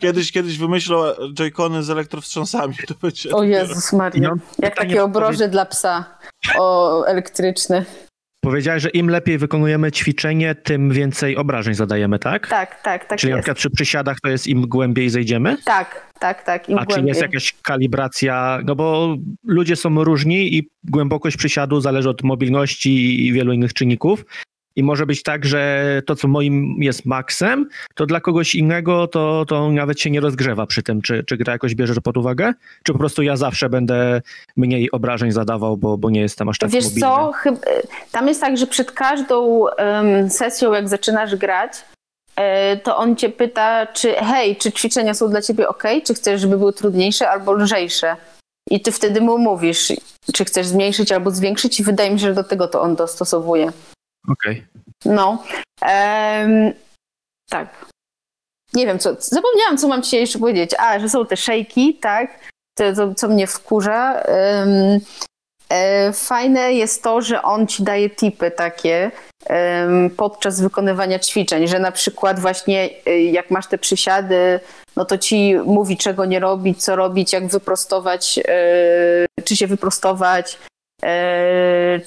Kiedyś, 0.00 0.32
kiedyś 0.32 0.58
wymyślą 0.58 1.02
Joy-Cony 1.34 1.82
z 1.82 1.90
elektrowstrząsami, 1.90 2.74
to 2.88 2.94
będzie... 3.02 3.30
O 3.30 3.42
Jezus 3.42 3.92
Maria. 3.92 4.28
No, 4.28 4.36
Jak 4.58 4.76
takie 4.76 5.04
obroże 5.04 5.48
dla 5.48 5.64
psa 5.66 6.04
o 6.58 7.04
elektryczne. 7.06 7.84
Powiedziałeś, 8.48 8.82
że 8.82 8.88
im 8.88 9.08
lepiej 9.10 9.38
wykonujemy 9.38 9.92
ćwiczenie, 9.92 10.54
tym 10.54 10.90
więcej 10.90 11.36
obrażeń 11.36 11.74
zadajemy, 11.74 12.18
tak? 12.18 12.48
Tak, 12.48 12.82
tak, 12.82 13.04
tak 13.04 13.18
Czyli 13.18 13.30
na 13.30 13.36
jest. 13.36 13.44
przykład 13.44 13.58
przy 13.58 13.70
przysiadach 13.70 14.20
to 14.20 14.28
jest 14.28 14.46
im 14.46 14.62
głębiej 14.62 15.10
zejdziemy? 15.10 15.56
Tak, 15.64 16.12
tak, 16.18 16.42
tak. 16.42 16.68
Im 16.68 16.78
A 16.78 16.80
czy 16.80 16.86
głębiej. 16.86 17.08
jest 17.08 17.20
jakaś 17.20 17.54
kalibracja? 17.62 18.60
No 18.64 18.74
bo 18.76 19.16
ludzie 19.44 19.76
są 19.76 20.04
różni 20.04 20.56
i 20.56 20.68
głębokość 20.84 21.36
przysiadu 21.36 21.80
zależy 21.80 22.08
od 22.08 22.22
mobilności 22.22 23.26
i 23.26 23.32
wielu 23.32 23.52
innych 23.52 23.74
czynników. 23.74 24.24
I 24.78 24.82
może 24.82 25.06
być 25.06 25.22
tak, 25.22 25.44
że 25.44 26.02
to, 26.06 26.16
co 26.16 26.28
moim 26.28 26.76
jest 26.82 27.06
maksem, 27.06 27.68
to 27.94 28.06
dla 28.06 28.20
kogoś 28.20 28.54
innego 28.54 29.06
to, 29.06 29.44
to 29.48 29.70
nawet 29.70 30.00
się 30.00 30.10
nie 30.10 30.20
rozgrzewa 30.20 30.66
przy 30.66 30.82
tym. 30.82 31.02
Czy, 31.02 31.24
czy 31.24 31.36
gra 31.36 31.52
jakoś 31.52 31.74
bierze 31.74 31.94
to 31.94 32.00
pod 32.00 32.16
uwagę? 32.16 32.52
Czy 32.82 32.92
po 32.92 32.98
prostu 32.98 33.22
ja 33.22 33.36
zawsze 33.36 33.68
będę 33.68 34.22
mniej 34.56 34.90
obrażeń 34.90 35.32
zadawał, 35.32 35.76
bo, 35.76 35.98
bo 35.98 36.10
nie 36.10 36.20
jestem 36.20 36.48
aż 36.48 36.58
tak 36.58 36.70
Wiesz 36.70 36.84
mobilny? 36.84 37.00
co, 37.00 37.32
chyb- 37.42 37.64
tam 38.12 38.28
jest 38.28 38.40
tak, 38.40 38.56
że 38.56 38.66
przed 38.66 38.92
każdą 38.92 39.68
em, 39.68 40.30
sesją, 40.30 40.72
jak 40.72 40.88
zaczynasz 40.88 41.36
grać, 41.36 41.72
e, 42.36 42.76
to 42.76 42.96
on 42.96 43.16
cię 43.16 43.28
pyta, 43.28 43.86
czy 43.86 44.12
hej, 44.12 44.56
czy 44.56 44.72
ćwiczenia 44.72 45.14
są 45.14 45.28
dla 45.30 45.42
ciebie 45.42 45.68
ok, 45.68 45.82
czy 46.06 46.14
chcesz, 46.14 46.40
żeby 46.40 46.58
były 46.58 46.72
trudniejsze 46.72 47.30
albo 47.30 47.52
lżejsze. 47.52 48.16
I 48.70 48.80
ty 48.80 48.92
wtedy 48.92 49.20
mu 49.20 49.38
mówisz, 49.38 49.92
czy 50.34 50.44
chcesz 50.44 50.66
zmniejszyć 50.66 51.12
albo 51.12 51.30
zwiększyć 51.30 51.80
i 51.80 51.84
wydaje 51.84 52.10
mi 52.10 52.20
się, 52.20 52.26
że 52.26 52.34
do 52.34 52.44
tego 52.44 52.68
to 52.68 52.82
on 52.82 52.96
dostosowuje. 52.96 53.72
Okej. 54.28 54.66
No. 55.04 55.44
Em, 55.82 56.72
tak. 57.50 57.86
Nie 58.72 58.86
wiem, 58.86 58.98
co. 58.98 59.16
Zapomniałam, 59.18 59.78
co 59.78 59.88
mam 59.88 60.02
ci 60.02 60.16
jeszcze 60.16 60.38
powiedzieć. 60.38 60.70
A, 60.78 60.98
że 60.98 61.08
są 61.08 61.26
te 61.26 61.36
szejki, 61.36 61.94
tak? 61.94 62.38
To, 62.78 62.92
to 62.92 63.14
co 63.14 63.28
mnie 63.28 63.46
wkurza. 63.46 64.22
E, 65.72 66.12
fajne 66.12 66.72
jest 66.72 67.02
to, 67.02 67.20
że 67.22 67.42
on 67.42 67.66
ci 67.66 67.82
daje 67.82 68.10
tipy 68.10 68.50
takie 68.50 69.10
podczas 70.16 70.60
wykonywania 70.60 71.18
ćwiczeń, 71.18 71.68
że 71.68 71.78
na 71.78 71.92
przykład 71.92 72.40
właśnie 72.40 72.90
e, 73.06 73.22
jak 73.22 73.50
masz 73.50 73.66
te 73.66 73.78
przysiady, 73.78 74.60
no 74.96 75.04
to 75.04 75.18
ci 75.18 75.54
mówi, 75.64 75.96
czego 75.96 76.24
nie 76.24 76.40
robić, 76.40 76.84
co 76.84 76.96
robić, 76.96 77.32
jak 77.32 77.46
wyprostować, 77.46 78.40
e, 78.48 79.26
czy 79.44 79.56
się 79.56 79.66
wyprostować, 79.66 80.58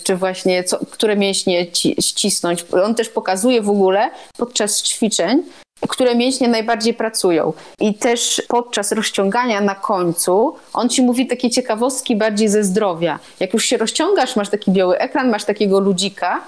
czy 0.04 0.16
właśnie 0.16 0.64
co, 0.64 0.86
które 0.92 1.16
mięśnie 1.16 1.72
ci, 1.72 1.96
ścisnąć. 2.02 2.66
On 2.86 2.96
też 2.96 3.10
pokazuje 3.10 3.62
w 3.62 3.70
ogóle 3.70 4.10
podczas 4.38 4.82
ćwiczeń, 4.82 5.44
które 5.88 6.16
mięśnie 6.16 6.48
najbardziej 6.48 6.94
pracują. 6.94 7.54
I 7.80 7.94
też 7.94 8.42
podczas 8.48 8.92
rozciągania 8.92 9.62
na 9.62 9.76
końcu 9.76 10.56
on 10.74 10.90
ci 10.90 11.02
mówi 11.02 11.28
takie 11.28 11.50
ciekawostki 11.50 12.16
bardziej 12.16 12.50
ze 12.50 12.64
zdrowia. 12.64 13.20
Jak 13.40 13.54
już 13.54 13.66
się 13.66 13.78
rozciągasz, 13.78 14.36
masz 14.36 14.50
taki 14.50 14.72
biały 14.72 14.98
ekran, 14.98 15.30
masz 15.30 15.46
takiego 15.46 15.80
ludzika, 15.80 16.42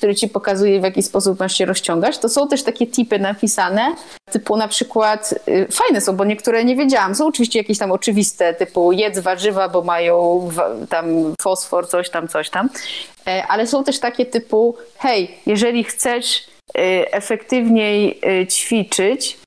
który 0.00 0.14
ci 0.14 0.28
pokazuje, 0.28 0.80
w 0.80 0.84
jaki 0.84 1.02
sposób 1.02 1.40
masz 1.40 1.58
się 1.58 1.64
rozciągać, 1.64 2.18
to 2.18 2.28
są 2.28 2.48
też 2.48 2.62
takie 2.62 2.86
tipy 2.86 3.18
napisane, 3.18 3.94
typu 4.30 4.56
na 4.56 4.68
przykład, 4.68 5.34
y, 5.48 5.66
fajne 5.70 6.00
są, 6.00 6.16
bo 6.16 6.24
niektóre 6.24 6.64
nie 6.64 6.76
wiedziałam, 6.76 7.14
są 7.14 7.26
oczywiście 7.26 7.58
jakieś 7.58 7.78
tam 7.78 7.92
oczywiste, 7.92 8.54
typu 8.54 8.92
jedz 8.92 9.18
warzywa, 9.18 9.68
bo 9.68 9.82
mają 9.82 10.48
tam 10.88 11.34
fosfor, 11.42 11.88
coś 11.88 12.10
tam, 12.10 12.28
coś 12.28 12.50
tam, 12.50 12.68
E, 13.26 13.46
ale 13.46 13.66
są 13.66 13.84
też 13.84 13.98
takie 13.98 14.26
typu, 14.26 14.76
hej, 14.98 15.38
jeżeli 15.46 15.84
chcesz 15.84 16.38
y, 16.38 16.42
efektywniej 17.12 18.20
y, 18.42 18.46
ćwiczyć, 18.46 19.38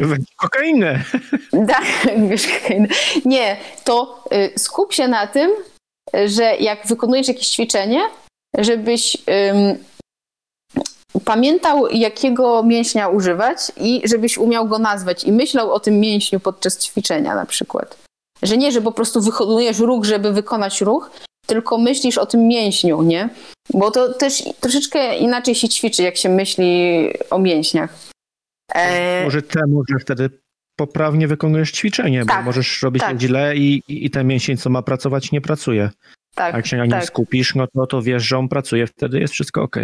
Weź 0.00 0.18
Kokainę. 0.36 1.02
tak, 1.72 1.84
wiesz, 2.28 2.46
kokainę. 2.46 2.88
Nie, 3.24 3.56
to 3.84 4.24
skup 4.56 4.92
się 4.92 5.08
na 5.08 5.26
tym, 5.26 5.50
że 6.26 6.56
jak 6.56 6.86
wykonujesz 6.86 7.28
jakieś 7.28 7.48
ćwiczenie, 7.48 8.00
żebyś 8.58 9.16
pamiętał, 11.24 11.88
jakiego 11.88 12.62
mięśnia 12.62 13.08
używać 13.08 13.58
i 13.76 14.02
żebyś 14.04 14.38
umiał 14.38 14.68
go 14.68 14.78
nazwać 14.78 15.24
i 15.24 15.32
myślał 15.32 15.72
o 15.72 15.80
tym 15.80 16.00
mięśniu 16.00 16.40
podczas 16.40 16.78
ćwiczenia 16.84 17.34
na 17.34 17.46
przykład. 17.46 17.98
Że 18.42 18.56
nie, 18.56 18.72
że 18.72 18.82
po 18.82 18.92
prostu 18.92 19.20
wykonujesz 19.20 19.78
ruch, 19.78 20.04
żeby 20.04 20.32
wykonać 20.32 20.80
ruch, 20.80 21.10
tylko 21.46 21.78
myślisz 21.78 22.18
o 22.18 22.26
tym 22.26 22.48
mięśniu, 22.48 23.02
nie? 23.02 23.28
Bo 23.74 23.90
to 23.90 24.14
też 24.14 24.42
troszeczkę 24.60 25.16
inaczej 25.18 25.54
się 25.54 25.68
ćwiczy, 25.68 26.02
jak 26.02 26.16
się 26.16 26.28
myśli 26.28 27.02
o 27.30 27.38
mięśniach. 27.38 27.94
E, 28.74 29.24
Może 29.24 29.42
temu, 29.42 29.82
że 29.88 29.98
wtedy 30.00 30.30
poprawnie 30.78 31.28
wykonujesz 31.28 31.72
ćwiczenie, 31.72 32.20
bo 32.20 32.26
Tak, 32.26 32.44
możesz 32.44 32.82
robić 32.82 33.02
tak. 33.02 33.20
źle 33.20 33.56
i 33.56 33.82
i 33.88 34.10
ten 34.10 34.26
mięsień, 34.26 34.56
co 34.56 34.70
ma 34.70 34.82
pracować, 34.82 35.32
nie 35.32 35.40
pracuje. 35.40 35.90
Tak, 36.36 36.54
A 36.54 36.56
jak 36.56 36.66
się 36.66 36.76
na 36.76 36.82
nim 36.82 36.90
tak. 36.90 37.04
skupisz, 37.04 37.54
no 37.54 37.66
to, 37.66 37.86
to 37.86 38.02
wiesz, 38.02 38.22
że 38.22 38.38
on 38.38 38.48
pracuje, 38.48 38.86
wtedy 38.86 39.20
jest 39.20 39.34
wszystko 39.34 39.62
ok. 39.62 39.76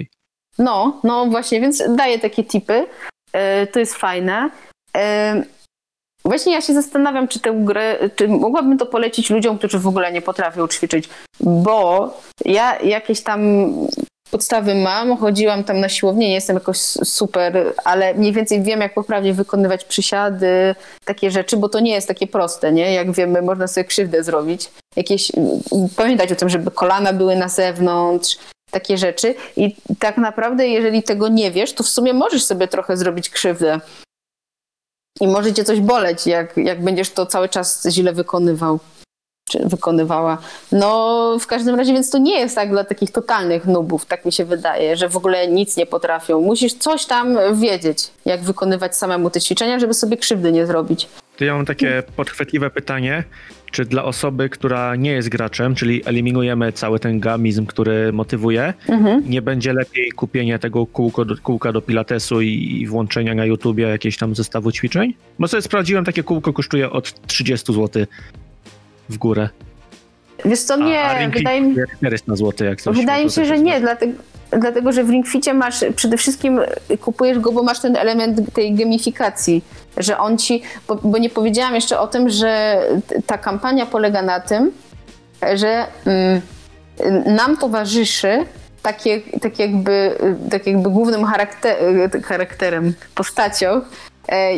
No, 0.58 1.00
no 1.04 1.26
właśnie, 1.26 1.60
więc 1.60 1.82
daję 1.96 2.18
takie 2.18 2.44
tipy. 2.44 2.86
E, 3.32 3.66
to 3.66 3.78
jest 3.78 3.94
fajne. 3.94 4.50
E, 4.96 5.42
właśnie 6.24 6.52
ja 6.52 6.60
się 6.60 6.74
zastanawiam, 6.74 7.28
czy 7.28 7.40
tę 7.40 7.52
grę, 7.64 7.98
czy 8.16 8.28
mogłabym 8.28 8.78
to 8.78 8.86
polecić 8.86 9.30
ludziom, 9.30 9.58
którzy 9.58 9.78
w 9.78 9.86
ogóle 9.86 10.12
nie 10.12 10.22
potrafią 10.22 10.68
ćwiczyć, 10.68 11.08
bo 11.40 12.20
ja 12.44 12.80
jakieś 12.80 13.22
tam 13.22 13.40
podstawy 14.32 14.74
mam, 14.74 15.16
chodziłam 15.16 15.64
tam 15.64 15.80
na 15.80 15.88
siłownię, 15.88 16.28
nie 16.28 16.34
jestem 16.34 16.56
jakoś 16.56 16.78
super, 17.04 17.74
ale 17.84 18.14
mniej 18.14 18.32
więcej 18.32 18.62
wiem, 18.62 18.80
jak 18.80 18.94
poprawnie 18.94 19.34
wykonywać 19.34 19.84
przysiady, 19.84 20.74
takie 21.04 21.30
rzeczy, 21.30 21.56
bo 21.56 21.68
to 21.68 21.80
nie 21.80 21.92
jest 21.92 22.08
takie 22.08 22.26
proste, 22.26 22.72
nie? 22.72 22.92
Jak 22.92 23.12
wiemy, 23.12 23.42
można 23.42 23.66
sobie 23.66 23.84
krzywdę 23.84 24.24
zrobić. 24.24 24.70
Jakieś, 24.96 25.32
pamiętać 25.96 26.32
o 26.32 26.36
tym, 26.36 26.48
żeby 26.48 26.70
kolana 26.70 27.12
były 27.12 27.36
na 27.36 27.48
zewnątrz, 27.48 28.38
takie 28.70 28.98
rzeczy. 28.98 29.34
I 29.56 29.76
tak 29.98 30.16
naprawdę, 30.16 30.68
jeżeli 30.68 31.02
tego 31.02 31.28
nie 31.28 31.50
wiesz, 31.50 31.72
to 31.72 31.82
w 31.84 31.88
sumie 31.88 32.12
możesz 32.12 32.44
sobie 32.44 32.68
trochę 32.68 32.96
zrobić 32.96 33.30
krzywdę. 33.30 33.80
I 35.20 35.26
może 35.28 35.52
cię 35.52 35.64
coś 35.64 35.80
boleć, 35.80 36.26
jak, 36.26 36.56
jak 36.56 36.84
będziesz 36.84 37.10
to 37.10 37.26
cały 37.26 37.48
czas 37.48 37.86
źle 37.88 38.12
wykonywał. 38.12 38.78
Czy 39.52 39.58
wykonywała. 39.68 40.38
No, 40.72 41.36
w 41.40 41.46
każdym 41.46 41.74
razie, 41.74 41.92
więc 41.92 42.10
to 42.10 42.18
nie 42.18 42.40
jest 42.40 42.54
tak 42.54 42.70
dla 42.70 42.84
takich 42.84 43.10
totalnych 43.10 43.66
nubów, 43.66 44.06
tak 44.06 44.24
mi 44.24 44.32
się 44.32 44.44
wydaje, 44.44 44.96
że 44.96 45.08
w 45.08 45.16
ogóle 45.16 45.48
nic 45.48 45.76
nie 45.76 45.86
potrafią. 45.86 46.40
Musisz 46.40 46.74
coś 46.74 47.06
tam 47.06 47.38
wiedzieć, 47.54 48.10
jak 48.24 48.42
wykonywać 48.42 48.96
samemu 48.96 49.30
te 49.30 49.40
ćwiczenia, 49.40 49.78
żeby 49.78 49.94
sobie 49.94 50.16
krzywdy 50.16 50.52
nie 50.52 50.66
zrobić. 50.66 51.08
To 51.36 51.44
ja 51.44 51.54
mam 51.54 51.66
takie 51.66 52.02
podchwytliwe 52.16 52.70
pytanie, 52.70 53.24
czy 53.70 53.84
dla 53.84 54.04
osoby, 54.04 54.48
która 54.48 54.96
nie 54.96 55.10
jest 55.12 55.28
graczem, 55.28 55.74
czyli 55.74 56.02
eliminujemy 56.04 56.72
cały 56.72 56.98
ten 57.00 57.20
gamizm, 57.20 57.66
który 57.66 58.12
motywuje, 58.12 58.74
Mhm. 58.88 59.22
nie 59.30 59.42
będzie 59.42 59.72
lepiej 59.72 60.10
kupienia 60.12 60.58
tego 60.58 60.86
kółko 60.86 61.24
do, 61.24 61.34
kółka 61.42 61.72
do 61.72 61.82
pilatesu 61.82 62.40
i, 62.40 62.78
i 62.80 62.86
włączenia 62.86 63.34
na 63.34 63.44
YouTubie 63.44 63.84
jakiegoś 63.84 64.16
tam 64.16 64.34
zestawu 64.34 64.72
ćwiczeń? 64.72 65.14
Bo 65.38 65.48
sobie 65.48 65.62
sprawdziłem, 65.62 66.04
takie 66.04 66.22
kółko 66.22 66.52
kosztuje 66.52 66.90
od 66.90 67.26
30 67.26 67.72
zł 67.74 68.06
w 69.12 69.18
górę. 69.18 69.48
Wiesz 70.44 70.60
co, 70.60 70.74
A, 70.74 70.76
nie, 70.76 71.04
a 71.04 71.18
Fit 71.18 71.32
wydaje 71.34 71.60
mi 71.60 71.68
kosztuje 71.68 71.96
400 71.96 72.36
zł 72.36 72.68
jak 72.68 72.80
coś. 72.80 72.96
Wydaje 72.96 73.24
mi 73.24 73.30
się, 73.30 73.44
że 73.44 73.58
nie, 73.58 73.80
dlatego, 73.80 74.12
dlatego 74.50 74.92
że 74.92 75.04
w 75.04 75.10
Ringficie 75.10 75.54
masz 75.54 75.84
przede 75.96 76.16
wszystkim 76.16 76.60
y, 76.90 76.98
kupujesz 76.98 77.38
go, 77.38 77.52
bo 77.52 77.62
masz 77.62 77.80
ten 77.80 77.96
element 77.96 78.54
tej 78.54 78.74
gamifikacji, 78.74 79.64
że 79.96 80.18
on 80.18 80.38
ci, 80.38 80.62
bo, 80.88 80.94
bo 80.94 81.18
nie 81.18 81.30
powiedziałam 81.30 81.74
jeszcze 81.74 82.00
o 82.00 82.06
tym, 82.06 82.30
że 82.30 82.82
ta 83.26 83.38
kampania 83.38 83.86
polega 83.86 84.22
na 84.22 84.40
tym, 84.40 84.72
że 85.54 85.86
mm, 86.06 86.40
y, 87.00 87.30
nam 87.30 87.56
towarzyszy 87.56 88.44
takie, 88.82 89.20
tak, 89.40 89.58
jakby, 89.58 90.16
y, 90.46 90.50
tak 90.50 90.66
jakby 90.66 90.90
głównym 90.90 91.24
charakter, 91.24 91.76
charakterem, 92.24 92.94
postacią 93.14 93.80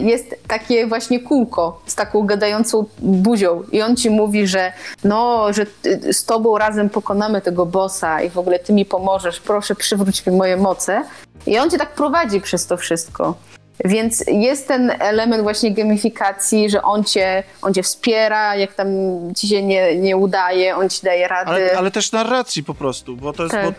jest 0.02 0.34
takie 0.48 0.86
właśnie 0.86 1.20
kółko 1.20 1.82
z 1.86 1.94
taką 1.94 2.26
gadającą 2.26 2.84
buzią 2.98 3.62
i 3.72 3.82
on 3.82 3.96
ci 3.96 4.10
mówi, 4.10 4.46
że 4.46 4.72
no, 5.04 5.52
że 5.52 5.66
ty- 5.66 6.12
z 6.12 6.24
tobą 6.24 6.58
razem 6.58 6.90
pokonamy 6.90 7.40
tego 7.40 7.66
bossa 7.66 8.22
i 8.22 8.30
w 8.30 8.38
ogóle 8.38 8.58
ty 8.58 8.72
mi 8.72 8.84
pomożesz, 8.84 9.40
proszę 9.40 9.74
przywróć 9.74 10.26
mi 10.26 10.36
moje 10.36 10.56
moce. 10.56 11.02
I 11.46 11.58
on 11.58 11.70
cię 11.70 11.78
tak 11.78 11.94
prowadzi 11.94 12.40
przez 12.40 12.66
to 12.66 12.76
wszystko. 12.76 13.34
Więc 13.84 14.24
jest 14.26 14.68
ten 14.68 14.92
element 14.98 15.42
właśnie 15.42 15.74
gamifikacji, 15.74 16.70
że 16.70 16.82
on 16.82 17.04
cię, 17.04 17.42
on 17.62 17.74
cię 17.74 17.82
wspiera, 17.82 18.56
jak 18.56 18.74
tam 18.74 18.88
ci 19.36 19.48
się 19.48 19.62
nie, 19.62 19.96
nie 19.96 20.16
udaje, 20.16 20.76
on 20.76 20.88
ci 20.90 21.02
daje 21.02 21.28
rady. 21.28 21.50
Ale, 21.50 21.78
ale 21.78 21.90
też 21.90 22.12
narracji 22.12 22.64
po 22.64 22.74
prostu, 22.74 23.16
bo 23.16 23.32
to 23.32 23.42
jest, 23.42 23.54
Tak. 23.54 23.64
bo 23.66 23.72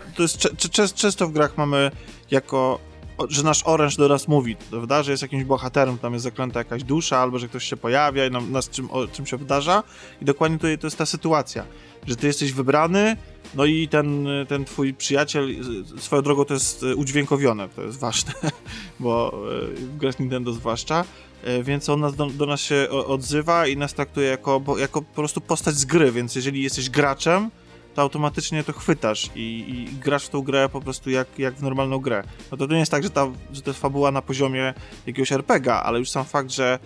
to 0.76 0.82
jest 0.82 0.96
często 0.96 1.28
w 1.28 1.32
grach 1.32 1.58
mamy 1.58 1.92
jako, 2.32 2.80
że 3.30 3.44
nasz 3.44 3.62
oręż 3.66 3.96
do 3.96 4.08
nas 4.08 4.28
mówi, 4.28 4.56
prawda, 4.70 5.04
że 5.04 5.12
jest 5.12 5.24
jakimś 5.24 5.44
bohaterem, 5.44 5.98
tam 5.98 6.14
jest 6.14 6.24
zaklęta 6.24 6.60
jakaś 6.60 6.84
dusza, 6.84 7.18
albo 7.18 7.40
że 7.40 7.48
ktoś 7.48 7.64
się 7.64 7.78
pojawia 7.78 8.26
i 8.26 8.32
nam, 8.32 8.52
nas 8.52 8.70
czym, 8.70 8.92
o, 8.92 9.08
czym 9.08 9.26
się 9.26 9.38
wydarza. 9.38 9.84
I 10.22 10.26
dokładnie 10.26 10.58
tutaj 10.58 10.78
to 10.78 10.88
jest 10.88 10.98
ta 10.98 11.06
sytuacja, 11.06 11.66
że 12.08 12.16
ty 12.16 12.28
jesteś 12.28 12.52
wybrany, 12.52 13.18
no 13.56 13.66
i 13.66 13.88
ten, 13.88 14.28
ten 14.48 14.66
twój 14.66 14.94
przyjaciel, 14.94 15.56
swoją 15.98 16.22
drogą 16.22 16.46
to 16.46 16.54
jest 16.54 16.84
y, 16.84 16.96
udźwiękowione, 16.96 17.70
to 17.70 17.82
jest 17.82 18.00
ważne, 18.00 18.34
bo 19.00 19.34
y, 19.74 19.76
w 19.76 19.98
grach 19.98 20.20
Nintendo 20.20 20.54
zwłaszcza, 20.54 21.06
y, 21.48 21.64
więc 21.64 21.90
on 21.90 22.00
nas, 22.00 22.16
do, 22.16 22.26
do 22.26 22.46
nas 22.46 22.62
się 22.62 22.88
odzywa 22.90 23.68
i 23.68 23.78
nas 23.78 23.94
traktuje 23.94 24.28
jako, 24.28 24.62
jako 24.78 25.02
po 25.02 25.16
prostu 25.16 25.42
postać 25.42 25.76
z 25.76 25.86
gry, 25.86 26.12
więc 26.12 26.36
jeżeli 26.36 26.64
jesteś 26.64 26.90
graczem, 26.90 27.50
to 27.96 28.02
automatycznie 28.02 28.64
to 28.64 28.74
chwytasz 28.74 29.30
i, 29.36 29.66
i 29.68 29.96
grasz 30.00 30.26
w 30.26 30.30
tą 30.30 30.42
grę 30.42 30.70
po 30.70 30.82
prostu 30.82 31.10
jak, 31.10 31.40
jak 31.40 31.56
w 31.56 31.64
normalną 31.64 31.98
grę. 32.00 32.24
No 32.52 32.58
to, 32.58 32.66
nie 32.66 32.80
jest 32.80 32.92
tak, 32.92 33.04
że, 33.04 33.10
ta, 33.10 33.28
że 33.52 33.62
to 33.62 33.70
jest 33.70 33.82
fabuła 33.82 34.12
na 34.12 34.22
poziomie 34.22 34.74
jakiegoś 35.06 35.32
RPGa, 35.32 35.84
ale 35.84 36.00
już 36.00 36.10
sam 36.10 36.26
fakt, 36.26 36.52
że 36.52 36.80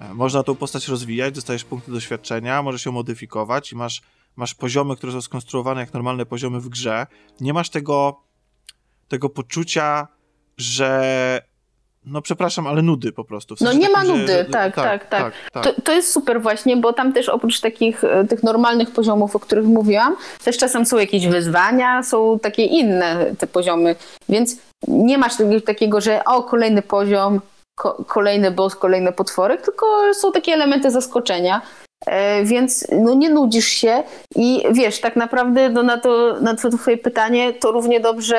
e, 0.00 0.14
można 0.14 0.42
tą 0.42 0.54
postać 0.54 0.88
rozwijać, 0.88 1.34
dostajesz 1.34 1.64
punkty 1.64 1.92
doświadczenia, 1.92 2.62
możesz 2.62 2.86
ją 2.86 2.92
modyfikować 2.92 3.72
i 3.72 3.76
masz, 3.76 4.02
masz 4.36 4.54
poziomy, 4.54 4.96
które 4.96 5.12
są 5.12 5.22
skonstruowane 5.22 5.80
jak 5.80 5.94
normalne 5.94 6.26
poziomy 6.26 6.60
w 6.60 6.68
grze. 6.68 7.06
Nie 7.40 7.52
masz 7.52 7.70
tego, 7.70 8.20
tego 9.08 9.28
poczucia, 9.28 10.08
że 10.56 11.42
no 12.06 12.22
przepraszam, 12.22 12.66
ale 12.66 12.82
nudy 12.82 13.12
po 13.12 13.24
prostu. 13.24 13.56
W 13.56 13.60
No 13.60 13.66
sensie 13.66 13.80
nie 13.82 13.88
ma 13.88 13.98
takim, 13.98 14.14
że- 14.16 14.20
nudy, 14.20 14.32
że- 14.32 14.44
tak, 14.44 14.74
tak, 14.74 15.08
tak. 15.08 15.32
tak. 15.52 15.64
To, 15.64 15.82
to 15.82 15.92
jest 15.92 16.12
super 16.12 16.42
właśnie, 16.42 16.76
bo 16.76 16.92
tam 16.92 17.12
też 17.12 17.28
oprócz 17.28 17.60
takich 17.60 18.04
e, 18.04 18.24
tych 18.24 18.42
normalnych 18.42 18.90
poziomów, 18.90 19.36
o 19.36 19.40
których 19.40 19.64
mówiłam, 19.64 20.16
też 20.44 20.56
czasem 20.58 20.86
są 20.86 20.98
jakieś 20.98 21.26
wyzwania, 21.26 22.02
są 22.02 22.38
takie 22.38 22.64
inne 22.64 23.26
te 23.38 23.46
poziomy, 23.46 23.96
więc 24.28 24.56
nie 24.88 25.18
masz 25.18 25.32
takiego, 25.66 26.00
że 26.00 26.24
o, 26.24 26.42
kolejny 26.42 26.82
poziom, 26.82 27.40
ko, 27.78 28.04
kolejny 28.06 28.50
boss, 28.50 28.76
kolejne 28.76 29.12
potwory, 29.12 29.58
tylko 29.58 29.86
są 30.14 30.32
takie 30.32 30.52
elementy 30.52 30.90
zaskoczenia. 30.90 31.60
E, 32.06 32.44
Więc 32.44 32.86
no, 32.92 33.14
nie 33.14 33.30
nudzisz 33.30 33.66
się 33.68 34.02
i 34.36 34.62
wiesz, 34.72 35.00
tak 35.00 35.16
naprawdę 35.16 35.68
no, 35.68 35.82
na, 35.82 35.98
to, 35.98 36.36
na 36.40 36.54
to 36.56 36.70
twoje 36.70 36.96
pytanie 36.96 37.52
to 37.52 37.72
równie 37.72 38.00
dobrze 38.00 38.36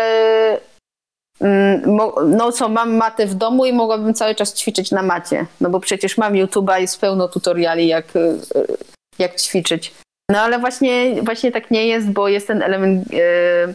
No 2.28 2.52
co, 2.52 2.70
mam 2.70 2.96
matę 2.96 3.26
w 3.26 3.36
domu 3.36 3.66
i 3.66 3.74
mogłabym 3.74 4.14
cały 4.14 4.36
czas 4.36 4.54
ćwiczyć 4.54 4.92
na 4.92 5.04
macie. 5.04 5.46
No 5.62 5.70
bo 5.70 5.80
przecież 5.80 6.18
mam 6.18 6.34
YouTube'a, 6.34 6.80
jest 6.80 7.02
pełno 7.02 7.28
tutoriali, 7.28 7.88
jak, 7.88 8.16
y, 8.16 8.20
y, 8.56 8.78
jak 9.20 9.42
ćwiczyć. 9.42 9.94
No 10.32 10.40
ale 10.40 10.60
właśnie, 10.60 11.22
właśnie 11.24 11.52
tak 11.52 11.72
nie 11.72 11.88
jest, 11.88 12.10
bo 12.10 12.28
jest 12.28 12.48
ten 12.48 12.62
element 12.62 13.08
e, 13.14 13.74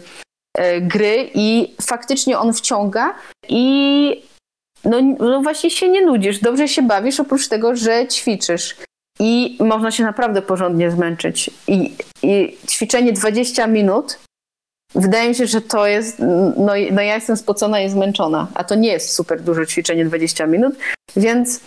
e, 0.58 0.80
gry 0.80 1.30
i 1.34 1.74
faktycznie 1.82 2.38
on 2.38 2.54
wciąga 2.54 3.14
i 3.48 4.22
no, 4.84 5.00
no 5.18 5.42
właśnie 5.42 5.70
się 5.70 5.88
nie 5.88 6.06
nudzisz, 6.06 6.40
dobrze 6.40 6.68
się 6.68 6.82
bawisz, 6.82 7.20
oprócz 7.20 7.48
tego, 7.48 7.76
że 7.76 8.08
ćwiczysz. 8.08 8.76
I 9.20 9.58
można 9.60 9.90
się 9.90 10.04
naprawdę 10.04 10.42
porządnie 10.42 10.90
zmęczyć. 10.90 11.50
I, 11.68 11.92
i 12.22 12.56
ćwiczenie 12.68 13.12
20 13.12 13.66
minut 13.66 14.18
Wydaje 14.94 15.28
mi 15.28 15.34
się, 15.34 15.46
że 15.46 15.60
to 15.60 15.86
jest. 15.86 16.18
No, 16.56 16.72
no 16.92 17.02
ja 17.02 17.14
jestem 17.14 17.36
spocona 17.36 17.80
i 17.80 17.90
zmęczona, 17.90 18.48
a 18.54 18.64
to 18.64 18.74
nie 18.74 18.88
jest 18.88 19.12
super 19.12 19.42
duże 19.42 19.66
ćwiczenie 19.66 20.04
20 20.04 20.46
minut, 20.46 20.74
więc 21.16 21.60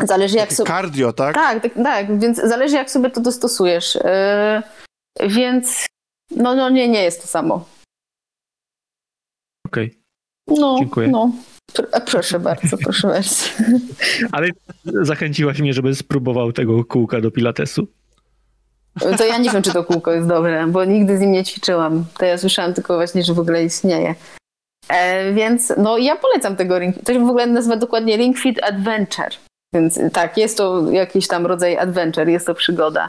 zależy 0.00 0.36
jak 0.36 0.52
sobie. 0.52 0.68
Cardio, 0.68 1.12
tak? 1.12 1.34
Tak, 1.34 1.62
tak, 1.62 1.74
tak, 1.74 2.18
więc 2.18 2.36
zależy 2.36 2.76
jak 2.76 2.90
sobie 2.90 3.10
to 3.10 3.20
dostosujesz. 3.20 3.94
Yy, 5.20 5.28
więc 5.28 5.86
no, 6.30 6.54
no 6.54 6.70
nie, 6.70 6.88
nie 6.88 7.02
jest 7.02 7.22
to 7.22 7.28
samo. 7.28 7.68
Okej. 9.66 10.00
No, 10.48 10.76
Dziękuję. 10.78 11.08
No. 11.08 11.32
Pr- 11.72 11.88
a 11.92 12.00
proszę 12.00 12.40
bardzo, 12.40 12.78
proszę 12.78 13.08
bardzo. 13.08 13.44
Ale 14.32 14.48
zachęciłaś 14.84 15.60
mnie, 15.60 15.72
żeby 15.72 15.94
spróbował 15.94 16.52
tego 16.52 16.84
kółka 16.84 17.20
do 17.20 17.30
pilatesu. 17.30 17.86
To 19.18 19.24
ja 19.24 19.38
nie 19.38 19.50
wiem, 19.50 19.62
czy 19.62 19.72
to 19.72 19.84
kółko 19.84 20.12
jest 20.12 20.28
dobre, 20.28 20.66
bo 20.66 20.84
nigdy 20.84 21.16
z 21.16 21.20
nim 21.20 21.32
nie 21.32 21.44
ćwiczyłam. 21.44 22.04
To 22.18 22.24
ja 22.24 22.38
słyszałam 22.38 22.74
tylko 22.74 22.96
właśnie, 22.96 23.22
że 23.22 23.34
w 23.34 23.38
ogóle 23.38 23.64
istnieje. 23.64 24.14
E, 24.88 25.32
więc 25.32 25.72
no 25.76 25.98
ja 25.98 26.16
polecam 26.16 26.56
tego 26.56 26.78
Ring. 26.78 26.96
To 27.04 27.12
się 27.12 27.26
w 27.26 27.28
ogóle 27.28 27.46
nazywa 27.46 27.76
dokładnie 27.76 28.16
Ring 28.16 28.38
Fit 28.38 28.62
Adventure. 28.62 29.30
Więc 29.74 30.00
tak, 30.12 30.36
jest 30.36 30.56
to 30.56 30.90
jakiś 30.90 31.28
tam 31.28 31.46
rodzaj 31.46 31.78
adventure, 31.78 32.28
jest 32.28 32.46
to 32.46 32.54
przygoda. 32.54 33.08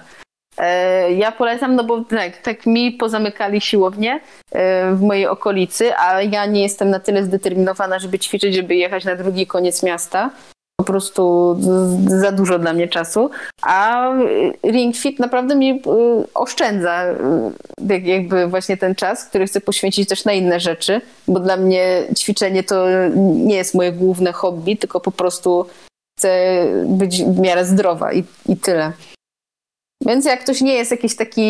E, 0.57 1.11
ja 1.11 1.31
polecam, 1.31 1.75
no 1.75 1.83
bo 1.83 2.03
tak, 2.03 2.37
tak 2.37 2.65
mi 2.65 2.91
pozamykali 2.91 3.61
siłownię 3.61 4.19
e, 4.51 4.95
w 4.95 5.01
mojej 5.01 5.27
okolicy, 5.27 5.97
a 5.97 6.21
ja 6.21 6.45
nie 6.45 6.61
jestem 6.61 6.89
na 6.89 6.99
tyle 6.99 7.23
zdeterminowana, 7.23 7.99
żeby 7.99 8.19
ćwiczyć, 8.19 8.55
żeby 8.55 8.75
jechać 8.75 9.05
na 9.05 9.15
drugi 9.15 9.47
koniec 9.47 9.83
miasta. 9.83 10.29
Po 10.81 10.85
prostu 10.85 11.55
za 12.07 12.31
dużo 12.31 12.59
dla 12.59 12.73
mnie 12.73 12.87
czasu. 12.87 13.29
A 13.61 14.09
y, 14.15 14.53
Ring 14.63 14.95
Fit 14.95 15.19
naprawdę 15.19 15.55
mi 15.55 15.71
y, 15.71 15.81
oszczędza 16.33 17.05
y, 17.11 17.93
jak- 17.93 18.05
jakby 18.05 18.47
właśnie 18.47 18.77
ten 18.77 18.95
czas, 18.95 19.25
który 19.25 19.47
chcę 19.47 19.61
poświęcić 19.61 20.09
też 20.09 20.25
na 20.25 20.33
inne 20.33 20.59
rzeczy, 20.59 21.01
bo 21.27 21.39
dla 21.39 21.57
mnie 21.57 22.03
ćwiczenie 22.17 22.63
to 22.63 22.85
nie 23.15 23.55
jest 23.55 23.73
moje 23.75 23.91
główne 23.91 24.31
hobby, 24.31 24.77
tylko 24.77 24.99
po 24.99 25.11
prostu 25.11 25.65
chcę 26.19 26.63
być 26.85 27.23
w 27.23 27.39
miarę 27.39 27.65
zdrowa 27.65 28.13
i, 28.13 28.23
i 28.49 28.57
tyle. 28.57 28.91
Więc 30.05 30.25
jak 30.25 30.39
ktoś 30.43 30.61
nie 30.61 30.73
jest 30.73 30.91
jakiś 30.91 31.15
taki 31.15 31.45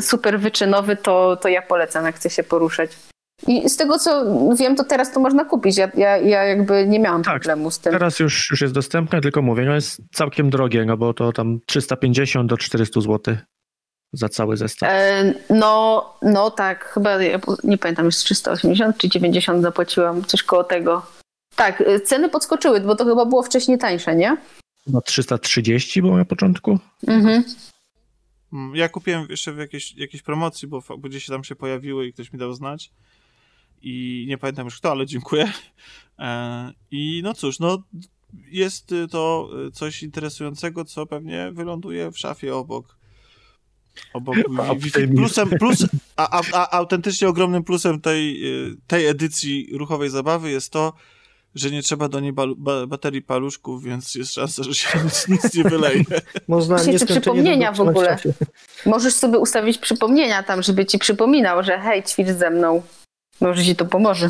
super 0.00 0.40
wyczynowy, 0.40 0.96
to, 0.96 1.36
to 1.36 1.48
ja 1.48 1.62
polecam, 1.62 2.04
jak 2.06 2.16
chce 2.16 2.30
się 2.30 2.42
poruszać. 2.42 2.90
I 3.46 3.68
z 3.68 3.76
tego 3.76 3.98
co 3.98 4.24
wiem, 4.54 4.76
to 4.76 4.84
teraz 4.84 5.12
to 5.12 5.20
można 5.20 5.44
kupić. 5.44 5.76
Ja, 5.76 5.90
ja, 5.94 6.16
ja 6.16 6.44
jakby 6.44 6.86
nie 6.86 6.98
miałam 7.00 7.22
Tak, 7.22 7.34
problemu 7.42 7.70
z 7.70 7.78
tym. 7.78 7.92
Teraz 7.92 8.18
już, 8.20 8.50
już 8.50 8.60
jest 8.60 8.74
dostępne, 8.74 9.20
tylko 9.20 9.42
mówię, 9.42 9.64
no 9.64 9.74
jest 9.74 10.02
całkiem 10.12 10.50
drogie, 10.50 10.84
no 10.84 10.96
bo 10.96 11.14
to 11.14 11.32
tam 11.32 11.60
350 11.66 12.50
do 12.50 12.56
400 12.56 13.00
zł 13.00 13.36
za 14.12 14.28
cały 14.28 14.56
zestaw. 14.56 14.88
E, 14.92 15.34
No, 15.50 16.04
no 16.22 16.50
tak, 16.50 16.84
chyba 16.84 17.22
ja 17.22 17.40
nie 17.64 17.78
pamiętam, 17.78 18.06
jest 18.06 18.18
380 18.24 18.98
czy 18.98 19.08
90 19.08 19.62
zapłaciłam, 19.62 20.24
coś 20.24 20.42
koło 20.42 20.64
tego. 20.64 21.06
Tak, 21.56 21.80
e, 21.80 22.00
ceny 22.00 22.28
podskoczyły, 22.28 22.80
bo 22.80 22.96
to 22.96 23.04
chyba 23.04 23.24
było 23.26 23.42
wcześniej 23.42 23.78
tańsze, 23.78 24.16
nie? 24.16 24.36
No 24.86 25.00
330 25.00 26.02
było 26.02 26.16
na 26.16 26.24
początku. 26.24 26.78
Mhm. 27.06 27.44
Mm, 28.52 28.76
Ja 28.76 28.88
kupiłem 28.88 29.26
jeszcze 29.30 29.52
w 29.52 29.58
jakiejś, 29.58 29.96
jakiejś 29.96 30.22
promocji, 30.22 30.68
bo 30.68 30.82
gdzieś 30.98 31.26
tam 31.26 31.44
się 31.44 31.56
pojawiły 31.56 32.06
i 32.06 32.12
ktoś 32.12 32.32
mi 32.32 32.38
dał 32.38 32.52
znać. 32.54 32.90
I 33.82 34.24
nie 34.28 34.38
pamiętam 34.38 34.64
już 34.64 34.78
kto, 34.78 34.90
ale 34.90 35.06
dziękuję. 35.06 35.52
E, 36.18 36.72
I 36.90 37.20
no 37.24 37.34
cóż, 37.34 37.58
no 37.58 37.82
jest 38.50 38.92
y, 38.92 39.08
to 39.08 39.50
y, 39.68 39.70
coś 39.70 40.02
interesującego, 40.02 40.84
co 40.84 41.06
pewnie 41.06 41.50
wyląduje 41.52 42.10
w 42.10 42.18
szafie 42.18 42.56
obok. 42.56 42.96
Obok 44.12 44.36
plusem, 45.16 45.50
plus, 45.50 45.86
a, 46.16 46.40
a, 46.40 46.42
a 46.52 46.70
autentycznie 46.76 47.28
ogromnym 47.28 47.64
plusem 47.64 48.00
tej, 48.00 48.46
y, 48.70 48.76
tej 48.86 49.06
edycji 49.06 49.68
ruchowej 49.72 50.10
zabawy 50.10 50.50
jest 50.50 50.72
to, 50.72 50.92
że 51.54 51.70
nie 51.70 51.82
trzeba 51.82 52.08
do 52.08 52.20
niej 52.20 52.32
ba, 52.32 52.46
baterii 52.86 53.22
paluszków, 53.22 53.84
więc 53.84 54.14
jest 54.14 54.34
szansa, 54.34 54.62
że 54.62 54.74
się 54.74 54.88
nic, 55.28 55.54
nie 55.54 55.64
wyleje. 55.64 56.04
Można 56.48 56.76
nieskończenie 56.76 57.20
przypomnienia 57.20 57.72
w 57.72 57.80
ogóle. 57.80 58.18
Możesz 58.86 59.14
sobie 59.14 59.38
ustawić 59.38 59.78
przypomnienia 59.78 60.42
tam, 60.42 60.62
żeby 60.62 60.86
ci 60.86 60.98
przypominał, 60.98 61.62
że 61.62 61.78
hej, 61.78 62.02
ćwicz 62.02 62.28
ze 62.28 62.50
mną. 62.50 62.82
Może 63.40 63.64
ci 63.64 63.76
to 63.76 63.84
pomoże. 63.84 64.28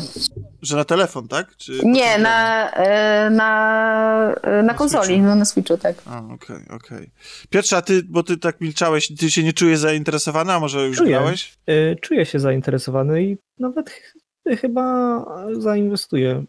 Że 0.61 0.75
na 0.75 0.85
telefon, 0.85 1.27
tak? 1.27 1.57
Czy 1.57 1.79
Nie, 1.83 2.17
na, 2.17 2.71
e, 2.71 3.29
na, 3.29 4.33
e, 4.43 4.63
na 4.63 4.73
konsoli, 4.73 5.05
Switchu. 5.07 5.23
no 5.25 5.35
na 5.35 5.45
Switchu, 5.45 5.77
tak. 5.77 5.95
A, 6.05 6.17
okej, 6.33 6.57
okej. 6.69 7.11
Piotrze, 7.49 7.77
a 7.77 7.81
ty, 7.81 8.03
bo 8.03 8.23
ty 8.23 8.37
tak 8.37 8.61
milczałeś, 8.61 9.15
ty 9.19 9.31
się 9.31 9.43
nie 9.43 9.53
czujesz 9.53 9.79
zainteresowany, 9.79 10.53
a 10.53 10.59
może 10.59 10.87
już 10.87 10.97
Czuję. 10.97 11.09
grałeś? 11.09 11.57
Y, 11.69 11.95
Czuję 12.01 12.25
się 12.25 12.39
zainteresowany 12.39 13.23
i 13.23 13.37
nawet 13.59 13.89
ch- 13.89 14.13
chyba 14.61 15.25
zainwestuję 15.59 16.43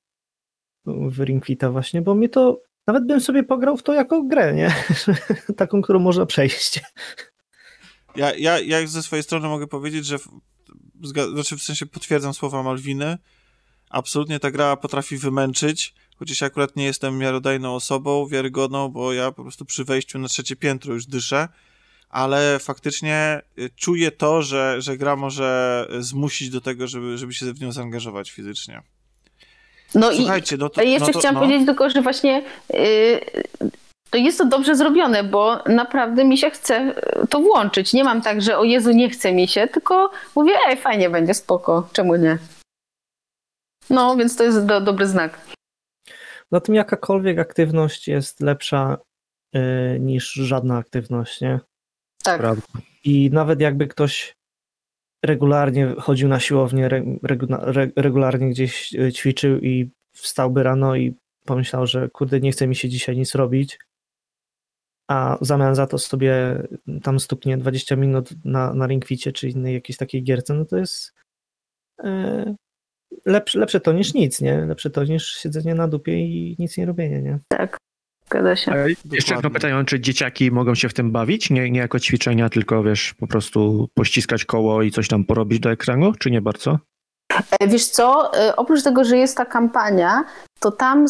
w 0.86 1.20
Ring 1.24 1.44
Fita 1.47 1.70
właśnie, 1.70 2.02
bo 2.02 2.14
mnie 2.14 2.28
to, 2.28 2.60
nawet 2.86 3.06
bym 3.06 3.20
sobie 3.20 3.43
pograł 3.43 3.76
w 3.76 3.82
to 3.82 3.94
jako 3.94 4.22
grę, 4.22 4.55
nie? 4.55 4.74
Taką, 5.56 5.82
którą 5.82 5.98
można 5.98 6.26
przejść. 6.26 6.80
Ja, 8.16 8.34
ja, 8.34 8.59
ja 8.60 8.86
ze 8.86 9.02
swojej 9.02 9.22
strony 9.22 9.48
mogę 9.48 9.66
powiedzieć, 9.66 10.06
że 10.06 10.16
znaczy 11.08 11.56
w 11.56 11.62
sensie 11.62 11.86
potwierdzam 11.86 12.34
słowa 12.34 12.62
Malwiny. 12.62 13.18
Absolutnie 13.90 14.40
ta 14.40 14.50
gra 14.50 14.76
potrafi 14.76 15.16
wymęczyć, 15.16 15.94
chociaż 16.16 16.40
ja 16.40 16.46
akurat 16.46 16.76
nie 16.76 16.84
jestem 16.84 17.18
miarodajną 17.18 17.74
osobą, 17.74 18.26
wiarygodną, 18.26 18.88
bo 18.88 19.12
ja 19.12 19.32
po 19.32 19.42
prostu 19.42 19.64
przy 19.64 19.84
wejściu 19.84 20.18
na 20.18 20.28
trzecie 20.28 20.56
piętro 20.56 20.94
już 20.94 21.06
dyszę, 21.06 21.48
ale 22.08 22.58
faktycznie 22.58 23.42
y, 23.58 23.70
czuję 23.76 24.10
to, 24.10 24.42
że, 24.42 24.76
że 24.78 24.96
gra 24.96 25.16
może 25.16 25.88
y, 25.94 26.02
zmusić 26.02 26.50
do 26.50 26.60
tego, 26.60 26.86
żeby, 26.86 27.18
żeby 27.18 27.34
się 27.34 27.52
w 27.52 27.60
nią 27.60 27.72
zaangażować 27.72 28.30
fizycznie. 28.30 28.82
No 29.94 30.10
i 30.10 30.16
Słuchajcie, 30.16 30.56
no 30.56 30.68
to... 30.68 30.82
Jeszcze 30.82 31.06
no 31.06 31.12
to, 31.12 31.18
chciałam 31.18 31.34
no. 31.34 31.40
powiedzieć 31.40 31.66
tylko, 31.66 31.90
że 31.90 32.02
właśnie 32.02 32.42
yy, 32.72 33.70
to 34.12 34.18
jest 34.18 34.39
to 34.39 34.44
dobrze 34.44 34.76
zrobione, 34.76 35.24
bo 35.24 35.62
naprawdę 35.66 36.24
mi 36.24 36.39
się 36.39 36.51
chce 36.51 36.94
yy, 37.16 37.26
to 37.26 37.40
włączyć. 37.40 37.93
Nie 37.93 38.05
mam 38.05 38.22
tak, 38.22 38.43
że 38.43 38.59
o 38.59 38.64
Jezu, 38.64 38.90
nie 38.90 39.10
chce 39.10 39.32
mi 39.32 39.48
się, 39.48 39.68
tylko 39.68 40.10
mówię, 40.36 40.52
ej, 40.68 40.76
fajnie 40.76 41.10
będzie, 41.10 41.34
spoko, 41.34 41.89
czemu 41.93 42.16
nie? 42.16 42.39
No, 43.90 44.16
więc 44.16 44.36
to 44.36 44.44
jest 44.44 44.66
do, 44.66 44.80
dobry 44.80 45.06
znak. 45.06 45.40
Zatem 46.52 46.74
jakakolwiek 46.74 47.39
aktywność 47.39 48.09
jest 48.09 48.40
lepsza 48.40 48.98
y, 49.56 49.60
niż 50.01 50.32
żadna 50.32 50.76
aktywność, 50.76 51.40
nie? 51.40 51.60
Tak. 52.24 52.40
Prawda. 52.40 52.62
I 53.05 53.30
nawet 53.32 53.60
jakby 53.60 53.86
ktoś 53.86 54.34
regularnie 55.24 55.94
chodził 55.98 56.28
na 56.28 56.40
siłownię, 56.40 56.86
re, 56.86 57.02
regula- 57.22 57.68
re, 57.68 57.89
regularnie 57.97 58.51
gdzieś 58.51 58.94
y, 58.94 59.12
ćwiczył 59.12 59.59
i 59.59 59.90
wstałby 60.16 60.62
rano 60.62 60.97
i 60.97 61.14
pomyślał, 61.47 61.86
że 61.86 62.09
kurde, 62.09 62.40
nie 62.40 62.52
chce 62.52 62.66
mi 62.66 62.76
się 62.76 62.89
dzisiaj 62.89 63.16
nic 63.16 63.34
robić, 63.34 63.78
a 65.08 65.38
w 65.40 65.46
zamian 65.46 65.74
za 65.74 65.86
to 65.86 65.98
sobie 65.98 66.62
tam 67.02 67.20
stuknie 67.20 67.58
20 67.58 67.96
minut 67.96 68.30
na, 68.44 68.74
na 68.74 68.86
ringficie 68.86 69.32
czy 69.32 69.48
innej 69.48 69.74
jakiejś 69.74 69.96
takiej 69.96 70.22
gierce, 70.22 70.54
no 70.54 70.64
to 70.64 70.76
jest 70.76 71.12
e, 72.04 72.54
lepsze, 73.26 73.58
lepsze 73.58 73.80
to 73.80 73.92
niż 73.92 74.14
nic, 74.14 74.40
nie? 74.40 74.66
Lepsze 74.66 74.90
to 74.90 75.04
niż 75.04 75.32
siedzenie 75.32 75.74
na 75.74 75.88
dupie 75.88 76.18
i 76.18 76.56
nic 76.58 76.76
nie 76.76 76.86
robienie, 76.86 77.22
nie? 77.22 77.38
Tak, 77.48 77.76
zgadza 78.26 78.56
się. 78.56 78.86
Jeszcze 79.12 79.34
jedno 79.34 79.50
pytanie, 79.50 79.84
czy 79.84 80.00
dzieciaki 80.00 80.50
mogą 80.50 80.74
się 80.74 80.88
w 80.88 80.94
tym 80.94 81.12
bawić? 81.12 81.50
Nie, 81.50 81.70
nie 81.70 81.80
jako 81.80 82.00
ćwiczenia, 82.00 82.48
tylko 82.48 82.82
wiesz, 82.82 83.14
po 83.14 83.26
prostu 83.26 83.88
pościskać 83.94 84.44
koło 84.44 84.82
i 84.82 84.90
coś 84.90 85.08
tam 85.08 85.24
porobić 85.24 85.60
do 85.60 85.70
ekranu, 85.70 86.12
czy 86.12 86.30
nie 86.30 86.40
bardzo? 86.40 86.78
E, 87.60 87.68
Wiesz 87.68 87.86
co, 87.86 88.34
e, 88.38 88.56
oprócz 88.56 88.82
tego, 88.82 89.04
że 89.04 89.16
jest 89.16 89.36
ta 89.36 89.44
kampania, 89.44 90.24
to 90.60 90.70
tam 90.70 91.06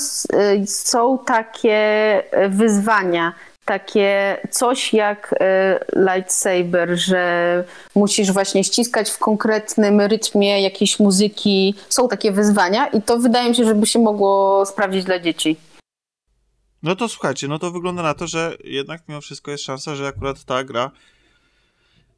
są 0.66 1.18
takie 1.26 2.22
wyzwania, 2.50 3.32
takie 3.64 4.36
coś 4.50 4.92
jak 4.92 5.34
e, 5.40 5.84
lightsaber, 5.96 6.98
że 6.98 7.64
musisz 7.94 8.32
właśnie 8.32 8.64
ściskać 8.64 9.10
w 9.10 9.18
konkretnym 9.18 10.00
rytmie 10.00 10.62
jakiejś 10.62 10.98
muzyki. 10.98 11.74
Są 11.88 12.08
takie 12.08 12.32
wyzwania 12.32 12.86
i 12.86 13.02
to 13.02 13.18
wydaje 13.18 13.48
mi 13.48 13.56
się, 13.56 13.64
żeby 13.64 13.86
się 13.86 13.98
mogło 13.98 14.66
sprawdzić 14.66 15.04
dla 15.04 15.18
dzieci. 15.18 15.56
No 16.82 16.96
to 16.96 17.08
słuchajcie, 17.08 17.48
no 17.48 17.58
to 17.58 17.70
wygląda 17.70 18.02
na 18.02 18.14
to, 18.14 18.26
że 18.26 18.56
jednak 18.64 19.08
mimo 19.08 19.20
wszystko 19.20 19.50
jest 19.50 19.64
szansa, 19.64 19.94
że 19.94 20.06
akurat 20.06 20.44
ta 20.44 20.64
gra 20.64 20.90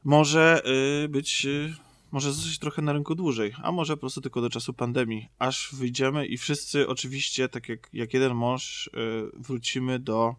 może 0.05 0.62
y, 1.05 1.09
być, 1.09 1.47
y, 1.47 1.75
może 2.12 2.33
zostać 2.33 2.59
trochę 2.59 2.83
na 2.83 2.93
rynku 2.93 3.15
dłużej, 3.15 3.55
a 3.62 3.73
może 3.73 3.97
po 3.97 4.01
prostu 4.01 4.21
tylko 4.21 4.41
do 4.41 4.51
czasu 4.51 4.73
pandemii, 4.73 5.29
aż 5.39 5.71
wyjdziemy 5.73 6.27
i 6.27 6.39
wszyscy 6.39 6.89
oczywiście, 6.89 7.49
tak 7.49 7.69
jak, 7.69 7.89
jak 7.93 8.15
jeden 8.15 8.35
mąż, 8.35 8.87
y, 8.87 8.91
wrócimy 9.35 9.99
do 9.99 10.35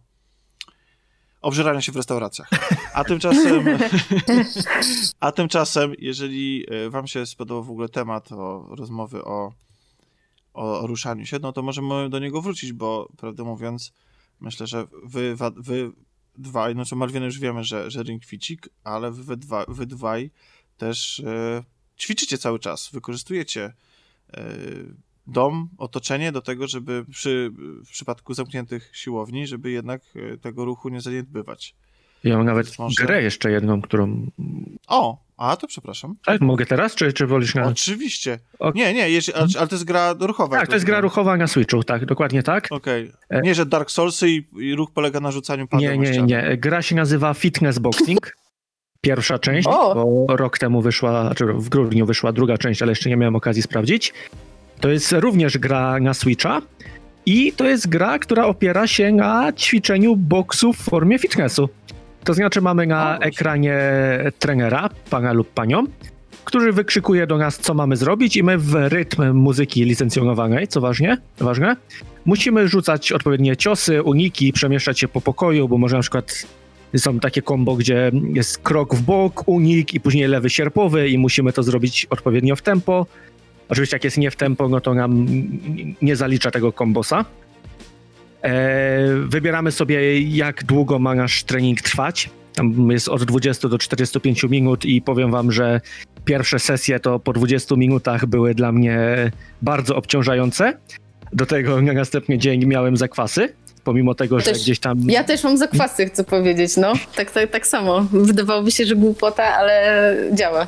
obżerania 1.46 1.80
się 1.80 1.92
w 1.92 1.96
restauracjach. 1.96 2.50
A 2.94 3.04
tymczasem, 3.04 3.64
a 5.20 5.32
tymczasem, 5.32 5.92
jeżeli 5.98 6.66
y, 6.86 6.90
wam 6.90 7.06
się 7.06 7.26
spodobał 7.26 7.64
w 7.64 7.70
ogóle 7.70 7.88
temat 7.88 8.32
o 8.32 8.66
rozmowy 8.70 9.24
o, 9.24 9.52
o, 10.54 10.86
ruszaniu 10.86 11.26
się, 11.26 11.38
no 11.38 11.52
to 11.52 11.62
możemy 11.62 12.08
do 12.10 12.18
niego 12.18 12.42
wrócić, 12.42 12.72
bo 12.72 13.08
prawdę 13.16 13.44
mówiąc, 13.44 13.92
myślę, 14.40 14.66
że 14.66 14.86
wy, 15.04 15.36
wy 15.56 15.92
dwaj, 16.38 16.74
no 16.74 16.84
co 16.84 16.96
Malwiny 16.96 17.26
już 17.26 17.38
wiemy, 17.38 17.64
że, 17.64 17.90
że 17.90 18.02
ring 18.02 18.22
ale 18.84 19.10
wy, 19.10 19.36
dwa, 19.36 19.64
wy 19.68 19.86
dwaj 19.86 20.30
też 20.76 21.20
e, 21.20 21.64
ćwiczycie 21.98 22.38
cały 22.38 22.58
czas, 22.58 22.90
wykorzystujecie 22.92 23.72
e, 24.32 24.42
dom, 25.26 25.68
otoczenie 25.78 26.32
do 26.32 26.42
tego, 26.42 26.68
żeby 26.68 27.04
przy, 27.10 27.50
w 27.86 27.90
przypadku 27.90 28.34
zamkniętych 28.34 28.90
siłowni, 28.92 29.46
żeby 29.46 29.70
jednak 29.70 30.02
e, 30.34 30.38
tego 30.38 30.64
ruchu 30.64 30.88
nie 30.88 31.00
zaniedbywać. 31.00 31.74
Ja 32.24 32.36
mam 32.36 32.46
nawet 32.46 32.78
Może- 32.78 33.04
grę 33.04 33.22
jeszcze 33.22 33.50
jedną, 33.50 33.82
którą... 33.82 34.26
O, 34.88 35.18
a 35.36 35.56
to 35.56 35.66
przepraszam. 35.66 36.16
Tak, 36.24 36.40
mogę 36.40 36.66
teraz, 36.66 36.94
czy, 36.94 37.12
czy 37.12 37.26
wolisz 37.26 37.54
na... 37.54 37.66
Oczywiście. 37.66 38.38
Ok. 38.58 38.74
Nie, 38.74 38.94
nie, 38.94 39.20
ale, 39.34 39.46
ale 39.58 39.68
to 39.68 39.74
jest 39.74 39.84
gra 39.84 40.14
ruchowa. 40.20 40.56
Tak, 40.56 40.68
to 40.68 40.74
jest 40.74 40.86
gra 40.86 41.00
ruchowa 41.00 41.36
na 41.36 41.46
Switchu, 41.46 41.84
tak, 41.84 42.06
dokładnie 42.06 42.42
tak. 42.42 42.68
Okej. 42.70 43.12
E- 43.30 43.40
Nie, 43.40 43.54
że 43.54 43.66
Dark 43.66 43.90
Soulsy 43.90 44.30
i, 44.30 44.44
i 44.58 44.74
ruch 44.74 44.90
polega 44.90 45.20
na 45.20 45.30
rzucaniu 45.30 45.66
padem 45.68 46.02
Nie, 46.02 46.10
o 46.10 46.12
nie, 46.12 46.22
nie. 46.22 46.56
Gra 46.56 46.82
się 46.82 46.94
nazywa 46.94 47.34
Fitness 47.34 47.78
Boxing. 47.78 48.36
Pierwsza 49.00 49.38
część, 49.38 49.68
O! 49.68 49.94
bo 49.94 50.36
rok 50.36 50.58
temu 50.58 50.82
wyszła, 50.82 51.34
czy 51.34 51.46
w 51.46 51.68
grudniu 51.68 52.06
wyszła 52.06 52.32
druga 52.32 52.58
część, 52.58 52.82
ale 52.82 52.92
jeszcze 52.92 53.10
nie 53.10 53.16
miałem 53.16 53.36
okazji 53.36 53.62
sprawdzić. 53.62 54.12
To 54.80 54.88
jest 54.88 55.12
również 55.12 55.58
gra 55.58 56.00
na 56.00 56.14
Switcha 56.14 56.62
i 57.26 57.52
to 57.52 57.64
jest 57.64 57.88
gra, 57.88 58.18
która 58.18 58.46
opiera 58.46 58.86
się 58.86 59.12
na 59.12 59.52
ćwiczeniu 59.52 60.16
boksu 60.16 60.72
w 60.72 60.76
formie 60.76 61.18
fitnessu. 61.18 61.68
To 62.24 62.34
znaczy 62.34 62.60
mamy 62.60 62.86
na 62.86 63.18
ekranie 63.18 63.80
trenera, 64.38 64.90
pana 65.10 65.32
lub 65.32 65.48
panią, 65.48 65.84
który 66.44 66.72
wykrzykuje 66.72 67.26
do 67.26 67.38
nas, 67.38 67.58
co 67.58 67.74
mamy 67.74 67.96
zrobić 67.96 68.36
i 68.36 68.42
my 68.42 68.58
w 68.58 68.74
rytm 68.74 69.32
muzyki 69.32 69.84
licencjonowanej, 69.84 70.68
co 70.68 70.80
ważnie, 70.80 71.16
ważne, 71.38 71.76
musimy 72.24 72.68
rzucać 72.68 73.12
odpowiednie 73.12 73.56
ciosy, 73.56 74.02
uniki, 74.02 74.52
przemieszczać 74.52 75.00
się 75.00 75.08
po 75.08 75.20
pokoju, 75.20 75.68
bo 75.68 75.78
może 75.78 75.96
na 75.96 76.02
przykład 76.02 76.46
są 76.96 77.20
takie 77.20 77.42
kombo, 77.42 77.76
gdzie 77.76 78.10
jest 78.34 78.58
krok 78.58 78.94
w 78.94 79.02
bok, 79.02 79.48
unik 79.48 79.94
i 79.94 80.00
później 80.00 80.28
lewy 80.28 80.50
sierpowy 80.50 81.08
i 81.08 81.18
musimy 81.18 81.52
to 81.52 81.62
zrobić 81.62 82.06
odpowiednio 82.10 82.56
w 82.56 82.62
tempo. 82.62 83.06
Oczywiście 83.68 83.94
jak 83.96 84.04
jest 84.04 84.18
nie 84.18 84.30
w 84.30 84.36
tempo, 84.36 84.68
no 84.68 84.80
to 84.80 84.94
nam 84.94 85.26
nie 86.02 86.16
zalicza 86.16 86.50
tego 86.50 86.72
kombosa. 86.72 87.24
E, 88.42 89.06
wybieramy 89.26 89.72
sobie 89.72 90.20
jak 90.20 90.64
długo 90.64 90.98
ma 90.98 91.14
nasz 91.14 91.44
trening 91.44 91.80
trwać. 91.80 92.30
Tam 92.54 92.90
jest 92.90 93.08
od 93.08 93.24
20 93.24 93.68
do 93.68 93.78
45 93.78 94.42
minut 94.44 94.84
i 94.84 95.02
powiem 95.02 95.30
wam, 95.30 95.52
że 95.52 95.80
pierwsze 96.24 96.58
sesje 96.58 97.00
to 97.00 97.18
po 97.18 97.32
20 97.32 97.76
minutach 97.76 98.26
były 98.26 98.54
dla 98.54 98.72
mnie 98.72 98.98
bardzo 99.62 99.96
obciążające. 99.96 100.78
Do 101.32 101.46
tego 101.46 101.82
na 101.82 101.92
następny 101.92 102.38
dzień 102.38 102.66
miałem 102.66 102.96
zakwasy, 102.96 103.52
pomimo 103.84 104.14
tego, 104.14 104.40
że 104.40 104.44
Też- 104.44 104.62
gdzieś 104.62 104.78
tam... 104.78 105.00
Ja 105.06 105.24
też 105.24 105.44
mam 105.44 105.58
zakwasy, 105.58 106.06
chcę 106.06 106.24
powiedzieć, 106.24 106.76
no. 106.76 106.92
Tak, 107.16 107.30
tak, 107.30 107.50
tak 107.50 107.66
samo. 107.66 108.00
Wydawałoby 108.12 108.70
się, 108.70 108.84
że 108.84 108.96
głupota, 108.96 109.44
ale 109.44 110.16
działa. 110.32 110.66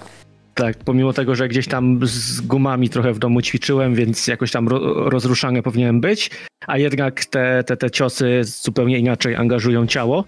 Tak, 0.59 0.77
pomimo 0.85 1.13
tego, 1.13 1.35
że 1.35 1.49
gdzieś 1.49 1.69
tam 1.69 2.01
z 2.03 2.41
gumami 2.41 2.89
trochę 2.89 3.13
w 3.13 3.19
domu 3.19 3.43
ćwiczyłem, 3.43 3.95
więc 3.95 4.27
jakoś 4.27 4.51
tam 4.51 4.69
ro- 4.69 5.11
rozruszany 5.11 5.63
powinienem 5.63 6.01
być, 6.01 6.31
a 6.67 6.79
jednak 6.79 7.25
te, 7.25 7.65
te, 7.67 7.77
te 7.77 7.91
ciosy 7.91 8.41
zupełnie 8.45 8.99
inaczej 8.99 9.37
angażują 9.37 9.87
ciało, 9.87 10.25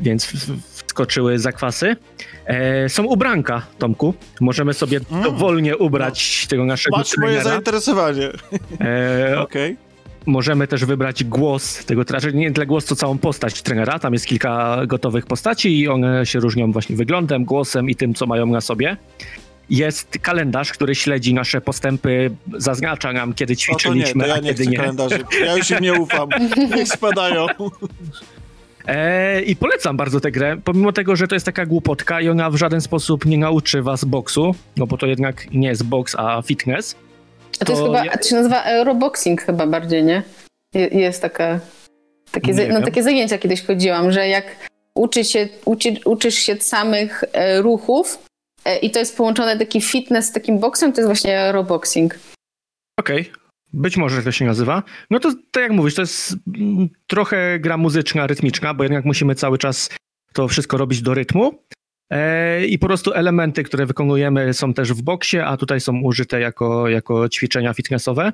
więc 0.00 0.26
wskoczyły 0.70 1.38
zakwasy. 1.38 1.96
E, 2.46 2.88
są 2.88 3.04
ubranka, 3.04 3.62
Tomku. 3.78 4.14
Możemy 4.40 4.74
sobie 4.74 5.00
Mm. 5.10 5.22
dowolnie 5.24 5.76
ubrać 5.76 6.46
tego 6.48 6.64
naszego 6.64 6.96
Patrz 6.96 7.16
moje 7.18 7.32
trenera. 7.32 7.50
zainteresowanie. 7.50 8.28
E, 8.80 9.34
Okej. 9.44 9.76
możemy 10.26 10.66
też 10.68 10.84
wybrać 10.84 11.24
głos 11.24 11.84
tego, 11.84 12.02
znaczy 12.02 12.32
nie 12.34 12.52
tyle 12.52 12.66
głos, 12.66 12.84
co 12.84 12.96
całą 12.96 13.18
postać 13.18 13.62
trenera. 13.62 13.98
Tam 13.98 14.12
jest 14.12 14.26
kilka 14.26 14.82
gotowych 14.86 15.26
postaci 15.26 15.78
i 15.80 15.88
one 15.88 16.26
się 16.26 16.40
różnią 16.40 16.72
właśnie 16.72 16.96
wyglądem, 16.96 17.44
głosem 17.44 17.90
i 17.90 17.94
tym, 17.94 18.14
co 18.14 18.26
mają 18.26 18.46
na 18.46 18.60
sobie. 18.60 18.96
Jest 19.70 20.18
kalendarz, 20.22 20.72
który 20.72 20.94
śledzi 20.94 21.34
nasze 21.34 21.60
postępy, 21.60 22.30
zaznacza 22.56 23.12
nam, 23.12 23.34
kiedy 23.34 23.52
O 23.54 23.56
to 23.56 23.60
nie, 23.60 23.76
ćwiczyliśmy, 23.78 24.22
to 24.24 24.28
ja 24.28 24.34
a 24.34 24.38
nie 24.38 24.48
kiedy 24.50 24.66
nie. 24.66 24.76
kalendarzy. 24.76 25.24
Ja 25.44 25.56
już 25.56 25.70
im 25.70 25.78
nie 25.80 25.94
ufam. 25.94 26.28
Niech 26.76 26.88
spadają. 26.88 27.46
E, 28.86 29.42
I 29.42 29.56
polecam 29.56 29.96
bardzo 29.96 30.20
tę 30.20 30.30
grę, 30.32 30.56
pomimo 30.64 30.92
tego, 30.92 31.16
że 31.16 31.28
to 31.28 31.34
jest 31.36 31.46
taka 31.46 31.66
głupotka 31.66 32.20
i 32.20 32.28
ona 32.28 32.50
w 32.50 32.56
żaden 32.56 32.80
sposób 32.80 33.24
nie 33.26 33.38
nauczy 33.38 33.82
was 33.82 34.04
boksu, 34.04 34.54
no 34.76 34.86
bo 34.86 34.96
to 34.98 35.06
jednak 35.06 35.50
nie 35.52 35.68
jest 35.68 35.84
boks, 35.84 36.14
a 36.18 36.42
fitness. 36.42 36.96
A 37.60 37.64
to 37.64 37.72
jest 37.72 37.82
To 37.82 37.86
chyba, 37.86 38.04
ja- 38.04 38.16
to 38.16 38.28
się 38.28 38.34
nazywa 38.36 38.62
Euroboxing 38.62 39.42
chyba 39.42 39.66
bardziej, 39.66 40.04
nie? 40.04 40.22
Je- 40.74 40.86
Jest 40.88 41.22
taka, 41.22 41.60
takie, 42.32 42.52
Nie 42.52 42.68
no, 42.68 42.82
takie 42.82 43.02
zajęcia 43.02 43.38
kiedyś 43.38 43.62
chodziłam, 43.66 44.12
że 44.12 44.28
jak 44.28 44.44
uczy 44.94 45.24
się, 45.24 45.48
uczy, 45.64 45.94
uczysz 46.04 46.34
się 46.34 46.56
samych 46.56 47.24
e, 47.32 47.62
ruchów 47.62 48.18
i 48.76 48.90
to 48.90 48.98
jest 48.98 49.16
połączone 49.16 49.58
taki 49.58 49.80
fitness 49.80 50.26
z 50.26 50.32
takim 50.32 50.58
boksem, 50.58 50.92
to 50.92 51.00
jest 51.00 51.08
właśnie 51.08 51.40
Euroboxing. 51.40 52.18
Okej, 53.00 53.32
być 53.72 53.96
może 53.96 54.22
to 54.22 54.32
się 54.32 54.44
nazywa. 54.44 54.82
No 55.10 55.20
to 55.20 55.32
tak 55.50 55.62
jak 55.62 55.72
mówisz, 55.72 55.94
to 55.94 56.02
jest 56.02 56.36
mm, 56.56 56.88
trochę 57.06 57.58
gra 57.58 57.76
muzyczna, 57.76 58.26
rytmiczna, 58.26 58.74
bo 58.74 58.82
jednak 58.82 59.04
musimy 59.04 59.34
cały 59.34 59.58
czas 59.58 59.90
to 60.32 60.48
wszystko 60.48 60.76
robić 60.76 61.02
do 61.02 61.14
rytmu. 61.14 61.64
E, 62.10 62.66
I 62.66 62.78
po 62.78 62.86
prostu 62.86 63.12
elementy, 63.12 63.62
które 63.62 63.86
wykonujemy 63.86 64.54
są 64.54 64.74
też 64.74 64.92
w 64.92 65.02
boksie, 65.02 65.38
a 65.38 65.56
tutaj 65.56 65.80
są 65.80 66.00
użyte 66.00 66.40
jako, 66.40 66.88
jako 66.88 67.28
ćwiczenia 67.28 67.74
fitnessowe. 67.74 68.32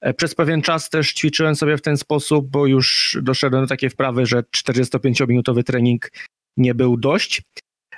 E, 0.00 0.14
Przez 0.14 0.34
pewien 0.34 0.62
czas 0.62 0.90
też 0.90 1.12
ćwiczyłem 1.12 1.56
sobie 1.56 1.76
w 1.76 1.82
ten 1.82 1.96
sposób, 1.96 2.50
bo 2.50 2.66
już 2.66 3.18
doszedłem 3.22 3.62
do 3.62 3.68
takiej 3.68 3.90
wprawy, 3.90 4.26
że 4.26 4.42
45-minutowy 4.56 5.62
trening 5.62 6.10
nie 6.56 6.74
był 6.74 6.96
dość. 6.96 7.42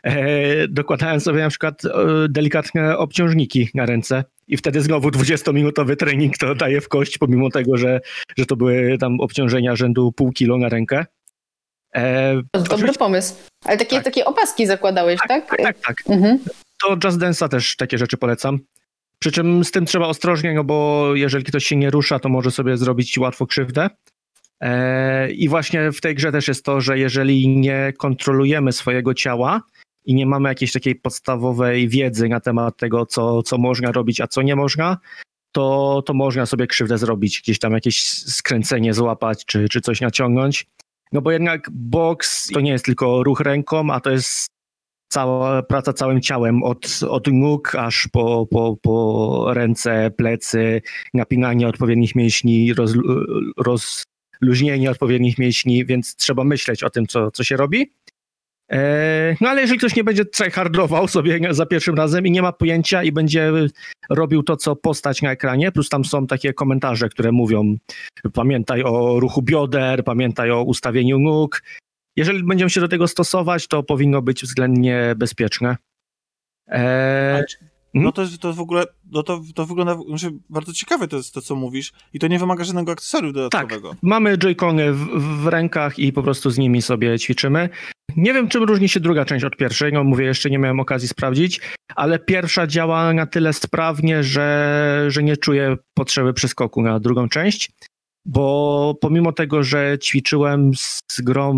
E, 0.05 0.69
dokładałem 0.69 1.21
sobie 1.21 1.41
na 1.41 1.49
przykład 1.51 1.85
e, 1.85 1.91
delikatne 2.29 2.99
obciążniki 2.99 3.69
na 3.75 3.87
ręce 3.87 4.25
i 4.49 4.57
wtedy 4.57 4.81
znowu 4.81 5.09
20-minutowy 5.09 5.97
trening 5.97 6.39
to 6.39 6.55
daje 6.55 6.81
w 6.81 6.89
kość, 6.89 7.19
pomimo 7.19 7.51
tego, 7.51 7.77
że, 7.77 8.01
że 8.37 8.47
to 8.47 8.57
były 8.57 8.99
tam 8.99 9.21
obciążenia 9.21 9.77
rzędu 9.77 10.13
pół 10.13 10.33
kilo 10.33 10.59
na 10.59 10.69
rękę. 10.69 11.07
E, 11.95 12.35
To 12.53 12.59
dobry 12.61 12.75
oczywiście- 12.75 12.99
pomysł. 12.99 13.35
Ale 13.65 13.77
takie, 13.77 13.97
Tak. 13.97 14.05
takie 14.05 14.25
opaski 14.25 14.67
zakładałeś, 14.67 15.21
tak? 15.29 15.49
tak, 15.49 15.59
tak, 15.63 15.79
tak. 15.81 15.97
Mhm. 16.09 16.39
To 16.83 16.97
Just 17.05 17.19
Dance'a 17.19 17.49
też 17.49 17.77
takie 17.77 17.99
rzeczy 17.99 18.17
polecam. 18.17 18.59
Przy 19.19 19.33
czym 19.33 19.65
z 19.65 19.71
tym 19.71 19.87
trzeba 19.87 20.07
ostrożnie, 20.07 20.55
no 20.55 20.65
bo 20.65 21.11
jeżeli 21.15 21.45
ktoś 21.45 21.65
się 21.67 21.77
nie 21.77 21.91
rusza, 21.91 22.19
to 22.19 22.29
może 22.29 22.51
sobie 22.51 22.77
zrobić 22.77 23.19
łatwo 23.19 23.47
krzywdę. 23.47 23.91
E, 24.61 25.31
I 25.33 25.49
właśnie 25.49 25.93
w 25.93 26.01
tej 26.01 26.15
grze 26.15 26.33
też 26.33 26.49
jest 26.49 26.65
to, 26.65 26.81
że 26.81 26.99
jeżeli 26.99 27.49
nie 27.49 27.93
kontrolujemy 27.99 28.73
swojego 28.73 29.15
ciała 29.15 29.61
i 30.05 30.15
nie 30.15 30.27
mamy 30.27 30.49
jakiejś 30.49 30.73
takiej 30.73 30.95
podstawowej 30.95 31.89
wiedzy 31.89 32.29
na 32.29 32.41
temat 32.41 32.77
tego, 32.77 33.07
co, 33.07 33.43
co 33.43 33.59
można 33.59 33.93
robić, 33.93 34.21
a 34.21 34.27
co 34.27 34.43
nie 34.43 34.57
można, 34.57 34.99
to, 35.53 36.03
to 36.07 36.15
można 36.15 36.47
sobie 36.47 36.67
krzywdę 36.67 36.99
zrobić, 36.99 37.41
gdzieś 37.41 37.59
tam 37.59 37.73
jakieś 37.73 38.03
skręcenie 38.11 38.95
złapać, 38.95 39.45
czy, 39.45 39.69
czy 39.69 39.81
coś 39.81 40.01
naciągnąć. 40.01 40.67
No 41.13 41.23
bo 41.23 41.31
jednak 41.31 41.71
boks 41.71 42.47
to 42.47 42.61
nie 42.61 42.71
jest 42.71 42.85
tylko 42.85 43.23
ruch 43.23 43.41
ręką, 43.41 43.93
a 43.93 44.01
to 44.01 44.11
jest 44.11 44.47
cała 45.09 45.63
praca 45.63 45.93
całym 45.93 46.21
ciałem, 46.21 46.63
od, 46.63 47.01
od 47.09 47.27
nóg 47.27 47.75
aż 47.75 48.09
po, 48.13 48.47
po, 48.51 48.77
po 48.83 49.47
ręce, 49.55 50.11
plecy, 50.11 50.83
napinanie 51.15 51.69
odpowiednich 51.69 52.15
mięśni, 52.15 52.75
roz, 52.75 52.93
rozluźnienie 53.57 54.91
odpowiednich 54.91 55.39
mięśni, 55.39 55.87
więc 55.87 56.17
trzeba 56.17 56.45
myśleć 56.45 56.83
o 56.83 56.91
tym, 56.91 57.07
co, 57.07 57.31
co 57.31 57.45
się 57.45 57.57
robi. 57.57 57.93
E, 58.73 59.37
No 59.41 59.49
ale 59.49 59.61
jeżeli 59.61 59.79
ktoś 59.79 59.97
nie 59.97 60.05
będzie 60.05 60.25
tryhardował 60.25 61.09
sobie 61.09 61.41
za 61.51 61.67
pierwszym 61.67 61.95
razem 61.95 62.27
i 62.27 62.31
nie 62.31 62.43
ma 62.43 62.53
pojęcia 62.53 63.03
i 63.03 63.13
będzie 63.13 63.53
robił 64.11 64.43
to, 64.43 64.57
co 64.57 64.77
postać 64.77 65.23
na 65.23 65.31
ekranie, 65.31 65.73
plus 65.73 65.89
tam 65.89 66.05
są 66.05 66.27
takie 66.27 66.53
komentarze, 66.53 67.09
które 67.09 67.33
mówią 67.33 67.77
pamiętaj 68.33 68.83
o 68.83 69.21
ruchu 69.21 69.43
bioder, 69.43 70.05
pamiętaj 70.05 70.51
o 70.51 70.63
ustawieniu 70.63 71.19
nóg. 71.19 71.63
Jeżeli 72.17 72.45
będziemy 72.45 72.71
się 72.71 72.81
do 72.81 72.89
tego 72.89 73.09
stosować, 73.09 73.69
to 73.69 73.83
powinno 73.83 74.23
być 74.23 74.43
względnie 74.43 75.15
bezpieczne. 75.17 75.77
E, 76.69 77.45
No 77.95 78.13
to, 78.13 78.23
to 78.41 78.53
w 78.53 78.61
ogóle, 78.61 78.85
no 79.13 79.23
to, 79.23 79.43
to 79.55 79.67
wygląda, 79.67 79.97
znaczy 80.09 80.33
bardzo 80.51 80.73
ciekawe 80.73 81.09
to 81.09 81.17
jest 81.17 81.35
to, 81.35 81.41
co 81.41 81.57
mówisz 81.57 81.93
i 82.13 82.19
to 82.19 82.27
nie 82.27 82.39
wymaga 82.39 82.65
żadnego 82.65 82.93
akcesorium 82.93 83.33
dodatkowego. 83.33 83.97
Mamy 84.03 84.39
joycony 84.39 84.93
w, 84.93 85.07
w 85.43 85.47
rękach 85.47 85.99
i 85.99 86.13
po 86.13 86.23
prostu 86.23 86.51
z 86.51 86.59
nimi 86.59 86.83
sobie 86.83 87.19
ćwiczymy. 87.19 87.69
Nie 88.17 88.35
wiem, 88.35 88.49
czym 88.49 88.63
różni 88.63 88.89
się 88.89 89.01
druga 89.01 89.25
część 89.25 89.45
od 89.45 89.57
pierwszej, 89.57 89.93
no 89.93 90.05
mówię, 90.05 90.25
jeszcze 90.25 90.51
nie 90.51 90.59
miałem 90.59 90.81
okazji 90.81 91.09
sprawdzić, 91.09 91.61
ale 91.97 92.19
pierwsza 92.19 92.67
działa 92.67 93.13
na 93.13 93.27
tyle 93.27 93.53
sprawnie, 93.53 94.23
że, 94.23 95.05
że 95.09 95.23
nie 95.23 95.37
czuję 95.37 95.77
potrzeby 95.95 96.33
przeskoku 96.33 96.83
na 96.83 97.01
drugą 97.01 97.29
część, 97.29 97.71
bo 98.27 98.95
pomimo 99.01 99.33
tego, 99.33 99.63
że 99.63 99.99
ćwiczyłem 100.03 100.71
z 101.11 101.21
grą, 101.21 101.55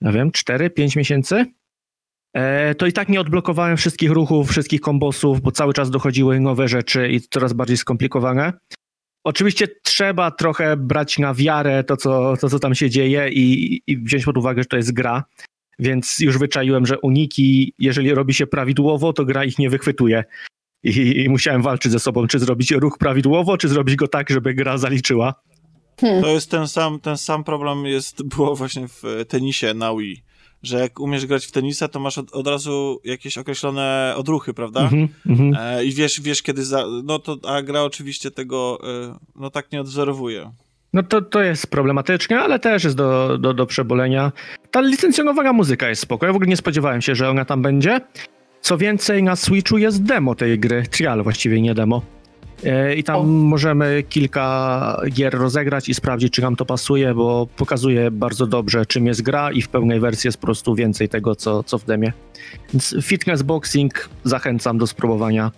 nie 0.00 0.12
wiem, 0.12 0.30
4-5 0.30 0.96
miesięcy, 0.96 1.46
to 2.78 2.86
i 2.86 2.92
tak 2.92 3.08
nie 3.08 3.20
odblokowałem 3.20 3.76
wszystkich 3.76 4.10
ruchów, 4.10 4.50
wszystkich 4.50 4.80
kombosów, 4.80 5.40
bo 5.40 5.52
cały 5.52 5.72
czas 5.72 5.90
dochodziły 5.90 6.40
nowe 6.40 6.68
rzeczy 6.68 7.08
i 7.08 7.20
coraz 7.20 7.52
bardziej 7.52 7.76
skomplikowane. 7.76 8.52
Oczywiście 9.24 9.68
trzeba 9.82 10.30
trochę 10.30 10.76
brać 10.76 11.18
na 11.18 11.34
wiarę 11.34 11.84
to, 11.84 11.96
co, 11.96 12.36
to, 12.36 12.48
co 12.48 12.58
tam 12.58 12.74
się 12.74 12.90
dzieje 12.90 13.28
i, 13.30 13.80
i 13.86 13.98
wziąć 13.98 14.24
pod 14.24 14.38
uwagę, 14.38 14.62
że 14.62 14.66
to 14.66 14.76
jest 14.76 14.92
gra. 14.92 15.24
Więc 15.78 16.18
już 16.18 16.38
wyczaiłem, 16.38 16.86
że 16.86 17.00
uniki, 17.00 17.74
jeżeli 17.78 18.14
robi 18.14 18.34
się 18.34 18.46
prawidłowo, 18.46 19.12
to 19.12 19.24
gra 19.24 19.44
ich 19.44 19.58
nie 19.58 19.70
wychwytuje. 19.70 20.24
I, 20.82 21.24
I 21.24 21.28
musiałem 21.28 21.62
walczyć 21.62 21.92
ze 21.92 21.98
sobą, 21.98 22.26
czy 22.26 22.38
zrobić 22.38 22.70
ruch 22.70 22.98
prawidłowo, 22.98 23.58
czy 23.58 23.68
zrobić 23.68 23.96
go 23.96 24.08
tak, 24.08 24.30
żeby 24.30 24.54
gra 24.54 24.78
zaliczyła. 24.78 25.34
To 25.96 26.28
jest 26.28 26.50
ten 26.50 26.68
sam, 26.68 27.00
ten 27.00 27.16
sam 27.16 27.44
problem 27.44 27.86
jest, 27.86 28.22
było 28.22 28.56
właśnie 28.56 28.88
w 28.88 29.24
tenisie 29.28 29.74
na 29.74 29.94
Wii, 29.94 30.22
że 30.66 30.80
jak 30.80 31.00
umiesz 31.00 31.26
grać 31.26 31.46
w 31.46 31.52
tenisa, 31.52 31.88
to 31.88 32.00
masz 32.00 32.18
od, 32.18 32.32
od 32.32 32.46
razu 32.46 33.00
jakieś 33.04 33.38
określone 33.38 34.14
odruchy, 34.16 34.54
prawda? 34.54 34.80
Mhm, 34.80 35.08
mhm. 35.26 35.56
E, 35.60 35.84
I 35.84 35.92
wiesz, 35.92 36.20
wiesz 36.20 36.42
kiedy, 36.42 36.64
za, 36.64 36.84
no 37.04 37.18
to, 37.18 37.36
a 37.48 37.62
gra 37.62 37.82
oczywiście 37.82 38.30
tego, 38.30 38.78
e, 38.84 39.18
no 39.36 39.50
tak 39.50 39.72
nie 39.72 39.80
odwzorowuje. 39.80 40.50
No 40.92 41.02
to, 41.02 41.22
to 41.22 41.42
jest 41.42 41.66
problematyczne, 41.66 42.40
ale 42.40 42.58
też 42.58 42.84
jest 42.84 42.96
do, 42.96 43.38
do, 43.38 43.54
do 43.54 43.66
przebolenia. 43.66 44.32
Ta 44.70 44.80
licencjonowana 44.80 45.52
muzyka 45.52 45.88
jest 45.88 46.02
spoko. 46.02 46.26
Ja 46.26 46.32
w 46.32 46.36
ogóle 46.36 46.48
nie 46.48 46.56
spodziewałem 46.56 47.02
się, 47.02 47.14
że 47.14 47.30
ona 47.30 47.44
tam 47.44 47.62
będzie. 47.62 48.00
Co 48.60 48.78
więcej, 48.78 49.22
na 49.22 49.36
Switchu 49.36 49.78
jest 49.78 50.02
demo 50.02 50.34
tej 50.34 50.58
gry, 50.58 50.82
trial 50.90 51.22
właściwie, 51.22 51.60
nie 51.60 51.74
demo. 51.74 52.02
E, 52.64 52.94
I 52.94 53.04
tam 53.04 53.16
O. 53.16 53.22
możemy 53.24 54.02
kilka 54.08 55.00
gier 55.10 55.34
rozegrać 55.34 55.88
i 55.88 55.94
sprawdzić, 55.94 56.32
czy 56.32 56.42
nam 56.42 56.56
to 56.56 56.64
pasuje, 56.64 57.14
bo 57.14 57.46
pokazuje 57.56 58.10
bardzo 58.10 58.46
dobrze, 58.46 58.86
czym 58.86 59.06
jest 59.06 59.22
gra 59.22 59.52
i 59.52 59.62
w 59.62 59.68
pełnej 59.68 60.00
wersji 60.00 60.28
jest 60.28 60.38
po 60.38 60.46
prostu 60.46 60.74
więcej 60.74 61.08
tego, 61.08 61.34
co, 61.34 61.62
co 61.62 61.78
w 61.78 61.84
demie. 61.84 62.12
Więc 62.72 62.96
fitness 63.02 63.42
boxing 63.42 64.08
zachęcam 64.24 64.78
do 64.78 64.86
spróbowania. 64.86 65.52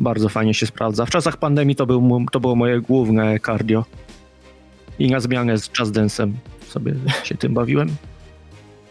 Bardzo 0.00 0.28
fajnie 0.28 0.54
się 0.54 0.66
sprawdza. 0.66 1.06
W 1.06 1.10
czasach 1.10 1.36
pandemii 1.36 1.76
to, 1.76 1.86
był, 1.86 2.26
to 2.32 2.40
było 2.40 2.56
moje 2.56 2.80
główne 2.80 3.40
cardio. 3.40 3.84
I 4.98 5.10
na 5.10 5.20
zmianę 5.20 5.58
z 5.58 5.70
jazz 5.70 5.88
dance'em 5.88 6.32
sobie 6.68 6.94
się 7.24 7.34
tym 7.34 7.54
bawiłem. 7.54 7.88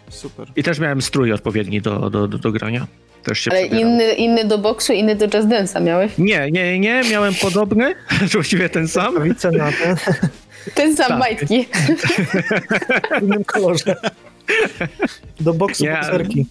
Super. 0.09 0.47
I 0.55 0.63
też 0.63 0.79
miałem 0.79 1.01
strój 1.01 1.31
odpowiedni 1.31 1.81
do, 1.81 2.09
do, 2.09 2.27
do, 2.27 2.37
do 2.37 2.51
grania. 2.51 2.87
Też 3.27 3.39
się 3.39 3.51
Ale 3.51 3.65
inny, 3.65 4.13
inny 4.13 4.45
do 4.45 4.57
boksu, 4.57 4.93
inny 4.93 5.15
do 5.15 5.27
jazz 5.27 5.45
dance'a 5.45 5.83
miałeś? 5.83 6.11
Nie, 6.17 6.51
nie, 6.51 6.79
nie, 6.79 7.01
miałem 7.11 7.33
podobny, 7.41 7.95
właściwie 8.33 8.69
ten 8.69 8.87
sam. 8.87 9.13
Na 9.57 9.71
ten, 9.71 9.95
Ten 10.75 10.95
sam 10.97 11.07
Tak. 11.07 11.19
majtki. 11.19 11.65
w 13.19 13.23
innym 13.23 13.43
kolorze. 13.43 13.95
Do 15.39 15.53
boksu 15.53 15.83
Nie, 15.83 15.91
bokserki. 15.91 16.45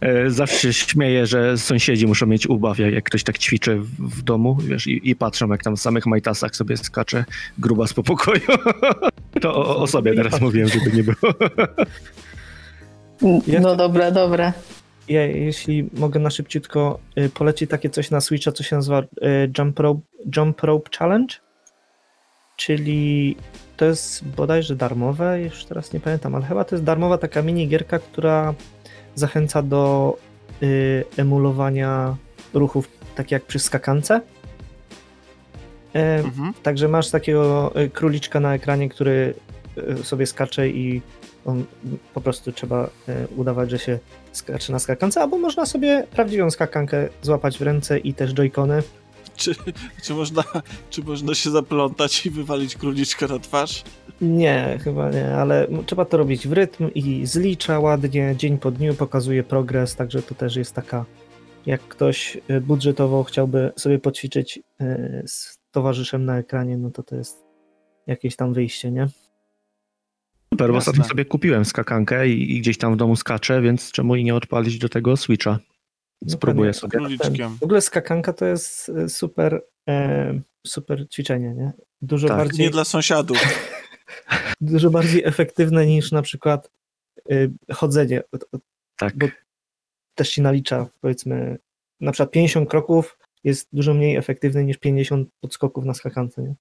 E, 0.00 0.30
Zawsze 0.30 0.72
się 0.72 0.72
śmieję, 0.72 1.26
że 1.26 1.58
sąsiedzi 1.58 2.06
muszą 2.06 2.26
mieć 2.26 2.46
ubaw, 2.46 2.78
jak 2.78 3.04
ktoś 3.04 3.24
tak 3.24 3.38
ćwiczy 3.38 3.78
w, 3.98 4.22
domu, 4.22 4.56
wiesz, 4.60 4.86
i, 4.86 5.10
i 5.10 5.16
patrzą, 5.16 5.48
jak 5.50 5.62
tam 5.62 5.76
w 5.76 5.80
samych 5.80 6.06
majtasach 6.06 6.56
sobie 6.56 6.76
skacze 6.76 7.24
grubas 7.58 7.94
po 7.94 8.02
pokoju. 8.02 8.40
To 9.40 9.54
o, 9.54 9.76
o 9.76 9.86
sobie 9.86 10.14
teraz 10.14 10.40
mówiłem, 10.40 10.68
żeby 10.68 10.96
nie 10.96 11.02
było. 11.02 11.34
No 13.60 13.76
dobra, 13.76 14.10
dobra. 14.10 14.52
Ja, 15.08 15.26
jeśli 15.26 15.88
mogę 15.92 16.20
na 16.20 16.30
szybciutko 16.30 16.98
y, 17.18 17.28
polecić 17.28 17.70
takie 17.70 17.90
coś 17.90 18.10
na 18.10 18.20
Switcha, 18.20 18.52
co 18.52 18.62
się 18.62 18.76
nazywa 18.76 19.02
y, 19.02 19.06
Jump 19.58 19.78
Rope, 19.78 20.00
Jump 20.36 20.60
Rope 20.60 20.90
Challenge, 20.98 21.34
czyli 22.56 23.36
to 23.76 23.84
jest 23.84 24.24
bodajże 24.24 24.76
darmowe, 24.76 25.42
już 25.42 25.64
teraz 25.64 25.92
nie 25.92 26.00
pamiętam, 26.00 26.34
ale 26.34 26.44
chyba 26.44 26.64
to 26.64 26.74
jest 26.74 26.84
darmowa 26.84 27.18
taka 27.18 27.42
minigierka, 27.42 27.98
która 27.98 28.54
zachęca 29.14 29.62
do 29.62 30.16
y, 30.62 31.04
emulowania 31.16 32.16
ruchów, 32.54 32.88
tak 33.14 33.30
jak 33.30 33.42
przy 33.42 33.58
skakance. 33.58 34.20
E, 35.94 36.16
Mhm. 36.18 36.52
Także 36.62 36.88
masz 36.88 37.10
takiego 37.10 37.72
króliczka 37.92 38.40
na 38.40 38.54
ekranie, 38.54 38.88
który 38.88 39.34
sobie 40.02 40.26
skacze 40.26 40.68
i 40.68 41.02
on 41.46 41.64
po 42.14 42.20
prostu 42.20 42.52
trzeba 42.52 42.90
y, 43.08 43.12
udawać, 43.36 43.70
że 43.70 43.78
się 43.78 43.98
skacze 44.32 44.72
na 44.72 44.78
skakance, 44.78 45.20
albo 45.20 45.38
można 45.38 45.66
sobie 45.66 46.06
prawdziwą 46.10 46.50
skakankę 46.50 47.08
złapać 47.22 47.58
w 47.58 47.62
ręce 47.62 47.98
i 47.98 48.14
też 48.14 48.34
joycony. 48.34 48.82
Czy, 49.36 49.54
czy, 50.02 50.14
można, 50.14 50.44
czy 50.90 51.02
można 51.02 51.34
się 51.34 51.50
zaplątać 51.50 52.26
i 52.26 52.30
wywalić 52.30 52.76
króliczka 52.76 53.26
na 53.26 53.38
twarz? 53.38 53.84
Nie, 54.20 54.78
chyba 54.84 55.10
nie, 55.10 55.34
ale 55.34 55.66
trzeba 55.86 56.04
to 56.04 56.16
robić 56.16 56.48
w 56.48 56.52
rytm 56.52 56.90
i 56.94 57.26
zlicza 57.26 57.80
ładnie, 57.80 58.34
dzień 58.38 58.58
po 58.58 58.70
dniu 58.70 58.94
pokazuje 58.94 59.42
progres, 59.42 59.96
także 59.96 60.22
to 60.22 60.34
też 60.34 60.56
jest 60.56 60.74
taka, 60.74 61.04
jak 61.66 61.80
ktoś 61.80 62.38
y, 62.50 62.60
budżetowo 62.60 63.24
chciałby 63.24 63.72
sobie 63.76 63.98
poćwiczyć 63.98 64.58
y, 64.80 65.22
z 65.26 65.58
towarzyszem 65.70 66.24
na 66.24 66.38
ekranie, 66.38 66.78
no 66.78 66.90
to 66.90 67.02
to 67.02 67.16
jest 67.16 67.44
jakieś 68.06 68.36
tam 68.36 68.52
wyjście, 68.54 68.90
nie? 68.90 69.08
Super, 70.54 70.70
bo 70.70 70.76
ostatnio 70.76 71.04
sobie 71.04 71.24
kupiłem 71.24 71.64
skakankę 71.64 72.28
i, 72.28 72.56
i 72.56 72.60
gdzieś 72.60 72.78
tam 72.78 72.94
w 72.94 72.96
domu 72.96 73.16
skaczę, 73.16 73.62
więc 73.62 73.92
czemu 73.92 74.16
i 74.16 74.24
nie 74.24 74.34
odpalić 74.34 74.78
do 74.78 74.88
tego 74.88 75.16
Switcha? 75.16 75.58
Spróbuję 76.28 76.72
Dokładnie. 76.72 76.98
sobie. 76.98 76.98
Króliczkiem. 76.98 77.56
W 77.58 77.62
ogóle 77.62 77.80
skakanka 77.80 78.32
to 78.32 78.44
jest 78.44 78.88
y, 78.88 79.08
super, 79.08 79.62
e, 79.88 80.40
super 80.66 81.08
ćwiczenie, 81.08 81.54
nie? 81.54 81.72
Dużo 82.02 82.28
Tak. 82.28 82.36
bardziej 82.36 82.66
Nie 82.66 82.70
dla 82.70 82.84
sąsiadów. 82.84 83.38
dużo 84.60 84.90
bardziej 84.90 85.24
efektywne 85.24 85.86
niż 85.86 86.12
na 86.12 86.22
przykład 86.22 86.70
y, 87.30 87.50
chodzenie. 87.72 88.22
Tak. 88.96 89.16
Bo 89.16 89.26
też 90.14 90.28
się 90.28 90.42
nalicza, 90.42 90.86
powiedzmy, 91.00 91.58
na 92.00 92.12
przykład 92.12 92.30
50 92.30 92.70
kroków 92.70 93.18
jest 93.44 93.68
dużo 93.72 93.94
mniej 93.94 94.16
efektywne 94.16 94.64
niż 94.64 94.76
50 94.76 95.28
podskoków 95.40 95.84
na 95.84 95.94
skakance. 95.94 96.42
Nie? 96.42 96.54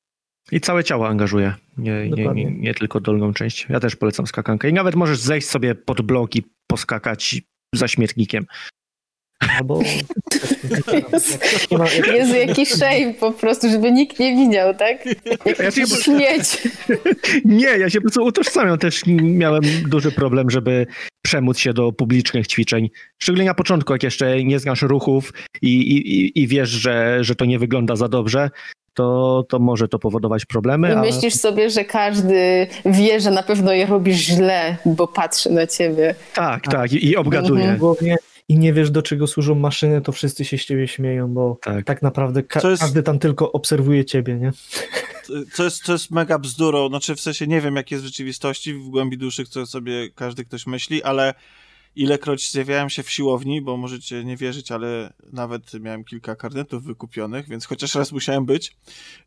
I 0.51 0.61
całe 0.61 0.83
ciało 0.83 1.07
angażuje, 1.07 1.53
nie, 1.77 2.09
nie, 2.09 2.25
nie, 2.27 2.45
nie 2.51 2.73
tylko 2.73 2.99
dolną 2.99 3.33
część. 3.33 3.65
Ja 3.69 3.79
też 3.79 3.95
polecam 3.95 4.27
skakankę. 4.27 4.69
I 4.69 4.73
nawet 4.73 4.95
możesz 4.95 5.19
zejść 5.19 5.47
sobie 5.49 5.75
pod 5.75 6.01
blok 6.01 6.35
i 6.35 6.43
poskakać 6.67 7.41
za 7.75 7.87
śmietnikiem. 7.87 8.45
Albo 9.39 9.81
jak, 11.71 12.07
Jezu, 12.07 12.35
jaki 12.35 12.65
shame 12.65 13.13
po 13.19 13.31
prostu, 13.31 13.69
żeby 13.69 13.91
nikt 13.91 14.19
nie 14.19 14.35
widział, 14.35 14.75
tak? 14.75 15.05
Ja 15.05 15.13
Jak 15.65 15.75
się- 15.75 15.87
śmieć. 15.87 16.67
Nie, 17.45 17.67
ja 17.67 17.89
się 17.89 17.97
po 17.99 18.01
prostu 18.01 18.23
utożsamiam. 18.25 18.77
Też 18.77 19.01
miałem 19.21 19.63
duży 19.87 20.11
problem, 20.11 20.49
żeby 20.49 20.87
przemóc 21.25 21.57
się 21.57 21.73
do 21.73 21.91
publicznych 21.91 22.47
ćwiczeń. 22.47 22.89
Szczególnie 23.21 23.45
na 23.45 23.53
początku, 23.53 23.93
jak 23.93 24.03
jeszcze 24.03 24.43
nie 24.43 24.59
znasz 24.59 24.81
ruchów 24.81 25.33
i, 25.61 25.67
i, 25.67 25.97
i- 26.25 26.41
i 26.43 26.47
wiesz, 26.47 26.69
że, 26.69 27.17
że 27.21 27.35
to 27.35 27.45
nie 27.45 27.59
wygląda 27.59 27.95
za 27.95 28.07
dobrze, 28.07 28.49
to, 28.95 29.43
to 29.49 29.59
może 29.59 29.87
to 29.87 29.99
powodować 29.99 30.45
problemy. 30.45 30.89
I 30.89 30.91
a- 30.93 31.01
myślisz 31.01 31.33
sobie, 31.33 31.69
że 31.69 31.85
każdy 31.85 32.67
wie, 32.85 33.19
że 33.19 33.31
na 33.31 33.43
pewno 33.43 33.71
je 33.73 33.85
robisz 33.85 34.17
źle, 34.17 34.77
bo 34.85 35.07
patrzy 35.07 35.49
na 35.49 35.67
ciebie. 35.67 36.15
Tak, 36.33 36.63
tak, 36.63 36.93
i, 36.93 37.05
i 37.07 37.15
obgaduje. 37.17 37.69
Mhm. 37.69 38.17
i 38.49 38.59
nie 38.59 38.73
wiesz, 38.73 38.91
do 38.91 39.01
czego 39.01 39.27
służą 39.27 39.55
maszyny, 39.55 40.01
to 40.01 40.11
wszyscy 40.11 40.45
się 40.45 40.57
z 40.57 40.65
ciebie 40.65 40.87
śmieją, 40.87 41.33
bo 41.33 41.57
Tak. 41.61 41.85
tak 41.85 42.01
naprawdę 42.01 42.43
ka- 42.43 42.69
jest- 42.69 42.81
każdy 42.81 43.03
tam 43.03 43.19
tylko 43.19 43.51
obserwuje 43.51 44.05
ciebie, 44.05 44.35
nie? 44.35 44.51
co 45.53 45.63
jest, 45.63 45.83
co 45.83 45.93
jest 45.93 46.11
mega 46.11 46.39
bzdurą, 46.39 46.87
znaczy 46.89 47.15
w 47.15 47.21
sensie 47.21 47.47
nie 47.47 47.61
wiem, 47.61 47.75
jak 47.75 47.91
jest 47.91 48.03
w 48.03 48.07
rzeczywistości, 48.07 48.73
w 48.73 48.89
głębi 48.89 49.17
duszy, 49.17 49.45
co 49.45 49.65
sobie 49.65 50.09
każdy 50.15 50.45
ktoś 50.45 50.67
myśli, 50.67 51.03
ale 51.03 51.33
ilekroć 51.95 52.51
zjawiałem 52.51 52.89
się 52.89 53.03
w 53.03 53.09
siłowni, 53.09 53.61
bo 53.61 53.77
możecie 53.77 54.23
nie 54.23 54.37
wierzyć, 54.37 54.71
ale 54.71 55.13
nawet 55.33 55.73
miałem 55.73 56.03
kilka 56.03 56.35
karnetów 56.35 56.83
wykupionych, 56.83 57.49
więc 57.49 57.65
chociaż 57.65 57.95
raz 57.95 58.11
musiałem 58.11 58.45
być, 58.45 58.77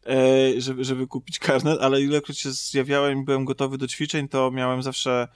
e, 0.06 0.60
żeby, 0.60 0.84
żeby 0.84 1.06
kupić 1.06 1.38
karnet, 1.38 1.78
ale 1.80 2.02
ilekroć 2.02 2.38
się 2.38 2.52
zjawiałem 2.52 3.18
i 3.18 3.24
byłem 3.24 3.44
gotowy 3.44 3.78
do 3.78 3.88
ćwiczeń, 3.88 4.28
to 4.28 4.50
miałem 4.50 4.82
zawsze 4.82 5.28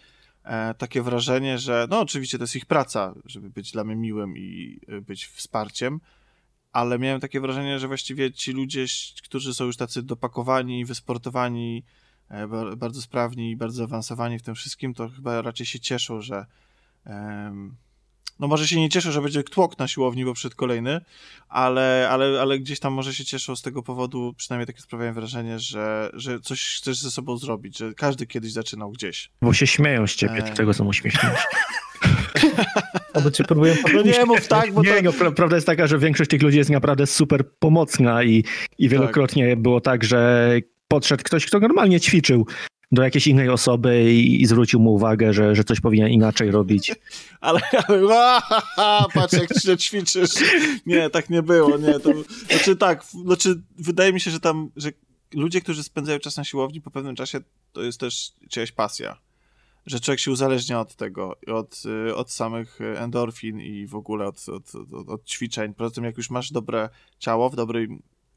e, 0.44 0.74
takie 0.74 1.02
wrażenie, 1.02 1.59
że 1.59 1.86
no 1.90 2.00
oczywiście 2.00 2.38
to 2.38 2.44
jest 2.44 2.56
ich 2.56 2.66
praca, 2.66 3.14
żeby 3.24 3.50
być 3.50 3.72
dla 3.72 3.84
mnie 3.84 3.96
miłym 3.96 4.36
i 4.36 4.80
e, 4.88 5.00
być 5.00 5.26
wsparciem, 5.26 6.00
ale 6.72 6.98
miałem 6.98 7.20
takie 7.20 7.40
wrażenie, 7.40 7.78
że 7.78 7.88
właściwie 7.88 8.32
ci 8.32 8.52
ludzie, 8.52 8.84
którzy 9.22 9.54
są 9.54 9.64
już 9.64 9.76
tacy 9.76 10.02
dopakowani, 10.02 10.84
wysportowani, 10.84 11.84
bardzo 12.76 13.02
sprawni 13.02 13.50
i 13.50 13.56
bardzo 13.56 13.76
zaawansowani 13.76 14.38
w 14.38 14.42
tym 14.42 14.54
wszystkim, 14.54 14.94
to 14.94 15.09
chyba 15.09 15.42
raczej 15.42 15.66
się 15.66 15.80
cieszą, 15.80 16.20
że 16.20 16.46
no 18.40 18.48
może 18.48 18.68
się 18.68 18.80
nie 18.80 18.88
cieszą, 18.88 19.10
że 19.10 19.22
będzie 19.22 19.42
tłok 19.42 19.78
na 19.78 19.88
siłowni, 19.88 20.24
bo 20.24 20.34
przed 20.34 20.54
kolejny, 20.54 21.00
ale, 21.48 22.08
ale, 22.10 22.40
ale 22.40 22.58
gdzieś 22.58 22.80
tam 22.80 22.92
może 22.92 23.14
się 23.14 23.24
cieszą 23.24 23.56
z 23.56 23.62
tego 23.62 23.82
powodu, 23.82 24.34
przynajmniej 24.36 24.66
takie 24.66 24.80
sprawiają 24.80 25.14
wrażenie, 25.14 25.58
że, 25.58 26.10
że 26.14 26.40
coś 26.40 26.76
chcesz 26.76 26.98
ze 26.98 27.10
sobą 27.10 27.36
zrobić, 27.36 27.78
że 27.78 27.94
każdy 27.94 28.26
kiedyś 28.26 28.52
zaczynał 28.52 28.90
gdzieś. 28.90 29.30
Bo 29.42 29.52
się 29.52 29.66
śmieją 29.66 30.06
z 30.06 30.14
ciebie, 30.14 30.44
e... 30.44 30.54
tego 30.54 30.74
są 30.74 30.86
uśmiechnięci. 30.86 31.36
Albo 33.14 33.30
cię 33.30 33.44
próbują 33.44 33.74
No 33.94 34.02
nie 34.02 34.24
mów 34.24 34.48
tak, 34.48 34.72
bo 34.72 34.82
nie, 34.82 35.02
to... 35.02 35.24
no, 35.24 35.32
prawda 35.32 35.56
jest 35.56 35.66
taka, 35.66 35.86
że 35.86 35.98
większość 35.98 36.30
tych 36.30 36.42
ludzi 36.42 36.58
jest 36.58 36.70
naprawdę 36.70 37.06
super 37.06 37.50
pomocna 37.58 38.24
i, 38.24 38.44
i 38.78 38.88
wielokrotnie 38.88 39.50
tak. 39.50 39.62
było 39.62 39.80
tak, 39.80 40.04
że 40.04 40.52
podszedł 40.88 41.22
ktoś, 41.24 41.46
kto 41.46 41.58
normalnie 41.58 42.00
ćwiczył 42.00 42.46
do 42.93 43.02
jakiejś 43.02 43.27
innej 43.27 43.48
osoby 43.48 44.12
i, 44.12 44.43
i 44.43 44.47
zwrócił 44.47 44.81
mu 44.81 44.94
uwagę, 44.94 45.32
że, 45.32 45.56
że 45.56 45.64
coś 45.64 45.81
powinien 45.81 46.09
inaczej 46.09 46.51
robić. 46.51 46.93
Ale, 47.40 47.60
ale 47.89 48.40
patrz 49.14 49.32
jak 49.32 49.59
źle 49.60 49.77
ćwiczysz. 49.77 50.31
Nie, 50.86 51.10
tak 51.10 51.31
nie 51.31 51.43
było, 51.43 51.78
nie. 51.78 52.01
To, 52.01 52.10
znaczy 52.48 52.77
tak, 52.77 53.05
znaczy 53.05 53.62
wydaje 53.78 54.12
mi 54.12 54.20
się, 54.20 54.31
że 54.31 54.40
tam, 54.40 54.70
że 54.77 54.90
ludzie, 55.35 55.60
którzy 55.60 55.82
spędzają 55.82 56.19
czas 56.19 56.36
na 56.36 56.44
siłowni 56.44 56.81
po 56.81 56.90
pewnym 56.90 57.16
czasie, 57.16 57.40
to 57.73 57.82
jest 57.82 58.01
też 58.01 58.32
czyjaś 58.48 58.73
pasja. 58.73 59.19
Że 59.86 60.01
człowiek 60.01 60.20
się 60.20 60.31
uzależnia 60.31 60.81
od 60.81 60.97
tego, 60.97 61.36
od, 61.47 61.82
od 62.14 62.31
samych 62.31 62.78
endorfin 62.81 63.60
i 63.60 63.86
w 63.86 63.94
ogóle 63.94 64.27
od, 64.27 64.48
od, 64.48 64.74
od, 64.74 65.09
od 65.09 65.24
ćwiczeń. 65.24 65.74
Poza 65.74 65.94
tym, 65.94 66.05
jak 66.05 66.16
już 66.16 66.31
masz 66.31 66.52
dobre 66.52 66.89
ciało 67.19 67.51
w 67.51 67.56
dobrej, 67.56 67.89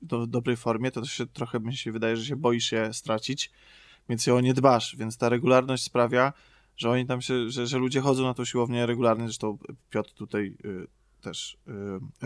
do, 0.01 0.27
dobrej 0.27 0.57
formie, 0.57 0.91
to, 0.91 1.01
to 1.01 1.07
się 1.07 1.25
trochę 1.25 1.59
mi 1.59 1.77
się 1.77 1.91
wydaje, 1.91 2.17
że 2.17 2.25
się 2.25 2.35
boisz 2.35 2.65
się 2.69 2.89
stracić 2.93 3.51
więc 4.09 4.27
ją 4.27 4.39
nie 4.39 4.53
dbasz, 4.53 4.95
więc 4.95 5.17
ta 5.17 5.29
regularność 5.29 5.83
sprawia, 5.83 6.33
że 6.77 6.89
oni 6.89 7.05
tam 7.05 7.21
się, 7.21 7.49
że, 7.49 7.67
że 7.67 7.77
ludzie 7.77 8.01
chodzą 8.01 8.23
na 8.23 8.33
tą 8.33 8.45
siłownię 8.45 8.85
regularnie, 8.85 9.25
zresztą 9.25 9.57
Piotr 9.89 10.13
tutaj 10.13 10.57
y, 10.65 10.87
też 11.21 11.57
y, 11.67 11.71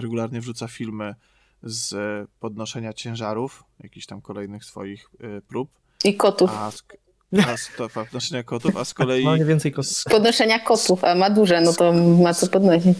regularnie 0.01 0.41
wrzuca 0.41 0.67
filmy 0.67 1.15
z 1.63 1.93
y, 1.93 2.27
podnoszenia 2.39 2.93
ciężarów, 2.93 3.63
jakichś 3.79 4.05
tam 4.05 4.21
kolejnych 4.21 4.65
swoich 4.65 5.09
y, 5.23 5.41
prób. 5.41 5.69
I 6.03 6.15
kotów. 6.15 6.51
A, 6.53 6.71
a 7.47 7.57
z, 7.57 7.71
to, 7.77 7.89
podnoszenia 7.89 8.43
kotów, 8.43 8.77
a 8.77 8.85
z 8.85 8.93
kolei... 8.93 9.23
Ma 9.25 9.37
więcej 9.37 9.71
kotów. 9.71 10.03
Podnoszenia 10.11 10.59
kotów, 10.59 11.03
a 11.03 11.15
ma 11.15 11.29
duże, 11.29 11.61
no 11.61 11.73
to 11.73 11.93
ma 11.93 12.33
co 12.33 12.47
podnosić. 12.47 12.97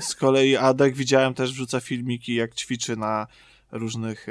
Z 0.00 0.14
kolei 0.14 0.56
Adek 0.56 0.96
widziałem 0.96 1.34
też 1.34 1.52
wrzuca 1.52 1.80
filmiki, 1.80 2.34
jak 2.34 2.54
ćwiczy 2.54 2.96
na 2.96 3.26
różnych... 3.72 4.26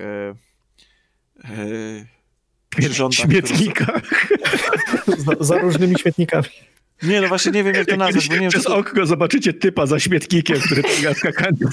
Przyrządach. 2.70 3.20
Śmietnikach. 3.20 4.02
za, 5.18 5.36
za 5.54 5.58
różnymi 5.58 5.96
śmietnikami. 6.00 6.48
Nie, 7.04 7.22
no 7.22 7.28
właśnie 7.28 7.52
nie 7.52 7.64
wiem, 7.64 7.76
jak 7.76 7.88
to 7.88 7.98
nazwać. 7.98 8.28
Bo 8.28 8.34
nie 8.34 8.40
wiem, 8.40 8.50
przez 8.50 8.64
to... 8.64 8.76
okno 8.76 9.06
zobaczycie 9.06 9.54
typa 9.54 9.86
za 9.86 10.00
śmietnikiem, 10.00 10.60
który 10.60 10.84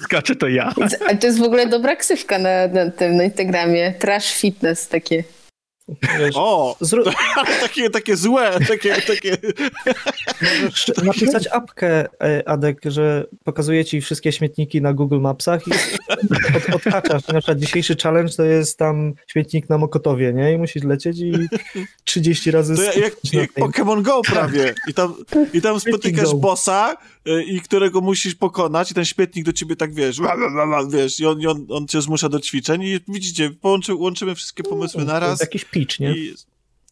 skacze, 0.03 0.37
to 0.37 0.49
ja. 0.49 0.75
A 1.09 1.17
to 1.17 1.27
jest 1.27 1.39
w 1.39 1.43
ogóle 1.43 1.67
dobra 1.69 1.97
ksywka 1.97 2.39
na, 2.39 2.69
na 2.69 2.91
tym 2.91 3.17
na 3.17 3.25
Instagramie. 3.25 3.95
Trash 3.99 4.35
fitness 4.35 4.89
takie. 4.89 5.25
Wiesz, 6.19 6.35
o, 6.35 6.77
zró... 6.81 7.03
takie, 7.61 7.91
takie 7.91 8.17
złe, 8.17 8.59
takie, 8.69 8.95
takie... 9.03 9.37
Możesz 10.43 10.93
napisać 11.05 11.49
apkę, 11.53 12.07
e, 12.21 12.49
Adek, 12.49 12.81
że 12.85 13.27
pokazuje 13.45 13.85
ci 13.85 14.01
wszystkie 14.01 14.33
śmietniki 14.33 14.83
na 14.83 14.93
Google 14.93 15.21
Mapsach 15.21 15.63
i 15.69 15.71
od, 16.09 16.75
odhaczasz. 16.75 17.29
Na 17.29 17.35
przykład 17.41 17.59
dzisiejszy 17.59 17.97
challenge 18.03 18.33
to 18.37 18.45
jest 18.45 18.79
tam 18.79 19.13
śmietnik 19.27 19.69
na 19.69 19.79
Mokotowie, 19.79 20.33
nie? 20.33 20.53
I 20.53 20.59
musisz 20.59 20.83
lecieć 20.83 21.19
i 21.19 21.33
30 22.05 22.51
razy... 22.51 22.77
To 22.77 22.83
jak, 22.83 23.15
jak 23.33 23.53
Pokémon 23.53 24.03
Go 24.03 24.23
prawie. 24.23 24.75
I 24.89 24.95
tam, 24.95 25.15
i 25.53 25.63
tam 25.63 25.81
spotykasz 25.81 26.35
bossa, 26.35 26.97
e, 27.27 27.43
i 27.43 27.61
którego 27.61 28.01
musisz 28.01 28.35
pokonać 28.35 28.91
i 28.91 28.95
ten 28.95 29.05
śmietnik 29.05 29.45
do 29.45 29.53
ciebie 29.53 29.77
tak, 29.77 29.95
wiesz, 29.95 30.21
wiesz, 30.91 31.21
i 31.21 31.27
on, 31.27 31.47
on, 31.47 31.67
on 31.71 31.89
cię 31.89 32.03
zmusza 32.03 32.29
do 32.29 32.41
ćwiczeń 32.41 32.83
i 32.83 33.01
widzicie, 33.09 33.51
połączy, 33.51 33.95
łączymy 33.95 34.35
wszystkie 34.35 34.63
pomysły 34.63 35.05
na 35.05 35.21
raz. 35.21 35.41
Jakiś 35.41 35.65
pitch, 35.79 36.01
nie? 36.01 36.17
I, 36.17 36.35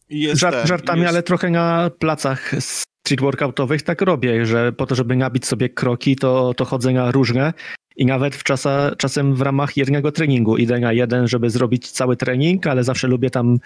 jest 0.09 0.41
Żart, 0.41 0.55
ten, 0.55 0.67
żartami, 0.67 1.01
jest... 1.01 1.13
ale 1.13 1.23
trochę 1.23 1.49
na 1.49 1.91
placach 1.99 2.51
street 2.59 3.21
workoutowych 3.21 3.81
tak 3.81 4.01
robię, 4.01 4.45
że 4.45 4.71
po 4.71 4.85
to, 4.85 4.95
żeby 4.95 5.15
nabić 5.15 5.45
sobie 5.45 5.69
kroki, 5.69 6.15
to, 6.15 6.53
to 6.53 6.65
chodzę 6.65 6.91
na 6.93 7.11
różne 7.11 7.53
i 7.95 8.05
nawet 8.05 8.35
w 8.35 8.43
czasa, 8.43 8.91
czasem 8.97 9.35
w 9.35 9.41
ramach 9.41 9.77
jednego 9.77 10.11
treningu 10.11 10.57
idę 10.57 10.79
na 10.79 10.93
jeden, 10.93 11.27
żeby 11.27 11.49
zrobić 11.49 11.91
cały 11.91 12.17
trening, 12.17 12.67
ale 12.67 12.83
zawsze 12.83 13.07
lubię 13.07 13.29
tam 13.29 13.59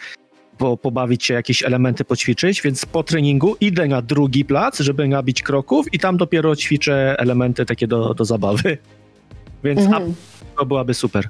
po, 0.57 0.77
pobawić 0.77 1.25
się, 1.25 1.33
jakieś 1.33 1.63
elementy 1.63 2.05
poćwiczyć, 2.05 2.61
więc 2.61 2.85
po 2.85 3.03
treningu 3.03 3.55
idę 3.61 3.87
na 3.87 4.01
drugi 4.01 4.45
plac, 4.45 4.79
żeby 4.79 5.07
nabić 5.07 5.41
kroków 5.41 5.93
i 5.93 5.99
tam 5.99 6.17
dopiero 6.17 6.55
ćwiczę 6.55 7.15
elementy 7.19 7.65
takie 7.65 7.87
do, 7.87 8.13
do 8.13 8.25
zabawy. 8.25 8.77
Więc 9.63 9.79
mhm. 9.79 10.13
to 10.57 10.65
byłaby 10.65 10.93
super, 10.93 11.29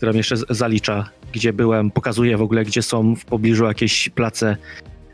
która 0.00 0.12
jeszcze 0.12 0.36
zalicza, 0.50 1.10
gdzie 1.32 1.52
byłem, 1.52 1.90
pokazuje 1.90 2.36
w 2.36 2.42
ogóle, 2.42 2.64
gdzie 2.64 2.82
są 2.82 3.16
w 3.16 3.24
pobliżu 3.24 3.64
jakieś 3.64 4.08
place. 4.08 4.56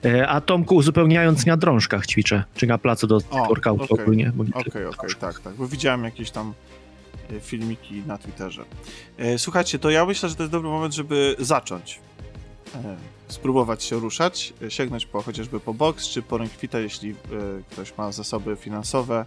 E, 0.05 0.29
a 0.29 0.41
Tomku, 0.41 0.75
uzupełniając 0.75 1.47
na 1.47 1.57
drążkach 1.57 2.07
ćwiczę, 2.07 2.45
czy 2.55 2.67
na 2.67 2.79
placu 2.79 3.07
do 3.07 3.21
workoutu 3.49 3.85
okay. 3.85 4.05
ogólnie. 4.05 4.33
Okej, 4.55 4.87
okej, 4.87 5.11
tak, 5.21 5.41
tak, 5.41 5.55
bo 5.55 5.69
widziałem 5.69 6.05
jakieś 6.05 6.31
tam 6.31 6.55
e, 7.31 7.41
filmiki 7.41 8.03
na 8.07 8.19
Twitterze. 8.19 8.65
E, 9.19 9.39
słuchajcie, 9.39 9.79
to 9.79 9.91
ja 9.91 10.07
myślę, 10.07 10.29
że 10.29 10.35
to 10.35 10.43
jest 10.43 10.53
dobry 10.53 10.69
moment, 10.69 10.95
żeby 10.95 11.37
zacząć 11.39 12.01
spróbować 13.29 13.85
się 13.85 13.99
ruszać, 13.99 14.53
sięgnąć 14.69 15.07
po 15.07 15.23
chociażby 15.23 15.61
po 15.61 15.75
boks 15.75 16.09
czy 16.09 16.23
po 16.23 16.39
rękwita, 16.39 16.79
jeśli 16.79 17.15
ktoś 17.71 17.97
ma 17.99 18.13
zasoby 18.13 18.57
finansowe 18.57 19.25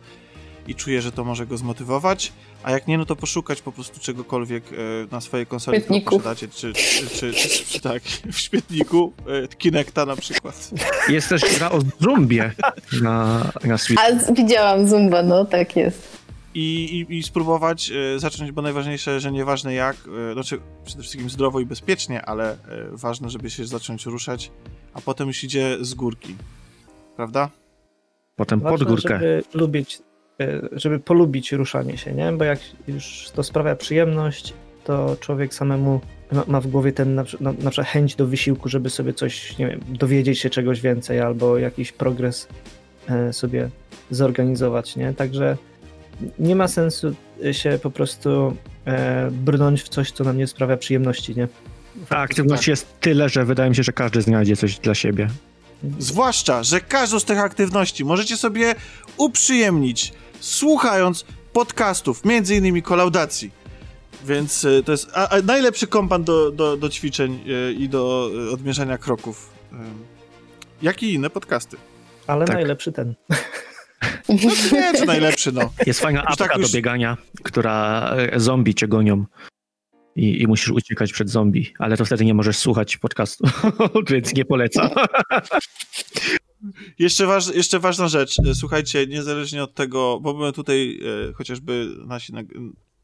i 0.67 0.75
czuje, 0.75 1.01
że 1.01 1.11
to 1.11 1.23
może 1.23 1.45
go 1.45 1.57
zmotywować, 1.57 2.33
a 2.63 2.71
jak 2.71 2.87
nie, 2.87 2.97
no 2.97 3.05
to 3.05 3.15
poszukać 3.15 3.61
po 3.61 3.71
prostu 3.71 3.99
czegokolwiek 3.99 4.63
na 5.11 5.21
swojej 5.21 5.45
konsoli, 5.45 5.81
którą 5.81 6.01
posiadacie, 6.01 6.47
czy, 6.47 6.73
czy, 6.73 7.07
czy, 7.07 7.33
czy, 7.65 7.81
tak, 7.81 8.03
w 8.33 8.39
śmietniku, 8.39 9.13
Kinecta 9.57 10.05
na 10.05 10.15
przykład. 10.15 10.71
Jest 11.09 11.29
też 11.29 11.41
gra 11.57 11.71
o 11.71 11.79
Zumbie 11.99 12.51
na, 13.01 13.51
na 13.63 13.77
Switch. 13.77 14.03
A 14.03 14.33
widziałam 14.33 14.87
Zumba, 14.87 15.23
no 15.23 15.45
tak 15.45 15.75
jest. 15.75 16.19
I, 16.53 17.05
i, 17.09 17.17
i, 17.17 17.23
spróbować 17.23 17.91
y, 18.15 18.19
zacząć, 18.19 18.51
bo 18.51 18.61
najważniejsze, 18.61 19.19
że 19.19 19.31
nieważne 19.31 19.73
jak, 19.73 19.95
y, 20.29 20.33
znaczy 20.33 20.59
przede 20.85 21.01
wszystkim 21.01 21.29
zdrowo 21.29 21.59
i 21.59 21.65
bezpiecznie, 21.65 22.25
ale 22.25 22.53
y, 22.53 22.57
ważne, 22.91 23.29
żeby 23.29 23.49
się 23.49 23.65
zacząć 23.65 24.05
ruszać, 24.05 24.51
a 24.93 25.01
potem 25.01 25.27
już 25.27 25.43
idzie 25.43 25.77
z 25.81 25.93
górki, 25.93 26.35
prawda? 27.15 27.49
Potem 28.35 28.61
pod 28.61 28.83
górkę. 28.83 29.13
Żeby 29.13 29.43
lubić 29.53 29.99
E, 29.99 30.08
żeby 30.71 30.99
polubić 30.99 31.51
ruszanie 31.51 31.97
się, 31.97 32.13
nie? 32.13 32.31
Bo 32.31 32.43
jak 32.43 32.59
już 32.87 33.29
to 33.35 33.43
sprawia 33.43 33.75
przyjemność, 33.75 34.53
to 34.83 35.17
człowiek 35.19 35.53
samemu 35.53 36.01
ma 36.47 36.61
w 36.61 36.67
głowie 36.67 36.91
ten 36.91 37.15
na, 37.15 37.23
na, 37.39 37.51
na 37.51 37.69
przykład 37.69 37.87
chęć 37.87 38.15
do 38.15 38.27
wysiłku, 38.27 38.69
żeby 38.69 38.89
sobie 38.89 39.13
coś, 39.13 39.57
nie 39.57 39.67
wiem, 39.67 39.79
dowiedzieć 39.89 40.39
się 40.39 40.49
czegoś 40.49 40.81
więcej 40.81 41.19
albo 41.19 41.57
jakiś 41.57 41.91
progres 41.91 42.47
e, 43.09 43.33
sobie 43.33 43.69
zorganizować, 44.11 44.95
nie? 44.95 45.13
Także 45.13 45.57
nie 46.39 46.55
ma 46.55 46.67
sensu 46.67 47.15
się 47.51 47.79
po 47.83 47.91
prostu 47.91 48.57
e, 48.85 49.31
brnąć 49.31 49.83
w 49.83 49.89
coś, 49.89 50.11
co 50.11 50.23
nam 50.23 50.37
nie 50.37 50.47
sprawia 50.47 50.77
przyjemności, 50.77 51.35
nie? 51.35 51.47
A 52.09 52.15
aktywności 52.15 52.65
tak. 52.65 52.67
jest 52.67 52.99
tyle, 52.99 53.29
że 53.29 53.45
wydaje 53.45 53.69
mi 53.69 53.75
się, 53.75 53.83
że 53.83 53.91
każdy 53.91 54.21
znajdzie 54.21 54.55
coś 54.55 54.79
dla 54.79 54.95
siebie. 54.95 55.27
Zwłaszcza, 55.99 56.63
że 56.63 56.81
każdą 56.81 57.19
z 57.19 57.25
tych 57.25 57.39
aktywności 57.39 58.05
możecie 58.05 58.37
sobie 58.37 58.75
uprzyjemnić 59.17 60.13
słuchając 60.39 61.25
podcastów, 61.53 62.25
między 62.25 62.55
innymi 62.55 62.81
kolaudacji. 62.81 63.51
Więc 64.25 64.63
y, 64.63 64.83
to 64.85 64.91
jest 64.91 65.09
a, 65.13 65.29
a 65.29 65.41
najlepszy 65.41 65.87
kompan 65.87 66.23
do, 66.23 66.51
do, 66.51 66.77
do 66.77 66.89
ćwiczeń 66.89 67.39
y, 67.47 67.73
i 67.73 67.89
do 67.89 68.31
y, 68.47 68.51
odmierzania 68.51 68.97
kroków. 68.97 69.49
Jak 70.81 71.03
i 71.03 71.13
inne 71.13 71.29
podcasty. 71.29 71.77
Ale 72.27 72.45
tak. 72.45 72.55
najlepszy 72.55 72.91
ten. 72.91 73.15
No 74.29 74.35
nie, 74.71 74.93
czy 74.93 75.05
najlepszy, 75.05 75.51
no. 75.51 75.73
Jest 75.85 75.99
fajna 75.99 76.21
apka 76.25 76.47
tak 76.47 76.57
już... 76.57 76.71
do 76.71 76.75
biegania, 76.75 77.17
która 77.43 78.09
e, 78.17 78.39
zombie 78.39 78.75
cię 78.75 78.87
gonią. 78.87 79.25
i, 80.15 80.41
i 80.41 80.47
musisz 80.47 80.69
uciekać 80.69 81.13
przed 81.13 81.29
zombie, 81.29 81.73
ale 81.79 81.97
to 81.97 82.05
wtedy 82.05 82.25
nie 82.25 82.33
możesz 82.33 82.57
słuchać 82.57 82.97
podcastu, 82.97 83.43
więc 84.09 84.33
nie 84.33 84.45
polecam. 84.45 84.89
Jeszcze, 86.99 87.25
waż, 87.25 87.55
jeszcze 87.55 87.79
ważna 87.79 88.07
rzecz. 88.07 88.37
Słuchajcie, 88.53 89.07
niezależnie 89.07 89.63
od 89.63 89.73
tego, 89.73 90.19
bo 90.19 90.33
my 90.33 90.53
tutaj 90.53 90.99
e, 91.29 91.33
chociażby 91.33 91.95
nasi, 92.05 92.33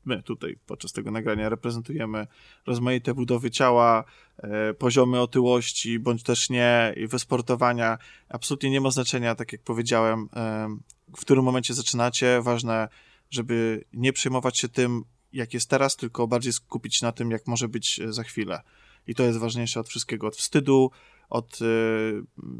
my 0.05 0.23
tutaj 0.23 0.57
podczas 0.65 0.91
tego 0.91 1.11
nagrania 1.11 1.49
reprezentujemy 1.49 2.27
rozmaite 2.65 3.13
budowy 3.13 3.51
ciała, 3.51 4.03
e, 4.37 4.73
poziomy 4.73 5.21
otyłości, 5.21 5.99
bądź 5.99 6.23
też 6.23 6.49
nie, 6.49 6.93
i 6.97 7.07
wysportowania. 7.07 7.97
Absolutnie 8.29 8.69
nie 8.69 8.81
ma 8.81 8.91
znaczenia, 8.91 9.35
tak 9.35 9.51
jak 9.51 9.61
powiedziałem, 9.61 10.29
e, 10.35 10.77
w 11.17 11.21
którym 11.21 11.43
momencie 11.43 11.73
zaczynacie. 11.73 12.41
Ważne, 12.41 12.87
żeby 13.29 13.83
nie 13.93 14.13
przejmować 14.13 14.59
się 14.59 14.69
tym, 14.69 15.03
jak 15.33 15.53
jest 15.53 15.69
teraz, 15.69 15.95
tylko 15.95 16.27
bardziej 16.27 16.53
skupić 16.53 16.95
się 16.95 17.05
na 17.05 17.11
tym, 17.11 17.31
jak 17.31 17.47
może 17.47 17.67
być 17.67 17.99
e, 17.99 18.13
za 18.13 18.23
chwilę. 18.23 18.61
I 19.07 19.15
to 19.15 19.23
jest 19.23 19.39
ważniejsze 19.39 19.79
od 19.79 19.89
wszystkiego, 19.89 20.27
od 20.27 20.35
wstydu, 20.35 20.91
od 21.29 21.61
y, 21.61 21.65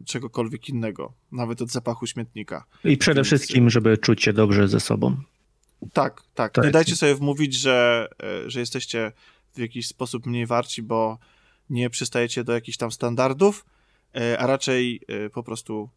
czegokolwiek 0.06 0.70
innego, 0.70 1.14
nawet 1.32 1.62
od 1.62 1.70
zapachu 1.72 2.08
śmietnika. 2.08 2.66
I 2.84 2.98
przede 2.98 3.16
Więc- 3.16 3.28
wszystkim, 3.28 3.70
żeby 3.70 3.98
czuć 3.98 4.24
się 4.24 4.34
dobrze 4.34 4.68
ze 4.68 4.80
sobą. 4.80 5.18
Tak, 5.94 6.22
tak. 6.34 6.52
To 6.54 6.62
Nie 6.62 6.66
jest- 6.68 6.74
dajcie 6.74 6.96
sobie 6.96 7.16
wmówić, 7.16 7.54
że, 7.56 8.08
e, 8.46 8.50
że 8.50 8.60
jesteście 8.60 9.12
w 9.54 9.60
jakiś 9.60 9.88
sposób 9.88 10.26
mniej 10.26 10.46
warci, 10.46 10.84
bo 10.84 11.18
nie 11.70 11.90
przystajecie 11.90 12.44
do 12.44 12.54
jakichś 12.54 12.78
tam 12.78 12.92
standardów, 12.92 13.66
e, 14.16 14.40
a 14.40 14.48
raczej 14.48 15.02
po 15.34 15.44
prostu, 15.44 15.90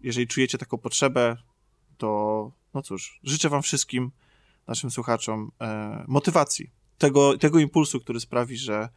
jeżeli 0.00 0.26
czujecie 0.26 0.58
taką 0.58 0.78
potrzebę, 0.78 1.36
to 1.98 2.50
no 2.74 2.82
cóż, 2.82 3.20
życzę 3.24 3.48
wam 3.48 3.62
wszystkim, 3.62 4.10
naszym 4.66 4.90
słuchaczom, 4.90 5.50
motywacji, 6.06 6.70
tego, 6.98 7.38
tego 7.38 7.58
impulsu, 7.58 8.00
który 8.00 8.20
sprawi, 8.20 8.56
że 8.56 8.88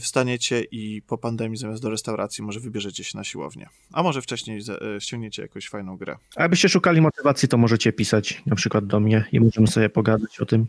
wstaniecie 0.00 0.60
i 0.70 1.02
po 1.02 1.18
pandemii 1.18 1.56
zamiast 1.58 1.82
do 1.82 1.90
restauracji 1.90 2.44
może 2.44 2.60
wybierzecie 2.60 3.04
się 3.04 3.18
na 3.18 3.24
siłownię. 3.24 3.68
A 3.92 4.02
może 4.02 4.22
wcześniej 4.22 4.60
ze- 4.60 4.80
e, 4.96 5.00
ściągniecie 5.00 5.42
jakąś 5.42 5.68
fajną 5.68 5.96
grę. 5.96 6.16
A 6.36 6.42
jakbyście 6.42 6.68
szukali 6.68 7.00
motywacji, 7.00 7.48
to 7.48 7.56
możecie 7.58 7.92
pisać 7.92 8.42
na 8.46 8.56
przykład 8.56 8.86
do 8.86 9.00
mnie 9.00 9.24
i 9.32 9.40
możemy 9.40 9.66
sobie 9.66 9.88
pogadać 9.88 10.40
o 10.40 10.46
tym. 10.46 10.66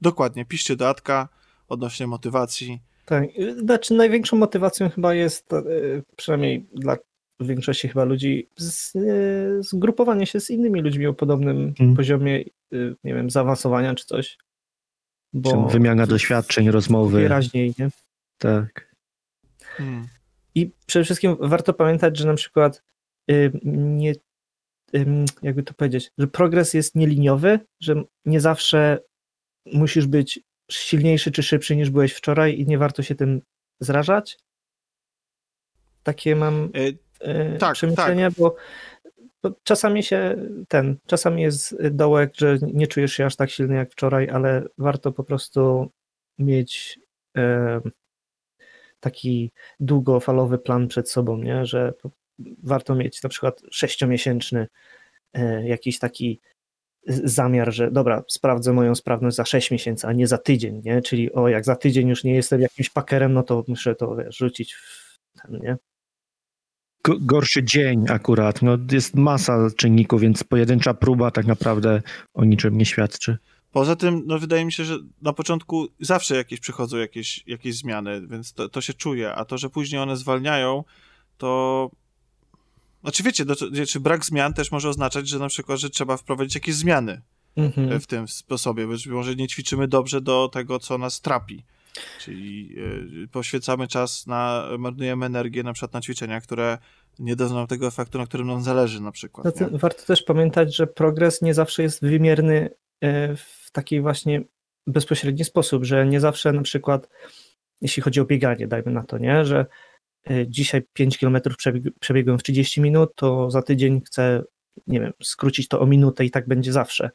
Dokładnie, 0.00 0.44
piszcie 0.44 0.76
do 0.76 0.88
Atka 0.88 1.28
odnośnie 1.68 2.06
motywacji. 2.06 2.80
Tak, 3.04 3.24
y, 3.38 3.60
znaczy 3.60 3.94
największą 3.94 4.36
motywacją 4.36 4.90
chyba 4.90 5.14
jest, 5.14 5.52
y, 5.52 6.02
przynajmniej 6.16 6.66
dla 6.74 6.96
większości 7.40 7.88
chyba 7.88 8.04
ludzi, 8.04 8.48
z, 8.56 8.92
zgrupowanie 9.66 10.26
się 10.26 10.40
z 10.40 10.50
innymi 10.50 10.80
ludźmi 10.80 11.06
o 11.06 11.14
podobnym 11.14 11.56
Mhm. 11.68 11.96
poziomie, 11.96 12.44
y, 12.72 12.96
nie 13.04 13.14
wiem, 13.14 13.30
zaawansowania 13.30 13.94
czy 13.94 14.06
coś. 14.06 14.38
Czym 15.50 15.68
wymiana 15.68 16.06
doświadczeń, 16.06 16.70
rozmowy. 16.70 17.20
Wyraźniej, 17.20 17.74
nie? 17.78 17.90
Tak. 18.42 18.94
Hmm. 19.60 20.08
I 20.54 20.70
przede 20.86 21.04
wszystkim 21.04 21.36
warto 21.40 21.74
pamiętać, 21.74 22.18
że 22.18 22.26
na 22.26 22.34
przykład 22.34 22.82
y, 23.30 23.52
nie, 23.64 24.12
ym, 24.96 25.24
jakby 25.42 25.62
to 25.62 25.74
powiedzieć, 25.74 26.12
że 26.18 26.26
progres 26.26 26.74
jest 26.74 26.94
nieliniowy, 26.94 27.60
że 27.80 28.02
nie 28.24 28.40
zawsze 28.40 28.98
musisz 29.66 30.06
być 30.06 30.40
silniejszy 30.70 31.32
czy 31.32 31.42
szybszy 31.42 31.76
niż 31.76 31.90
byłeś 31.90 32.12
wczoraj 32.12 32.58
i 32.58 32.66
nie 32.66 32.78
warto 32.78 33.02
się 33.02 33.14
tym 33.14 33.42
zrażać. 33.80 34.38
Takie 36.02 36.36
mam 36.36 36.70
E, 36.74 37.54
y, 37.54 37.58
tak, 37.58 37.74
przemyślenia, 37.74 38.30
bo, 38.38 38.56
bo 39.42 39.52
czasami 39.62 40.02
się 40.02 40.36
ten, 40.68 40.96
czasami 41.06 41.42
jest 41.42 41.86
dołek, 41.90 42.32
że 42.36 42.58
nie 42.62 42.86
czujesz 42.86 43.12
się 43.12 43.26
aż 43.26 43.36
tak 43.36 43.50
silny 43.50 43.74
jak 43.74 43.92
wczoraj, 43.92 44.30
ale 44.30 44.64
warto 44.78 45.12
po 45.12 45.24
prostu 45.24 45.90
mieć 46.38 46.98
taki 49.02 49.52
długofalowy 49.80 50.58
plan 50.58 50.88
przed 50.88 51.10
sobą, 51.10 51.36
nie? 51.36 51.66
że 51.66 51.92
warto 52.62 52.94
mieć 52.94 53.22
na 53.22 53.28
przykład 53.28 53.62
sześciomiesięczny 53.70 54.66
e, 55.34 55.68
jakiś 55.68 55.98
taki 55.98 56.40
zamiar, 57.24 57.72
że 57.72 57.90
dobra, 57.90 58.22
sprawdzę 58.28 58.72
moją 58.72 58.94
sprawność 58.94 59.36
za 59.36 59.44
6 59.44 59.70
miesięcy, 59.70 60.06
a 60.06 60.12
nie 60.12 60.26
za 60.26 60.38
tydzień, 60.38 60.82
nie? 60.84 61.02
Czyli 61.02 61.32
o, 61.32 61.48
jak 61.48 61.64
za 61.64 61.76
tydzień 61.76 62.08
już 62.08 62.24
nie 62.24 62.34
jestem 62.34 62.60
jakimś 62.60 62.90
pakerem, 62.90 63.32
no 63.32 63.42
to 63.42 63.64
muszę 63.68 63.94
to 63.94 64.16
wiesz, 64.16 64.36
rzucić 64.36 64.74
w 64.74 65.18
ten, 65.42 65.60
nie? 65.62 65.76
Gorszy 67.04 67.64
dzień 67.64 68.04
akurat. 68.08 68.62
No, 68.62 68.78
jest 68.92 69.14
masa 69.14 69.68
czynników, 69.76 70.20
więc 70.20 70.44
pojedyncza 70.44 70.94
próba 70.94 71.30
tak 71.30 71.46
naprawdę 71.46 72.02
o 72.34 72.44
niczym 72.44 72.78
nie 72.78 72.86
świadczy. 72.86 73.38
Poza 73.72 73.96
tym, 73.96 74.22
no 74.26 74.38
wydaje 74.38 74.64
mi 74.64 74.72
się, 74.72 74.84
że 74.84 74.98
na 75.22 75.32
początku 75.32 75.88
zawsze 76.00 76.36
jakieś 76.36 76.60
przychodzą 76.60 76.96
jakieś, 76.96 77.44
jakieś 77.46 77.76
zmiany, 77.76 78.26
więc 78.26 78.52
to, 78.52 78.68
to 78.68 78.80
się 78.80 78.94
czuje, 78.94 79.34
a 79.34 79.44
to, 79.44 79.58
że 79.58 79.70
później 79.70 80.00
one 80.00 80.16
zwalniają, 80.16 80.84
to... 81.38 81.90
Znaczy 83.02 83.22
wiecie, 83.22 83.44
no, 83.44 83.54
czy 83.86 84.00
brak 84.00 84.24
zmian 84.24 84.54
też 84.54 84.72
może 84.72 84.88
oznaczać, 84.88 85.28
że 85.28 85.38
na 85.38 85.48
przykład, 85.48 85.78
że 85.78 85.90
trzeba 85.90 86.16
wprowadzić 86.16 86.54
jakieś 86.54 86.74
zmiany 86.74 87.22
Mhm. 87.56 87.92
e, 87.92 88.00
w 88.00 88.06
tym 88.06 88.28
sposobie, 88.28 88.86
być 88.86 89.06
może 89.06 89.36
nie 89.36 89.48
ćwiczymy 89.48 89.88
dobrze 89.88 90.20
do 90.20 90.48
tego, 90.52 90.78
co 90.78 90.98
nas 90.98 91.20
trapi. 91.20 91.64
Czyli 92.20 92.76
e, 93.24 93.28
poświęcamy 93.28 93.88
czas 93.88 94.26
na, 94.26 94.68
marnujemy 94.78 95.26
energię 95.26 95.62
na 95.62 95.72
przykład 95.72 95.92
na 95.92 96.00
ćwiczenia, 96.00 96.40
które 96.40 96.78
nie 97.18 97.36
nam 97.36 97.66
tego 97.66 97.86
efektu, 97.86 98.18
na 98.18 98.26
którym 98.26 98.46
nam 98.46 98.62
zależy 98.62 99.00
na 99.00 99.12
przykład. 99.12 99.60
Nie? 99.60 99.78
warto 99.78 100.02
też 100.06 100.22
pamiętać, 100.22 100.76
że 100.76 100.86
progres 100.86 101.42
nie 101.42 101.54
zawsze 101.54 101.82
jest 101.82 102.00
wymierny 102.02 102.70
w 103.36 103.70
taki 103.72 104.00
właśnie 104.00 104.42
bezpośredni 104.86 105.44
sposób, 105.44 105.84
że 105.84 106.06
nie 106.06 106.20
zawsze 106.20 106.52
na 106.52 106.62
przykład, 106.62 107.08
jeśli 107.80 108.02
chodzi 108.02 108.20
o 108.20 108.24
bieganie, 108.24 108.66
dajmy 108.68 108.92
na 108.92 109.04
to, 109.04 109.18
nie, 109.18 109.44
że 109.44 109.66
e, 110.30 110.48
dzisiaj 110.48 110.82
5 110.92 111.18
km 111.18 111.38
przebieg, 111.58 111.94
przebiegłem 112.00 112.38
w 112.38 112.42
30 112.42 112.80
minut, 112.80 113.14
to 113.14 113.50
za 113.50 113.62
tydzień 113.62 114.00
chcę, 114.00 114.42
nie 114.86 115.00
wiem, 115.00 115.12
skrócić 115.22 115.68
to 115.68 115.80
o 115.80 115.86
minutę 115.86 116.24
i 116.24 116.30
tak 116.30 116.48
będzie 116.48 116.72
zawsze. 116.72 117.10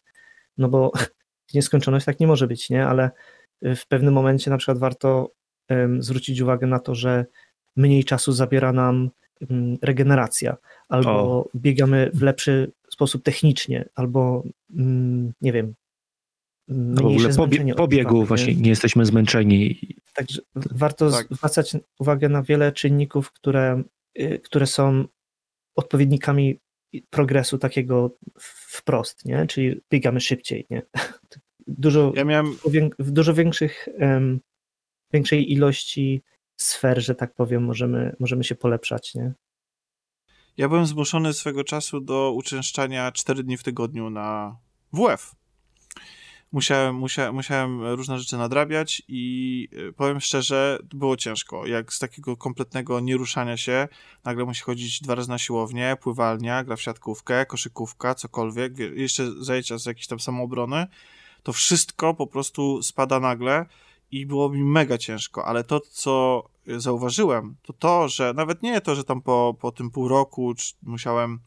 No 0.58 0.70
bo 0.70 0.92
nieskończoność 1.54 2.06
tak 2.06 2.20
nie 2.20 2.28
może 2.28 2.48
być, 2.48 2.70
nie, 2.70 2.88
ale 2.88 3.12
w 3.62 3.88
pewnym 3.88 4.14
momencie 4.14 4.52
na 4.52 4.58
przykład 4.58 4.78
warto 4.78 5.32
zwrócić 6.00 6.42
uwagę 6.42 6.68
na 6.68 6.80
to, 6.80 6.96
że 6.96 7.26
mniej 7.76 8.04
czasu 8.04 8.32
zabiera 8.32 8.72
nam 8.74 9.10
mm, 9.50 9.78
regeneracja, 9.82 10.58
albo 10.90 11.50
biegamy 11.56 12.12
w 12.14 12.22
lepszy 12.22 12.72
sposób 12.98 13.24
technicznie, 13.24 13.90
albo 13.96 14.44
mm, 14.76 15.34
nie 15.42 15.52
wiem, 15.54 15.74
W 16.68 16.74
mniejsze 17.04 17.30
ogóle 17.30 17.48
pobie- 17.48 17.76
po 17.76 17.88
biegu 17.88 18.08
odczuwamy, 18.08 18.26
właśnie 18.28 18.56
nie? 18.56 18.62
nie 18.62 18.70
jesteśmy 18.70 19.06
zmęczeni. 19.06 19.80
Także 20.14 20.42
warto 20.56 21.12
Tak. 21.12 21.28
zwracać 21.32 21.78
uwagę 22.00 22.30
na 22.30 22.44
wiele 22.44 22.72
czynników, 22.72 23.32
które, 23.32 23.84
y, 24.20 24.40
które 24.44 24.68
są 24.68 25.06
odpowiednikami 25.76 26.60
progresu 27.10 27.58
takiego 27.58 28.18
wprost, 28.72 29.26
nie? 29.26 29.48
Czyli 29.48 29.82
biegamy 29.92 30.22
szybciej, 30.22 30.66
nie? 30.70 30.82
Dużo, 31.68 32.14
Ja 32.16 32.24
miałem, 32.24 32.54
w 32.54 32.72
w 33.00 33.12
dużo 33.12 33.34
większych, 33.34 33.88
em, 33.98 34.40
większej 35.14 35.54
ilości 35.54 36.22
sfer, 36.60 37.02
że 37.02 37.16
tak 37.16 37.34
powiem, 37.34 37.64
możemy, 37.64 38.16
możemy 38.20 38.44
się 38.44 38.56
polepszać, 38.56 39.16
nie? 39.16 39.34
Ja 40.58 40.70
byłem 40.70 40.86
zmuszony 40.86 41.34
swego 41.34 41.64
czasu 41.64 42.02
do 42.02 42.32
uczęszczania 42.32 43.12
4 43.12 43.44
dni 43.44 43.58
w 43.58 43.64
tygodniu 43.64 44.10
na 44.10 44.58
WF. 44.94 45.36
Musiałem, 46.52 46.96
musiałem, 46.96 47.36
musiałem 47.36 47.86
różne 47.86 48.20
rzeczy 48.20 48.38
nadrabiać 48.38 49.02
i 49.08 49.68
y, 49.74 49.94
powiem 49.94 50.20
szczerze, 50.22 50.80
było 50.94 51.18
ciężko. 51.18 51.68
Jak 51.68 51.94
z 51.94 52.00
takiego 52.00 52.38
kompletnego 52.38 53.00
nieruszania 53.00 53.58
się, 53.58 53.88
nagle 54.24 54.46
musi 54.46 54.64
chodzić 54.64 55.02
dwa 55.02 55.16
razy 55.16 55.30
na 55.30 55.38
siłownię, 55.38 55.98
pływalnia, 56.02 56.64
gra 56.64 56.76
w 56.76 56.82
siatkówkę, 56.82 57.46
koszykówka, 57.46 58.16
cokolwiek, 58.16 58.76
wie- 58.76 58.96
jeszcze 58.96 59.44
zajęcia 59.44 59.78
z 59.78 59.86
jakiejś 59.86 60.08
tam 60.08 60.20
samoobrony, 60.20 60.88
to 61.44 61.54
wszystko 61.54 62.14
po 62.14 62.28
prostu 62.28 62.84
spada 62.84 63.20
nagle 63.20 63.66
i 64.12 64.26
było 64.26 64.50
mi 64.50 64.64
mega 64.64 64.98
ciężko, 64.98 65.46
ale 65.46 65.64
to, 65.64 65.80
co 65.80 66.44
zauważyłem, 66.78 67.56
to 67.62 67.74
to, 67.74 68.10
że 68.10 68.34
nawet 68.34 68.64
nie 68.64 68.82
to, 68.82 68.96
że 68.96 69.04
tam 69.04 69.22
po, 69.22 69.56
po 69.60 69.72
tym 69.72 69.92
pół 69.92 70.08
roku 70.08 70.54
musiałem, 70.84 71.40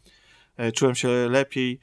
e, 0.56 0.72
czułem 0.72 0.94
się 0.94 1.08
lepiej, 1.08 1.78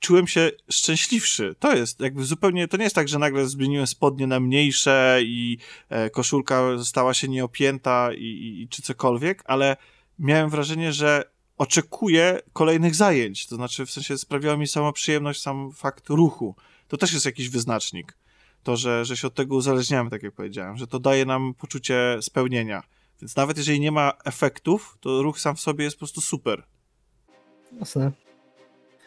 czułem 0.00 0.26
się 0.26 0.50
szczęśliwszy. 0.70 1.54
To 1.58 1.76
jest 1.76 2.00
jakby 2.00 2.24
zupełnie, 2.24 2.68
to 2.68 2.76
nie 2.76 2.84
jest 2.84 2.94
tak, 2.94 3.08
że 3.08 3.18
nagle 3.18 3.46
zmieniłem 3.46 3.86
spodnie 3.86 4.26
na 4.26 4.40
mniejsze 4.40 5.18
i 5.22 5.58
e, 5.88 6.10
koszulka 6.10 6.62
stała 6.84 7.14
się 7.14 7.28
nieopięta 7.28 8.10
i, 8.12 8.60
i, 8.62 8.68
czy 8.68 8.82
cokolwiek, 8.82 9.42
ale 9.46 9.76
miałem 10.18 10.50
wrażenie, 10.50 10.92
że 10.92 11.24
oczekuję 11.58 12.40
kolejnych 12.52 12.94
zajęć. 12.94 13.46
To 13.46 13.56
znaczy, 13.56 13.86
w 13.86 13.90
sensie 13.90 14.18
sprawiała 14.18 14.56
mi 14.56 14.66
sama 14.66 14.92
przyjemność 14.92 15.42
sam 15.42 15.72
fakt 15.72 16.08
ruchu. 16.08 16.54
To 16.88 16.96
też 16.96 17.12
jest 17.12 17.26
jakiś 17.26 17.48
wyznacznik. 17.48 18.16
To, 18.62 18.76
że, 18.76 19.04
że 19.04 19.16
się 19.16 19.26
od 19.26 19.34
tego 19.34 19.56
uzależniamy, 19.56 20.10
tak 20.10 20.22
jak 20.22 20.34
powiedziałem, 20.34 20.76
że 20.76 20.86
to 20.86 20.98
daje 20.98 21.24
nam 21.24 21.54
poczucie 21.54 22.18
spełnienia. 22.20 22.82
Więc 23.20 23.36
nawet 23.36 23.56
jeżeli 23.56 23.80
nie 23.80 23.92
ma 23.92 24.12
efektów, 24.24 24.96
to 25.00 25.22
ruch 25.22 25.40
sam 25.40 25.56
w 25.56 25.60
sobie 25.60 25.84
jest 25.84 25.96
po 25.96 25.98
prostu 25.98 26.20
super. 26.20 26.62
Jasne. 27.80 28.12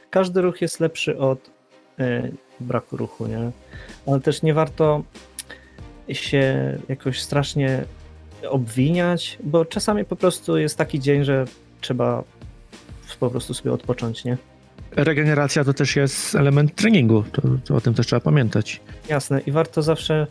Każdy 0.10 0.42
ruch 0.42 0.62
jest 0.62 0.80
lepszy 0.80 1.18
od 1.18 1.52
e, 2.00 2.32
braku 2.60 2.98
ruchu, 2.98 3.28
nie? 3.28 3.52
Ale 4.08 4.20
też 4.22 4.42
nie 4.42 4.54
warto 4.54 5.04
się 6.12 6.78
jakoś 6.90 7.22
strasznie 7.22 7.86
obwiniać, 8.50 9.38
bo 9.44 9.66
czasami 9.66 10.06
po 10.06 10.16
prostu 10.16 10.58
jest 10.58 10.78
taki 10.78 11.00
dzień, 11.00 11.24
że 11.24 11.46
trzeba 11.82 12.24
po 13.20 13.30
prostu 13.30 13.54
sobie 13.54 13.74
odpocząć, 13.74 14.26
nie? 14.26 14.38
Regeneracja 14.92 15.64
to 15.64 15.74
też 15.74 15.96
jest 15.96 16.36
element 16.36 16.76
treningu, 16.76 17.24
to, 17.32 17.42
to 17.66 17.76
o 17.76 17.82
tym 17.82 17.94
też 17.94 18.08
trzeba 18.08 18.20
pamiętać. 18.20 18.82
Jasne 19.10 19.42
i 19.42 19.52
warto 19.52 19.82
zawsze 19.82 20.28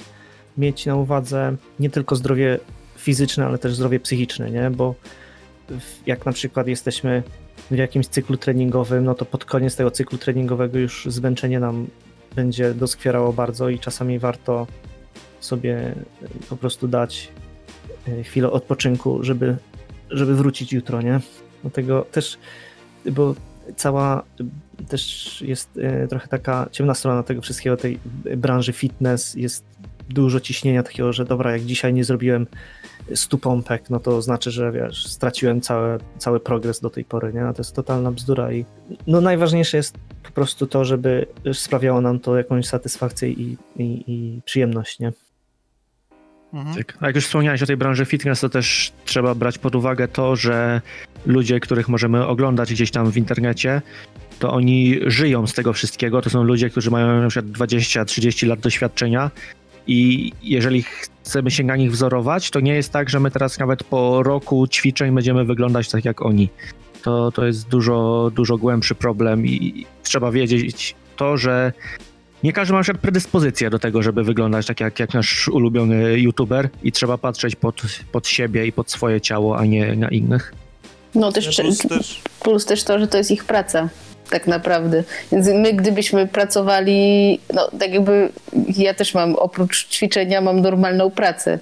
mieć 0.58 0.86
na 0.86 0.96
uwadze 0.96 1.56
nie 1.80 1.90
tylko 1.90 2.16
zdrowie 2.16 2.58
fizyczne, 2.96 3.46
ale 3.46 3.58
też 3.58 3.74
zdrowie 3.74 4.00
psychiczne, 4.00 4.50
nie? 4.50 4.70
Bo 4.70 4.94
jak 6.06 6.26
na 6.26 6.32
przykład 6.32 6.66
jesteśmy 6.66 7.22
w 7.70 7.76
jakimś 7.76 8.06
cyklu 8.06 8.36
treningowym, 8.36 9.04
no 9.04 9.14
to 9.14 9.24
pod 9.24 9.44
koniec 9.44 9.76
tego 9.76 9.90
cyklu 9.90 10.18
treningowego 10.18 10.78
już 10.78 11.06
zmęczenie 11.10 11.60
nam 11.60 11.86
będzie 12.36 12.74
doskwierało 12.74 13.32
bardzo 13.32 13.68
i 13.68 13.78
czasami 13.78 14.18
warto 14.18 14.66
sobie 15.40 15.76
e, 15.76 15.94
po 16.48 16.56
prostu 16.56 16.88
dać 16.88 17.28
e, 18.08 18.22
chwilę 18.22 18.50
odpoczynku, 18.50 19.22
żeby, 19.22 19.56
żeby 20.10 20.36
wrócić 20.36 20.72
jutro, 20.72 21.02
nie? 21.02 21.20
Dlatego 21.62 22.06
też, 22.12 22.38
bo 23.12 23.34
cała 23.76 24.22
też 24.88 25.42
jest 25.46 25.78
e, 25.82 26.08
trochę 26.08 26.28
taka 26.28 26.68
ciemna 26.72 26.94
strona 26.94 27.22
tego 27.22 27.42
wszystkiego, 27.42 27.76
tej 27.76 27.98
branży 28.36 28.72
fitness, 28.72 29.34
jest 29.34 29.64
dużo 30.10 30.40
ciśnienia 30.40 30.82
takiego, 30.82 31.12
że 31.12 31.24
dobra, 31.24 31.52
jak 31.52 31.62
dzisiaj 31.62 31.94
nie 31.94 32.04
zrobiłem 32.04 32.46
100 33.14 33.38
pompek, 33.38 33.90
no 33.90 34.00
to 34.00 34.22
znaczy, 34.22 34.50
że 34.50 34.72
wiesz, 34.72 35.06
straciłem 35.06 35.60
cały, 35.60 35.98
cały 36.18 36.40
progres 36.40 36.80
do 36.80 36.90
tej 36.90 37.04
pory, 37.04 37.32
nie? 37.32 37.40
To 37.40 37.54
jest 37.58 37.74
totalna 37.74 38.12
bzdura 38.12 38.52
i 38.52 38.64
no 39.06 39.20
najważniejsze 39.20 39.76
jest 39.76 39.98
po 40.22 40.30
prostu 40.30 40.66
to, 40.66 40.84
żeby 40.84 41.26
sprawiało 41.52 42.00
nam 42.00 42.20
to 42.20 42.36
jakąś 42.36 42.66
satysfakcję 42.66 43.28
i, 43.28 43.56
i, 43.76 44.04
i 44.06 44.40
przyjemność, 44.44 44.98
nie? 44.98 45.12
Mhm. 46.52 46.84
A 47.00 47.06
jak 47.06 47.16
już 47.16 47.26
wspomniałeś 47.26 47.62
o 47.62 47.66
tej 47.66 47.76
branży 47.76 48.04
fitness, 48.04 48.40
to 48.40 48.48
też 48.48 48.92
trzeba 49.04 49.34
brać 49.34 49.58
pod 49.58 49.74
uwagę 49.74 50.08
to, 50.08 50.36
że 50.36 50.80
ludzie, 51.26 51.60
których 51.60 51.88
możemy 51.88 52.26
oglądać 52.26 52.72
gdzieś 52.72 52.90
tam 52.90 53.12
w 53.12 53.16
internecie, 53.16 53.82
to 54.38 54.52
oni 54.52 54.98
żyją 55.06 55.46
z 55.46 55.54
tego 55.54 55.72
wszystkiego. 55.72 56.22
To 56.22 56.30
są 56.30 56.42
ludzie, 56.42 56.70
którzy 56.70 56.90
mają 56.90 57.22
na 57.22 57.28
przykład 57.28 57.52
20-30 57.52 58.46
lat 58.46 58.60
doświadczenia 58.60 59.30
i 59.86 60.32
jeżeli 60.42 60.82
chcemy 60.82 61.50
się 61.50 61.64
na 61.64 61.76
nich 61.76 61.92
wzorować, 61.92 62.50
to 62.50 62.60
nie 62.60 62.74
jest 62.74 62.92
tak, 62.92 63.10
że 63.10 63.20
my 63.20 63.30
teraz 63.30 63.58
nawet 63.58 63.84
po 63.84 64.22
roku 64.22 64.66
ćwiczeń 64.66 65.14
będziemy 65.14 65.44
wyglądać 65.44 65.88
tak 65.88 66.04
jak 66.04 66.22
oni. 66.22 66.48
To, 67.02 67.32
to 67.32 67.46
jest 67.46 67.68
dużo, 67.68 68.30
dużo 68.34 68.58
głębszy 68.58 68.94
problem 68.94 69.46
i 69.46 69.86
trzeba 70.02 70.30
wiedzieć 70.30 70.94
to, 71.16 71.36
że 71.36 71.72
nie 72.42 72.52
każdy 72.52 72.72
ma 72.72 72.78
na 72.78 72.82
przykład 72.82 73.02
predyspozycję 73.02 73.70
do 73.70 73.78
tego, 73.78 74.02
żeby 74.02 74.24
wyglądać 74.24 74.66
tak 74.66 74.80
jak, 74.80 75.00
jak 75.00 75.14
nasz 75.14 75.48
ulubiony 75.48 76.18
youtuber 76.18 76.68
i 76.82 76.92
trzeba 76.92 77.18
patrzeć 77.18 77.56
pod, 77.56 77.82
pod 78.12 78.28
siebie 78.28 78.66
i 78.66 78.72
pod 78.72 78.90
swoje 78.90 79.20
ciało, 79.20 79.58
a 79.58 79.64
nie 79.64 79.96
na 79.96 80.08
innych. 80.08 80.54
No 81.14 81.32
też, 81.32 81.56
Plus 81.56 81.78
też 81.78 82.22
plus 82.42 82.64
też 82.64 82.84
to, 82.84 82.98
że 82.98 83.06
to 83.06 83.18
jest 83.18 83.30
ich 83.30 83.44
praca. 83.44 83.88
Tak 84.30 84.46
naprawdę. 84.46 85.04
Więc 85.32 85.46
my, 85.46 85.72
gdybyśmy 85.72 86.26
pracowali, 86.26 87.40
no 87.54 87.70
tak 87.78 87.92
jakby 87.92 88.28
ja 88.76 88.94
też 88.94 89.14
mam 89.14 89.34
oprócz 89.34 89.88
ćwiczenia, 89.88 90.40
mam 90.40 90.60
normalną 90.60 91.10
pracę. 91.10 91.58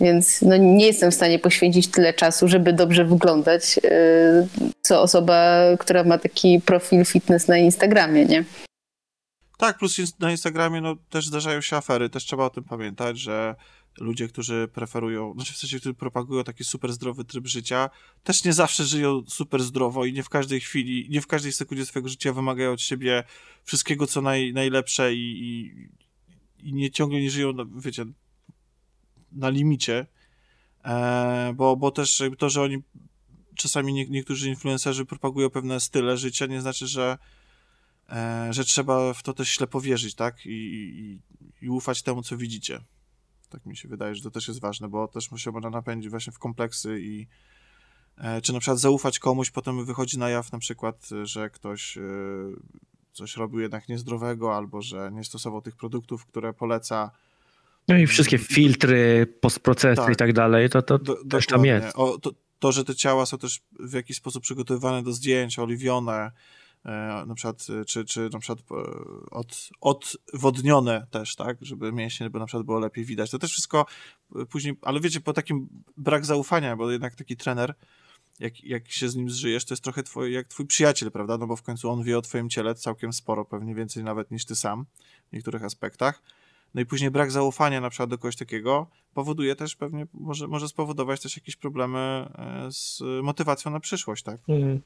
Więc 0.00 0.42
no, 0.42 0.56
nie 0.56 0.86
jestem 0.86 1.10
w 1.10 1.14
stanie 1.14 1.38
poświęcić 1.38 1.88
tyle 1.88 2.12
czasu, 2.12 2.48
żeby 2.48 2.72
dobrze 2.72 3.04
wyglądać, 3.04 3.76
yy, 3.76 4.70
co 4.82 5.02
osoba, 5.02 5.60
która 5.78 6.04
ma 6.04 6.18
taki 6.18 6.60
profil 6.60 7.04
fitness 7.04 7.48
na 7.48 7.58
Instagramie, 7.58 8.24
nie? 8.24 8.44
Tak, 9.58 9.78
plus 9.78 10.18
na 10.18 10.30
Instagramie 10.30 10.80
no, 10.80 10.96
też 11.10 11.26
zdarzają 11.26 11.60
się 11.60 11.76
afery, 11.76 12.10
też 12.10 12.24
trzeba 12.24 12.44
o 12.44 12.50
tym 12.50 12.64
pamiętać, 12.64 13.18
że 13.18 13.54
ludzie, 14.00 14.28
którzy 14.28 14.68
preferują, 14.72 15.34
znaczy 15.34 15.52
w 15.52 15.56
sensie, 15.56 15.80
którzy 15.80 15.94
propagują 15.94 16.44
taki 16.44 16.64
super 16.64 16.92
zdrowy 16.92 17.24
tryb 17.24 17.46
życia, 17.46 17.90
też 18.24 18.44
nie 18.44 18.52
zawsze 18.52 18.84
żyją 18.84 19.22
super 19.28 19.62
zdrowo 19.62 20.04
i 20.04 20.12
nie 20.12 20.22
w 20.22 20.28
każdej 20.28 20.60
chwili, 20.60 21.06
nie 21.10 21.20
w 21.20 21.26
każdej 21.26 21.52
sekundzie 21.52 21.86
swojego 21.86 22.08
życia 22.08 22.32
wymagają 22.32 22.72
od 22.72 22.80
siebie 22.80 23.24
wszystkiego, 23.64 24.06
co 24.06 24.20
naj, 24.20 24.52
najlepsze 24.52 25.14
i, 25.14 25.18
i, 25.18 25.74
i 26.68 26.72
nie 26.72 26.90
ciągle 26.90 27.20
nie 27.20 27.30
żyją, 27.30 27.52
wiecie, 27.76 28.04
na 29.32 29.48
limicie, 29.48 30.06
e, 30.84 31.52
bo, 31.56 31.76
bo 31.76 31.90
też 31.90 32.22
to, 32.38 32.50
że 32.50 32.62
oni 32.62 32.82
czasami 33.56 33.92
nie, 33.92 34.06
niektórzy 34.06 34.48
influencerzy 34.48 35.04
propagują 35.04 35.50
pewne 35.50 35.80
style 35.80 36.16
życia, 36.16 36.46
nie 36.46 36.60
znaczy, 36.60 36.86
że 36.86 37.18
że 38.50 38.64
trzeba 38.64 39.14
w 39.14 39.22
to 39.22 39.32
też 39.32 39.48
ślepo 39.48 39.80
wierzyć, 39.80 40.14
tak? 40.14 40.46
I, 40.46 40.50
i, 40.50 41.20
i 41.62 41.70
ufać 41.70 42.02
temu, 42.02 42.22
co 42.22 42.36
widzicie. 42.36 42.80
Tak 43.48 43.66
mi 43.66 43.76
się 43.76 43.88
wydaje, 43.88 44.14
że 44.14 44.22
to 44.22 44.30
też 44.30 44.48
jest 44.48 44.60
ważne, 44.60 44.88
bo 44.88 45.08
też 45.08 45.30
się 45.36 45.50
można 45.50 45.70
napędzić 45.70 46.10
właśnie 46.10 46.32
w 46.32 46.38
kompleksy 46.38 47.00
i 47.00 47.26
e, 48.18 48.40
czy 48.40 48.52
na 48.52 48.60
przykład 48.60 48.78
zaufać 48.78 49.18
komuś, 49.18 49.50
potem 49.50 49.84
wychodzi 49.84 50.18
na 50.18 50.28
jaw 50.28 50.52
na 50.52 50.58
przykład, 50.58 51.08
że 51.22 51.50
ktoś 51.50 51.98
e, 51.98 52.02
coś 53.12 53.36
robił 53.36 53.60
jednak 53.60 53.88
niezdrowego, 53.88 54.56
albo 54.56 54.82
że 54.82 55.10
nie 55.12 55.24
stosował 55.24 55.62
tych 55.62 55.76
produktów, 55.76 56.26
które 56.26 56.52
poleca. 56.52 57.10
No 57.88 57.98
i 57.98 58.06
wszystkie 58.06 58.38
filtry, 58.38 59.26
postprocesy 59.40 59.96
Tak. 59.96 60.12
i 60.12 60.16
tak 60.16 60.32
dalej, 60.32 60.70
to, 60.70 60.82
to 60.82 60.98
Do, 60.98 61.14
też 61.14 61.46
tam 61.46 61.62
dokładnie. 61.62 61.86
jest. 61.86 61.96
O, 61.96 62.18
to, 62.18 62.30
to, 62.58 62.72
że 62.72 62.84
te 62.84 62.94
ciała 62.94 63.26
są 63.26 63.38
też 63.38 63.62
w 63.80 63.92
jakiś 63.92 64.16
sposób 64.16 64.42
przygotowywane 64.42 65.02
do 65.02 65.12
zdjęć, 65.12 65.58
oliwione, 65.58 66.12
e, 66.14 66.32
na 67.26 67.34
przykład, 67.34 67.66
e, 67.80 67.84
czy, 67.84 68.04
czy 68.04 68.28
na 68.32 68.38
przykład 68.38 68.58
e, 68.70 68.74
od, 69.30 69.68
odwodnione 69.80 71.06
też, 71.10 71.36
tak, 71.36 71.56
żeby 71.60 71.92
mięśnie 71.92 72.30
by 72.30 72.38
na 72.38 72.46
przykład 72.46 72.66
było 72.66 72.78
lepiej 72.78 73.04
widać. 73.04 73.30
To 73.30 73.38
też 73.38 73.50
wszystko 73.50 73.86
e, 74.36 74.46
później, 74.46 74.76
ale 74.82 75.00
wiecie, 75.00 75.20
po 75.20 75.32
takim 75.32 75.68
brak 75.96 76.26
zaufania, 76.26 76.76
bo 76.76 76.90
jednak 76.90 77.14
taki 77.14 77.36
trener, 77.36 77.74
jak, 78.40 78.64
jak 78.64 78.90
się 78.90 79.08
z 79.08 79.16
nim 79.16 79.30
zżyjesz, 79.30 79.64
to 79.64 79.74
jest 79.74 79.84
trochę 79.84 80.02
twój, 80.02 80.32
jak 80.32 80.48
twój 80.48 80.66
przyjaciel, 80.66 81.10
prawda, 81.10 81.38
no 81.38 81.46
bo 81.46 81.56
w 81.56 81.62
końcu 81.62 81.90
on 81.90 82.02
wie 82.02 82.18
o 82.18 82.22
twoim 82.22 82.50
ciele 82.50 82.74
całkiem 82.74 83.12
sporo, 83.12 83.44
pewnie 83.44 83.74
więcej 83.74 84.04
nawet 84.04 84.30
niż 84.30 84.44
ty 84.44 84.56
sam 84.56 84.86
w 85.30 85.32
niektórych 85.32 85.64
aspektach. 85.64 86.22
No 86.74 86.80
i 86.80 86.86
później 86.86 87.10
brak 87.10 87.30
zaufania 87.30 87.80
na 87.80 87.90
przykład 87.90 88.10
do 88.10 88.18
kogoś 88.18 88.36
takiego 88.36 88.86
powoduje 89.14 89.56
też 89.56 89.76
pewnie, 89.76 90.06
może, 90.14 90.48
może 90.48 90.68
spowodować 90.68 91.20
też 91.20 91.36
jakieś 91.36 91.56
problemy 91.56 91.98
e, 91.98 92.68
z 92.70 93.02
motywacją 93.22 93.70
na 93.70 93.80
przyszłość, 93.80 94.22
tak? 94.22 94.40
Mm. 94.48 94.80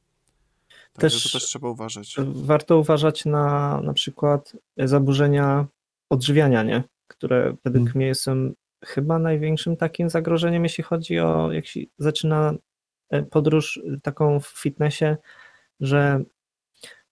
Także 0.93 1.17
Też- 1.17 1.33
to 1.33 1.39
też 1.39 1.47
trzeba 1.49 1.69
uważać. 1.69 2.17
Warto 2.35 2.79
uważać 2.79 3.25
na 3.25 3.81
na 3.81 3.93
przykład 3.93 4.53
zaburzenia 4.77 5.67
odżywiania, 6.11 6.63
nie? 6.63 6.83
które 7.11 7.57
według 7.65 7.87
Mm. 7.89 7.93
mnie 7.97 8.15
są 8.15 8.53
chyba 8.85 9.19
największym 9.19 9.77
takim 9.77 10.11
zagrożeniem, 10.11 10.63
jeśli 10.63 10.85
chodzi 10.85 11.19
o 11.19 11.53
jak 11.53 11.67
się 11.67 11.81
zaczyna 11.99 12.55
e, 13.11 13.23
podróż 13.23 13.81
taką 14.03 14.41
w 14.41 14.47
fitnessie, 14.47 15.17
że 15.81 16.23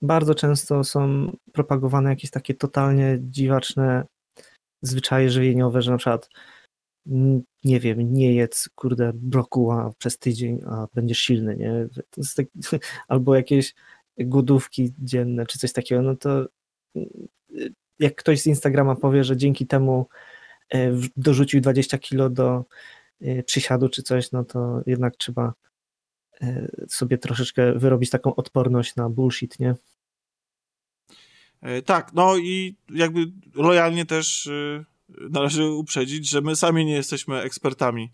bardzo 0.02 0.34
często 0.34 0.84
są 0.84 1.32
propagowane 1.52 2.10
jakieś 2.10 2.30
takie 2.30 2.54
totalnie 2.54 3.18
dziwaczne 3.20 4.04
zwyczaje 4.82 5.30
żywieniowe, 5.30 5.82
że 5.82 5.90
na 5.90 5.98
przykład 5.98 6.28
nie 7.64 7.80
wiem, 7.80 8.14
nie 8.14 8.34
jedz 8.34 8.68
kurde 8.74 9.12
brokuła 9.14 9.92
przez 9.98 10.18
tydzień, 10.18 10.60
a 10.66 10.86
będziesz 10.94 11.18
silny, 11.18 11.56
nie? 11.56 11.88
Tak, 12.36 12.46
albo 13.08 13.34
jakieś 13.34 13.74
głodówki 14.18 14.92
dzienne, 14.98 15.46
czy 15.46 15.58
coś 15.58 15.72
takiego, 15.72 16.02
no 16.02 16.16
to 16.16 16.46
y, 16.96 17.74
jak 17.98 18.14
ktoś 18.14 18.40
z 18.40 18.46
Instagrama 18.46 18.94
powie, 18.94 19.24
że 19.24 19.36
dzięki 19.36 19.66
temu 19.66 20.08
e, 20.74 20.92
dorzucił 21.16 21.60
20 21.60 21.98
kilo 21.98 22.30
do 22.30 22.64
e, 23.20 23.42
przysiadu 23.42 23.88
czy 23.88 24.02
coś, 24.02 24.32
no 24.32 24.44
to 24.44 24.82
jednak 24.86 25.16
trzeba 25.16 25.54
e, 26.40 26.68
sobie 26.88 27.18
troszeczkę 27.18 27.72
wyrobić 27.78 28.10
taką 28.10 28.34
odporność 28.34 28.96
na 28.96 29.10
bullshit, 29.10 29.58
nie? 29.58 29.74
Tak, 31.84 32.12
no 32.12 32.36
i 32.36 32.76
jakby 32.90 33.20
lojalnie 33.54 34.06
też 34.06 34.46
e, 34.46 34.84
należy 35.08 35.64
uprzedzić, 35.70 36.30
że 36.30 36.40
my 36.40 36.56
sami 36.56 36.84
nie 36.84 36.92
jesteśmy 36.92 37.40
ekspertami, 37.40 38.12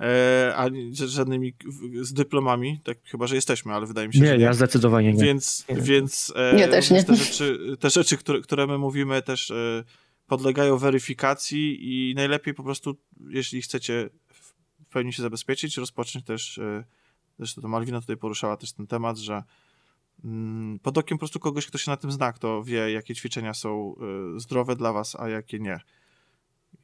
e, 0.00 0.54
ani 0.56 0.90
żadnymi 0.94 1.54
z 2.00 2.12
dyplomami, 2.12 2.80
tak 2.84 2.98
chyba, 3.04 3.26
że 3.26 3.34
jesteśmy, 3.34 3.72
ale 3.72 3.86
wydaje 3.86 4.08
mi 4.08 4.14
się, 4.14 4.20
Nie, 4.20 4.26
że 4.26 4.38
ja 4.38 4.52
zdecydowanie 4.52 5.12
nie. 5.12 5.24
Więc, 5.24 5.64
Nie. 5.68 5.80
więc 5.80 6.32
e, 6.36 6.60
Ja 6.60 6.68
też 6.68 6.90
nie. 6.90 7.04
te 7.04 7.16
rzeczy, 7.16 7.76
te 7.80 7.90
rzeczy 7.90 8.16
które, 8.16 8.40
które 8.40 8.66
my 8.66 8.78
mówimy, 8.78 9.22
też 9.22 9.50
e, 9.50 9.84
podlegają 10.26 10.78
weryfikacji 10.78 11.78
i 11.82 12.14
najlepiej 12.14 12.54
po 12.54 12.62
prostu, 12.62 12.96
jeśli 13.28 13.62
chcecie 13.62 14.10
w 14.32 14.54
w 14.84 14.88
pełni 14.94 15.12
się 15.12 15.22
zabezpieczyć, 15.22 15.76
rozpocząć 15.76 16.24
też, 16.24 16.58
e, 16.58 16.84
zresztą 17.38 17.62
to 17.62 17.68
Malwina 17.68 18.00
tutaj 18.00 18.16
poruszała 18.16 18.56
też 18.56 18.72
ten 18.72 18.86
temat, 18.86 19.18
że 19.18 19.42
mm, 20.24 20.78
pod 20.78 20.98
okiem 20.98 21.18
po 21.18 21.20
prostu 21.20 21.40
kogoś, 21.40 21.66
kto 21.66 21.78
się 21.78 21.90
na 21.90 21.96
tym 21.96 22.12
zna, 22.12 22.32
kto 22.32 22.62
wie, 22.64 22.92
jakie 22.92 23.14
ćwiczenia 23.14 23.54
są 23.54 23.94
e, 24.36 24.40
zdrowe 24.40 24.76
dla 24.76 24.92
was, 24.92 25.16
a 25.16 25.28
jakie 25.28 25.58
nie. 25.58 25.80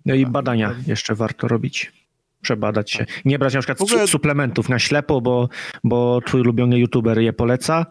No 0.06 0.14
i 0.14 0.26
badania 0.26 0.74
jeszcze 0.86 1.14
warto 1.14 1.48
robić. 1.48 1.92
Przebadać 2.42 2.90
się. 2.90 3.06
Nie 3.24 3.38
brać 3.38 3.54
na 3.54 3.60
przykład 3.60 3.80
ogóle- 3.80 4.00
su- 4.00 4.06
suplementów 4.12 4.68
na 4.68 4.78
ślepo, 4.78 5.20
bo, 5.20 5.48
bo 5.84 6.20
twój 6.26 6.40
ulubiony 6.40 6.78
youtuber 6.78 7.18
je 7.18 7.32
poleca, 7.32 7.86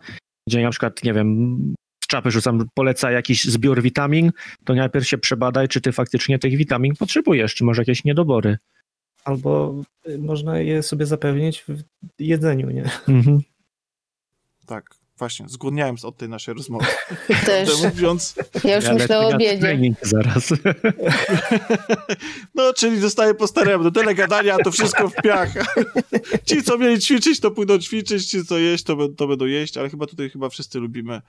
gdzie 0.48 0.64
na 0.64 0.70
przykład, 0.70 1.04
nie 1.04 1.14
wiem, 1.14 1.58
czapy 2.08 2.32
rzucam, 2.32 2.68
poleca 2.74 3.12
jakiś 3.12 3.46
zbiór 3.46 3.82
witamin, 3.82 4.32
to 4.64 4.74
najpierw 4.74 5.08
się 5.08 5.18
przebadaj, 5.18 5.68
czy 5.68 5.82
ty 5.82 5.92
faktycznie 5.92 6.40
tych 6.40 6.56
witamin 6.58 6.96
potrzebujesz, 6.96 7.56
czy 7.56 7.64
może 7.64 7.82
jakieś 7.82 8.04
niedobory. 8.04 8.58
Albo 9.24 9.82
y, 10.08 10.18
można 10.20 10.60
je 10.60 10.84
sobie 10.84 11.06
zapewnić 11.06 11.64
w 11.68 11.84
jedzeniu, 12.20 12.70
nie? 12.70 12.84
Mhm. 13.08 13.40
Tak, 14.66 14.90
właśnie, 15.20 15.46
zgłodniałem 15.50 15.96
od 16.04 16.18
tej 16.18 16.30
naszej 16.30 16.54
rozmowy. 16.54 16.86
Też. 17.46 17.70
Mówiąc, 17.84 18.36
Ja 18.64 18.76
już 18.76 18.86
Ja 18.86 18.94
myślę 18.94 19.20
o 19.20 19.30
obiedzie. 19.30 19.96
zaraz. 20.02 20.54
no, 22.56 22.74
czyli 22.74 23.00
zostaje 23.00 23.34
po 23.34 23.48
staremu. 23.48 23.84
Do 23.84 23.92
tyle 23.92 24.16
gadania, 24.16 24.56
a 24.56 24.64
to 24.64 24.72
wszystko 24.72 25.10
w 25.10 25.16
piach. 25.16 25.54
ci, 26.48 26.64
co 26.64 26.78
mieli 26.78 27.00
ćwiczyć, 27.00 27.40
to 27.40 27.52
pójdą 27.52 27.80
ćwiczyć, 27.80 28.26
ci, 28.26 28.46
co 28.46 28.58
jeść, 28.58 28.84
to, 28.84 29.10
to 29.10 29.28
będą 29.28 29.46
jeść, 29.46 29.78
ale 29.78 29.90
chyba 29.90 30.06
tutaj 30.06 30.30
chyba 30.30 30.50
wszyscy 30.50 30.80
lubimy 30.80 31.22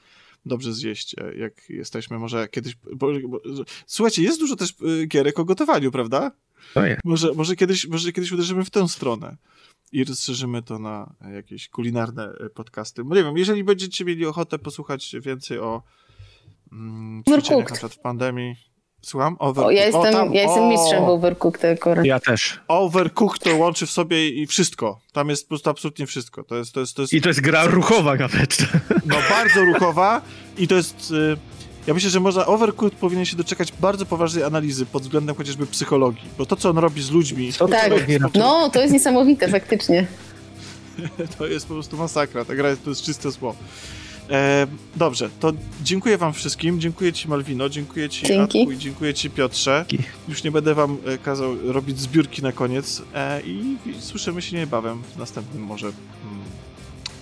dobrze 0.47 0.73
zjeść, 0.73 1.15
e, 1.19 1.35
jak 1.35 1.71
jesteśmy. 1.71 2.19
Może 2.19 2.49
kiedyś... 2.49 2.77
Bo, 2.95 3.09
bo, 3.29 3.41
słuchajcie, 3.87 4.23
jest 4.23 4.41
dużo 4.41 4.57
też 4.57 4.71
y, 4.71 5.07
gierek 5.07 5.39
o 5.39 5.45
gotowaniu, 5.45 5.91
prawda? 5.91 6.33
To 6.75 6.87
jest. 6.87 7.01
Może, 7.05 7.33
może, 7.33 7.57
kiedyś, 7.57 7.87
może 7.87 8.12
kiedyś 8.12 8.33
uderzymy 8.33 8.65
w 8.65 8.71
tę 8.71 8.89
stronę 8.89 9.37
i 9.93 10.05
rozszerzymy 10.05 10.62
to 10.62 10.79
na 10.79 11.15
jakieś 11.35 11.69
kulinarne 11.69 12.25
e, 12.25 12.51
podcasty. 12.51 13.03
Nie 13.05 13.25
wiem, 13.25 13.37
jeżeli 13.37 13.65
będziecie 13.65 14.05
mieli 14.05 14.27
ochotę 14.27 14.59
posłuchać 14.59 15.17
więcej 15.21 15.59
o 15.59 15.83
mm, 16.73 17.23
ćwiczeniach 17.25 17.69
na 17.69 17.75
przykład 17.75 17.95
w 17.95 17.99
pandemii. 17.99 18.57
Słucham? 19.03 19.37
O, 19.39 19.49
Overcooked. 19.49 19.77
ja 19.77 19.87
jestem, 19.87 20.12
tam, 20.12 20.35
ja 20.35 20.43
jestem 20.43 20.62
o! 20.62 20.69
mistrzem 20.69 21.05
w 21.05 21.09
Overcooked 21.09 21.65
akurat. 21.65 22.05
Ja 22.05 22.21
też. 22.21 22.61
Overcooked 22.69 23.43
to 23.43 23.57
łączy 23.57 23.87
w 23.87 23.91
sobie 23.91 24.29
i 24.29 24.47
wszystko. 24.47 25.01
Tam 25.12 25.29
jest 25.29 25.45
po 25.45 25.49
prostu 25.49 25.71
absolutnie 25.71 26.07
wszystko. 26.07 26.45
To 26.45 26.57
jest, 26.57 26.73
to 26.73 26.81
jest, 26.81 26.95
to 26.95 27.03
jest 27.03 27.12
I 27.12 27.21
to 27.21 27.29
jest 27.29 27.41
gra 27.41 27.65
ruchowa 27.65 28.15
nawet. 28.17 28.59
no, 29.07 29.17
bardzo 29.31 29.65
ruchowa 29.65 30.23
i 30.59 30.69
to 30.69 30.75
jest... 30.75 31.11
Y, 31.11 31.37
ja 31.91 31.95
myślę, 31.95 32.11
że 32.11 32.21
można 32.21 32.47
Overcooked 32.47 32.99
powinien 32.99 33.25
się 33.25 33.37
doczekać 33.37 33.73
bardzo 33.73 34.07
poważnej 34.07 34.45
analizy 34.45 34.87
pod 34.87 35.03
względem 35.03 35.37
chociażby 35.37 35.67
psychologii. 35.67 36.29
Bo 36.39 36.47
to, 36.47 36.57
co 36.57 36.71
on 36.71 36.79
robi 36.79 37.03
z 37.03 37.11
ludźmi, 37.11 37.53
Co 37.53 37.69
to 37.69 37.75
Tak. 37.75 38.35
No, 38.35 38.71
to 38.71 38.81
jest 38.81 38.93
niesamowite 38.93 39.49
faktycznie. 39.49 40.07
To 41.39 41.47
jest 41.47 41.67
po 41.67 41.75
prostu 41.75 41.97
masakra. 41.97 42.45
Ta 42.45 42.55
gra 42.55 42.69
jest, 42.69 42.85
to 42.85 42.91
jest 42.91 43.03
czyste 43.03 43.31
zło. 43.31 43.55
E, 44.31 44.67
dobrze, 44.97 45.31
to 45.41 45.53
dziękuję 45.83 46.19
wam 46.19 46.33
wszystkim. 46.33 46.81
Dziękuję 46.81 47.12
ci 47.12 47.29
Malwino, 47.29 47.69
dziękuję 47.69 48.09
ci 48.09 48.27
Dzięki. 48.27 48.61
Atku 48.61 48.73
i 48.73 48.79
dziękuję 48.79 49.15
ci 49.15 49.31
Piotrze. 49.31 49.85
Dzięki. 49.89 50.09
Już 50.29 50.45
nie 50.45 50.51
będę 50.51 50.75
wam 50.75 50.97
e, 51.07 51.19
kazał 51.19 51.73
robić 51.73 52.01
zbiórki 52.01 52.43
na 52.43 52.53
koniec 52.53 53.03
e, 53.15 53.41
i, 53.41 53.77
i 53.87 54.01
słyszymy 54.01 54.43
się 54.43 54.57
niebawem 54.57 55.03
w 55.15 55.19
następnym 55.19 55.62
może 55.62 55.87
mm, 55.87 55.97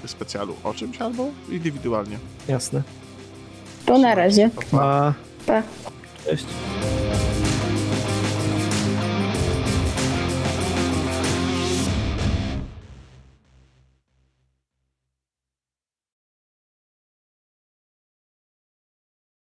specjalu 0.06 0.54
o 0.64 0.74
czymś 0.74 0.98
albo 0.98 1.28
indywidualnie. 1.50 2.18
Jasne. 2.48 2.82
To 3.88 3.98
na 3.98 4.14
razie. 4.14 4.50
Pa. 4.70 5.14
Pa. 5.46 5.62
Cześć. 6.24 6.46